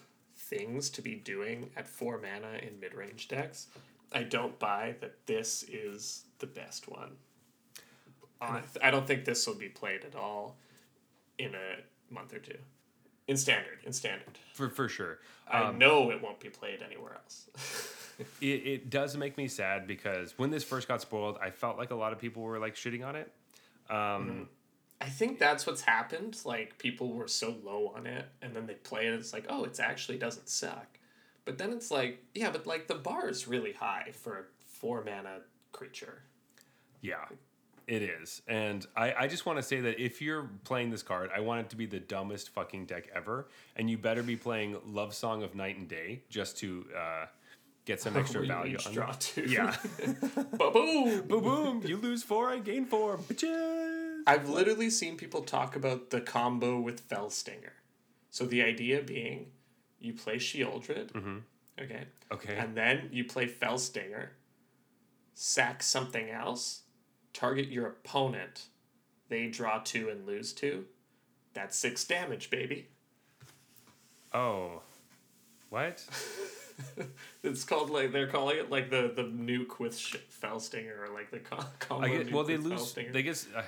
things 0.49 0.89
to 0.91 1.01
be 1.01 1.15
doing 1.15 1.69
at 1.75 1.87
four 1.87 2.19
mana 2.19 2.59
in 2.61 2.79
mid 2.79 2.93
range 2.93 3.27
decks. 3.27 3.67
I 4.13 4.23
don't 4.23 4.57
buy 4.59 4.95
that 5.01 5.25
this 5.25 5.63
is 5.63 6.23
the 6.39 6.47
best 6.47 6.89
one. 6.89 7.11
Hmm. 8.41 8.55
I, 8.55 8.59
th- 8.59 8.83
I 8.83 8.91
don't 8.91 9.07
think 9.07 9.25
this 9.25 9.45
will 9.47 9.55
be 9.55 9.69
played 9.69 10.05
at 10.05 10.15
all 10.15 10.57
in 11.37 11.53
a 11.55 12.13
month 12.13 12.33
or 12.33 12.39
two. 12.39 12.57
In 13.27 13.37
standard, 13.37 13.79
in 13.83 13.91
standard. 13.91 14.37
for 14.53 14.69
for 14.69 14.87
sure. 14.87 15.19
I 15.47 15.63
um, 15.63 15.79
know 15.79 16.11
it 16.11 16.21
won't 16.21 16.39
be 16.39 16.49
played 16.49 16.81
anywhere 16.81 17.13
else. 17.15 17.91
It, 18.39 18.45
it 18.45 18.89
does 18.89 19.17
make 19.17 19.37
me 19.37 19.49
sad 19.49 19.87
because 19.87 20.37
when 20.37 20.49
this 20.49 20.63
first 20.63 20.87
got 20.87 21.01
spoiled, 21.01 21.37
I 21.41 21.49
felt 21.49 21.77
like 21.77 21.91
a 21.91 21.95
lot 21.95 22.13
of 22.13 22.17
people 22.19 22.43
were 22.43 22.59
like 22.59 22.75
shitting 22.75 23.05
on 23.05 23.17
it. 23.17 23.29
Um, 23.89 24.47
I 24.47 24.64
I 25.01 25.05
think 25.09 25.39
that's 25.39 25.67
what's 25.67 25.81
happened. 25.81 26.37
Like 26.45 26.77
people 26.77 27.13
were 27.13 27.27
so 27.27 27.55
low 27.63 27.93
on 27.95 28.07
it, 28.07 28.25
and 28.41 28.55
then 28.55 28.65
they 28.65 28.75
play 28.75 29.05
it. 29.05 29.09
And 29.09 29.19
it's 29.19 29.33
like, 29.33 29.45
oh, 29.49 29.63
it 29.65 29.79
actually 29.79 30.17
doesn't 30.17 30.49
suck. 30.49 30.99
But 31.43 31.57
then 31.57 31.71
it's 31.71 31.91
like, 31.91 32.23
yeah, 32.33 32.49
but 32.49 32.65
like 32.65 32.87
the 32.87 32.95
bar 32.95 33.29
is 33.29 33.47
really 33.47 33.73
high 33.73 34.11
for 34.13 34.39
a 34.39 34.43
four 34.65 35.03
mana 35.03 35.41
creature. 35.71 36.23
Yeah, 37.01 37.25
it 37.87 38.01
is. 38.01 38.41
And 38.47 38.85
I, 38.95 39.13
I 39.13 39.27
just 39.27 39.45
want 39.45 39.59
to 39.59 39.63
say 39.63 39.79
that 39.81 39.99
if 39.99 40.21
you're 40.21 40.49
playing 40.63 40.89
this 40.89 41.03
card, 41.03 41.29
I 41.35 41.41
want 41.41 41.61
it 41.61 41.69
to 41.69 41.75
be 41.75 41.85
the 41.85 41.99
dumbest 41.99 42.49
fucking 42.49 42.85
deck 42.85 43.09
ever. 43.15 43.47
And 43.75 43.89
you 43.89 43.97
better 43.97 44.23
be 44.23 44.35
playing 44.35 44.77
Love 44.87 45.13
Song 45.13 45.43
of 45.43 45.53
Night 45.53 45.77
and 45.77 45.87
Day 45.87 46.23
just 46.29 46.57
to 46.59 46.85
uh, 46.97 47.25
get 47.85 48.01
some 48.01 48.17
extra 48.17 48.41
We 48.41 48.47
value 48.47 48.77
on 48.85 48.93
draw 48.93 49.13
two. 49.19 49.45
Yeah. 49.47 49.75
Ba-boom! 50.57 51.21
boom, 51.27 51.43
boom. 51.43 51.81
You 51.85 51.97
lose 51.97 52.23
four, 52.23 52.49
I 52.49 52.57
gain 52.57 52.85
four. 52.85 53.17
Bitches. 53.17 53.74
I've 54.27 54.49
literally 54.49 54.89
seen 54.89 55.17
people 55.17 55.41
talk 55.43 55.75
about 55.75 56.09
the 56.09 56.21
combo 56.21 56.79
with 56.79 56.99
Fell 57.01 57.29
Stinger. 57.29 57.73
So 58.31 58.45
the 58.45 58.63
idea 58.63 59.01
being, 59.01 59.51
you 59.99 60.13
play 60.13 60.37
Sheoldred, 60.37 61.11
okay, 61.81 62.05
Okay. 62.31 62.55
and 62.55 62.75
then 62.75 63.09
you 63.11 63.23
play 63.25 63.47
Fell 63.47 63.77
Stinger, 63.77 64.31
sack 65.33 65.81
something 65.83 66.29
else, 66.29 66.81
target 67.33 67.69
your 67.69 67.87
opponent, 67.87 68.65
they 69.29 69.47
draw 69.47 69.79
two 69.83 70.09
and 70.09 70.25
lose 70.25 70.53
two. 70.53 70.85
That's 71.53 71.77
six 71.77 72.03
damage, 72.05 72.49
baby. 72.49 72.89
oh. 74.33 74.81
What? 75.69 76.03
It's 77.41 77.63
called 77.63 77.89
like 77.89 78.11
they're 78.11 78.27
calling 78.27 78.57
it 78.57 78.69
like 78.69 78.89
the 78.89 79.09
the 79.15 79.23
nuke 79.23 79.79
with 79.79 79.97
sh- 79.97 80.17
Fell 80.27 80.59
Stinger 80.59 81.05
or 81.07 81.13
like 81.13 81.31
the 81.31 81.39
co- 81.39 81.63
combo. 81.79 82.05
I 82.05 82.09
get, 82.17 82.33
well, 82.33 82.43
they 82.43 82.57
lose. 82.57 82.81
Felstinger. 82.93 83.13
They 83.13 83.23
guess 83.23 83.47
uh, 83.55 83.61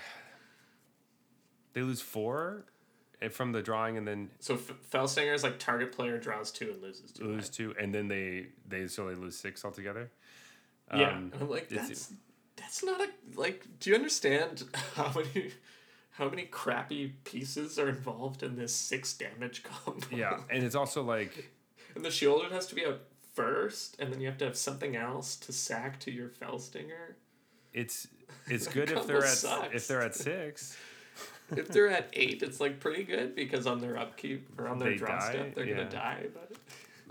they 1.78 1.84
lose 1.84 2.02
four 2.02 2.66
eh, 3.22 3.28
from 3.30 3.52
the 3.52 3.62
drawing, 3.62 3.98
and 3.98 4.08
then 4.08 4.32
so 4.40 4.56
F- 4.56 4.74
Fell 4.90 5.08
Stinger 5.08 5.34
is 5.34 5.44
like 5.44 5.60
target 5.60 5.92
player 5.92 6.18
draws 6.18 6.52
two 6.52 6.72
and 6.72 6.82
loses 6.82 7.12
two. 7.12 7.24
lose 7.26 7.50
two, 7.50 7.76
and 7.80 7.94
then 7.94 8.08
they 8.08 8.48
they 8.68 8.88
so 8.88 9.08
they 9.08 9.14
lose 9.14 9.38
six 9.38 9.64
altogether. 9.64 10.10
Yeah, 10.92 11.10
Um, 11.12 11.32
and 11.34 11.42
I'm 11.44 11.50
like, 11.50 11.70
that's 11.70 12.14
that's 12.56 12.84
not 12.84 13.00
a 13.02 13.08
like. 13.36 13.68
Do 13.80 13.92
you 13.92 13.96
understand 13.96 14.64
how 14.96 15.12
many 15.14 15.52
how 16.12 16.28
many 16.30 16.46
crappy 16.46 17.10
pieces 17.26 17.78
are 17.78 17.90
involved 17.90 18.42
in 18.42 18.56
this 18.56 18.74
six 18.74 19.14
damage 19.14 19.62
combo? 19.64 20.08
Yeah, 20.10 20.40
and 20.50 20.64
it's 20.64 20.76
also 20.76 21.04
like 21.04 21.52
and 21.96 22.04
the 22.04 22.10
Sheoldred 22.10 22.52
has 22.52 22.66
to 22.68 22.76
be 22.76 22.88
out 22.88 23.02
first, 23.36 23.98
and 24.00 24.12
then 24.12 24.20
you 24.20 24.26
have 24.28 24.40
to 24.40 24.46
have 24.46 24.58
something 24.58 24.96
else 24.96 25.36
to 25.36 25.52
sack 25.54 26.00
to 26.00 26.12
your 26.12 26.30
Fell 26.30 26.58
Stinger. 26.58 27.18
it's 27.72 28.08
it's 28.48 28.66
good 28.78 28.90
if 28.90 29.06
they're 29.06 29.24
at 29.24 29.30
sucks. 29.38 29.76
if 29.76 29.88
they're 29.88 30.02
at 30.02 30.16
six. 30.16 30.76
if 31.58 31.68
they're 31.70 31.90
at 31.90 32.10
eight, 32.14 32.44
it's 32.44 32.60
like 32.60 32.80
pretty 32.80 33.04
good 33.04 33.36
because 33.36 33.68
on 33.68 33.80
their 33.80 33.98
upkeep 33.98 34.48
or 34.58 34.68
on 34.68 34.80
their 34.80 34.92
They 34.92 34.98
draw 34.98 35.20
die, 35.20 35.32
step, 35.32 35.56
they're 35.56 35.66
yeah. 35.66 35.76
gonna 35.78 35.90
die. 35.90 36.26
But 36.34 36.58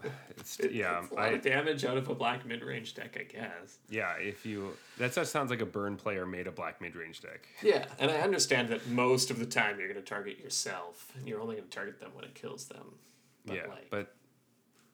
It's 0.37 0.61
it, 0.61 0.73
yeah, 0.73 1.01
it's 1.03 1.11
a 1.11 1.15
lot 1.15 1.25
I 1.25 1.29
of 1.29 1.43
damage 1.43 1.85
out 1.85 1.97
of 1.97 2.09
a 2.09 2.15
black 2.15 2.45
mid 2.47 2.63
range 2.63 2.95
deck, 2.95 3.17
I 3.19 3.25
guess. 3.25 3.79
yeah. 3.89 4.13
If 4.19 4.45
you 4.45 4.77
that 4.99 5.15
sounds 5.15 5.51
like 5.51 5.61
a 5.61 5.67
burn 5.67 5.97
player 5.97 6.27
made 6.27 6.47
a 6.47 6.53
black 6.53 6.81
mid 6.81 6.95
range 6.95 7.21
deck. 7.21 7.49
Yeah, 7.63 7.87
and 7.99 8.11
I 8.11 8.19
understand 8.19 8.69
that 8.69 8.87
most 8.89 9.31
of 9.31 9.39
the 9.39 9.47
time 9.47 9.79
you're 9.79 9.89
going 9.89 10.03
to 10.03 10.09
target 10.09 10.39
yourself, 10.39 11.13
and 11.17 11.27
you're 11.27 11.41
only 11.41 11.57
going 11.57 11.69
to 11.69 11.75
target 11.75 12.01
them 12.01 12.11
when 12.15 12.25
it 12.25 12.35
kills 12.35 12.67
them. 12.67 12.95
But 13.47 13.57
yeah, 13.57 13.67
like, 13.69 13.91
but 13.91 14.15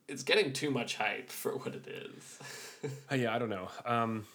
it's 0.09 0.23
getting 0.23 0.52
too 0.52 0.70
much 0.70 0.97
hype 0.97 1.31
for 1.31 1.52
what 1.56 1.74
it 1.74 1.86
is. 1.86 2.93
yeah, 3.14 3.35
I 3.35 3.39
don't 3.39 3.51
know. 3.51 3.69
Um, 3.85 4.27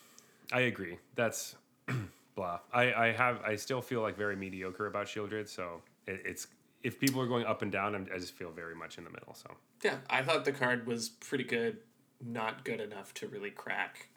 I 0.52 0.62
agree. 0.62 0.98
That's 1.16 1.56
blah. 2.38 2.60
I 2.72 2.94
I 2.94 3.12
have 3.12 3.42
I 3.42 3.58
still 3.58 3.82
feel 3.82 4.02
like 4.02 4.16
very 4.16 4.38
mediocre 4.38 4.88
about 4.88 5.08
Sheoldred. 5.08 5.50
So 5.50 5.82
it, 6.06 6.22
it's 6.24 6.48
if 6.84 7.00
people 7.00 7.20
are 7.22 7.28
going 7.28 7.46
up 7.46 7.62
and 7.64 7.72
down, 7.72 7.96
I'm, 7.96 8.08
I 8.14 8.18
just 8.20 8.34
feel 8.36 8.52
very 8.52 8.76
much 8.76 8.98
in 8.98 9.04
the 9.04 9.10
middle. 9.10 9.34
So 9.34 9.50
yeah, 9.84 9.98
I 10.10 10.22
thought 10.22 10.46
the 10.46 10.54
card 10.54 10.88
was 10.88 11.10
pretty 11.10 11.44
good, 11.44 11.80
not 12.24 12.64
good 12.64 12.80
enough 12.80 13.14
to 13.16 13.28
really 13.28 13.50
crack 13.52 14.08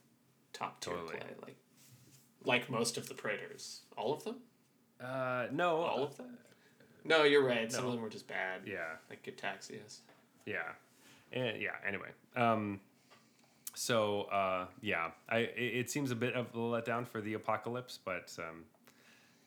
top 0.52 0.80
tier 0.80 0.94
Totally. 0.94 1.16
play. 1.16 1.26
Like, 1.42 1.56
like 2.44 2.70
most 2.70 2.96
of 2.98 3.08
the 3.08 3.14
Praetors, 3.14 3.80
all 3.96 4.12
of 4.14 4.22
them, 4.24 4.36
uh, 5.02 5.46
no, 5.50 5.78
all 5.78 6.04
of 6.04 6.16
them. 6.16 6.38
No, 7.04 7.24
you're 7.24 7.44
right. 7.44 7.72
Some 7.72 7.84
No. 7.84 7.88
of 7.88 7.94
them 7.94 8.02
were 8.02 8.10
just 8.10 8.28
bad. 8.28 8.60
yeah. 8.66 8.96
like 9.08 9.22
Gitaxias. 9.22 10.00
Yeah, 10.44 10.58
and 11.32 11.60
yeah. 11.60 11.76
Anyway, 11.86 12.08
um, 12.36 12.80
so 13.74 14.22
uh, 14.22 14.66
yeah, 14.80 15.10
I 15.28 15.38
it, 15.38 15.54
it 15.56 15.90
seems 15.90 16.10
a 16.10 16.16
bit 16.16 16.34
of 16.34 16.46
a 16.54 16.58
letdown 16.58 17.06
for 17.06 17.20
the 17.20 17.34
apocalypse, 17.34 17.98
but 18.04 18.34
um, 18.38 18.64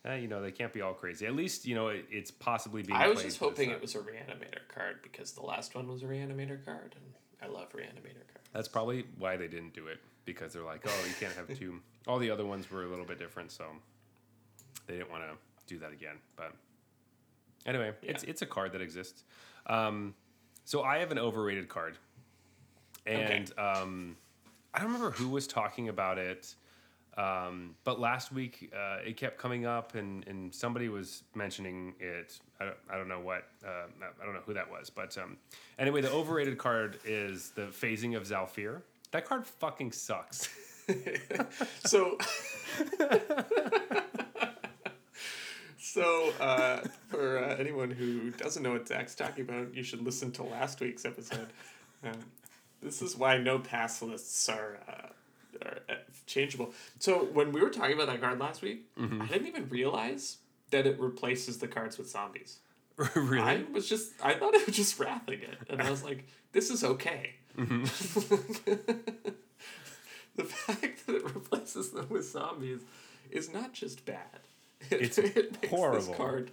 eh, 0.06 0.16
you 0.16 0.28
know 0.28 0.42
they 0.42 0.52
can't 0.52 0.74
be 0.74 0.82
all 0.82 0.94
crazy. 0.94 1.26
At 1.26 1.36
least 1.36 1.66
you 1.66 1.76
know 1.76 1.90
it, 1.90 2.06
it's 2.10 2.32
possibly 2.32 2.84
being. 2.84 3.00
I 3.00 3.08
was 3.08 3.22
just 3.22 3.40
hoping 3.40 3.72
uh, 3.72 3.76
it 3.76 3.82
was 3.82 3.96
a 3.96 4.00
reanimator 4.00 4.68
card 4.74 5.00
because 5.04 5.34
the 5.34 5.44
last 5.44 5.76
one 5.76 5.88
was 5.88 6.04
a 6.04 6.06
reanimator 6.06 6.64
card, 6.64 6.96
and 6.96 7.14
I 7.42 7.54
love 7.54 7.70
reanimator 7.74 8.26
cards. 8.34 8.50
That's 8.54 8.68
probably 8.68 9.06
why 9.18 9.38
they 9.38 9.48
didn't 9.48 9.74
do 9.74 9.88
it 9.88 10.00
because 10.26 10.54
they're 10.54 10.64
like, 10.64 10.84
oh, 10.86 11.06
you 11.08 11.14
can't 11.20 11.34
have 11.34 11.58
two. 11.58 11.80
all 12.08 12.20
the 12.20 12.30
other 12.30 12.46
ones 12.46 12.70
were 12.72 12.84
a 12.84 12.88
little 12.88 13.06
bit 13.06 13.20
different, 13.20 13.52
so 13.52 13.66
they 14.88 14.96
didn't 14.96 15.12
want 15.12 15.24
to 15.24 15.74
do 15.74 15.80
that 15.80 15.92
again. 15.92 16.16
But 16.36 16.54
anyway, 17.66 17.92
it's 18.02 18.24
it's 18.24 18.42
a 18.42 18.46
card 18.46 18.74
that 18.74 18.82
exists. 18.82 19.24
Um, 19.68 20.16
so 20.66 20.82
I 20.82 21.00
have 21.00 21.12
an 21.12 21.20
overrated 21.20 21.68
card, 21.68 21.98
and 23.06 23.52
um, 23.58 24.18
I 24.74 24.80
don't 24.80 24.88
remember 24.88 25.12
who 25.12 25.30
was 25.30 25.48
talking 25.48 25.90
about 25.90 26.18
it. 26.18 26.56
Um, 27.16 27.76
but 27.84 28.00
last 28.00 28.32
week 28.32 28.72
uh, 28.76 28.98
it 29.06 29.18
kept 29.18 29.38
coming 29.38 29.66
up, 29.66 29.94
and, 29.94 30.28
and 30.28 30.54
somebody 30.54 30.90
was 30.90 31.24
mentioning 31.36 31.94
it. 32.00 32.40
I 32.60 32.66
don't, 32.66 32.78
I 32.90 32.98
don't 32.98 33.08
know 33.08 33.20
what, 33.20 33.48
uh, 33.64 33.86
I 34.22 34.26
don't 34.26 34.34
know 34.34 34.42
who 34.46 34.54
that 34.56 34.70
was. 34.70 34.90
But 34.90 35.16
um, 35.18 35.38
anyway, 35.78 36.02
the 36.02 36.12
overrated 36.12 36.58
card 36.58 37.00
is 37.06 37.52
the 37.52 37.68
phasing 37.68 38.18
of 38.18 38.24
Zhalfir. 38.24 38.82
That 39.12 39.26
card 39.26 39.46
fucking 39.46 39.92
sucks. 39.92 40.50
So, 41.86 42.18
so 45.78 46.34
uh, 46.40 46.80
for 47.08 47.40
uh, 47.40 47.56
anyone 47.56 47.90
who 47.90 48.32
doesn't 48.32 48.64
know 48.64 48.74
what 48.74 48.88
Zach's 48.88 49.16
talking 49.16 49.48
about, 49.48 49.74
you 49.74 49.84
should 49.84 50.02
listen 50.04 50.32
to 50.34 50.44
last 50.44 50.82
week's 50.82 51.06
episode. 51.06 51.48
Um, 52.04 52.20
this 52.84 53.02
is 53.02 53.16
why 53.16 53.38
no 53.38 53.60
pass 53.60 54.02
lists 54.02 54.48
are, 54.50 54.80
uh, 54.88 55.66
are 55.66 55.80
uh, 55.90 55.94
changeable. 56.26 56.74
So 57.00 57.26
when 57.34 57.52
we 57.52 57.62
were 57.62 57.70
talking 57.70 57.94
about 57.94 58.08
that 58.08 58.22
card 58.22 58.40
last 58.40 58.62
week, 58.62 58.86
I 59.00 59.28
didn't 59.28 59.48
even 59.48 59.70
realize 59.70 60.38
that 60.72 60.86
it 60.86 61.00
replaces 61.00 61.60
the 61.60 61.68
cards 61.68 61.98
with 61.98 62.10
zombies. 62.10 62.58
really? 63.16 63.42
I 63.42 63.64
was 63.72 63.88
just 63.88 64.14
I 64.22 64.34
thought 64.36 64.54
it 64.54 64.66
was 64.66 64.76
just 64.76 65.00
wrathing 65.00 65.42
it, 65.42 65.58
and 65.70 65.82
I 65.82 65.90
was 65.90 66.04
like, 66.04 66.28
this 66.52 66.70
is 66.70 66.84
okay. 66.84 67.36
the 67.56 67.86
fact 70.44 71.06
that 71.06 71.16
it 71.16 71.36
replaces 71.36 71.92
them 71.92 72.08
with 72.10 72.30
zombies 72.30 72.82
is 73.32 73.52
not 73.54 73.74
just 73.74 74.06
bad. 74.06 74.40
It's 74.92 75.18
makes 75.18 75.68
horrible. 75.70 76.00
This 76.00 76.16
card 76.16 76.52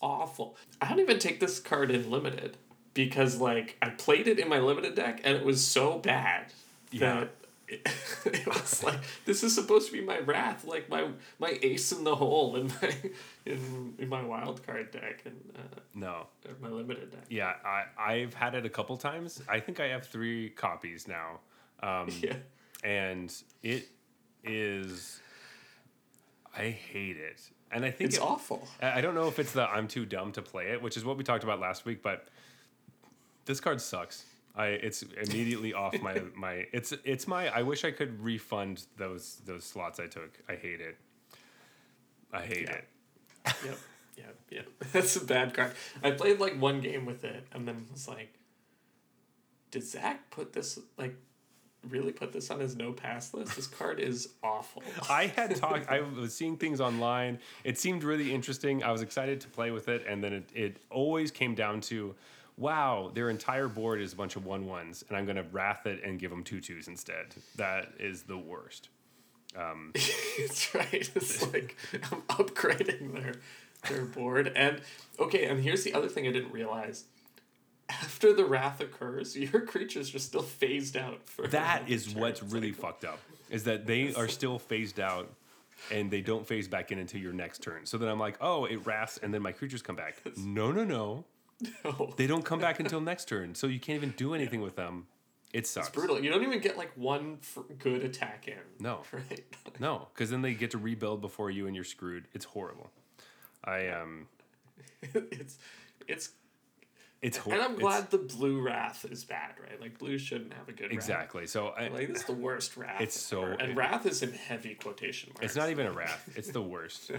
awful. 0.00 0.56
I 0.80 0.88
don't 0.88 1.00
even 1.00 1.18
take 1.18 1.40
this 1.40 1.60
card 1.60 1.90
in 1.90 2.10
limited 2.10 2.56
because 2.96 3.38
like 3.40 3.76
I 3.80 3.90
played 3.90 4.26
it 4.26 4.40
in 4.40 4.48
my 4.48 4.58
limited 4.58 4.96
deck 4.96 5.20
and 5.22 5.36
it 5.36 5.44
was 5.44 5.64
so 5.64 5.98
bad 5.98 6.46
Yeah. 6.90 7.20
that. 7.20 7.30
It, 7.68 7.84
it 8.26 8.46
was 8.46 8.84
like 8.84 9.00
this 9.24 9.42
is 9.42 9.52
supposed 9.52 9.88
to 9.88 9.92
be 9.92 10.00
my 10.00 10.20
wrath, 10.20 10.64
like 10.64 10.88
my 10.88 11.08
my 11.40 11.58
ace 11.62 11.90
in 11.90 12.04
the 12.04 12.14
hole 12.14 12.54
in 12.54 12.68
my 12.80 12.94
in, 13.44 13.94
in 13.98 14.08
my 14.08 14.22
wild 14.22 14.64
card 14.64 14.92
deck 14.92 15.22
and 15.24 15.34
uh, 15.56 15.80
no. 15.92 16.28
or 16.48 16.54
my 16.60 16.68
limited 16.68 17.10
deck. 17.10 17.24
Yeah, 17.28 17.54
I, 17.64 17.86
I've 17.98 18.34
had 18.34 18.54
it 18.54 18.64
a 18.64 18.68
couple 18.70 18.96
times. 18.96 19.42
I 19.48 19.58
think 19.58 19.80
I 19.80 19.88
have 19.88 20.06
three 20.06 20.50
copies 20.50 21.08
now. 21.08 21.40
Um, 21.82 22.08
Yeah. 22.22 22.36
and 22.84 23.32
it 23.64 23.88
is 24.44 25.20
I 26.56 26.70
hate 26.70 27.16
it. 27.16 27.40
And 27.72 27.84
I 27.84 27.90
think 27.90 28.10
It's 28.10 28.16
it- 28.18 28.22
awful. 28.22 28.66
I 28.80 29.00
don't 29.00 29.16
know 29.16 29.26
if 29.26 29.40
it's 29.40 29.50
the 29.52 29.68
I'm 29.68 29.88
too 29.88 30.06
dumb 30.06 30.30
to 30.32 30.40
play 30.42 30.68
it, 30.68 30.80
which 30.80 30.96
is 30.96 31.04
what 31.04 31.16
we 31.16 31.24
talked 31.24 31.42
about 31.42 31.58
last 31.58 31.84
week, 31.84 32.00
but 32.00 32.28
this 33.46 33.60
card 33.60 33.80
sucks. 33.80 34.24
I 34.54 34.66
it's 34.68 35.02
immediately 35.02 35.74
off 35.74 36.00
my 36.00 36.20
my 36.36 36.66
it's 36.72 36.92
it's 37.04 37.26
my 37.26 37.48
I 37.48 37.62
wish 37.62 37.84
I 37.84 37.90
could 37.90 38.22
refund 38.22 38.84
those 38.96 39.40
those 39.46 39.64
slots 39.64 39.98
I 40.00 40.06
took. 40.06 40.38
I 40.48 40.54
hate 40.54 40.80
it. 40.80 40.96
I 42.32 42.42
hate 42.42 42.62
Yeah. 42.68 42.74
it. 42.76 42.84
Yep. 43.64 43.78
Yep. 44.16 44.36
Yep. 44.50 44.66
That's 44.92 45.16
a 45.16 45.24
bad 45.24 45.54
card. 45.54 45.72
I 46.02 46.10
played 46.12 46.40
like 46.40 46.60
one 46.60 46.80
game 46.80 47.04
with 47.06 47.22
it 47.24 47.46
and 47.52 47.66
then 47.68 47.86
was 47.92 48.08
like, 48.08 48.32
did 49.70 49.84
Zach 49.84 50.30
put 50.30 50.52
this 50.52 50.78
like 50.96 51.14
really 51.88 52.10
put 52.12 52.32
this 52.32 52.50
on 52.50 52.58
his 52.60 52.76
no 52.76 52.92
pass 52.92 53.32
list? 53.34 53.54
This 53.56 53.66
card 53.66 54.00
is 54.00 54.30
awful. 54.42 54.82
I 55.08 55.26
had 55.26 55.54
talked. 55.56 55.88
I 55.88 56.00
was 56.00 56.34
seeing 56.34 56.56
things 56.56 56.80
online. 56.80 57.38
It 57.62 57.78
seemed 57.78 58.02
really 58.04 58.32
interesting. 58.34 58.82
I 58.82 58.90
was 58.90 59.02
excited 59.02 59.40
to 59.42 59.48
play 59.48 59.70
with 59.70 59.88
it, 59.88 60.04
and 60.08 60.24
then 60.24 60.32
it, 60.32 60.50
it 60.54 60.78
always 60.90 61.30
came 61.30 61.54
down 61.54 61.80
to, 61.82 62.14
wow, 62.56 63.10
their 63.14 63.30
entire 63.30 63.68
board 63.68 64.00
is 64.00 64.12
a 64.12 64.16
bunch 64.16 64.36
of 64.36 64.44
one 64.44 64.66
ones, 64.66 65.04
and 65.08 65.16
I'm 65.16 65.24
going 65.24 65.36
to 65.36 65.44
wrath 65.44 65.86
it 65.86 66.02
and 66.04 66.18
give 66.18 66.30
them 66.30 66.42
two 66.42 66.60
twos 66.60 66.88
instead. 66.88 67.34
That 67.56 67.92
is 67.98 68.22
the 68.22 68.38
worst. 68.38 68.88
Um, 69.56 69.92
That's 70.38 70.74
right. 70.74 71.10
It's 71.14 71.52
like 71.52 71.76
I'm 71.94 72.22
upgrading 72.22 73.14
their 73.14 73.34
their 73.88 74.04
board. 74.04 74.52
And 74.54 74.80
okay, 75.18 75.46
and 75.46 75.62
here's 75.62 75.84
the 75.84 75.94
other 75.94 76.08
thing 76.08 76.26
I 76.26 76.32
didn't 76.32 76.52
realize. 76.52 77.04
After 77.88 78.32
the 78.32 78.44
wrath 78.44 78.80
occurs, 78.80 79.36
your 79.36 79.60
creatures 79.60 80.12
are 80.14 80.18
still 80.18 80.42
phased 80.42 80.96
out 80.96 81.20
for 81.28 81.46
That 81.46 81.88
is 81.88 82.12
what's 82.14 82.42
It's 82.42 82.52
really 82.52 82.72
like, 82.72 82.80
fucked 82.80 83.04
up. 83.04 83.20
Is 83.48 83.62
that 83.64 83.86
they 83.86 84.12
are 84.14 84.26
still 84.26 84.58
phased 84.58 84.98
out 84.98 85.32
and 85.92 86.10
they 86.10 86.20
don't 86.20 86.44
phase 86.44 86.66
back 86.66 86.90
in 86.90 86.98
until 86.98 87.20
your 87.20 87.32
next 87.32 87.62
turn. 87.62 87.86
So 87.86 87.96
then 87.96 88.08
I'm 88.08 88.18
like, 88.18 88.38
oh, 88.40 88.64
it 88.64 88.84
wraths 88.84 89.20
and 89.22 89.32
then 89.32 89.40
my 89.40 89.52
creatures 89.52 89.82
come 89.82 89.94
back. 89.94 90.16
No, 90.36 90.72
no, 90.72 90.82
no. 90.82 91.24
No. 91.84 92.12
They 92.16 92.26
don't 92.26 92.44
come 92.44 92.58
back 92.58 92.80
until 92.80 93.00
next 93.12 93.26
turn. 93.28 93.54
So 93.54 93.66
you 93.66 93.80
can't 93.80 93.96
even 93.96 94.14
do 94.16 94.34
anything 94.34 94.60
with 94.60 94.76
them. 94.76 95.06
It 95.52 95.66
sucks. 95.66 95.86
It's 95.88 95.94
brutal. 95.96 96.22
You 96.22 96.28
don't 96.30 96.42
even 96.42 96.60
get 96.60 96.76
like 96.76 96.92
one 96.96 97.38
fr- 97.40 97.60
good 97.78 98.02
attack 98.04 98.48
in. 98.48 98.58
No. 98.78 99.02
Right. 99.12 99.44
No, 99.80 100.08
because 100.12 100.30
then 100.30 100.42
they 100.42 100.54
get 100.54 100.72
to 100.72 100.78
rebuild 100.78 101.20
before 101.20 101.50
you 101.50 101.66
and 101.66 101.74
you're 101.74 101.84
screwed. 101.84 102.26
It's 102.34 102.44
horrible. 102.44 102.90
I 103.64 103.88
um, 103.88 104.26
it's 105.02 105.58
it's 106.06 106.30
it's 107.22 107.38
and. 107.46 107.62
I'm 107.62 107.76
glad 107.76 108.10
the 108.10 108.18
blue 108.18 108.60
wrath 108.60 109.06
is 109.10 109.24
bad, 109.24 109.54
right? 109.62 109.80
Like 109.80 109.98
blue 109.98 110.18
shouldn't 110.18 110.52
have 110.54 110.68
a 110.68 110.72
good 110.72 110.84
wrath. 110.84 110.92
exactly. 110.92 111.46
So 111.46 111.68
I, 111.68 111.88
Like 111.88 112.08
this 112.08 112.18
is 112.18 112.24
the 112.24 112.32
worst 112.34 112.76
wrath. 112.76 113.00
It's 113.00 113.18
so- 113.18 113.42
ever. 113.44 113.52
and 113.54 113.76
wrath 113.76 114.04
is 114.04 114.22
in 114.22 114.32
heavy 114.32 114.74
quotation 114.74 115.30
marks. 115.30 115.44
it's 115.46 115.56
not 115.56 115.70
even 115.70 115.86
a 115.86 115.92
wrath. 115.92 116.28
It's 116.36 116.50
the 116.50 116.60
worst. 116.62 117.10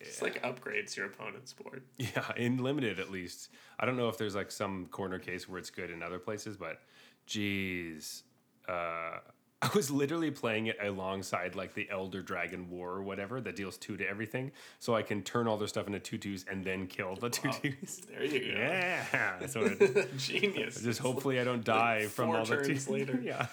It's 0.00 0.22
like 0.22 0.42
upgrades 0.42 0.96
your 0.96 1.06
opponent's 1.06 1.52
board. 1.52 1.82
Yeah, 1.98 2.30
in 2.36 2.58
limited 2.62 3.00
at 3.00 3.10
least. 3.10 3.50
I 3.78 3.86
don't 3.86 3.96
know 3.96 4.08
if 4.08 4.18
there's 4.18 4.34
like 4.34 4.50
some 4.50 4.86
corner 4.86 5.18
case 5.18 5.48
where 5.48 5.58
it's 5.58 5.70
good 5.70 5.90
in 5.90 6.02
other 6.02 6.18
places, 6.18 6.56
but 6.56 6.80
geez, 7.26 8.22
uh, 8.68 9.18
I 9.62 9.70
was 9.74 9.90
literally 9.90 10.30
playing 10.30 10.66
it 10.66 10.76
alongside 10.82 11.54
like 11.56 11.72
the 11.72 11.88
Elder 11.90 12.20
Dragon 12.20 12.68
War 12.68 12.90
or 12.90 13.02
whatever 13.02 13.40
that 13.40 13.56
deals 13.56 13.78
two 13.78 13.96
to 13.96 14.06
everything, 14.08 14.52
so 14.80 14.94
I 14.94 15.00
can 15.02 15.22
turn 15.22 15.48
all 15.48 15.56
their 15.56 15.66
stuff 15.66 15.86
into 15.86 15.98
two 15.98 16.18
twos 16.18 16.44
and 16.48 16.62
then 16.62 16.86
kill 16.86 17.16
the 17.16 17.30
two 17.30 17.50
twos. 17.50 18.02
There 18.10 18.22
you 18.24 18.52
go. 18.52 18.58
Yeah, 18.58 19.46
so 19.46 19.60
it, 19.64 20.16
Genius. 20.18 20.82
just 20.82 21.00
hopefully 21.00 21.40
I 21.40 21.44
don't 21.44 21.64
die 21.64 22.06
from 22.06 22.30
all 22.30 22.44
the 22.44 22.58
two. 22.58 22.92
later. 22.92 23.18
yeah, 23.22 23.46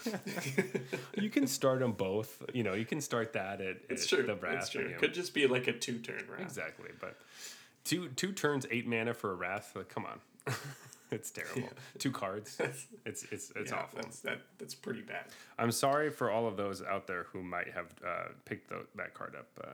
you 1.17 1.29
can 1.29 1.47
start 1.47 1.79
them 1.79 1.93
both. 1.93 2.43
You 2.53 2.63
know, 2.63 2.73
you 2.73 2.85
can 2.85 2.99
start 2.99 3.31
that 3.33 3.61
at, 3.61 3.77
It's 3.89 4.03
at 4.03 4.09
true. 4.09 4.23
the 4.27 4.35
wrath. 4.35 4.55
It's 4.55 4.69
true. 4.69 4.89
you 4.89 4.95
Could 4.99 5.13
just 5.13 5.33
be 5.33 5.47
like 5.47 5.67
a 5.67 5.73
two 5.73 5.99
turn 5.99 6.23
wrath. 6.29 6.41
Exactly, 6.41 6.89
but 6.99 7.15
two 7.85 8.09
two 8.09 8.33
turns, 8.33 8.65
eight 8.71 8.85
mana 8.85 9.13
for 9.13 9.31
a 9.31 9.35
wrath. 9.35 9.71
Like, 9.73 9.87
come 9.87 10.05
on, 10.05 10.53
it's 11.13 11.31
terrible. 11.31 11.69
Two 11.99 12.11
cards. 12.11 12.59
It's 13.05 13.23
it's 13.31 13.51
it's 13.55 13.71
Yeah, 13.71 13.77
awful. 13.79 13.99
That's 14.01 14.19
that. 14.21 14.39
That's 14.57 14.75
pretty 14.75 15.01
bad. 15.01 15.25
I'm 15.59 15.71
sorry 15.71 16.09
for 16.09 16.31
all 16.31 16.47
of 16.47 16.55
those 16.57 16.81
out 16.81 17.05
there 17.07 17.23
who 17.33 17.43
might 17.43 17.71
have 17.73 17.87
uh, 18.05 18.29
picked 18.45 18.69
tho- 18.69 18.85
that 18.95 19.13
card 19.13 19.35
up. 19.35 19.47
Uh, 19.61 19.67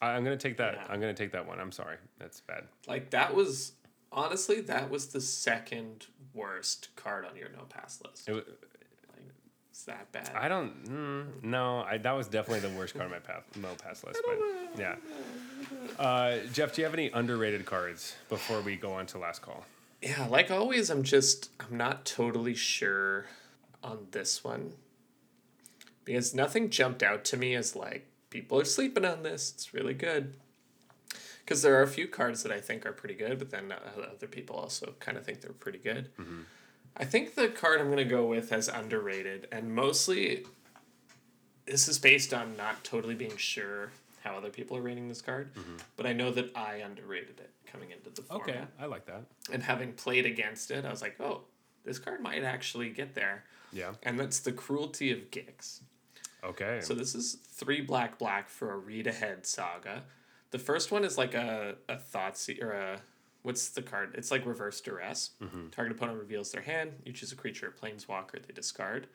I, 0.00 0.12
I'm 0.12 0.24
gonna 0.24 0.36
take 0.38 0.56
that. 0.56 0.74
Yeah. 0.74 0.84
I'm 0.88 1.00
gonna 1.00 1.12
take 1.14 1.32
that 1.32 1.46
one. 1.46 1.60
I'm 1.60 1.72
sorry. 1.72 1.96
That's 2.18 2.40
bad. 2.40 2.64
Like 2.88 3.10
that 3.10 3.34
was 3.34 3.72
honestly 4.12 4.60
that 4.62 4.90
was 4.90 5.08
the 5.08 5.20
second 5.20 6.06
worst 6.34 6.88
card 6.96 7.24
on 7.26 7.36
your 7.36 7.50
no 7.50 7.64
pass 7.68 8.00
list. 8.04 8.26
It, 8.28 8.32
wa- 8.32 8.38
Like 8.38 9.24
it's 9.70 9.84
that 9.84 10.10
bad. 10.12 10.30
I 10.34 10.48
don't. 10.48 10.84
Mm, 10.86 11.42
no, 11.44 11.80
I, 11.82 11.98
that 11.98 12.12
was 12.12 12.26
definitely 12.26 12.66
the 12.68 12.74
worst 12.76 12.94
card 12.94 13.04
on 13.06 13.10
my 13.12 13.18
path 13.18 13.44
no 13.56 13.68
pass 13.82 14.02
list. 14.02 14.20
But 14.26 14.38
yeah. 14.80 14.96
Uh, 15.98 16.38
Jeff, 16.54 16.72
do 16.74 16.80
you 16.80 16.86
have 16.86 16.94
any 16.94 17.10
underrated 17.10 17.66
cards 17.66 18.14
before 18.30 18.60
we 18.62 18.76
go 18.76 18.92
on 18.94 19.04
to 19.06 19.18
last 19.18 19.42
call? 19.42 19.64
Yeah, 20.02 20.26
like 20.26 20.50
always, 20.50 20.90
I'm 20.90 21.02
just 21.02 21.50
I'm 21.60 21.76
not 21.76 22.04
totally 22.04 22.54
sure 22.54 23.26
on 23.82 24.06
this 24.10 24.42
one 24.42 24.72
because 26.04 26.34
nothing 26.34 26.70
jumped 26.70 27.02
out 27.02 27.24
to 27.26 27.36
me 27.36 27.54
as 27.54 27.76
like 27.76 28.06
people 28.30 28.58
are 28.58 28.64
sleeping 28.64 29.04
on 29.04 29.22
this. 29.22 29.52
It's 29.54 29.74
really 29.74 29.94
good. 29.94 30.34
Because 31.44 31.62
there 31.62 31.78
are 31.78 31.82
a 31.82 31.88
few 31.88 32.06
cards 32.06 32.42
that 32.44 32.52
I 32.52 32.60
think 32.60 32.86
are 32.86 32.92
pretty 32.92 33.14
good, 33.14 33.38
but 33.38 33.50
then 33.50 33.74
other 33.96 34.28
people 34.28 34.56
also 34.56 34.94
kind 35.00 35.18
of 35.18 35.24
think 35.24 35.40
they're 35.40 35.52
pretty 35.52 35.78
good. 35.78 36.08
Mm-hmm. 36.16 36.42
I 36.96 37.04
think 37.04 37.34
the 37.34 37.48
card 37.48 37.80
I'm 37.80 37.86
going 37.86 37.96
to 37.98 38.04
go 38.04 38.24
with 38.26 38.52
as 38.52 38.68
underrated, 38.68 39.48
and 39.50 39.74
mostly 39.74 40.44
this 41.66 41.88
is 41.88 41.98
based 41.98 42.32
on 42.32 42.56
not 42.56 42.84
totally 42.84 43.14
being 43.14 43.36
sure 43.36 43.90
how 44.22 44.36
other 44.36 44.50
people 44.50 44.76
are 44.76 44.82
rating 44.82 45.08
this 45.08 45.22
card, 45.22 45.54
mm-hmm. 45.54 45.76
but 45.96 46.06
I 46.06 46.12
know 46.12 46.30
that 46.30 46.56
I 46.56 46.76
underrated 46.76 47.40
it 47.40 47.50
coming 47.66 47.90
into 47.90 48.10
the 48.10 48.22
format 48.22 48.48
Okay, 48.48 48.60
I 48.78 48.86
like 48.86 49.06
that. 49.06 49.24
and 49.52 49.62
having 49.62 49.92
played 49.92 50.26
against 50.26 50.70
it, 50.70 50.84
I 50.84 50.90
was 50.90 51.02
like, 51.02 51.20
oh, 51.20 51.42
this 51.84 51.98
card 51.98 52.20
might 52.20 52.44
actually 52.44 52.90
get 52.90 53.14
there. 53.14 53.44
Yeah. 53.72 53.92
And 54.02 54.18
that's 54.18 54.40
the 54.40 54.52
cruelty 54.52 55.12
of 55.12 55.30
Gix. 55.30 55.80
Okay. 56.42 56.80
So 56.82 56.94
this 56.94 57.14
is 57.14 57.34
three 57.34 57.80
black 57.80 58.18
black 58.18 58.48
for 58.48 58.72
a 58.72 58.76
read 58.76 59.06
ahead 59.06 59.46
saga. 59.46 60.02
The 60.50 60.58
first 60.58 60.90
one 60.90 61.04
is 61.04 61.18
like 61.18 61.34
a 61.34 61.76
a 61.88 61.96
thought 61.96 62.38
or 62.60 62.72
a 62.72 63.00
what's 63.42 63.68
the 63.70 63.82
card? 63.82 64.14
It's 64.16 64.30
like 64.30 64.46
reverse 64.46 64.80
duress. 64.80 65.30
Mm-hmm. 65.42 65.68
Target 65.68 65.96
opponent 65.96 66.18
reveals 66.18 66.50
their 66.50 66.62
hand. 66.62 66.92
You 67.04 67.12
choose 67.12 67.32
a 67.32 67.36
creature, 67.36 67.74
a 67.74 67.86
planeswalker. 67.86 68.44
They 68.46 68.52
discard. 68.54 69.06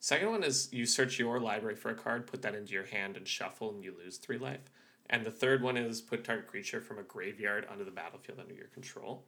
Second 0.00 0.30
one 0.30 0.44
is 0.44 0.68
you 0.72 0.86
search 0.86 1.18
your 1.18 1.40
library 1.40 1.74
for 1.74 1.90
a 1.90 1.94
card, 1.94 2.26
put 2.26 2.42
that 2.42 2.54
into 2.54 2.72
your 2.72 2.86
hand, 2.86 3.16
and 3.16 3.26
shuffle, 3.26 3.70
and 3.70 3.82
you 3.82 3.94
lose 3.96 4.16
three 4.16 4.38
life. 4.38 4.70
And 5.10 5.24
the 5.24 5.30
third 5.30 5.62
one 5.62 5.76
is 5.76 6.00
put 6.00 6.24
target 6.24 6.46
creature 6.46 6.80
from 6.80 6.98
a 6.98 7.02
graveyard 7.02 7.66
onto 7.70 7.84
the 7.84 7.90
battlefield 7.90 8.38
under 8.38 8.54
your 8.54 8.66
control. 8.66 9.24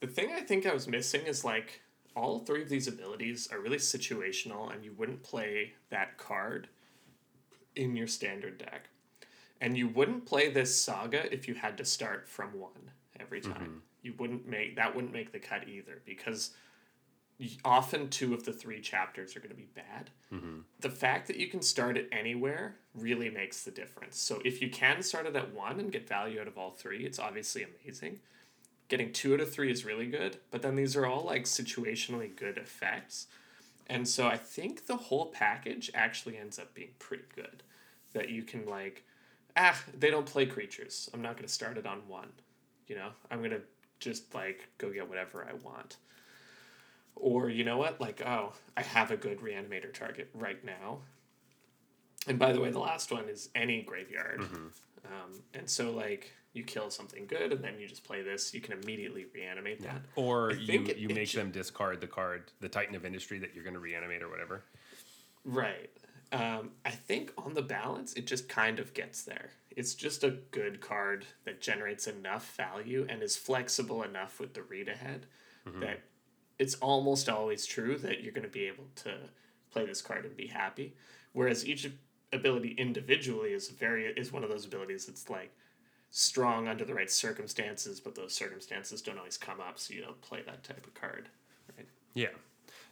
The 0.00 0.06
thing 0.06 0.30
I 0.32 0.40
think 0.40 0.66
I 0.66 0.74
was 0.74 0.86
missing 0.86 1.22
is 1.22 1.44
like 1.44 1.80
all 2.14 2.40
three 2.40 2.62
of 2.62 2.68
these 2.68 2.88
abilities 2.88 3.48
are 3.50 3.60
really 3.60 3.78
situational, 3.78 4.72
and 4.72 4.84
you 4.84 4.92
wouldn't 4.92 5.22
play 5.22 5.72
that 5.90 6.18
card 6.18 6.68
in 7.74 7.96
your 7.96 8.06
standard 8.06 8.58
deck. 8.58 8.88
And 9.60 9.76
you 9.76 9.88
wouldn't 9.88 10.26
play 10.26 10.50
this 10.50 10.78
saga 10.78 11.32
if 11.32 11.46
you 11.46 11.54
had 11.54 11.78
to 11.78 11.84
start 11.84 12.28
from 12.28 12.58
one 12.58 12.90
every 13.18 13.40
mm-hmm. 13.40 13.52
time. 13.52 13.82
You 14.02 14.14
wouldn't 14.18 14.46
make 14.46 14.76
that 14.76 14.94
wouldn't 14.94 15.12
make 15.12 15.32
the 15.32 15.38
cut 15.38 15.68
either 15.68 16.02
because 16.04 16.50
often 17.64 18.08
two 18.08 18.34
of 18.34 18.44
the 18.44 18.52
three 18.52 18.80
chapters 18.80 19.36
are 19.36 19.40
going 19.40 19.50
to 19.50 19.56
be 19.56 19.68
bad. 19.74 20.10
The 20.80 20.90
fact 20.90 21.26
that 21.26 21.36
you 21.36 21.48
can 21.48 21.62
start 21.62 21.96
it 21.96 22.08
anywhere 22.12 22.76
really 22.94 23.30
makes 23.30 23.62
the 23.64 23.70
difference. 23.70 24.18
So 24.18 24.40
if 24.44 24.62
you 24.62 24.70
can 24.70 25.02
start 25.02 25.26
it 25.26 25.36
at 25.36 25.52
one 25.54 25.80
and 25.80 25.92
get 25.92 26.08
value 26.08 26.40
out 26.40 26.48
of 26.48 26.58
all 26.58 26.70
three, 26.70 27.04
it's 27.04 27.18
obviously 27.18 27.64
amazing. 27.64 28.20
Getting 28.88 29.12
two 29.12 29.34
out 29.34 29.40
of 29.40 29.52
three 29.52 29.70
is 29.70 29.84
really 29.84 30.06
good, 30.06 30.38
but 30.50 30.62
then 30.62 30.74
these 30.74 30.96
are 30.96 31.06
all 31.06 31.24
like 31.24 31.44
situationally 31.44 32.34
good 32.34 32.58
effects. 32.58 33.26
And 33.88 34.06
so 34.06 34.26
I 34.26 34.36
think 34.36 34.86
the 34.86 34.96
whole 34.96 35.26
package 35.26 35.90
actually 35.94 36.38
ends 36.38 36.58
up 36.58 36.74
being 36.74 36.94
pretty 36.98 37.24
good. 37.34 37.62
That 38.12 38.28
you 38.28 38.42
can 38.42 38.66
like, 38.66 39.04
ah, 39.56 39.80
they 39.98 40.10
don't 40.10 40.26
play 40.26 40.44
creatures. 40.46 41.08
I'm 41.14 41.22
not 41.22 41.36
going 41.36 41.46
to 41.46 41.52
start 41.52 41.78
it 41.78 41.86
on 41.86 42.06
one. 42.08 42.28
You 42.86 42.96
know, 42.96 43.08
I'm 43.30 43.38
going 43.38 43.52
to 43.52 43.62
just 44.00 44.34
like 44.34 44.68
go 44.78 44.90
get 44.90 45.08
whatever 45.08 45.46
I 45.48 45.54
want. 45.54 45.96
Or 47.16 47.48
you 47.48 47.64
know 47.64 47.76
what? 47.78 48.00
Like, 48.00 48.20
oh, 48.26 48.52
I 48.76 48.82
have 48.82 49.10
a 49.10 49.16
good 49.16 49.40
reanimator 49.40 49.92
target 49.92 50.30
right 50.34 50.62
now. 50.64 50.98
And 52.26 52.38
by 52.38 52.52
the 52.52 52.60
way, 52.60 52.70
the 52.70 52.78
last 52.78 53.10
one 53.12 53.28
is 53.28 53.48
any 53.54 53.82
graveyard. 53.82 54.42
Um, 55.04 55.42
and 55.54 55.68
so 55.68 55.90
like 55.90 56.32
you 56.52 56.62
kill 56.62 56.90
something 56.90 57.26
good 57.26 57.52
and 57.52 57.62
then 57.64 57.78
you 57.80 57.88
just 57.88 58.04
play 58.04 58.22
this, 58.22 58.54
you 58.54 58.60
can 58.60 58.78
immediately 58.80 59.26
reanimate 59.34 59.82
that. 59.82 60.02
Or 60.16 60.52
you, 60.52 60.84
it- 60.84 60.98
you 60.98 61.08
make 61.08 61.32
them 61.32 61.50
discard 61.50 62.00
the 62.00 62.06
card, 62.06 62.50
the 62.60 62.68
Titan 62.68 62.94
of 62.94 63.04
Industry 63.04 63.38
that 63.40 63.54
you're 63.54 63.64
going 63.64 63.74
to 63.74 63.80
reanimate 63.80 64.22
or 64.22 64.28
whatever. 64.28 64.62
Right. 65.44 65.90
Um, 66.30 66.70
I 66.84 66.90
think 66.90 67.32
on 67.36 67.54
the 67.54 67.62
balance, 67.62 68.14
it 68.14 68.26
just 68.26 68.48
kind 68.48 68.78
of 68.78 68.94
gets 68.94 69.22
there. 69.22 69.50
It's 69.70 69.94
just 69.94 70.22
a 70.24 70.30
good 70.50 70.80
card 70.80 71.26
that 71.44 71.60
generates 71.60 72.06
enough 72.06 72.54
value 72.56 73.06
and 73.08 73.22
is 73.22 73.36
flexible 73.36 74.02
enough 74.02 74.38
with 74.40 74.54
the 74.54 74.62
read 74.62 74.88
ahead 74.88 75.26
that 75.80 76.00
it's 76.62 76.76
almost 76.76 77.28
always 77.28 77.66
true 77.66 77.98
that 77.98 78.22
you're 78.22 78.32
going 78.32 78.44
to 78.44 78.48
be 78.48 78.66
able 78.66 78.84
to 78.94 79.12
play 79.72 79.84
this 79.84 80.00
card 80.00 80.24
and 80.24 80.36
be 80.36 80.46
happy. 80.46 80.94
Whereas 81.32 81.66
each 81.66 81.90
ability 82.32 82.76
individually 82.78 83.50
is 83.50 83.68
very 83.68 84.04
is 84.06 84.32
one 84.32 84.44
of 84.44 84.48
those 84.48 84.64
abilities 84.64 85.06
that's 85.06 85.28
like 85.28 85.50
strong 86.12 86.68
under 86.68 86.84
the 86.84 86.94
right 86.94 87.10
circumstances, 87.10 87.98
but 87.98 88.14
those 88.14 88.32
circumstances 88.32 89.02
don't 89.02 89.18
always 89.18 89.36
come 89.36 89.60
up, 89.60 89.76
so 89.76 89.92
you 89.92 90.02
don't 90.02 90.20
play 90.20 90.40
that 90.46 90.62
type 90.62 90.86
of 90.86 90.94
card. 90.94 91.28
Right. 91.76 91.88
Yeah. 92.14 92.28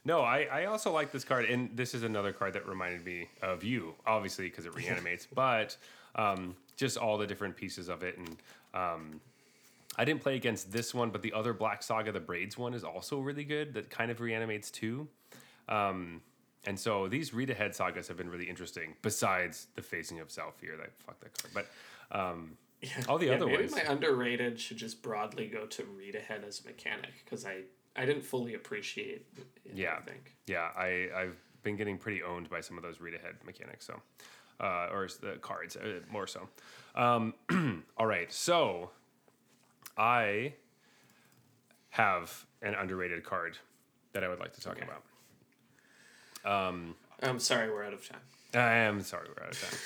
No, 0.05 0.23
I, 0.23 0.49
I 0.51 0.65
also 0.65 0.91
like 0.91 1.13
this 1.13 1.23
card, 1.23 1.45
and 1.45 1.71
this 1.77 1.95
is 1.95 2.03
another 2.03 2.33
card 2.33 2.55
that 2.55 2.67
reminded 2.67 3.05
me 3.05 3.29
of 3.41 3.63
you, 3.63 3.95
obviously 4.05 4.47
because 4.47 4.67
it 4.67 4.75
reanimates, 4.83 5.29
but 5.33 5.77
um, 6.17 6.57
just 6.77 6.97
all 6.97 7.19
the 7.19 7.27
different 7.27 7.55
pieces 7.55 7.89
of 7.89 8.03
it. 8.03 8.19
And 8.19 8.37
um, 8.75 9.21
I 9.97 10.05
didn't 10.05 10.21
play 10.23 10.37
against 10.37 10.73
this 10.73 10.95
one, 10.95 11.11
but 11.11 11.23
the 11.23 11.33
other 11.33 11.53
Black 11.53 11.83
Saga, 11.83 12.13
the 12.13 12.21
Braids 12.21 12.57
one, 12.57 12.75
is 12.75 12.85
also 12.85 13.21
really 13.21 13.45
good. 13.45 13.75
That 13.75 13.91
kind 13.91 14.11
of 14.11 14.21
reanimates 14.21 14.71
too. 14.71 15.09
Um, 15.69 16.23
and 16.67 16.79
so 16.79 17.09
these 17.09 17.33
read 17.35 17.51
ahead 17.51 17.75
sagas 17.75 18.09
have 18.09 18.17
been 18.17 18.29
really 18.31 18.49
interesting. 18.49 18.95
Besides 19.03 19.67
the 19.75 19.83
Phasing 19.83 20.21
of 20.21 20.29
Zhalfir, 20.29 20.77
that 20.79 20.91
fuck 20.99 21.19
that 21.21 21.33
card, 21.43 21.55
but 21.55 22.17
um, 22.19 22.57
all 23.09 23.19
the 23.19 23.27
Yeah, 23.27 23.33
other 23.35 23.47
maybe 23.47 23.59
ones. 23.63 23.73
my 23.73 23.83
underrated 23.83 24.59
should 24.61 24.77
just 24.77 25.03
broadly 25.03 25.47
go 25.47 25.67
to 25.67 25.85
read 25.97 26.15
ahead 26.15 26.45
as 26.47 26.61
a 26.65 26.67
mechanic 26.69 27.13
because 27.25 27.45
I 27.47 27.63
I 27.97 28.05
didn't 28.07 28.23
fully 28.23 28.55
appreciate. 28.55 29.27
It, 29.37 29.47
Yeah. 29.75 29.97
I 29.99 30.03
think. 30.03 30.37
Yeah, 30.47 30.69
I, 30.77 31.09
I've 31.17 31.37
been 31.63 31.77
getting 31.77 31.99
pretty 31.99 32.23
owned 32.23 32.49
by 32.49 32.61
some 32.61 32.77
of 32.77 32.83
those 32.85 33.01
read 33.01 33.15
ahead 33.15 33.35
mechanics. 33.45 33.87
So, 33.87 34.01
uh, 34.61 34.89
or 34.93 35.09
the 35.21 35.39
cards 35.41 35.77
uh, 35.77 36.01
more 36.11 36.27
so. 36.27 36.49
Um, 36.95 37.35
all 37.97 38.07
right, 38.07 38.31
so 38.33 38.91
I 39.97 40.55
have 41.91 42.47
an 42.63 42.75
underrated 42.75 43.25
card 43.25 43.59
that 44.13 44.25
I 44.25 44.29
would 44.29 44.39
like 44.41 44.53
to 44.55 44.61
talk 44.61 44.77
Okay. 44.77 44.87
about. 44.87 45.03
I'm 47.23 47.39
sorry, 47.39 47.71
we're 47.71 47.85
out 47.85 47.93
of 47.93 48.09
time. 48.09 48.21
I 48.55 48.75
am 48.79 49.03
sorry, 49.03 49.29
we're 49.37 49.45
out 49.45 49.53
of 49.53 49.61
time. 49.61 49.79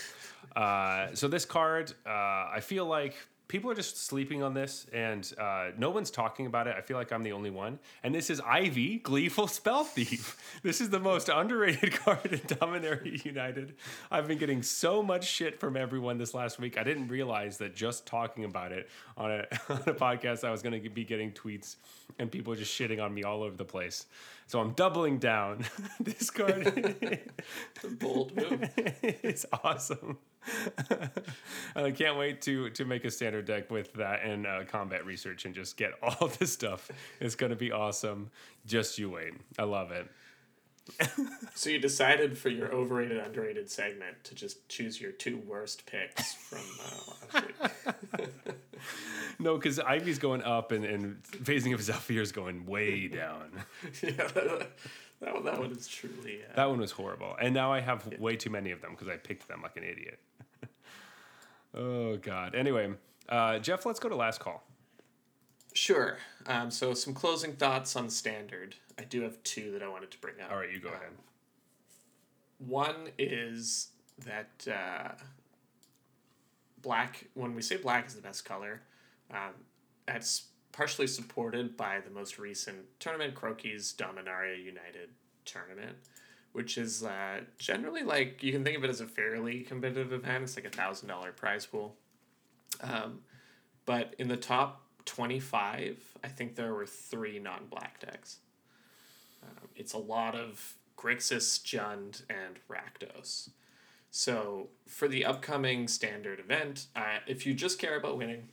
Uh, 0.62 1.14
so 1.14 1.26
this 1.28 1.44
card, 1.44 1.92
uh, 2.06 2.10
I 2.10 2.60
feel 2.62 2.86
like 2.86 3.16
people 3.54 3.70
are 3.70 3.74
just 3.76 4.04
sleeping 4.04 4.42
on 4.42 4.52
this, 4.52 4.84
and 4.92 5.32
uh, 5.38 5.68
no 5.78 5.88
one's 5.88 6.10
talking 6.10 6.46
about 6.46 6.66
it. 6.66 6.74
I 6.76 6.80
feel 6.80 6.96
like 6.96 7.12
I'm 7.12 7.22
the 7.22 7.30
only 7.30 7.50
one. 7.50 7.78
And 8.02 8.12
this 8.12 8.28
is 8.28 8.40
Ivy, 8.40 8.98
Gleeful 8.98 9.46
Spellthief. 9.46 10.34
This 10.64 10.80
is 10.80 10.90
the 10.90 10.98
most 10.98 11.28
underrated 11.28 11.92
card 12.04 12.32
in 12.32 12.38
Dominaria 12.40 13.24
United. 13.24 13.74
I've 14.10 14.26
been 14.26 14.38
getting 14.38 14.62
so 14.62 15.02
much 15.02 15.24
shit 15.26 15.60
from 15.60 15.76
everyone 15.76 16.16
this 16.16 16.32
last 16.32 16.58
week. 16.58 16.78
I 16.78 16.82
didn't 16.82 17.08
realize 17.08 17.58
that 17.58 17.76
just 17.76 18.06
talking 18.06 18.44
about 18.44 18.72
it 18.72 18.88
on 19.16 19.30
a 19.30 19.34
on 19.68 19.82
a 19.86 19.94
podcast, 19.94 20.42
I 20.42 20.50
was 20.50 20.62
going 20.62 20.82
to 20.82 20.88
be 20.88 21.04
getting 21.04 21.30
tweets 21.30 21.76
and 22.18 22.32
people 22.32 22.54
just 22.54 22.76
shitting 22.76 23.02
on 23.02 23.14
me 23.14 23.22
all 23.22 23.42
over 23.42 23.56
the 23.56 23.64
place. 23.64 24.06
So 24.46 24.60
I'm 24.60 24.72
doubling 24.72 25.18
down. 25.18 25.64
this 26.00 26.30
card. 26.30 26.64
The 27.82 27.88
bold 27.88 28.34
move. 28.36 28.70
it's 28.76 29.44
awesome. 29.62 30.18
and 31.74 31.86
I 31.86 31.90
can't 31.90 32.16
wait 32.16 32.40
to 32.42 32.70
to 32.70 32.84
make 32.84 33.04
a 33.04 33.10
standard 33.10 33.46
deck 33.46 33.70
with 33.70 33.92
that 33.94 34.22
and 34.22 34.46
uh, 34.46 34.64
combat 34.64 35.04
research 35.04 35.44
and 35.44 35.54
just 35.54 35.76
get 35.76 35.92
all 36.02 36.28
this 36.28 36.52
stuff. 36.52 36.90
It's 37.20 37.34
gonna 37.34 37.56
be 37.56 37.72
awesome. 37.72 38.30
Just 38.66 38.98
you 38.98 39.10
wait. 39.10 39.34
I 39.58 39.64
love 39.64 39.90
it. 39.90 40.08
So 41.54 41.70
you 41.70 41.78
decided 41.78 42.36
for 42.36 42.48
your 42.50 42.72
overrated, 42.72 43.18
underrated 43.18 43.70
segment 43.70 44.22
to 44.24 44.34
just 44.34 44.68
choose 44.68 45.00
your 45.00 45.12
two 45.12 45.38
worst 45.38 45.86
picks 45.86 46.34
from 46.34 46.60
uh, 46.80 47.38
last 47.40 47.46
week. 48.18 48.28
No, 49.38 49.56
because 49.56 49.80
Ivy's 49.80 50.18
going 50.18 50.42
up 50.42 50.70
and, 50.72 50.84
and 50.84 51.22
phasing 51.24 51.74
of 51.74 51.80
Zhalfir 51.80 52.20
is 52.20 52.32
going 52.32 52.66
way 52.66 53.08
down. 53.08 53.50
yeah, 54.02 54.10
that, 54.12 54.68
that 55.20 55.34
one, 55.34 55.44
that 55.44 55.58
one 55.58 55.72
is 55.72 55.88
truly. 55.88 56.40
Uh, 56.44 56.56
That 56.56 56.68
one 56.70 56.78
was 56.80 56.92
horrible. 56.92 57.36
And 57.40 57.52
now 57.52 57.72
I 57.72 57.80
have 57.80 58.06
way 58.18 58.36
too 58.36 58.50
many 58.50 58.70
of 58.70 58.80
them 58.80 58.92
because 58.92 59.08
I 59.08 59.16
picked 59.16 59.48
them 59.48 59.60
like 59.62 59.76
an 59.76 59.84
idiot. 59.84 60.18
oh 61.74 62.16
God. 62.18 62.54
Anyway, 62.54 62.92
uh, 63.28 63.58
Jeff, 63.58 63.84
let's 63.86 63.98
go 63.98 64.08
to 64.08 64.16
last 64.16 64.38
call. 64.40 64.62
Sure. 65.72 66.18
Um, 66.46 66.70
so 66.70 66.94
some 66.94 67.14
closing 67.14 67.54
thoughts 67.54 67.96
on 67.96 68.10
standard. 68.10 68.76
I 68.98 69.02
do 69.04 69.22
have 69.22 69.42
two 69.42 69.72
that 69.72 69.82
I 69.82 69.88
wanted 69.88 70.10
to 70.12 70.18
bring 70.18 70.40
up. 70.40 70.50
All 70.50 70.58
right, 70.58 70.70
you 70.70 70.80
go 70.80 70.88
Um, 70.88 70.94
ahead. 70.94 71.10
One 72.58 73.08
is 73.18 73.88
that 74.24 74.66
uh, 74.72 75.12
black. 76.80 77.26
When 77.34 77.54
we 77.54 77.62
say 77.62 77.76
black 77.76 78.06
is 78.06 78.14
the 78.14 78.22
best 78.22 78.44
color, 78.44 78.82
um, 79.30 79.52
that's 80.06 80.44
partially 80.72 81.06
supported 81.06 81.76
by 81.76 82.00
the 82.00 82.10
most 82.10 82.38
recent 82.38 82.78
tournament, 83.00 83.34
Croquis 83.34 83.94
Dominaria 83.96 84.62
United 84.62 85.10
tournament, 85.44 85.96
which 86.52 86.78
is 86.78 87.02
uh, 87.04 87.40
generally 87.58 88.02
like 88.02 88.42
you 88.42 88.52
can 88.52 88.64
think 88.64 88.76
of 88.76 88.84
it 88.84 88.90
as 88.90 89.00
a 89.00 89.06
fairly 89.06 89.60
competitive 89.62 90.12
event. 90.12 90.44
It's 90.44 90.56
like 90.56 90.64
a 90.64 90.70
thousand 90.70 91.08
dollar 91.08 91.32
prize 91.32 91.66
pool. 91.66 91.96
Um, 92.80 93.20
but 93.86 94.14
in 94.18 94.28
the 94.28 94.36
top 94.36 94.82
twenty 95.04 95.40
five, 95.40 95.98
I 96.22 96.28
think 96.28 96.54
there 96.54 96.72
were 96.72 96.86
three 96.86 97.38
non 97.38 97.66
black 97.68 98.00
decks. 98.00 98.38
It's 99.76 99.92
a 99.92 99.98
lot 99.98 100.34
of 100.34 100.74
Grixis, 100.96 101.62
Jund, 101.62 102.22
and 102.30 102.58
Rakdos. 102.68 103.50
So 104.10 104.68
for 104.86 105.08
the 105.08 105.24
upcoming 105.24 105.88
standard 105.88 106.38
event, 106.38 106.86
uh, 106.94 107.18
if 107.26 107.46
you 107.46 107.52
just 107.52 107.78
care 107.80 107.96
about 107.96 108.16
winning, 108.16 108.48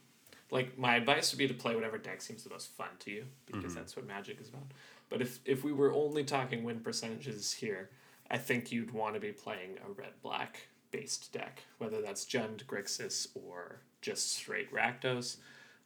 like 0.50 0.78
my 0.78 0.96
advice 0.96 1.32
would 1.32 1.38
be 1.38 1.48
to 1.48 1.54
play 1.54 1.76
whatever 1.76 1.98
deck 1.98 2.22
seems 2.22 2.44
the 2.44 2.50
most 2.50 2.72
fun 2.72 2.90
to 3.00 3.12
you 3.12 3.26
because 3.46 3.74
that's 3.76 3.96
what 3.96 4.08
Magic 4.08 4.40
is 4.42 4.50
about. 4.50 4.66
But 5.10 5.22
if 5.22 5.40
if 5.46 5.64
we 5.64 5.72
were 5.72 5.94
only 5.94 6.24
talking 6.24 6.64
win 6.64 6.80
percentages 6.80 7.54
here, 7.54 7.90
I 8.30 8.38
think 8.38 8.72
you'd 8.72 8.92
want 8.92 9.14
to 9.14 9.20
be 9.20 9.32
playing 9.32 9.78
a 9.88 9.92
red 9.92 10.14
black 10.22 10.68
based 10.92 11.32
deck, 11.32 11.64
whether 11.78 12.02
that's 12.02 12.26
Jund, 12.26 12.66
Grixis, 12.66 13.28
or 13.36 13.82
just 14.02 14.32
straight 14.34 14.74
Rakdos. 14.74 15.38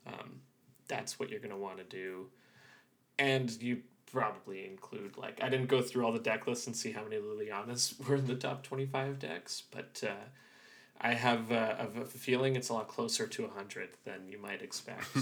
Um, 0.08 0.42
that's 0.88 1.20
what 1.20 1.30
you're 1.30 1.40
gonna 1.40 1.58
want 1.58 1.78
to 1.78 1.84
do, 1.84 2.28
and 3.20 3.52
you 3.62 3.82
probably 4.12 4.66
include 4.66 5.18
like 5.18 5.44
I 5.44 5.50
didn't 5.50 5.68
go 5.68 5.82
through 5.82 6.06
all 6.06 6.12
the 6.12 6.20
deck 6.20 6.48
lists 6.48 6.68
and 6.68 6.76
see 6.76 6.92
how 6.92 7.04
many 7.04 7.18
Lilianas 7.18 7.94
were 8.08 8.16
in 8.16 8.26
the 8.28 8.36
top 8.36 8.64
twenty 8.64 8.86
five 8.86 9.20
decks, 9.20 9.64
but 9.72 10.02
uh, 10.08 10.14
I 11.02 11.14
have 11.14 11.52
uh, 11.52 11.76
a 11.96 12.02
a 12.02 12.06
feeling 12.06 12.56
it's 12.56 12.70
a 12.70 12.74
lot 12.74 12.88
closer 12.88 13.28
to 13.28 13.48
hundred 13.50 13.90
than 14.06 14.28
you 14.30 14.38
might 14.42 14.62
expect. 14.62 15.06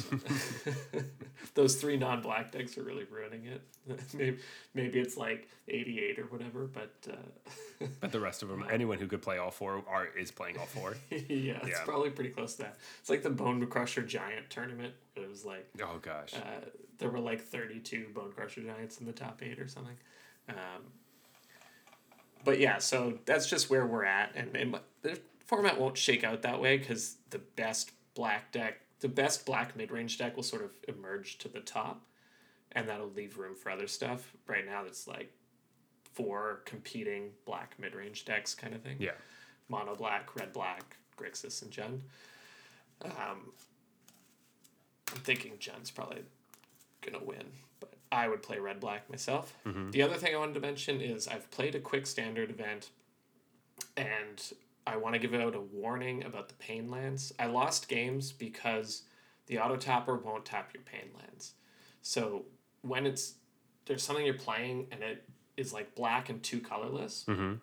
Those 1.55 1.75
three 1.75 1.97
non 1.97 2.21
black 2.21 2.51
decks 2.51 2.77
are 2.77 2.83
really 2.83 3.05
ruining 3.11 3.45
it. 3.45 3.61
maybe 4.13 4.37
maybe 4.73 4.99
it's 4.99 5.17
like 5.17 5.47
eighty 5.67 5.99
eight 5.99 6.19
or 6.19 6.23
whatever, 6.25 6.65
but 6.67 6.93
uh, 7.11 7.85
But 7.99 8.11
the 8.11 8.19
rest 8.19 8.43
of 8.43 8.49
them, 8.49 8.65
anyone 8.71 8.97
who 8.97 9.07
could 9.07 9.21
play 9.21 9.37
all 9.37 9.51
four 9.51 9.83
are 9.87 10.07
is 10.17 10.31
playing 10.31 10.57
all 10.57 10.65
four. 10.65 10.95
yeah, 11.09 11.17
it's 11.57 11.67
Yeah. 11.69 11.83
probably 11.85 12.09
pretty 12.11 12.29
close 12.31 12.55
to 12.55 12.63
that. 12.63 12.77
It's 13.01 13.09
like 13.09 13.23
the 13.23 13.29
Bonecrusher 13.29 14.05
Giant 14.07 14.49
tournament. 14.49 14.93
Was 15.33 15.45
like 15.45 15.67
Oh 15.81 15.97
gosh. 15.99 16.35
uh, 16.35 16.65
there 16.99 17.09
were 17.09 17.19
like 17.19 17.41
32 17.41 18.09
Bonecrusher 18.13 18.63
Giants 18.63 18.99
in 18.99 19.07
the 19.07 19.11
top 19.11 19.41
eight 19.41 19.57
or 19.59 19.67
something. 19.67 19.97
Um, 20.47 20.83
but 22.45 22.59
yeah, 22.59 22.77
so 22.77 23.17
that's 23.25 23.49
just 23.49 23.71
where 23.71 23.87
we're 23.87 24.05
at. 24.05 24.35
And, 24.35 24.55
and 24.55 24.79
the 25.01 25.19
format 25.47 25.79
won't 25.79 25.97
shake 25.97 26.23
out 26.23 26.43
that 26.43 26.61
way 26.61 26.77
because 26.77 27.15
the 27.31 27.39
best 27.39 27.91
black 28.13 28.51
deck, 28.51 28.81
the 28.99 29.07
best 29.09 29.43
black 29.47 29.75
mid 29.75 29.89
range 29.89 30.19
deck 30.19 30.35
will 30.35 30.43
sort 30.43 30.63
of 30.63 30.75
emerge 30.87 31.39
to 31.39 31.47
the 31.47 31.61
top. 31.61 32.05
And 32.73 32.87
that'll 32.87 33.09
leave 33.09 33.39
room 33.39 33.55
for 33.55 33.71
other 33.71 33.87
stuff. 33.87 34.35
Right 34.45 34.65
now, 34.67 34.83
it's 34.85 35.07
like 35.07 35.33
four 36.13 36.61
competing 36.65 37.31
black 37.45 37.73
mid 37.79 37.95
range 37.95 38.23
decks 38.25 38.53
kind 38.53 38.75
of 38.75 38.83
thing 38.83 38.97
yeah. 38.99 39.11
mono 39.67 39.95
black, 39.95 40.35
red 40.35 40.53
black, 40.53 40.95
Grixis, 41.17 41.63
and 41.63 41.71
Jund. 41.71 42.01
Um, 43.03 43.51
I'm 45.13 45.21
thinking 45.21 45.53
Jund's 45.59 45.91
probably 45.91 46.23
gonna 47.01 47.23
win, 47.23 47.45
but 47.79 47.93
I 48.11 48.27
would 48.27 48.41
play 48.41 48.59
red 48.59 48.79
black 48.79 49.09
myself. 49.09 49.55
Mm-hmm. 49.65 49.91
The 49.91 50.01
other 50.01 50.15
thing 50.15 50.33
I 50.33 50.37
wanted 50.37 50.55
to 50.55 50.59
mention 50.59 51.01
is 51.01 51.27
I've 51.27 51.49
played 51.51 51.75
a 51.75 51.79
quick 51.79 52.07
standard 52.07 52.49
event, 52.49 52.89
and 53.95 54.41
I 54.85 54.97
want 54.97 55.13
to 55.13 55.19
give 55.19 55.33
out 55.33 55.55
a 55.55 55.61
warning 55.61 56.23
about 56.23 56.49
the 56.49 56.55
pain 56.55 56.89
lands. 56.89 57.33
I 57.39 57.45
lost 57.45 57.87
games 57.87 58.31
because 58.31 59.03
the 59.47 59.59
auto 59.59 59.77
tapper 59.77 60.15
won't 60.15 60.45
tap 60.45 60.71
your 60.73 60.83
pain 60.83 61.09
lands. 61.17 61.53
So 62.01 62.45
when 62.81 63.05
it's 63.05 63.35
there's 63.85 64.03
something 64.03 64.25
you're 64.25 64.35
playing 64.35 64.87
and 64.91 65.03
it 65.03 65.23
is 65.57 65.73
like 65.73 65.95
black 65.95 66.29
and 66.29 66.41
two 66.41 66.59
colorless, 66.59 67.25
mm-hmm. 67.27 67.55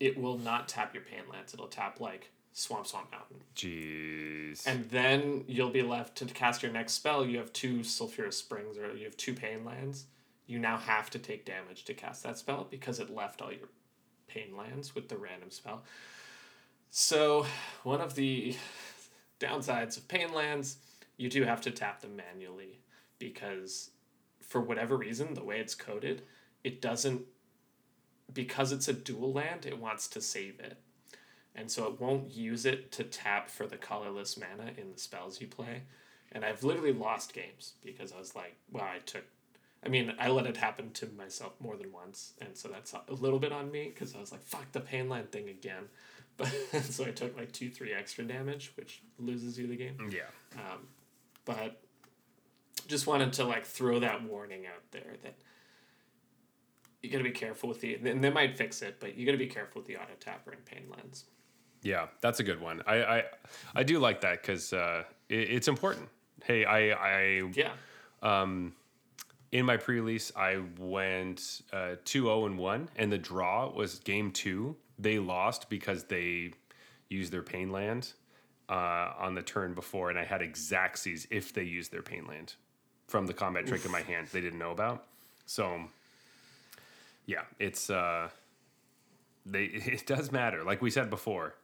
it 0.00 0.18
will 0.18 0.38
not 0.38 0.68
tap 0.68 0.94
your 0.94 1.02
pain 1.02 1.22
lands. 1.30 1.54
It'll 1.54 1.66
tap 1.66 2.00
like 2.00 2.30
Swamp 2.58 2.88
Swamp 2.88 3.12
Mountain. 3.12 3.36
Jeez. 3.54 4.66
And 4.66 4.90
then 4.90 5.44
you'll 5.46 5.70
be 5.70 5.82
left 5.82 6.16
to 6.16 6.24
cast 6.24 6.60
your 6.60 6.72
next 6.72 6.94
spell. 6.94 7.24
You 7.24 7.38
have 7.38 7.52
two 7.52 7.78
Sulfurous 7.78 8.34
Springs 8.34 8.76
or 8.76 8.96
you 8.96 9.04
have 9.04 9.16
two 9.16 9.32
pain 9.32 9.64
lands. 9.64 10.06
You 10.48 10.58
now 10.58 10.76
have 10.76 11.08
to 11.10 11.20
take 11.20 11.44
damage 11.44 11.84
to 11.84 11.94
cast 11.94 12.24
that 12.24 12.36
spell 12.36 12.66
because 12.68 12.98
it 12.98 13.14
left 13.14 13.40
all 13.40 13.52
your 13.52 13.68
pain 14.26 14.56
lands 14.56 14.92
with 14.92 15.08
the 15.08 15.16
random 15.16 15.50
spell. 15.50 15.84
So, 16.90 17.46
one 17.84 18.00
of 18.00 18.16
the 18.16 18.56
downsides 19.38 19.96
of 19.96 20.08
pain 20.08 20.32
lands, 20.34 20.78
you 21.16 21.30
do 21.30 21.44
have 21.44 21.60
to 21.60 21.70
tap 21.70 22.00
them 22.00 22.16
manually 22.16 22.80
because 23.20 23.90
for 24.40 24.60
whatever 24.60 24.96
reason, 24.96 25.34
the 25.34 25.44
way 25.44 25.60
it's 25.60 25.76
coded, 25.76 26.22
it 26.64 26.82
doesn't 26.82 27.22
because 28.32 28.72
it's 28.72 28.88
a 28.88 28.92
dual 28.92 29.32
land, 29.32 29.64
it 29.64 29.78
wants 29.78 30.08
to 30.08 30.20
save 30.20 30.58
it. 30.58 30.78
And 31.58 31.70
so 31.70 31.86
it 31.88 32.00
won't 32.00 32.30
use 32.30 32.64
it 32.64 32.92
to 32.92 33.04
tap 33.04 33.50
for 33.50 33.66
the 33.66 33.76
colorless 33.76 34.38
mana 34.38 34.70
in 34.76 34.92
the 34.92 34.98
spells 34.98 35.40
you 35.40 35.48
play. 35.48 35.82
And 36.30 36.44
I've 36.44 36.62
literally 36.62 36.92
lost 36.92 37.32
games 37.32 37.72
because 37.84 38.12
I 38.12 38.18
was 38.18 38.36
like, 38.36 38.54
well, 38.70 38.84
I 38.84 38.98
took 38.98 39.24
I 39.84 39.88
mean, 39.88 40.12
I 40.18 40.28
let 40.28 40.46
it 40.46 40.56
happen 40.56 40.90
to 40.94 41.06
myself 41.16 41.52
more 41.60 41.76
than 41.76 41.92
once, 41.92 42.32
and 42.40 42.56
so 42.56 42.68
that's 42.68 42.92
a 42.92 43.12
little 43.12 43.38
bit 43.38 43.52
on 43.52 43.70
me 43.70 43.92
because 43.94 44.14
I 44.14 44.18
was 44.18 44.32
like, 44.32 44.42
"Fuck 44.42 44.72
the 44.72 44.80
pain 44.80 45.08
land 45.08 45.30
thing 45.30 45.48
again," 45.48 45.84
but 46.36 46.48
so 46.82 47.04
I 47.04 47.10
took 47.10 47.36
like 47.36 47.52
two, 47.52 47.70
three 47.70 47.92
extra 47.92 48.24
damage, 48.24 48.72
which 48.76 49.02
loses 49.18 49.58
you 49.58 49.66
the 49.66 49.76
game. 49.76 50.10
yeah. 50.10 50.22
Um, 50.56 50.88
but 51.44 51.80
just 52.88 53.06
wanted 53.06 53.32
to 53.34 53.44
like 53.44 53.66
throw 53.66 54.00
that 54.00 54.24
warning 54.24 54.66
out 54.66 54.82
there 54.90 55.14
that 55.22 55.36
you 57.02 57.10
got 57.10 57.18
to 57.18 57.24
be 57.24 57.30
careful 57.30 57.68
with 57.68 57.80
the 57.80 57.94
and 57.94 58.22
they 58.22 58.30
might 58.30 58.56
fix 58.56 58.82
it, 58.82 58.96
but 58.98 59.16
you 59.16 59.26
got 59.26 59.32
to 59.32 59.38
be 59.38 59.46
careful 59.46 59.80
with 59.80 59.86
the 59.86 59.96
auto 59.96 60.14
tapper 60.18 60.50
and 60.50 60.64
pain 60.64 60.86
lands. 60.90 61.24
Yeah, 61.82 62.06
that's 62.20 62.40
a 62.40 62.44
good 62.44 62.60
one. 62.60 62.82
I 62.86 63.02
I, 63.02 63.24
I 63.74 63.82
do 63.82 63.98
like 63.98 64.20
that 64.22 64.42
because 64.42 64.72
uh, 64.72 65.04
it, 65.28 65.50
it's 65.50 65.68
important. 65.68 66.08
Hey, 66.44 66.64
I 66.64 66.90
I 66.92 67.50
Yeah, 67.54 67.72
in 69.52 69.64
my 69.64 69.76
pre-release 69.76 70.32
I 70.36 70.60
went 70.78 71.62
uh, 71.72 71.96
2-0 72.04 72.46
and 72.46 72.58
one, 72.58 72.88
and 72.96 73.10
the 73.10 73.18
draw 73.18 73.70
was 73.70 73.98
game 74.00 74.30
two. 74.30 74.76
They 74.98 75.18
lost 75.18 75.70
because 75.70 76.04
they 76.04 76.52
used 77.08 77.32
their 77.32 77.42
pain 77.42 77.70
land 77.70 78.12
uh, 78.68 79.12
on 79.18 79.34
the 79.34 79.42
turn 79.42 79.74
before, 79.74 80.10
and 80.10 80.18
I 80.18 80.24
had 80.24 80.42
Xaxes 80.56 81.26
if 81.30 81.52
they 81.52 81.62
used 81.62 81.92
their 81.92 82.02
pain 82.02 82.26
land 82.26 82.54
from 83.06 83.26
the 83.26 83.32
combat 83.32 83.66
trick 83.66 83.84
in 83.86 83.90
my 83.90 84.02
hand 84.02 84.28
they 84.32 84.40
didn't 84.40 84.58
know 84.58 84.70
about. 84.70 85.06
So, 85.46 85.80
yeah, 87.24 87.42
it's 87.58 87.88
uh, 87.88 88.28
they 89.46 89.64
it 89.72 90.06
does 90.06 90.30
matter. 90.30 90.62
Like 90.62 90.82
we 90.82 90.90
said 90.90 91.10
before, 91.10 91.54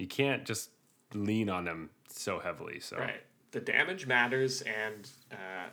you 0.00 0.06
can't 0.06 0.44
just 0.44 0.70
lean 1.14 1.48
on 1.50 1.64
them 1.64 1.90
so 2.08 2.38
heavily. 2.38 2.80
So 2.80 2.96
Right. 2.98 3.22
The 3.52 3.60
damage 3.60 4.06
matters, 4.06 4.62
and 4.62 5.08
uh, 5.32 5.68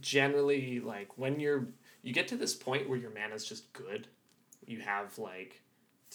generally, 0.00 0.78
like 0.80 1.16
when 1.16 1.40
you're 1.40 1.66
you 2.02 2.12
get 2.12 2.28
to 2.28 2.36
this 2.36 2.54
point 2.54 2.88
where 2.88 2.98
your 2.98 3.10
mana's 3.10 3.44
just 3.44 3.72
good, 3.72 4.06
you 4.66 4.80
have 4.80 5.18
like, 5.18 5.62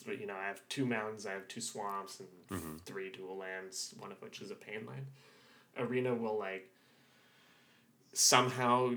you 0.05 0.25
know, 0.25 0.35
I 0.35 0.47
have 0.47 0.61
two 0.69 0.85
mountains, 0.85 1.25
I 1.25 1.31
have 1.31 1.47
two 1.47 1.61
swamps, 1.61 2.19
and 2.19 2.29
Mm-hmm. 2.51 2.77
three 2.85 3.09
dual 3.09 3.37
lands, 3.37 3.93
one 3.97 4.11
of 4.11 4.21
which 4.21 4.41
is 4.41 4.51
a 4.51 4.55
pain 4.55 4.85
land. 4.85 5.05
Arena 5.77 6.13
will 6.13 6.37
like 6.37 6.69
somehow 8.13 8.93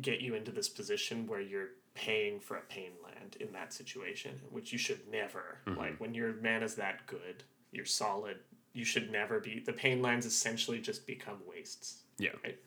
get 0.00 0.20
you 0.20 0.34
into 0.34 0.50
this 0.52 0.68
position 0.68 1.26
where 1.26 1.40
you're 1.40 1.70
paying 1.94 2.38
for 2.40 2.56
a 2.56 2.60
pain 2.62 2.90
land 3.02 3.36
in 3.40 3.52
that 3.52 3.72
situation, 3.72 4.40
which 4.50 4.72
you 4.72 4.78
should 4.78 5.00
never. 5.10 5.58
Mm-hmm. 5.66 5.78
Like 5.78 6.00
when 6.00 6.14
your 6.14 6.34
mana's 6.34 6.74
that 6.76 7.06
good, 7.06 7.42
you're 7.72 7.84
solid. 7.84 8.38
You 8.72 8.84
should 8.84 9.10
never 9.10 9.40
be. 9.40 9.60
The 9.64 9.72
pain 9.72 10.00
lands 10.02 10.26
essentially 10.26 10.80
just 10.80 11.06
become 11.06 11.38
wastes. 11.46 12.02
yeah, 12.18 12.30
Right? 12.44 12.58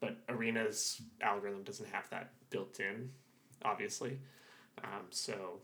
But 0.00 0.18
Arena's 0.28 1.00
algorithm 1.22 1.62
doesn't 1.62 1.88
have 1.88 2.08
that 2.10 2.30
built 2.50 2.80
in, 2.80 3.10
obviously. 3.64 4.18
Um, 4.84 5.06
so 5.10 5.60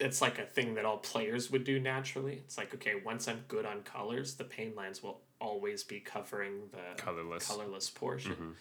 it's 0.00 0.22
like 0.22 0.38
a 0.38 0.46
thing 0.46 0.74
that 0.74 0.84
all 0.86 0.96
players 0.98 1.50
would 1.50 1.64
do 1.64 1.78
naturally. 1.78 2.34
It's 2.34 2.56
like, 2.56 2.72
okay, 2.74 2.94
once 3.04 3.28
I'm 3.28 3.44
good 3.48 3.66
on 3.66 3.82
colors, 3.82 4.34
the 4.34 4.44
pain 4.44 4.72
lands 4.74 5.02
will 5.02 5.20
always 5.40 5.82
be 5.82 6.00
covering 6.00 6.70
the 6.70 7.02
Colorless. 7.02 7.46
colorless 7.46 7.90
portion. 7.90 8.54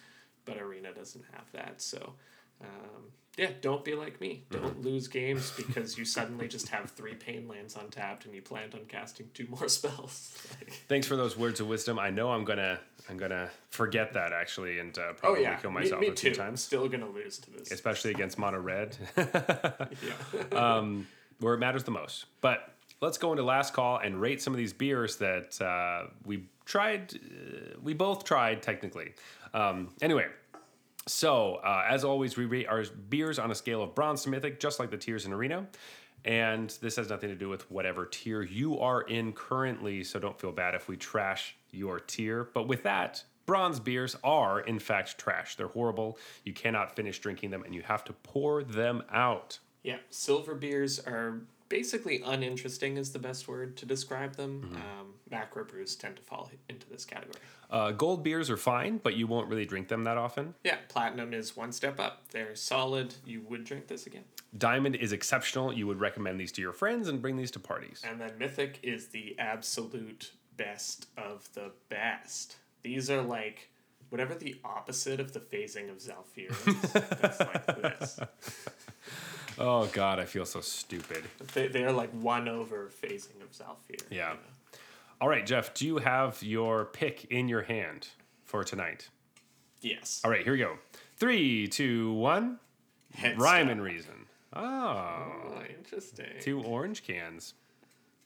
But 0.45 0.57
Arena 0.57 0.93
doesn't 0.93 1.23
have 1.31 1.45
that. 1.53 1.81
So, 1.81 2.13
um, 2.61 3.03
yeah, 3.37 3.51
don't 3.61 3.83
be 3.83 3.95
like 3.95 4.19
me. 4.19 4.43
Don't 4.51 4.81
lose 4.81 5.07
games 5.07 5.51
because 5.55 5.97
you 5.97 6.05
suddenly 6.05 6.47
just 6.47 6.67
have 6.69 6.91
three 6.91 7.15
pain 7.15 7.47
lands 7.47 7.75
untapped 7.75 8.25
and 8.25 8.35
you 8.35 8.41
planned 8.41 8.73
on 8.73 8.81
casting 8.87 9.29
two 9.33 9.47
more 9.47 9.67
spells. 9.69 10.37
Like, 10.59 10.73
thanks 10.87 11.07
for 11.07 11.15
those 11.15 11.37
words 11.37 11.59
of 11.59 11.67
wisdom. 11.67 11.97
I 11.97 12.09
know 12.09 12.31
I'm 12.31 12.43
gonna 12.43 12.79
I'm 13.09 13.17
gonna 13.17 13.49
forget 13.69 14.13
that 14.13 14.33
actually, 14.33 14.79
and 14.79 14.97
uh, 14.97 15.01
oh, 15.01 15.13
probably 15.13 15.41
yeah. 15.43 15.55
kill 15.55 15.71
myself 15.71 16.01
me 16.01 16.07
a 16.07 16.15
few 16.15 16.33
times, 16.33 16.61
Still 16.61 16.87
going 16.87 17.01
to 17.01 17.09
lose 17.09 17.39
to 17.39 17.51
this. 17.51 17.71
especially 17.71 18.11
against 18.11 18.37
mono 18.37 18.59
red. 18.59 18.97
yeah. 19.17 20.51
um, 20.51 21.07
where 21.39 21.53
it 21.53 21.59
matters 21.59 21.83
the 21.83 21.91
most. 21.91 22.25
But 22.41 22.73
let's 23.01 23.17
go 23.17 23.31
into 23.31 23.43
last 23.43 23.73
call 23.73 23.97
and 23.97 24.19
rate 24.19 24.41
some 24.41 24.53
of 24.53 24.57
these 24.57 24.73
beers 24.73 25.17
that 25.17 25.59
uh, 25.61 26.09
we 26.25 26.45
tried. 26.65 27.13
Uh, 27.15 27.79
we 27.81 27.93
both 27.93 28.23
tried 28.23 28.61
technically. 28.61 29.13
Um, 29.53 29.89
anyway, 30.01 30.27
so 31.07 31.55
uh, 31.55 31.83
as 31.87 32.03
always, 32.03 32.37
we 32.37 32.45
rate 32.45 32.67
our 32.67 32.83
beers 33.09 33.39
on 33.39 33.51
a 33.51 33.55
scale 33.55 33.81
of 33.81 33.95
bronze 33.95 34.23
to 34.23 34.29
mythic, 34.29 34.59
just 34.59 34.79
like 34.79 34.91
the 34.91 34.97
tiers 34.97 35.25
in 35.25 35.33
Arena. 35.33 35.67
And 36.23 36.69
this 36.81 36.97
has 36.97 37.09
nothing 37.09 37.29
to 37.29 37.35
do 37.35 37.49
with 37.49 37.69
whatever 37.71 38.05
tier 38.05 38.43
you 38.43 38.79
are 38.79 39.01
in 39.01 39.33
currently, 39.33 40.03
so 40.03 40.19
don't 40.19 40.39
feel 40.39 40.51
bad 40.51 40.75
if 40.75 40.87
we 40.87 40.95
trash 40.95 41.55
your 41.71 41.99
tier. 41.99 42.49
But 42.53 42.67
with 42.67 42.83
that, 42.83 43.23
bronze 43.47 43.79
beers 43.79 44.15
are 44.23 44.59
in 44.59 44.77
fact 44.77 45.17
trash. 45.17 45.55
They're 45.55 45.67
horrible. 45.67 46.19
You 46.45 46.53
cannot 46.53 46.95
finish 46.95 47.19
drinking 47.19 47.49
them, 47.49 47.63
and 47.63 47.73
you 47.73 47.81
have 47.81 48.03
to 48.05 48.13
pour 48.13 48.63
them 48.63 49.01
out. 49.11 49.57
Yeah, 49.83 49.97
silver 50.11 50.53
beers 50.53 50.99
are 50.99 51.41
basically 51.71 52.21
uninteresting 52.25 52.97
is 52.97 53.13
the 53.13 53.19
best 53.19 53.47
word 53.47 53.77
to 53.77 53.85
describe 53.85 54.35
them. 54.35 54.61
Mm-hmm. 54.61 54.75
Um, 54.75 55.13
macro 55.31 55.63
brews 55.63 55.95
tend 55.95 56.17
to 56.17 56.21
fall 56.21 56.51
into 56.67 56.87
this 56.89 57.05
category. 57.05 57.39
Uh, 57.69 57.91
gold 57.91 58.21
beers 58.21 58.49
are 58.49 58.57
fine, 58.57 58.97
but 58.97 59.15
you 59.15 59.25
won't 59.25 59.47
really 59.47 59.65
drink 59.65 59.87
them 59.87 60.03
that 60.03 60.17
often. 60.17 60.53
Yeah, 60.65 60.75
platinum 60.89 61.33
is 61.33 61.55
one 61.55 61.71
step 61.71 61.97
up. 61.97 62.29
They're 62.31 62.55
solid. 62.55 63.15
You 63.25 63.41
would 63.47 63.63
drink 63.63 63.87
this 63.87 64.05
again. 64.05 64.25
Diamond 64.57 64.97
is 64.97 65.13
exceptional. 65.13 65.71
You 65.71 65.87
would 65.87 66.01
recommend 66.01 66.37
these 66.37 66.51
to 66.53 66.61
your 66.61 66.73
friends 66.73 67.07
and 67.07 67.21
bring 67.21 67.37
these 67.37 67.51
to 67.51 67.59
parties. 67.59 68.01
And 68.05 68.19
then 68.19 68.33
mythic 68.37 68.79
is 68.83 69.07
the 69.07 69.39
absolute 69.39 70.33
best 70.57 71.07
of 71.17 71.47
the 71.53 71.71
best. 71.87 72.57
These 72.83 73.09
are 73.09 73.21
like 73.21 73.69
whatever 74.09 74.35
the 74.35 74.57
opposite 74.65 75.21
of 75.21 75.31
the 75.31 75.39
phasing 75.39 75.89
of 75.89 75.99
Zhalfir 75.99 76.51
is. 76.67 76.91
that's 77.21 77.39
like 77.39 77.65
this. 77.81 78.19
Oh 79.59 79.85
God, 79.87 80.19
I 80.19 80.25
feel 80.25 80.45
so 80.45 80.61
stupid. 80.61 81.23
They, 81.53 81.67
they're 81.67 81.91
like 81.91 82.11
one 82.11 82.47
over 82.47 82.89
phasing 83.03 83.41
of 83.41 83.51
Zhalfir. 83.51 84.01
you 84.09 84.17
Yeah. 84.17 84.33
know? 84.33 84.39
All 85.19 85.29
right, 85.29 85.45
Jeff, 85.45 85.73
do 85.73 85.85
you 85.85 85.97
have 85.99 86.41
your 86.41 86.85
pick 86.85 87.25
in 87.25 87.47
your 87.47 87.61
hand 87.61 88.07
for 88.43 88.63
tonight? 88.63 89.09
Yes. 89.81 90.21
All 90.23 90.31
right, 90.31 90.43
here 90.43 90.53
we 90.53 90.59
go. 90.59 90.77
Three, 91.17 91.67
two, 91.67 92.13
one. 92.13 92.59
Rhyme 93.35 93.69
and 93.69 93.83
reason. 93.83 94.25
Oh, 94.53 94.61
Oh, 94.63 95.61
interesting. 95.77 96.25
two 96.39 96.61
orange 96.63 97.03
cans. 97.03 97.53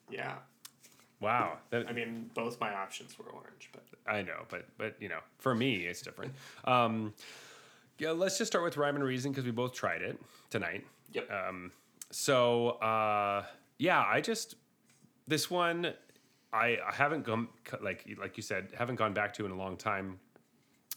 Yeah. 0.09 0.35
Wow, 1.19 1.57
that 1.71 1.87
I 1.89 1.91
mean, 1.93 2.29
both 2.33 2.59
my 2.59 2.73
options 2.73 3.17
were 3.17 3.25
orange, 3.25 3.69
but 3.71 3.83
I 4.05 4.21
know, 4.21 4.43
but 4.49 4.65
but 4.77 4.95
you 4.99 5.09
know, 5.09 5.19
for 5.39 5.55
me, 5.55 5.85
it's 5.85 6.01
different. 6.01 6.33
Um, 6.65 7.13
yeah, 7.97 8.11
let's 8.11 8.37
just 8.37 8.51
start 8.51 8.63
with 8.65 8.77
rhyme 8.77 8.95
and 8.95 9.03
reason 9.03 9.31
because 9.31 9.45
we 9.45 9.51
both 9.51 9.73
tried 9.73 10.01
it 10.01 10.19
tonight. 10.49 10.85
Yep. 11.11 11.29
So 12.11 12.69
uh, 12.69 13.43
yeah, 13.77 14.01
I 14.01 14.21
just 14.21 14.55
this 15.27 15.49
one 15.49 15.93
I, 16.53 16.77
I 16.87 16.93
haven't 16.93 17.25
gone 17.25 17.49
like 17.81 18.05
like 18.19 18.37
you 18.37 18.43
said 18.43 18.69
haven't 18.77 18.95
gone 18.95 19.13
back 19.13 19.33
to 19.35 19.45
in 19.45 19.51
a 19.51 19.57
long 19.57 19.77
time. 19.77 20.19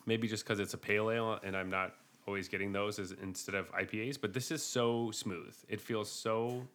Maybe 0.07 0.29
just 0.29 0.45
because 0.45 0.61
it's 0.61 0.75
a 0.75 0.79
pale 0.79 1.11
ale 1.11 1.39
and 1.43 1.57
I'm 1.57 1.69
not 1.69 1.95
always 2.27 2.49
getting 2.49 2.73
those 2.73 2.99
as 2.99 3.13
instead 3.23 3.55
of 3.55 3.71
IPAs. 3.73 4.21
But 4.21 4.33
this 4.33 4.51
is 4.51 4.63
so 4.63 5.11
smooth. 5.11 5.55
It 5.69 5.81
feels 5.81 6.11
so 6.11 6.67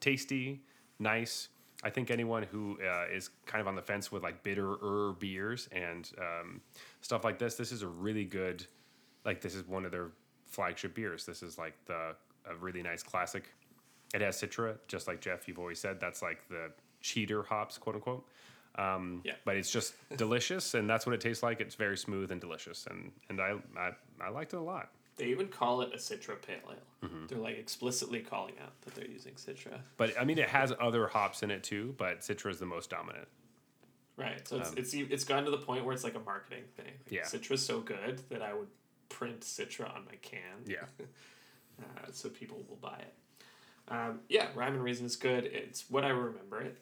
tasty, 0.00 0.62
nice. 0.98 1.48
I 1.82 1.90
think 1.90 2.10
anyone 2.10 2.42
who 2.42 2.78
uh, 2.82 3.06
is 3.12 3.30
kind 3.46 3.60
of 3.60 3.68
on 3.68 3.74
the 3.74 3.82
fence 3.82 4.10
with 4.10 4.22
like 4.22 4.42
bitterer 4.42 5.18
beers 5.18 5.68
and 5.72 6.10
um, 6.18 6.60
stuff 7.00 7.24
like 7.24 7.38
this, 7.38 7.54
this 7.54 7.72
is 7.72 7.82
a 7.82 7.88
really 7.88 8.24
good. 8.24 8.66
Like 9.24 9.40
this 9.42 9.54
is 9.54 9.66
one 9.66 9.84
of 9.84 9.92
their 9.92 10.12
flagship 10.46 10.94
beers. 10.94 11.26
This 11.26 11.42
is 11.42 11.58
like 11.58 11.74
the 11.86 12.14
a 12.48 12.54
really 12.56 12.82
nice 12.82 13.02
classic. 13.02 13.44
It 14.14 14.20
has 14.20 14.40
Citra, 14.40 14.76
just 14.88 15.06
like 15.06 15.20
Jeff. 15.20 15.46
You've 15.46 15.58
always 15.58 15.78
said 15.78 16.00
that's 16.00 16.22
like 16.22 16.46
the 16.48 16.72
cheater 17.00 17.42
hops, 17.42 17.78
quote 17.78 17.96
unquote. 17.96 18.26
Um, 18.76 19.22
Yeah. 19.24 19.34
But 19.44 19.56
it's 19.56 19.70
just 19.70 19.94
delicious, 20.16 20.74
and 20.74 20.88
that's 20.88 21.06
what 21.06 21.14
it 21.14 21.20
tastes 21.20 21.42
like. 21.42 21.60
It's 21.60 21.74
very 21.74 21.96
smooth 21.96 22.30
and 22.30 22.40
delicious, 22.40 22.86
and 22.86 23.12
and 23.28 23.40
I 23.40 23.54
I, 23.76 23.90
I 24.20 24.28
liked 24.30 24.52
it 24.52 24.56
a 24.58 24.62
lot. 24.62 24.90
They 25.16 25.26
even 25.26 25.48
call 25.48 25.82
it 25.82 25.92
a 25.92 25.98
Citra 25.98 26.40
Pale 26.40 26.56
Ale. 26.70 26.76
Mm-hmm. 27.08 27.26
They're 27.26 27.38
like 27.38 27.58
explicitly 27.58 28.20
calling 28.20 28.54
out 28.62 28.80
that 28.82 28.94
they're 28.94 29.06
using 29.06 29.34
Citra. 29.34 29.78
But 29.98 30.18
I 30.18 30.24
mean, 30.24 30.38
it 30.38 30.48
has 30.48 30.72
other 30.80 31.06
hops 31.08 31.42
in 31.42 31.50
it 31.50 31.62
too, 31.62 31.94
but 31.98 32.20
Citra 32.20 32.50
is 32.50 32.58
the 32.58 32.66
most 32.66 32.88
dominant. 32.90 33.28
Right. 34.16 34.46
So 34.48 34.56
it's 34.58 34.72
it's 34.74 34.94
it's 34.94 35.24
gotten 35.24 35.44
to 35.44 35.50
the 35.50 35.58
point 35.58 35.84
where 35.84 35.94
it's 35.94 36.04
like 36.04 36.14
a 36.14 36.20
marketing 36.20 36.64
thing. 36.76 36.86
Like 36.86 37.10
Um, 37.10 37.16
Yeah. 37.16 37.22
Citra's 37.22 37.64
so 37.64 37.80
good 37.80 38.22
that 38.30 38.42
I 38.42 38.54
would 38.54 38.68
print 39.08 39.40
Citra 39.40 39.94
on 39.94 40.04
my 40.06 40.16
can. 40.22 40.40
Yeah. 40.66 40.84
Uh, 41.82 42.10
so 42.12 42.28
people 42.28 42.64
will 42.68 42.76
buy 42.76 42.98
it. 42.98 43.14
Um, 43.88 44.20
yeah, 44.28 44.48
Rhyme 44.54 44.74
and 44.74 44.84
Reason 44.84 45.06
is 45.06 45.16
good. 45.16 45.44
It's 45.44 45.90
what 45.90 46.04
I 46.04 46.08
remember 46.08 46.60
it 46.60 46.78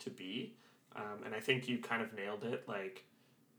to 0.00 0.10
be. 0.10 0.54
Um, 0.94 1.24
and 1.24 1.34
I 1.34 1.40
think 1.40 1.68
you 1.68 1.78
kind 1.78 2.02
of 2.02 2.14
nailed 2.14 2.44
it. 2.44 2.64
Like, 2.66 3.04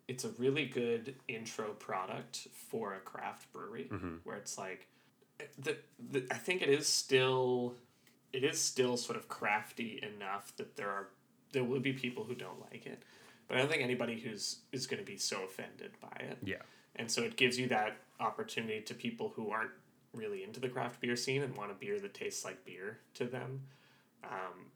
it's 0.07 0.23
a 0.23 0.29
really 0.39 0.65
good 0.65 1.15
intro 1.27 1.73
product 1.73 2.47
for 2.51 2.95
a 2.95 2.99
craft 2.99 3.51
brewery 3.53 3.87
where 4.23 4.37
it's 4.37 4.57
like, 4.57 4.87
the, 5.59 5.77
the, 6.09 6.25
I 6.31 6.37
think 6.37 6.63
it 6.63 6.69
is 6.69 6.87
still, 6.87 7.75
it 8.33 8.43
is 8.43 8.59
still 8.59 8.97
sort 8.97 9.19
of 9.19 9.27
crafty 9.27 10.01
enough 10.01 10.55
that 10.57 10.75
there 10.75 10.89
are, 10.89 11.09
there 11.51 11.63
will 11.63 11.79
be 11.79 11.93
people 11.93 12.23
who 12.23 12.33
don't 12.33 12.59
like 12.71 12.87
it. 12.87 13.03
But 13.47 13.57
I 13.57 13.59
don't 13.59 13.69
think 13.69 13.83
anybody 13.83 14.19
who's 14.19 14.59
is 14.71 14.87
going 14.87 14.99
to 14.99 15.05
be 15.05 15.17
so 15.17 15.43
offended 15.43 15.91
by 16.01 16.17
it. 16.19 16.37
Yeah. 16.43 16.63
And 16.95 17.11
so 17.11 17.21
it 17.21 17.35
gives 17.35 17.59
you 17.59 17.67
that 17.67 17.97
opportunity 18.19 18.81
to 18.81 18.93
people 18.95 19.31
who 19.35 19.51
aren't 19.51 19.71
really 20.17 20.43
into 20.43 20.59
the 20.59 20.69
craft 20.69 20.99
beer 20.99 21.15
scene 21.15 21.43
and 21.43 21.55
want 21.55 21.71
a 21.71 21.75
beer 21.75 21.99
that 21.99 22.13
tastes 22.13 22.43
like 22.43 22.65
beer 22.65 22.99
to 23.15 23.25
them. 23.25 23.61
Um, 24.23 24.71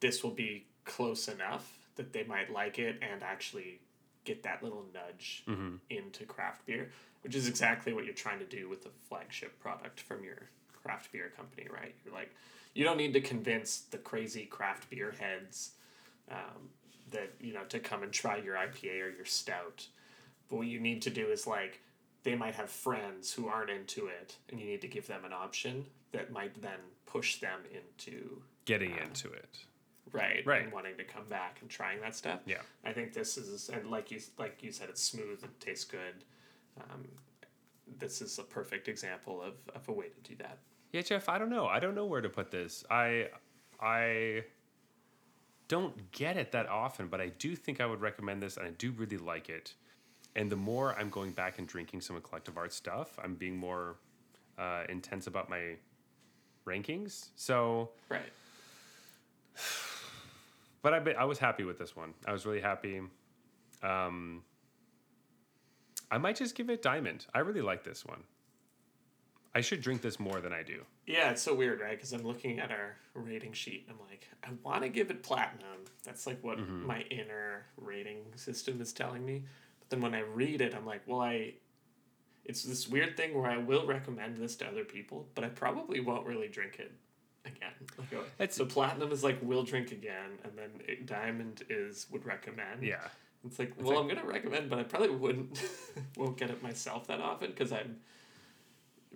this 0.00 0.22
will 0.22 0.30
be 0.32 0.66
close 0.84 1.28
enough 1.28 1.88
that 1.96 2.12
they 2.12 2.24
might 2.24 2.52
like 2.52 2.78
it 2.78 2.98
and 3.02 3.22
actually 3.22 3.80
get 4.24 4.42
that 4.42 4.62
little 4.62 4.84
nudge 4.92 5.44
into 5.90 6.24
craft 6.24 6.66
beer, 6.66 6.90
which 7.22 7.34
is 7.34 7.48
exactly 7.48 7.92
what 7.92 8.04
you're 8.04 8.14
trying 8.14 8.38
to 8.38 8.44
do 8.44 8.68
with 8.68 8.86
a 8.86 8.90
flagship 9.08 9.58
product 9.60 10.00
from 10.00 10.24
your 10.24 10.48
craft 10.82 11.12
beer 11.12 11.32
company, 11.36 11.66
right? 11.72 11.94
You're 12.04 12.14
like, 12.14 12.34
you 12.74 12.84
don't 12.84 12.96
need 12.96 13.12
to 13.12 13.20
convince 13.20 13.80
the 13.90 13.98
crazy 13.98 14.46
craft 14.46 14.90
beer 14.90 15.14
heads 15.18 15.72
um, 16.30 16.70
that, 17.10 17.34
you 17.40 17.52
know, 17.52 17.64
to 17.68 17.78
come 17.78 18.02
and 18.02 18.12
try 18.12 18.36
your 18.38 18.54
IPA 18.54 19.02
or 19.02 19.10
your 19.10 19.24
stout. 19.24 19.86
But 20.48 20.56
what 20.56 20.66
you 20.66 20.80
need 20.80 21.02
to 21.02 21.10
do 21.10 21.28
is 21.28 21.46
like, 21.46 21.80
they 22.24 22.34
might 22.34 22.54
have 22.54 22.70
friends 22.70 23.32
who 23.32 23.48
aren't 23.48 23.70
into 23.70 24.06
it, 24.06 24.36
and 24.50 24.60
you 24.60 24.66
need 24.66 24.80
to 24.82 24.88
give 24.88 25.06
them 25.06 25.24
an 25.24 25.32
option 25.32 25.84
that 26.12 26.30
might 26.32 26.60
then 26.62 26.78
push 27.06 27.40
them 27.40 27.60
into 27.72 28.42
Getting 28.64 28.96
into 28.96 29.32
it. 29.32 29.58
right? 30.12 30.42
Right. 30.46 30.62
And 30.62 30.72
wanting 30.72 30.96
to 30.98 31.04
come 31.04 31.24
back 31.28 31.58
and 31.60 31.68
trying 31.70 32.00
that 32.02 32.14
stuff. 32.14 32.40
Yeah. 32.46 32.58
I 32.84 32.92
think 32.92 33.12
this 33.12 33.36
is 33.36 33.68
and 33.70 33.90
like 33.90 34.10
you 34.10 34.20
like 34.38 34.62
you 34.62 34.70
said, 34.72 34.88
it's 34.88 35.02
smooth. 35.02 35.42
It 35.42 35.58
tastes 35.60 35.84
good. 35.84 36.24
Um, 36.80 37.08
this 37.98 38.22
is 38.22 38.38
a 38.38 38.42
perfect 38.42 38.88
example 38.88 39.42
of, 39.42 39.54
of 39.74 39.88
a 39.88 39.92
way 39.92 40.06
to 40.08 40.30
do 40.30 40.36
that. 40.36 40.58
Yeah, 40.92 41.02
Jeff, 41.02 41.28
I 41.28 41.38
don't 41.38 41.50
know. 41.50 41.66
I 41.66 41.80
don't 41.80 41.94
know 41.94 42.04
where 42.06 42.20
to 42.20 42.28
put 42.28 42.50
this. 42.50 42.84
I 42.90 43.28
I 43.80 44.44
don't 45.68 46.12
get 46.12 46.36
it 46.36 46.52
that 46.52 46.68
often, 46.68 47.08
but 47.08 47.20
I 47.20 47.28
do 47.28 47.56
think 47.56 47.80
I 47.80 47.86
would 47.86 48.00
recommend 48.00 48.42
this 48.42 48.56
and 48.58 48.66
I 48.66 48.70
do 48.70 48.92
really 48.92 49.16
like 49.18 49.48
it. 49.48 49.74
And 50.36 50.50
the 50.50 50.56
more 50.56 50.94
I'm 50.98 51.10
going 51.10 51.32
back 51.32 51.58
and 51.58 51.66
drinking 51.68 52.00
some 52.00 52.16
of 52.16 52.22
collective 52.22 52.56
art 52.56 52.72
stuff, 52.72 53.18
I'm 53.22 53.34
being 53.34 53.56
more 53.56 53.96
uh, 54.58 54.84
intense 54.88 55.26
about 55.26 55.50
my 55.50 55.74
rankings. 56.66 57.28
So, 57.36 57.90
Right. 58.08 58.32
but 60.82 60.94
I 60.94 60.98
be- 61.00 61.14
I 61.14 61.24
was 61.24 61.38
happy 61.38 61.64
with 61.64 61.78
this 61.78 61.94
one. 61.94 62.14
I 62.26 62.32
was 62.32 62.46
really 62.46 62.60
happy. 62.60 63.00
Um, 63.82 64.42
I 66.10 66.18
might 66.18 66.36
just 66.36 66.54
give 66.54 66.70
it 66.70 66.82
diamond. 66.82 67.26
I 67.34 67.40
really 67.40 67.62
like 67.62 67.84
this 67.84 68.04
one. 68.04 68.22
I 69.54 69.60
should 69.60 69.82
drink 69.82 70.00
this 70.00 70.18
more 70.18 70.40
than 70.40 70.52
I 70.52 70.62
do. 70.62 70.82
Yeah, 71.06 71.30
it's 71.30 71.42
so 71.42 71.54
weird, 71.54 71.80
right? 71.80 71.90
Because 71.90 72.12
I'm 72.14 72.22
looking 72.22 72.58
at 72.58 72.70
our 72.70 72.96
rating 73.14 73.52
sheet 73.52 73.84
and 73.86 73.96
I'm 73.98 74.06
like, 74.08 74.26
I 74.42 74.48
want 74.62 74.82
to 74.82 74.88
give 74.88 75.10
it 75.10 75.22
platinum. 75.22 75.84
That's 76.04 76.26
like 76.26 76.42
what 76.42 76.58
Mm-hmm. 76.58 76.86
my 76.86 77.00
inner 77.10 77.66
rating 77.76 78.24
system 78.36 78.80
is 78.80 78.92
telling 78.94 79.24
me. 79.26 79.44
But 79.92 80.00
then 80.00 80.10
when 80.10 80.14
I 80.18 80.24
read 80.24 80.62
it, 80.62 80.74
I'm 80.74 80.86
like, 80.86 81.02
well, 81.06 81.20
I. 81.20 81.52
It's 82.46 82.64
this 82.64 82.88
weird 82.88 83.14
thing 83.16 83.38
where 83.38 83.48
I 83.50 83.58
will 83.58 83.86
recommend 83.86 84.38
this 84.38 84.56
to 84.56 84.66
other 84.66 84.84
people, 84.84 85.28
but 85.34 85.44
I 85.44 85.48
probably 85.48 86.00
won't 86.00 86.26
really 86.26 86.48
drink 86.48 86.78
it 86.80 86.90
again. 87.44 87.72
Like, 87.98 88.12
It's- 88.40 88.56
so 88.56 88.64
platinum 88.64 89.12
is 89.12 89.22
like 89.22 89.38
will 89.42 89.62
drink 89.62 89.92
again, 89.92 90.38
and 90.42 90.56
then 90.58 90.70
it- 90.88 91.04
diamond 91.06 91.62
is 91.68 92.06
would 92.10 92.24
recommend. 92.24 92.82
Yeah. 92.82 93.06
It's 93.46 93.58
like, 93.60 93.74
well, 93.80 93.98
I'm 93.98 94.08
gonna 94.08 94.24
recommend, 94.24 94.70
but 94.70 94.78
I 94.80 94.82
probably 94.82 95.10
wouldn't, 95.10 95.60
won't 96.16 96.36
get 96.38 96.50
it 96.50 96.62
myself 96.62 97.06
that 97.08 97.20
often 97.20 97.50
because 97.50 97.70
I'm 97.70 98.00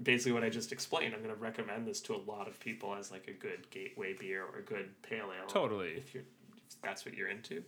basically 0.02 0.32
what 0.32 0.44
I 0.44 0.50
just 0.50 0.70
explained. 0.72 1.14
I'm 1.14 1.22
gonna 1.22 1.34
recommend 1.34 1.86
this 1.86 2.00
to 2.02 2.14
a 2.14 2.18
lot 2.30 2.46
of 2.48 2.60
people 2.60 2.94
as 2.94 3.10
like 3.10 3.26
a 3.28 3.32
good 3.32 3.68
gateway 3.70 4.12
beer 4.12 4.44
or 4.44 4.58
a 4.58 4.62
good 4.62 4.90
pale 5.02 5.32
ale. 5.36 5.46
Totally. 5.48 5.94
If 5.96 6.14
you're, 6.14 6.24
if 6.68 6.80
that's 6.82 7.04
what 7.04 7.14
you're 7.14 7.28
into, 7.28 7.64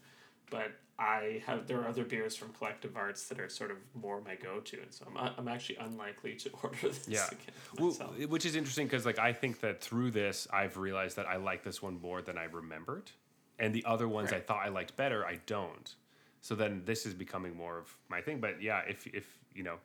but 0.51 0.73
I 0.99 1.43
have 1.47 1.67
there 1.69 1.81
are 1.81 1.89
other 1.89 2.05
beers 2.05 2.35
from 2.35 2.53
Collective 2.53 2.97
Arts 2.97 3.29
that 3.29 3.39
are 3.39 3.49
sort 3.49 3.71
of 3.71 3.77
more 3.95 4.21
my 4.21 4.35
go-to, 4.35 4.81
and 4.81 4.93
so 4.93 5.07
I'm 5.09 5.17
uh, 5.17 5.31
I'm 5.39 5.49
actually 5.49 5.77
unlikely 5.77 6.35
to 6.37 6.51
order 6.63 6.77
this 6.83 7.07
Yeah. 7.09 7.27
again 7.27 7.55
Well, 7.79 7.93
which 8.29 8.45
is 8.45 8.57
interesting 8.57 8.87
because 8.87 9.07
like 9.07 9.19
I 9.19 9.33
think 9.33 9.61
that 9.61 9.81
through 9.81 10.11
this 10.11 10.49
I've 10.53 10.77
realized 10.77 11.17
that 11.17 11.27
I 11.27 11.37
like 11.37 11.63
this 11.63 11.81
one 11.81 12.01
more 12.01 12.21
than 12.23 12.37
I 12.37 12.45
remembered, 12.45 13.11
and 13.59 13.73
the 13.75 13.85
other 13.85 14.09
ones 14.09 14.33
I 14.33 14.41
thought 14.41 14.65
I 14.65 14.69
liked 14.71 14.97
better 14.97 15.25
I 15.25 15.39
don't. 15.47 15.95
So 16.41 16.55
then 16.55 16.83
this 16.85 17.07
is 17.07 17.15
becoming 17.15 17.57
more 17.57 17.79
of 17.79 17.97
my 18.09 18.21
thing. 18.21 18.41
But 18.41 18.61
yeah, 18.63 18.83
if 18.89 19.07
if 19.09 19.27
you 19.55 19.63
know, 19.63 19.77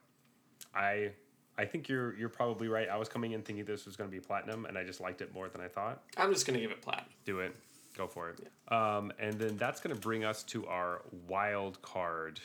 I 0.74 1.12
I 1.58 1.66
think 1.66 1.88
you're 1.90 2.16
you're 2.16 2.30
probably 2.30 2.68
right. 2.68 2.90
I 2.90 2.98
was 2.98 3.10
coming 3.10 3.34
in 3.34 3.44
thinking 3.44 3.66
this 3.66 3.86
was 3.86 3.96
going 3.96 4.10
to 4.10 4.16
be 4.16 4.20
platinum, 4.20 4.66
and 4.66 4.78
I 4.78 4.84
just 4.84 5.00
liked 5.00 5.22
it 5.22 5.34
more 5.34 5.48
than 5.50 5.62
I 5.62 5.68
thought. 5.68 6.02
I'm 6.18 6.34
just 6.34 6.48
gonna 6.48 6.60
give 6.60 6.72
it 6.72 6.82
platinum. 6.82 7.10
Do 7.26 7.40
it, 7.40 7.56
go 7.96 8.08
for 8.08 8.30
it. 8.30 8.40
Um, 8.74 9.12
and 9.20 9.34
then 9.40 9.58
that's 9.58 9.80
going 9.82 9.96
to 9.96 10.02
bring 10.02 10.24
us 10.24 10.44
to 10.44 10.66
our 10.68 11.02
wild 11.28 11.82
card 11.82 12.40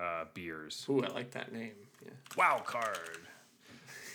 uh, 0.00 0.24
beers. 0.34 0.84
Ooh, 0.88 1.02
I 1.04 1.08
like 1.08 1.30
that 1.32 1.52
name. 1.52 1.72
Yeah, 2.04 2.10
Wild 2.36 2.64
card. 2.64 3.18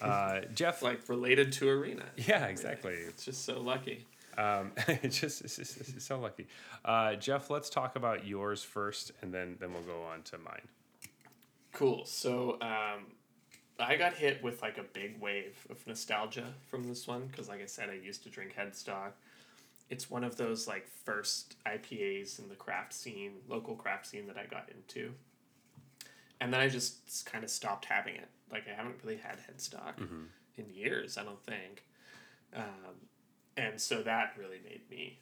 Uh, 0.01 0.41
Jeff, 0.53 0.81
like 0.81 1.07
related 1.09 1.51
to 1.53 1.69
Arena. 1.69 2.03
yeah, 2.17 2.45
exactly. 2.47 2.93
It's 2.93 3.25
just 3.25 3.45
so 3.45 3.59
lucky. 3.59 4.05
Um, 4.37 4.71
it's 4.87 5.19
just 5.19 5.41
it's, 5.41 5.55
just- 5.55 5.79
it's 5.79 6.05
so 6.05 6.19
lucky. 6.19 6.47
Uh, 6.85 7.15
Jeff, 7.15 7.49
let's 7.49 7.69
talk 7.69 7.95
about 7.95 8.25
yours 8.27 8.63
first, 8.63 9.11
and 9.21 9.33
then 9.33 9.55
then 9.59 9.73
we'll 9.73 9.81
go 9.83 10.03
on 10.03 10.21
to 10.23 10.37
mine. 10.37 10.67
Cool. 11.73 12.05
So 12.05 12.57
um, 12.61 13.05
I 13.79 13.95
got 13.95 14.13
hit 14.13 14.43
with 14.43 14.61
like 14.61 14.77
a 14.77 14.83
big 14.83 15.19
wave 15.19 15.57
of 15.69 15.85
nostalgia 15.87 16.53
from 16.69 16.83
this 16.87 17.07
one 17.07 17.27
because, 17.27 17.47
like 17.49 17.61
I 17.61 17.65
said, 17.65 17.89
I 17.89 17.93
used 17.93 18.23
to 18.23 18.29
drink 18.29 18.53
Headstock. 18.57 19.11
It's 19.89 20.09
one 20.09 20.23
of 20.23 20.35
those 20.35 20.67
like 20.67 20.87
first 21.05 21.55
IPAs 21.65 22.39
in 22.39 22.49
the 22.49 22.55
craft 22.55 22.93
scene, 22.93 23.33
local 23.47 23.75
craft 23.75 24.05
scene 24.07 24.27
that 24.27 24.37
I 24.37 24.45
got 24.45 24.69
into, 24.69 25.13
and 26.41 26.53
then 26.53 26.59
I 26.59 26.67
just 26.69 27.25
kind 27.25 27.43
of 27.43 27.49
stopped 27.49 27.85
having 27.85 28.15
it. 28.15 28.27
Like 28.51 28.63
I 28.67 28.75
haven't 28.75 28.95
really 29.03 29.17
had 29.17 29.37
Headstock 29.39 29.99
in 30.57 30.69
years. 30.73 31.17
I 31.17 31.23
don't 31.23 31.41
think, 31.43 31.83
um, 32.55 32.95
and 33.55 33.79
so 33.79 34.01
that 34.03 34.33
really 34.37 34.59
made 34.63 34.81
me 34.89 35.19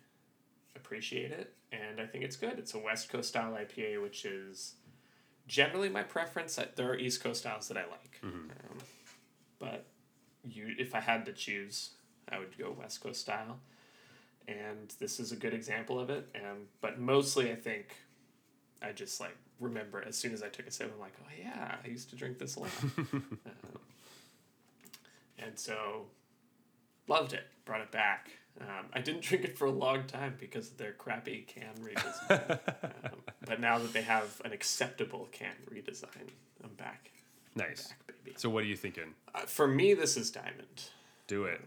appreciate 0.76 1.32
it. 1.32 1.54
And 1.72 2.00
I 2.00 2.06
think 2.06 2.24
it's 2.24 2.36
good. 2.38 2.58
It's 2.58 2.74
a 2.74 2.80
West 2.80 3.10
Coast 3.10 3.30
style 3.30 3.52
IPA, 3.54 4.02
which 4.02 4.26
is 4.26 4.76
generally 5.48 5.90
my 5.90 6.04
preference. 6.04 6.60
There 6.76 6.90
are 6.90 6.96
East 6.98 7.22
Coast 7.24 7.42
styles 7.42 7.68
that 7.68 7.78
I 7.78 7.82
like, 7.82 8.20
um, 8.50 8.78
but 9.60 9.86
you, 10.44 10.74
if 10.80 10.96
I 10.96 11.00
had 11.02 11.26
to 11.26 11.34
choose, 11.34 11.92
I 12.30 12.40
would 12.40 12.58
go 12.58 12.76
West 12.78 13.02
Coast 13.02 13.22
style. 13.22 13.60
And 14.48 14.94
this 15.00 15.20
is 15.20 15.32
a 15.32 15.36
good 15.36 15.54
example 15.54 16.00
of 16.00 16.10
it. 16.10 16.28
Um, 16.36 16.68
but 16.82 17.00
mostly, 17.00 17.52
I 17.52 17.56
think 17.56 17.96
I 18.82 18.92
just 18.92 19.20
like 19.20 19.36
remember 19.60 20.04
as 20.06 20.18
soon 20.18 20.34
as 20.34 20.44
I 20.44 20.50
took 20.50 20.68
a 20.68 20.72
sip, 20.72 20.92
I'm 20.94 21.00
like, 21.00 21.14
oh 21.22 21.28
yeah, 21.40 21.76
I 21.84 21.88
used 21.88 22.10
to 22.12 22.16
drink 22.16 22.38
this 22.38 22.56
a 22.56 22.62
lot. 22.62 22.70
um, 22.98 23.26
and 25.40 25.58
so 25.58 26.06
loved 27.08 27.34
it, 27.34 27.46
brought 27.66 27.82
it 27.82 27.92
back. 27.92 28.30
Um, 28.62 28.86
I 28.94 29.02
didn't 29.02 29.22
drink 29.22 29.44
it 29.44 29.58
for 29.58 29.66
a 29.66 29.72
long 29.72 30.06
time 30.06 30.36
because 30.40 30.72
of 30.72 30.78
their 30.78 30.94
crappy 30.94 31.46
can 31.48 31.74
redesign. 31.82 32.60
um, 33.06 33.20
but 33.46 33.60
now 33.60 33.78
that 33.80 33.94
they 33.94 34.02
have 34.02 34.42
an 34.46 34.52
acceptable 34.52 35.28
can 35.32 35.54
redesign, 35.72 36.30
I'm 36.64 36.74
back. 36.78 37.12
Nice. 37.56 37.88
Back, 37.88 38.08
baby. 38.08 38.36
So, 38.38 38.50
what 38.50 38.64
are 38.64 38.68
you 38.68 38.76
thinking? 38.76 39.14
Uh, 39.34 39.42
for 39.42 39.68
me, 39.68 39.94
this 39.94 40.18
is 40.18 40.30
Diamond. 40.30 40.90
Do 41.28 41.46
it. 41.46 41.62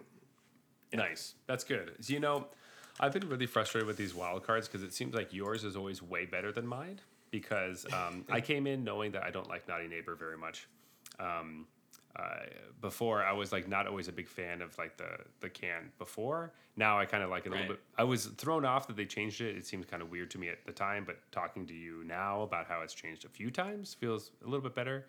Nice. 0.93 1.35
That's 1.47 1.65
good. 1.65 1.93
So, 2.01 2.13
you 2.13 2.21
know, 2.21 2.47
I've 3.01 3.13
been 3.13 3.29
really 3.29 3.47
frustrated 3.47 3.87
with 3.87 3.97
these 3.97 4.15
wild 4.15 4.45
cards 4.47 4.67
because 4.69 4.83
it 4.83 4.93
seems 4.93 5.15
like 5.15 5.33
yours 5.33 5.65
is 5.65 5.77
always 5.77 6.03
way 6.03 6.27
better 6.27 6.53
than 6.53 6.67
mine. 6.67 7.01
Because 7.31 7.87
um, 7.93 8.25
I 8.31 8.41
came 8.41 8.67
in 8.67 8.85
knowing 8.85 9.13
that 9.13 9.23
I 9.23 9.31
don't 9.31 9.49
like 9.49 9.69
Naughty 9.69 9.89
Neighbor 9.89 10.15
very 10.15 10.39
much. 10.39 10.69
Um, 11.21 11.67
uh, 12.17 12.47
before 12.81 13.23
I 13.23 13.33
was 13.33 13.53
like 13.53 13.69
not 13.69 13.87
always 13.87 14.09
a 14.09 14.13
big 14.13 14.29
fan 14.29 14.61
of 14.63 14.77
like 14.79 14.97
the 14.97 15.19
the 15.41 15.49
can 15.49 15.93
before. 15.99 16.53
Now 16.77 16.99
I 16.99 17.05
kind 17.05 17.23
of 17.23 17.31
like 17.31 17.45
it 17.45 17.49
a 17.49 17.53
Right. 17.53 17.61
little 17.61 17.75
bit. 17.77 17.83
I 17.97 18.05
was 18.05 18.27
thrown 18.27 18.65
off 18.65 18.87
that 18.89 18.97
they 18.97 19.05
changed 19.05 19.41
it. 19.41 19.57
It 19.57 19.67
seems 19.67 19.85
kind 19.87 20.03
of 20.03 20.11
weird 20.11 20.31
to 20.33 20.39
me 20.39 20.49
at 20.49 20.65
the 20.65 20.73
time, 20.73 21.05
but 21.05 21.19
talking 21.31 21.67
to 21.67 21.75
you 21.75 22.03
now 22.05 22.43
about 22.43 22.67
how 22.67 22.81
it's 22.81 22.95
changed 22.95 23.25
a 23.25 23.29
few 23.29 23.51
times 23.51 23.95
feels 23.95 24.31
a 24.43 24.47
little 24.49 24.63
bit 24.63 24.75
better. 24.75 25.07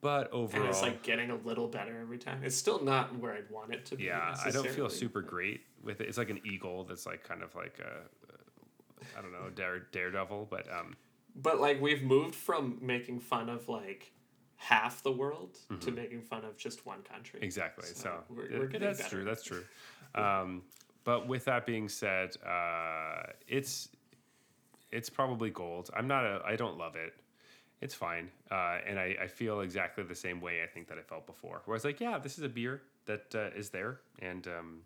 But 0.00 0.30
overall, 0.32 0.62
And 0.62 0.70
it's 0.70 0.82
like 0.82 1.02
getting 1.02 1.30
a 1.30 1.36
little 1.36 1.66
better 1.66 1.98
every 2.00 2.18
time. 2.18 2.42
It's 2.44 2.54
still 2.56 2.82
not 2.82 3.18
where 3.18 3.32
I'd 3.32 3.50
want 3.50 3.74
it 3.74 3.84
to 3.86 3.96
be. 3.96 4.04
yeah, 4.04 4.36
I 4.44 4.50
don't 4.50 4.68
feel 4.68 4.88
super 4.88 5.22
great 5.22 5.62
with 5.82 6.00
it. 6.00 6.08
It's 6.08 6.18
like 6.18 6.30
an 6.30 6.40
eagle 6.44 6.84
that's 6.84 7.04
like 7.04 7.24
kind 7.24 7.42
of 7.42 7.52
like 7.56 7.80
a, 7.80 9.16
I 9.18 9.22
don't 9.22 9.32
know, 9.32 9.50
dare, 9.54 9.80
daredevil, 9.90 10.46
but 10.50 10.70
um, 10.72 10.96
But 11.34 11.60
like 11.60 11.80
we've 11.80 12.02
moved 12.02 12.36
from 12.36 12.78
making 12.80 13.18
fun 13.20 13.48
of 13.48 13.68
like 13.68 14.12
half 14.56 15.02
the 15.02 15.12
world 15.12 15.58
to 15.80 15.90
making 15.90 16.22
fun 16.22 16.44
of 16.44 16.56
just 16.56 16.86
one 16.86 17.02
country. 17.02 17.38
Mm-hmm. 17.38 17.44
exactly. 17.44 17.86
So, 17.88 17.94
So 17.94 18.24
we're- 18.28 18.58
we're 18.58 18.66
getting 18.66 18.86
that's 18.86 19.00
better. 19.02 19.16
true. 19.16 19.24
That's 19.24 19.42
true. 19.42 19.64
Um, 20.14 20.62
but 21.04 21.26
with 21.26 21.44
that 21.46 21.66
being 21.66 21.88
said, 21.88 22.36
uh, 22.46 23.32
it's 23.48 23.88
it's 24.92 25.10
probably 25.10 25.50
gold. 25.50 25.90
I'm 25.96 26.06
not 26.06 26.24
a. 26.24 26.40
I 26.44 26.54
don't 26.56 26.78
love 26.78 26.96
it. 26.96 27.14
It's 27.80 27.94
fine, 27.94 28.30
uh, 28.50 28.78
and 28.86 28.98
I, 28.98 29.16
I 29.22 29.26
feel 29.28 29.60
exactly 29.60 30.02
the 30.04 30.14
same 30.14 30.40
way 30.40 30.62
I 30.64 30.66
think 30.66 30.88
that 30.88 30.98
I 30.98 31.02
felt 31.02 31.26
before. 31.26 31.62
Where 31.64 31.74
I 31.74 31.76
was 31.76 31.84
like, 31.84 32.00
yeah, 32.00 32.18
this 32.18 32.36
is 32.36 32.44
a 32.44 32.48
beer 32.48 32.82
that 33.06 33.32
uh, 33.34 33.56
is 33.56 33.70
there, 33.70 34.00
and 34.20 34.46
um, 34.48 34.80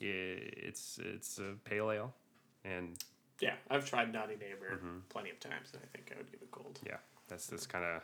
i 0.00 0.04
it's 0.04 0.98
it's 1.04 1.38
a 1.38 1.54
pale 1.68 1.90
ale, 1.90 2.14
and 2.64 2.96
Yeah, 3.40 3.54
I've 3.70 3.84
tried 3.88 4.12
Naughty 4.12 4.36
Neighbor 4.36 4.70
Mm-hmm. 4.76 4.98
plenty 5.10 5.30
of 5.30 5.38
times, 5.40 5.72
and 5.74 5.82
I 5.82 5.86
think 5.94 6.10
I 6.14 6.16
would 6.18 6.30
give 6.32 6.40
it 6.42 6.50
gold. 6.50 6.78
yeah, 6.86 6.96
that's 7.28 7.46
that's 7.48 7.66
kind 7.66 7.84
of. 7.84 8.02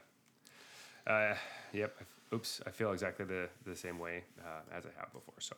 Uh, 1.07 1.35
yep. 1.73 1.97
Oops. 2.35 2.61
I 2.67 2.71
feel 2.71 2.93
exactly 2.93 3.25
the 3.25 3.49
the 3.65 3.77
same 3.77 3.99
way 3.99 4.25
uh, 4.41 4.77
as 4.77 4.85
I 4.85 4.91
have 4.99 5.13
before. 5.13 5.41
So 5.41 5.57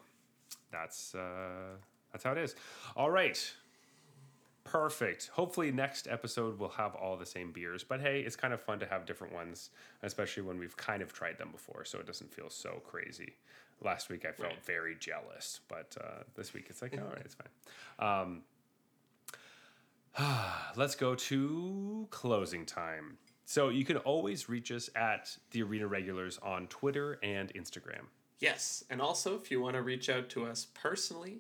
that's 0.70 1.15
uh, 1.15 1.77
that's 2.12 2.23
how 2.24 2.32
it 2.32 2.39
is. 2.39 2.55
All 2.97 3.10
right. 3.10 3.39
Perfect. 4.70 5.28
Hopefully, 5.32 5.73
next 5.73 6.07
episode 6.09 6.59
we'll 6.59 6.69
have 6.70 6.95
all 6.95 7.16
the 7.16 7.24
same 7.27 7.53
beers. 7.53 7.82
But 7.85 8.01
hey, 8.01 8.20
it's 8.20 8.36
kind 8.36 8.53
of 8.53 8.61
fun 8.61 8.78
to 8.81 8.86
have 8.86 9.07
different 9.07 9.32
ones, 9.32 9.70
especially 10.03 10.43
when 10.43 10.59
we've 10.59 10.77
kind 10.77 11.03
of 11.03 11.12
tried 11.12 11.39
them 11.39 11.51
before, 11.51 11.85
so 11.85 11.99
it 11.99 12.07
doesn't 12.07 12.32
feel 12.32 12.51
so 12.51 12.82
crazy. 12.86 13.35
Last 13.81 14.09
week 14.11 14.24
I 14.27 14.32
felt 14.32 14.51
Right. 14.53 14.65
very 14.65 14.97
jealous, 14.99 15.61
but 15.69 15.97
uh, 16.01 16.24
this 16.35 16.53
week 16.53 16.66
it's 16.69 16.82
like, 16.82 16.93
all 17.01 17.07
right, 17.09 17.23
it's 17.24 17.36
fine. 17.36 17.49
Um, 18.07 18.43
let's 20.77 20.95
go 20.97 21.15
to 21.15 22.07
closing 22.11 22.66
time. 22.66 23.19
So 23.45 23.70
you 23.70 23.85
can 23.85 23.97
always 23.99 24.49
reach 24.49 24.70
us 24.73 24.90
at 24.95 25.35
the 25.53 25.62
Arena 25.62 25.86
Regulars 25.86 26.39
on 26.43 26.66
Twitter 26.66 27.19
and 27.23 27.53
Instagram. 27.55 28.03
Yes, 28.40 28.85
and 28.90 29.01
also 29.01 29.35
if 29.36 29.51
you 29.51 29.61
want 29.61 29.74
to 29.77 29.82
reach 29.82 30.09
out 30.11 30.28
to 30.31 30.45
us 30.45 30.66
personally, 30.74 31.39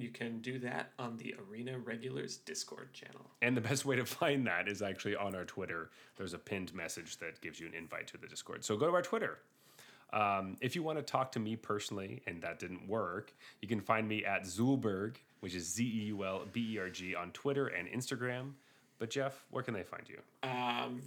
you 0.00 0.10
can 0.10 0.40
do 0.40 0.58
that 0.60 0.92
on 0.98 1.16
the 1.16 1.34
Arena 1.48 1.78
Regulars 1.78 2.36
Discord 2.38 2.92
channel. 2.92 3.30
And 3.42 3.56
the 3.56 3.60
best 3.60 3.84
way 3.84 3.96
to 3.96 4.04
find 4.04 4.46
that 4.46 4.68
is 4.68 4.82
actually 4.82 5.16
on 5.16 5.34
our 5.34 5.44
Twitter. 5.44 5.90
There's 6.16 6.34
a 6.34 6.38
pinned 6.38 6.74
message 6.74 7.18
that 7.18 7.40
gives 7.40 7.60
you 7.60 7.66
an 7.66 7.74
invite 7.74 8.06
to 8.08 8.18
the 8.18 8.26
Discord. 8.26 8.64
So 8.64 8.76
go 8.76 8.86
to 8.86 8.92
our 8.92 9.02
Twitter. 9.02 9.38
Um, 10.12 10.56
if 10.60 10.74
you 10.74 10.82
want 10.82 10.98
to 10.98 11.02
talk 11.02 11.32
to 11.32 11.38
me 11.38 11.56
personally, 11.56 12.22
and 12.26 12.40
that 12.42 12.58
didn't 12.58 12.88
work, 12.88 13.34
you 13.60 13.68
can 13.68 13.80
find 13.80 14.08
me 14.08 14.24
at 14.24 14.44
Zeulberg, 14.44 15.16
which 15.40 15.54
is 15.54 15.68
Z 15.68 15.84
E 15.84 16.06
U 16.06 16.24
L 16.24 16.42
B 16.50 16.74
E 16.74 16.78
R 16.78 16.88
G, 16.88 17.14
on 17.14 17.30
Twitter 17.32 17.66
and 17.66 17.88
Instagram. 17.88 18.52
But 18.98 19.10
Jeff, 19.10 19.44
where 19.50 19.62
can 19.62 19.74
they 19.74 19.82
find 19.82 20.04
you? 20.08 20.18
Um, 20.42 21.02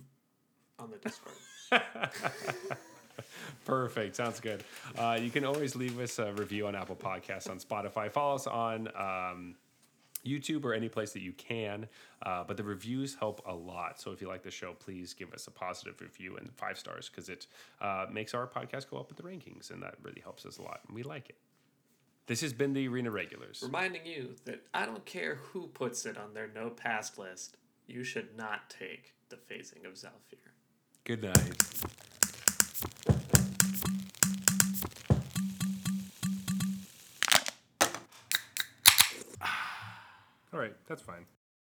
on 0.80 0.92
the 0.92 0.98
Discord. 0.98 1.36
Perfect. 3.66 4.16
Sounds 4.16 4.40
good. 4.40 4.64
Uh, 4.98 5.18
you 5.22 5.30
can 5.30 5.46
always 5.46 5.76
leave 5.76 6.00
us 6.00 6.20
a 6.20 6.34
review 6.34 6.68
on 6.68 6.76
Apple 6.76 6.96
Podcasts, 6.96 7.50
on 7.50 7.60
Spotify. 7.60 8.12
Follow 8.12 8.36
us 8.36 8.48
on 8.48 8.88
um, 8.96 9.56
YouTube 10.26 10.66
or 10.66 10.74
any 10.74 10.90
place 10.90 11.14
that 11.14 11.22
you 11.22 11.34
can. 11.34 11.88
Uh, 12.24 12.44
but 12.44 12.58
the 12.58 12.64
reviews 12.64 13.16
help 13.16 13.42
a 13.46 13.54
lot. 13.54 14.00
So 14.00 14.12
if 14.12 14.22
you 14.22 14.28
like 14.28 14.44
the 14.44 14.52
show, 14.52 14.74
please 14.74 15.14
give 15.14 15.34
us 15.34 15.48
a 15.48 15.52
positive 15.52 16.00
review 16.02 16.38
and 16.38 16.52
five 16.56 16.78
stars 16.78 17.10
because 17.10 17.30
it 17.30 17.48
uh, 17.82 18.06
makes 18.12 18.34
our 18.34 18.48
podcast 18.48 18.90
go 18.90 18.98
up 18.98 19.12
in 19.12 19.16
the 19.16 19.24
rankings, 19.24 19.72
and 19.72 19.82
that 19.84 19.96
really 20.02 20.22
helps 20.22 20.46
us 20.46 20.58
a 20.58 20.62
lot. 20.62 20.82
And 20.88 20.96
we 20.96 21.04
like 21.04 21.30
it. 21.30 21.38
This 22.28 22.42
has 22.42 22.54
been 22.54 22.74
the 22.74 22.88
Arena 22.88 23.12
Regulars. 23.12 23.62
Reminding 23.64 24.06
you 24.06 24.36
that 24.46 24.64
I 24.74 24.86
don't 24.86 25.04
care 25.06 25.36
who 25.36 25.68
puts 25.68 26.06
it 26.06 26.18
on 26.18 26.34
their 26.34 26.50
no 26.54 26.70
pass 26.70 27.18
list, 27.18 27.58
you 27.88 28.04
should 28.04 28.38
not 28.38 28.70
take 28.70 29.14
the 29.30 29.36
phasing 29.36 29.86
of 29.86 29.94
Zhalfir. 29.94 30.52
Good 31.04 31.24
night. 31.24 32.08
All 40.54 40.60
right, 40.60 40.76
that's 40.88 41.02
fine. 41.02 41.26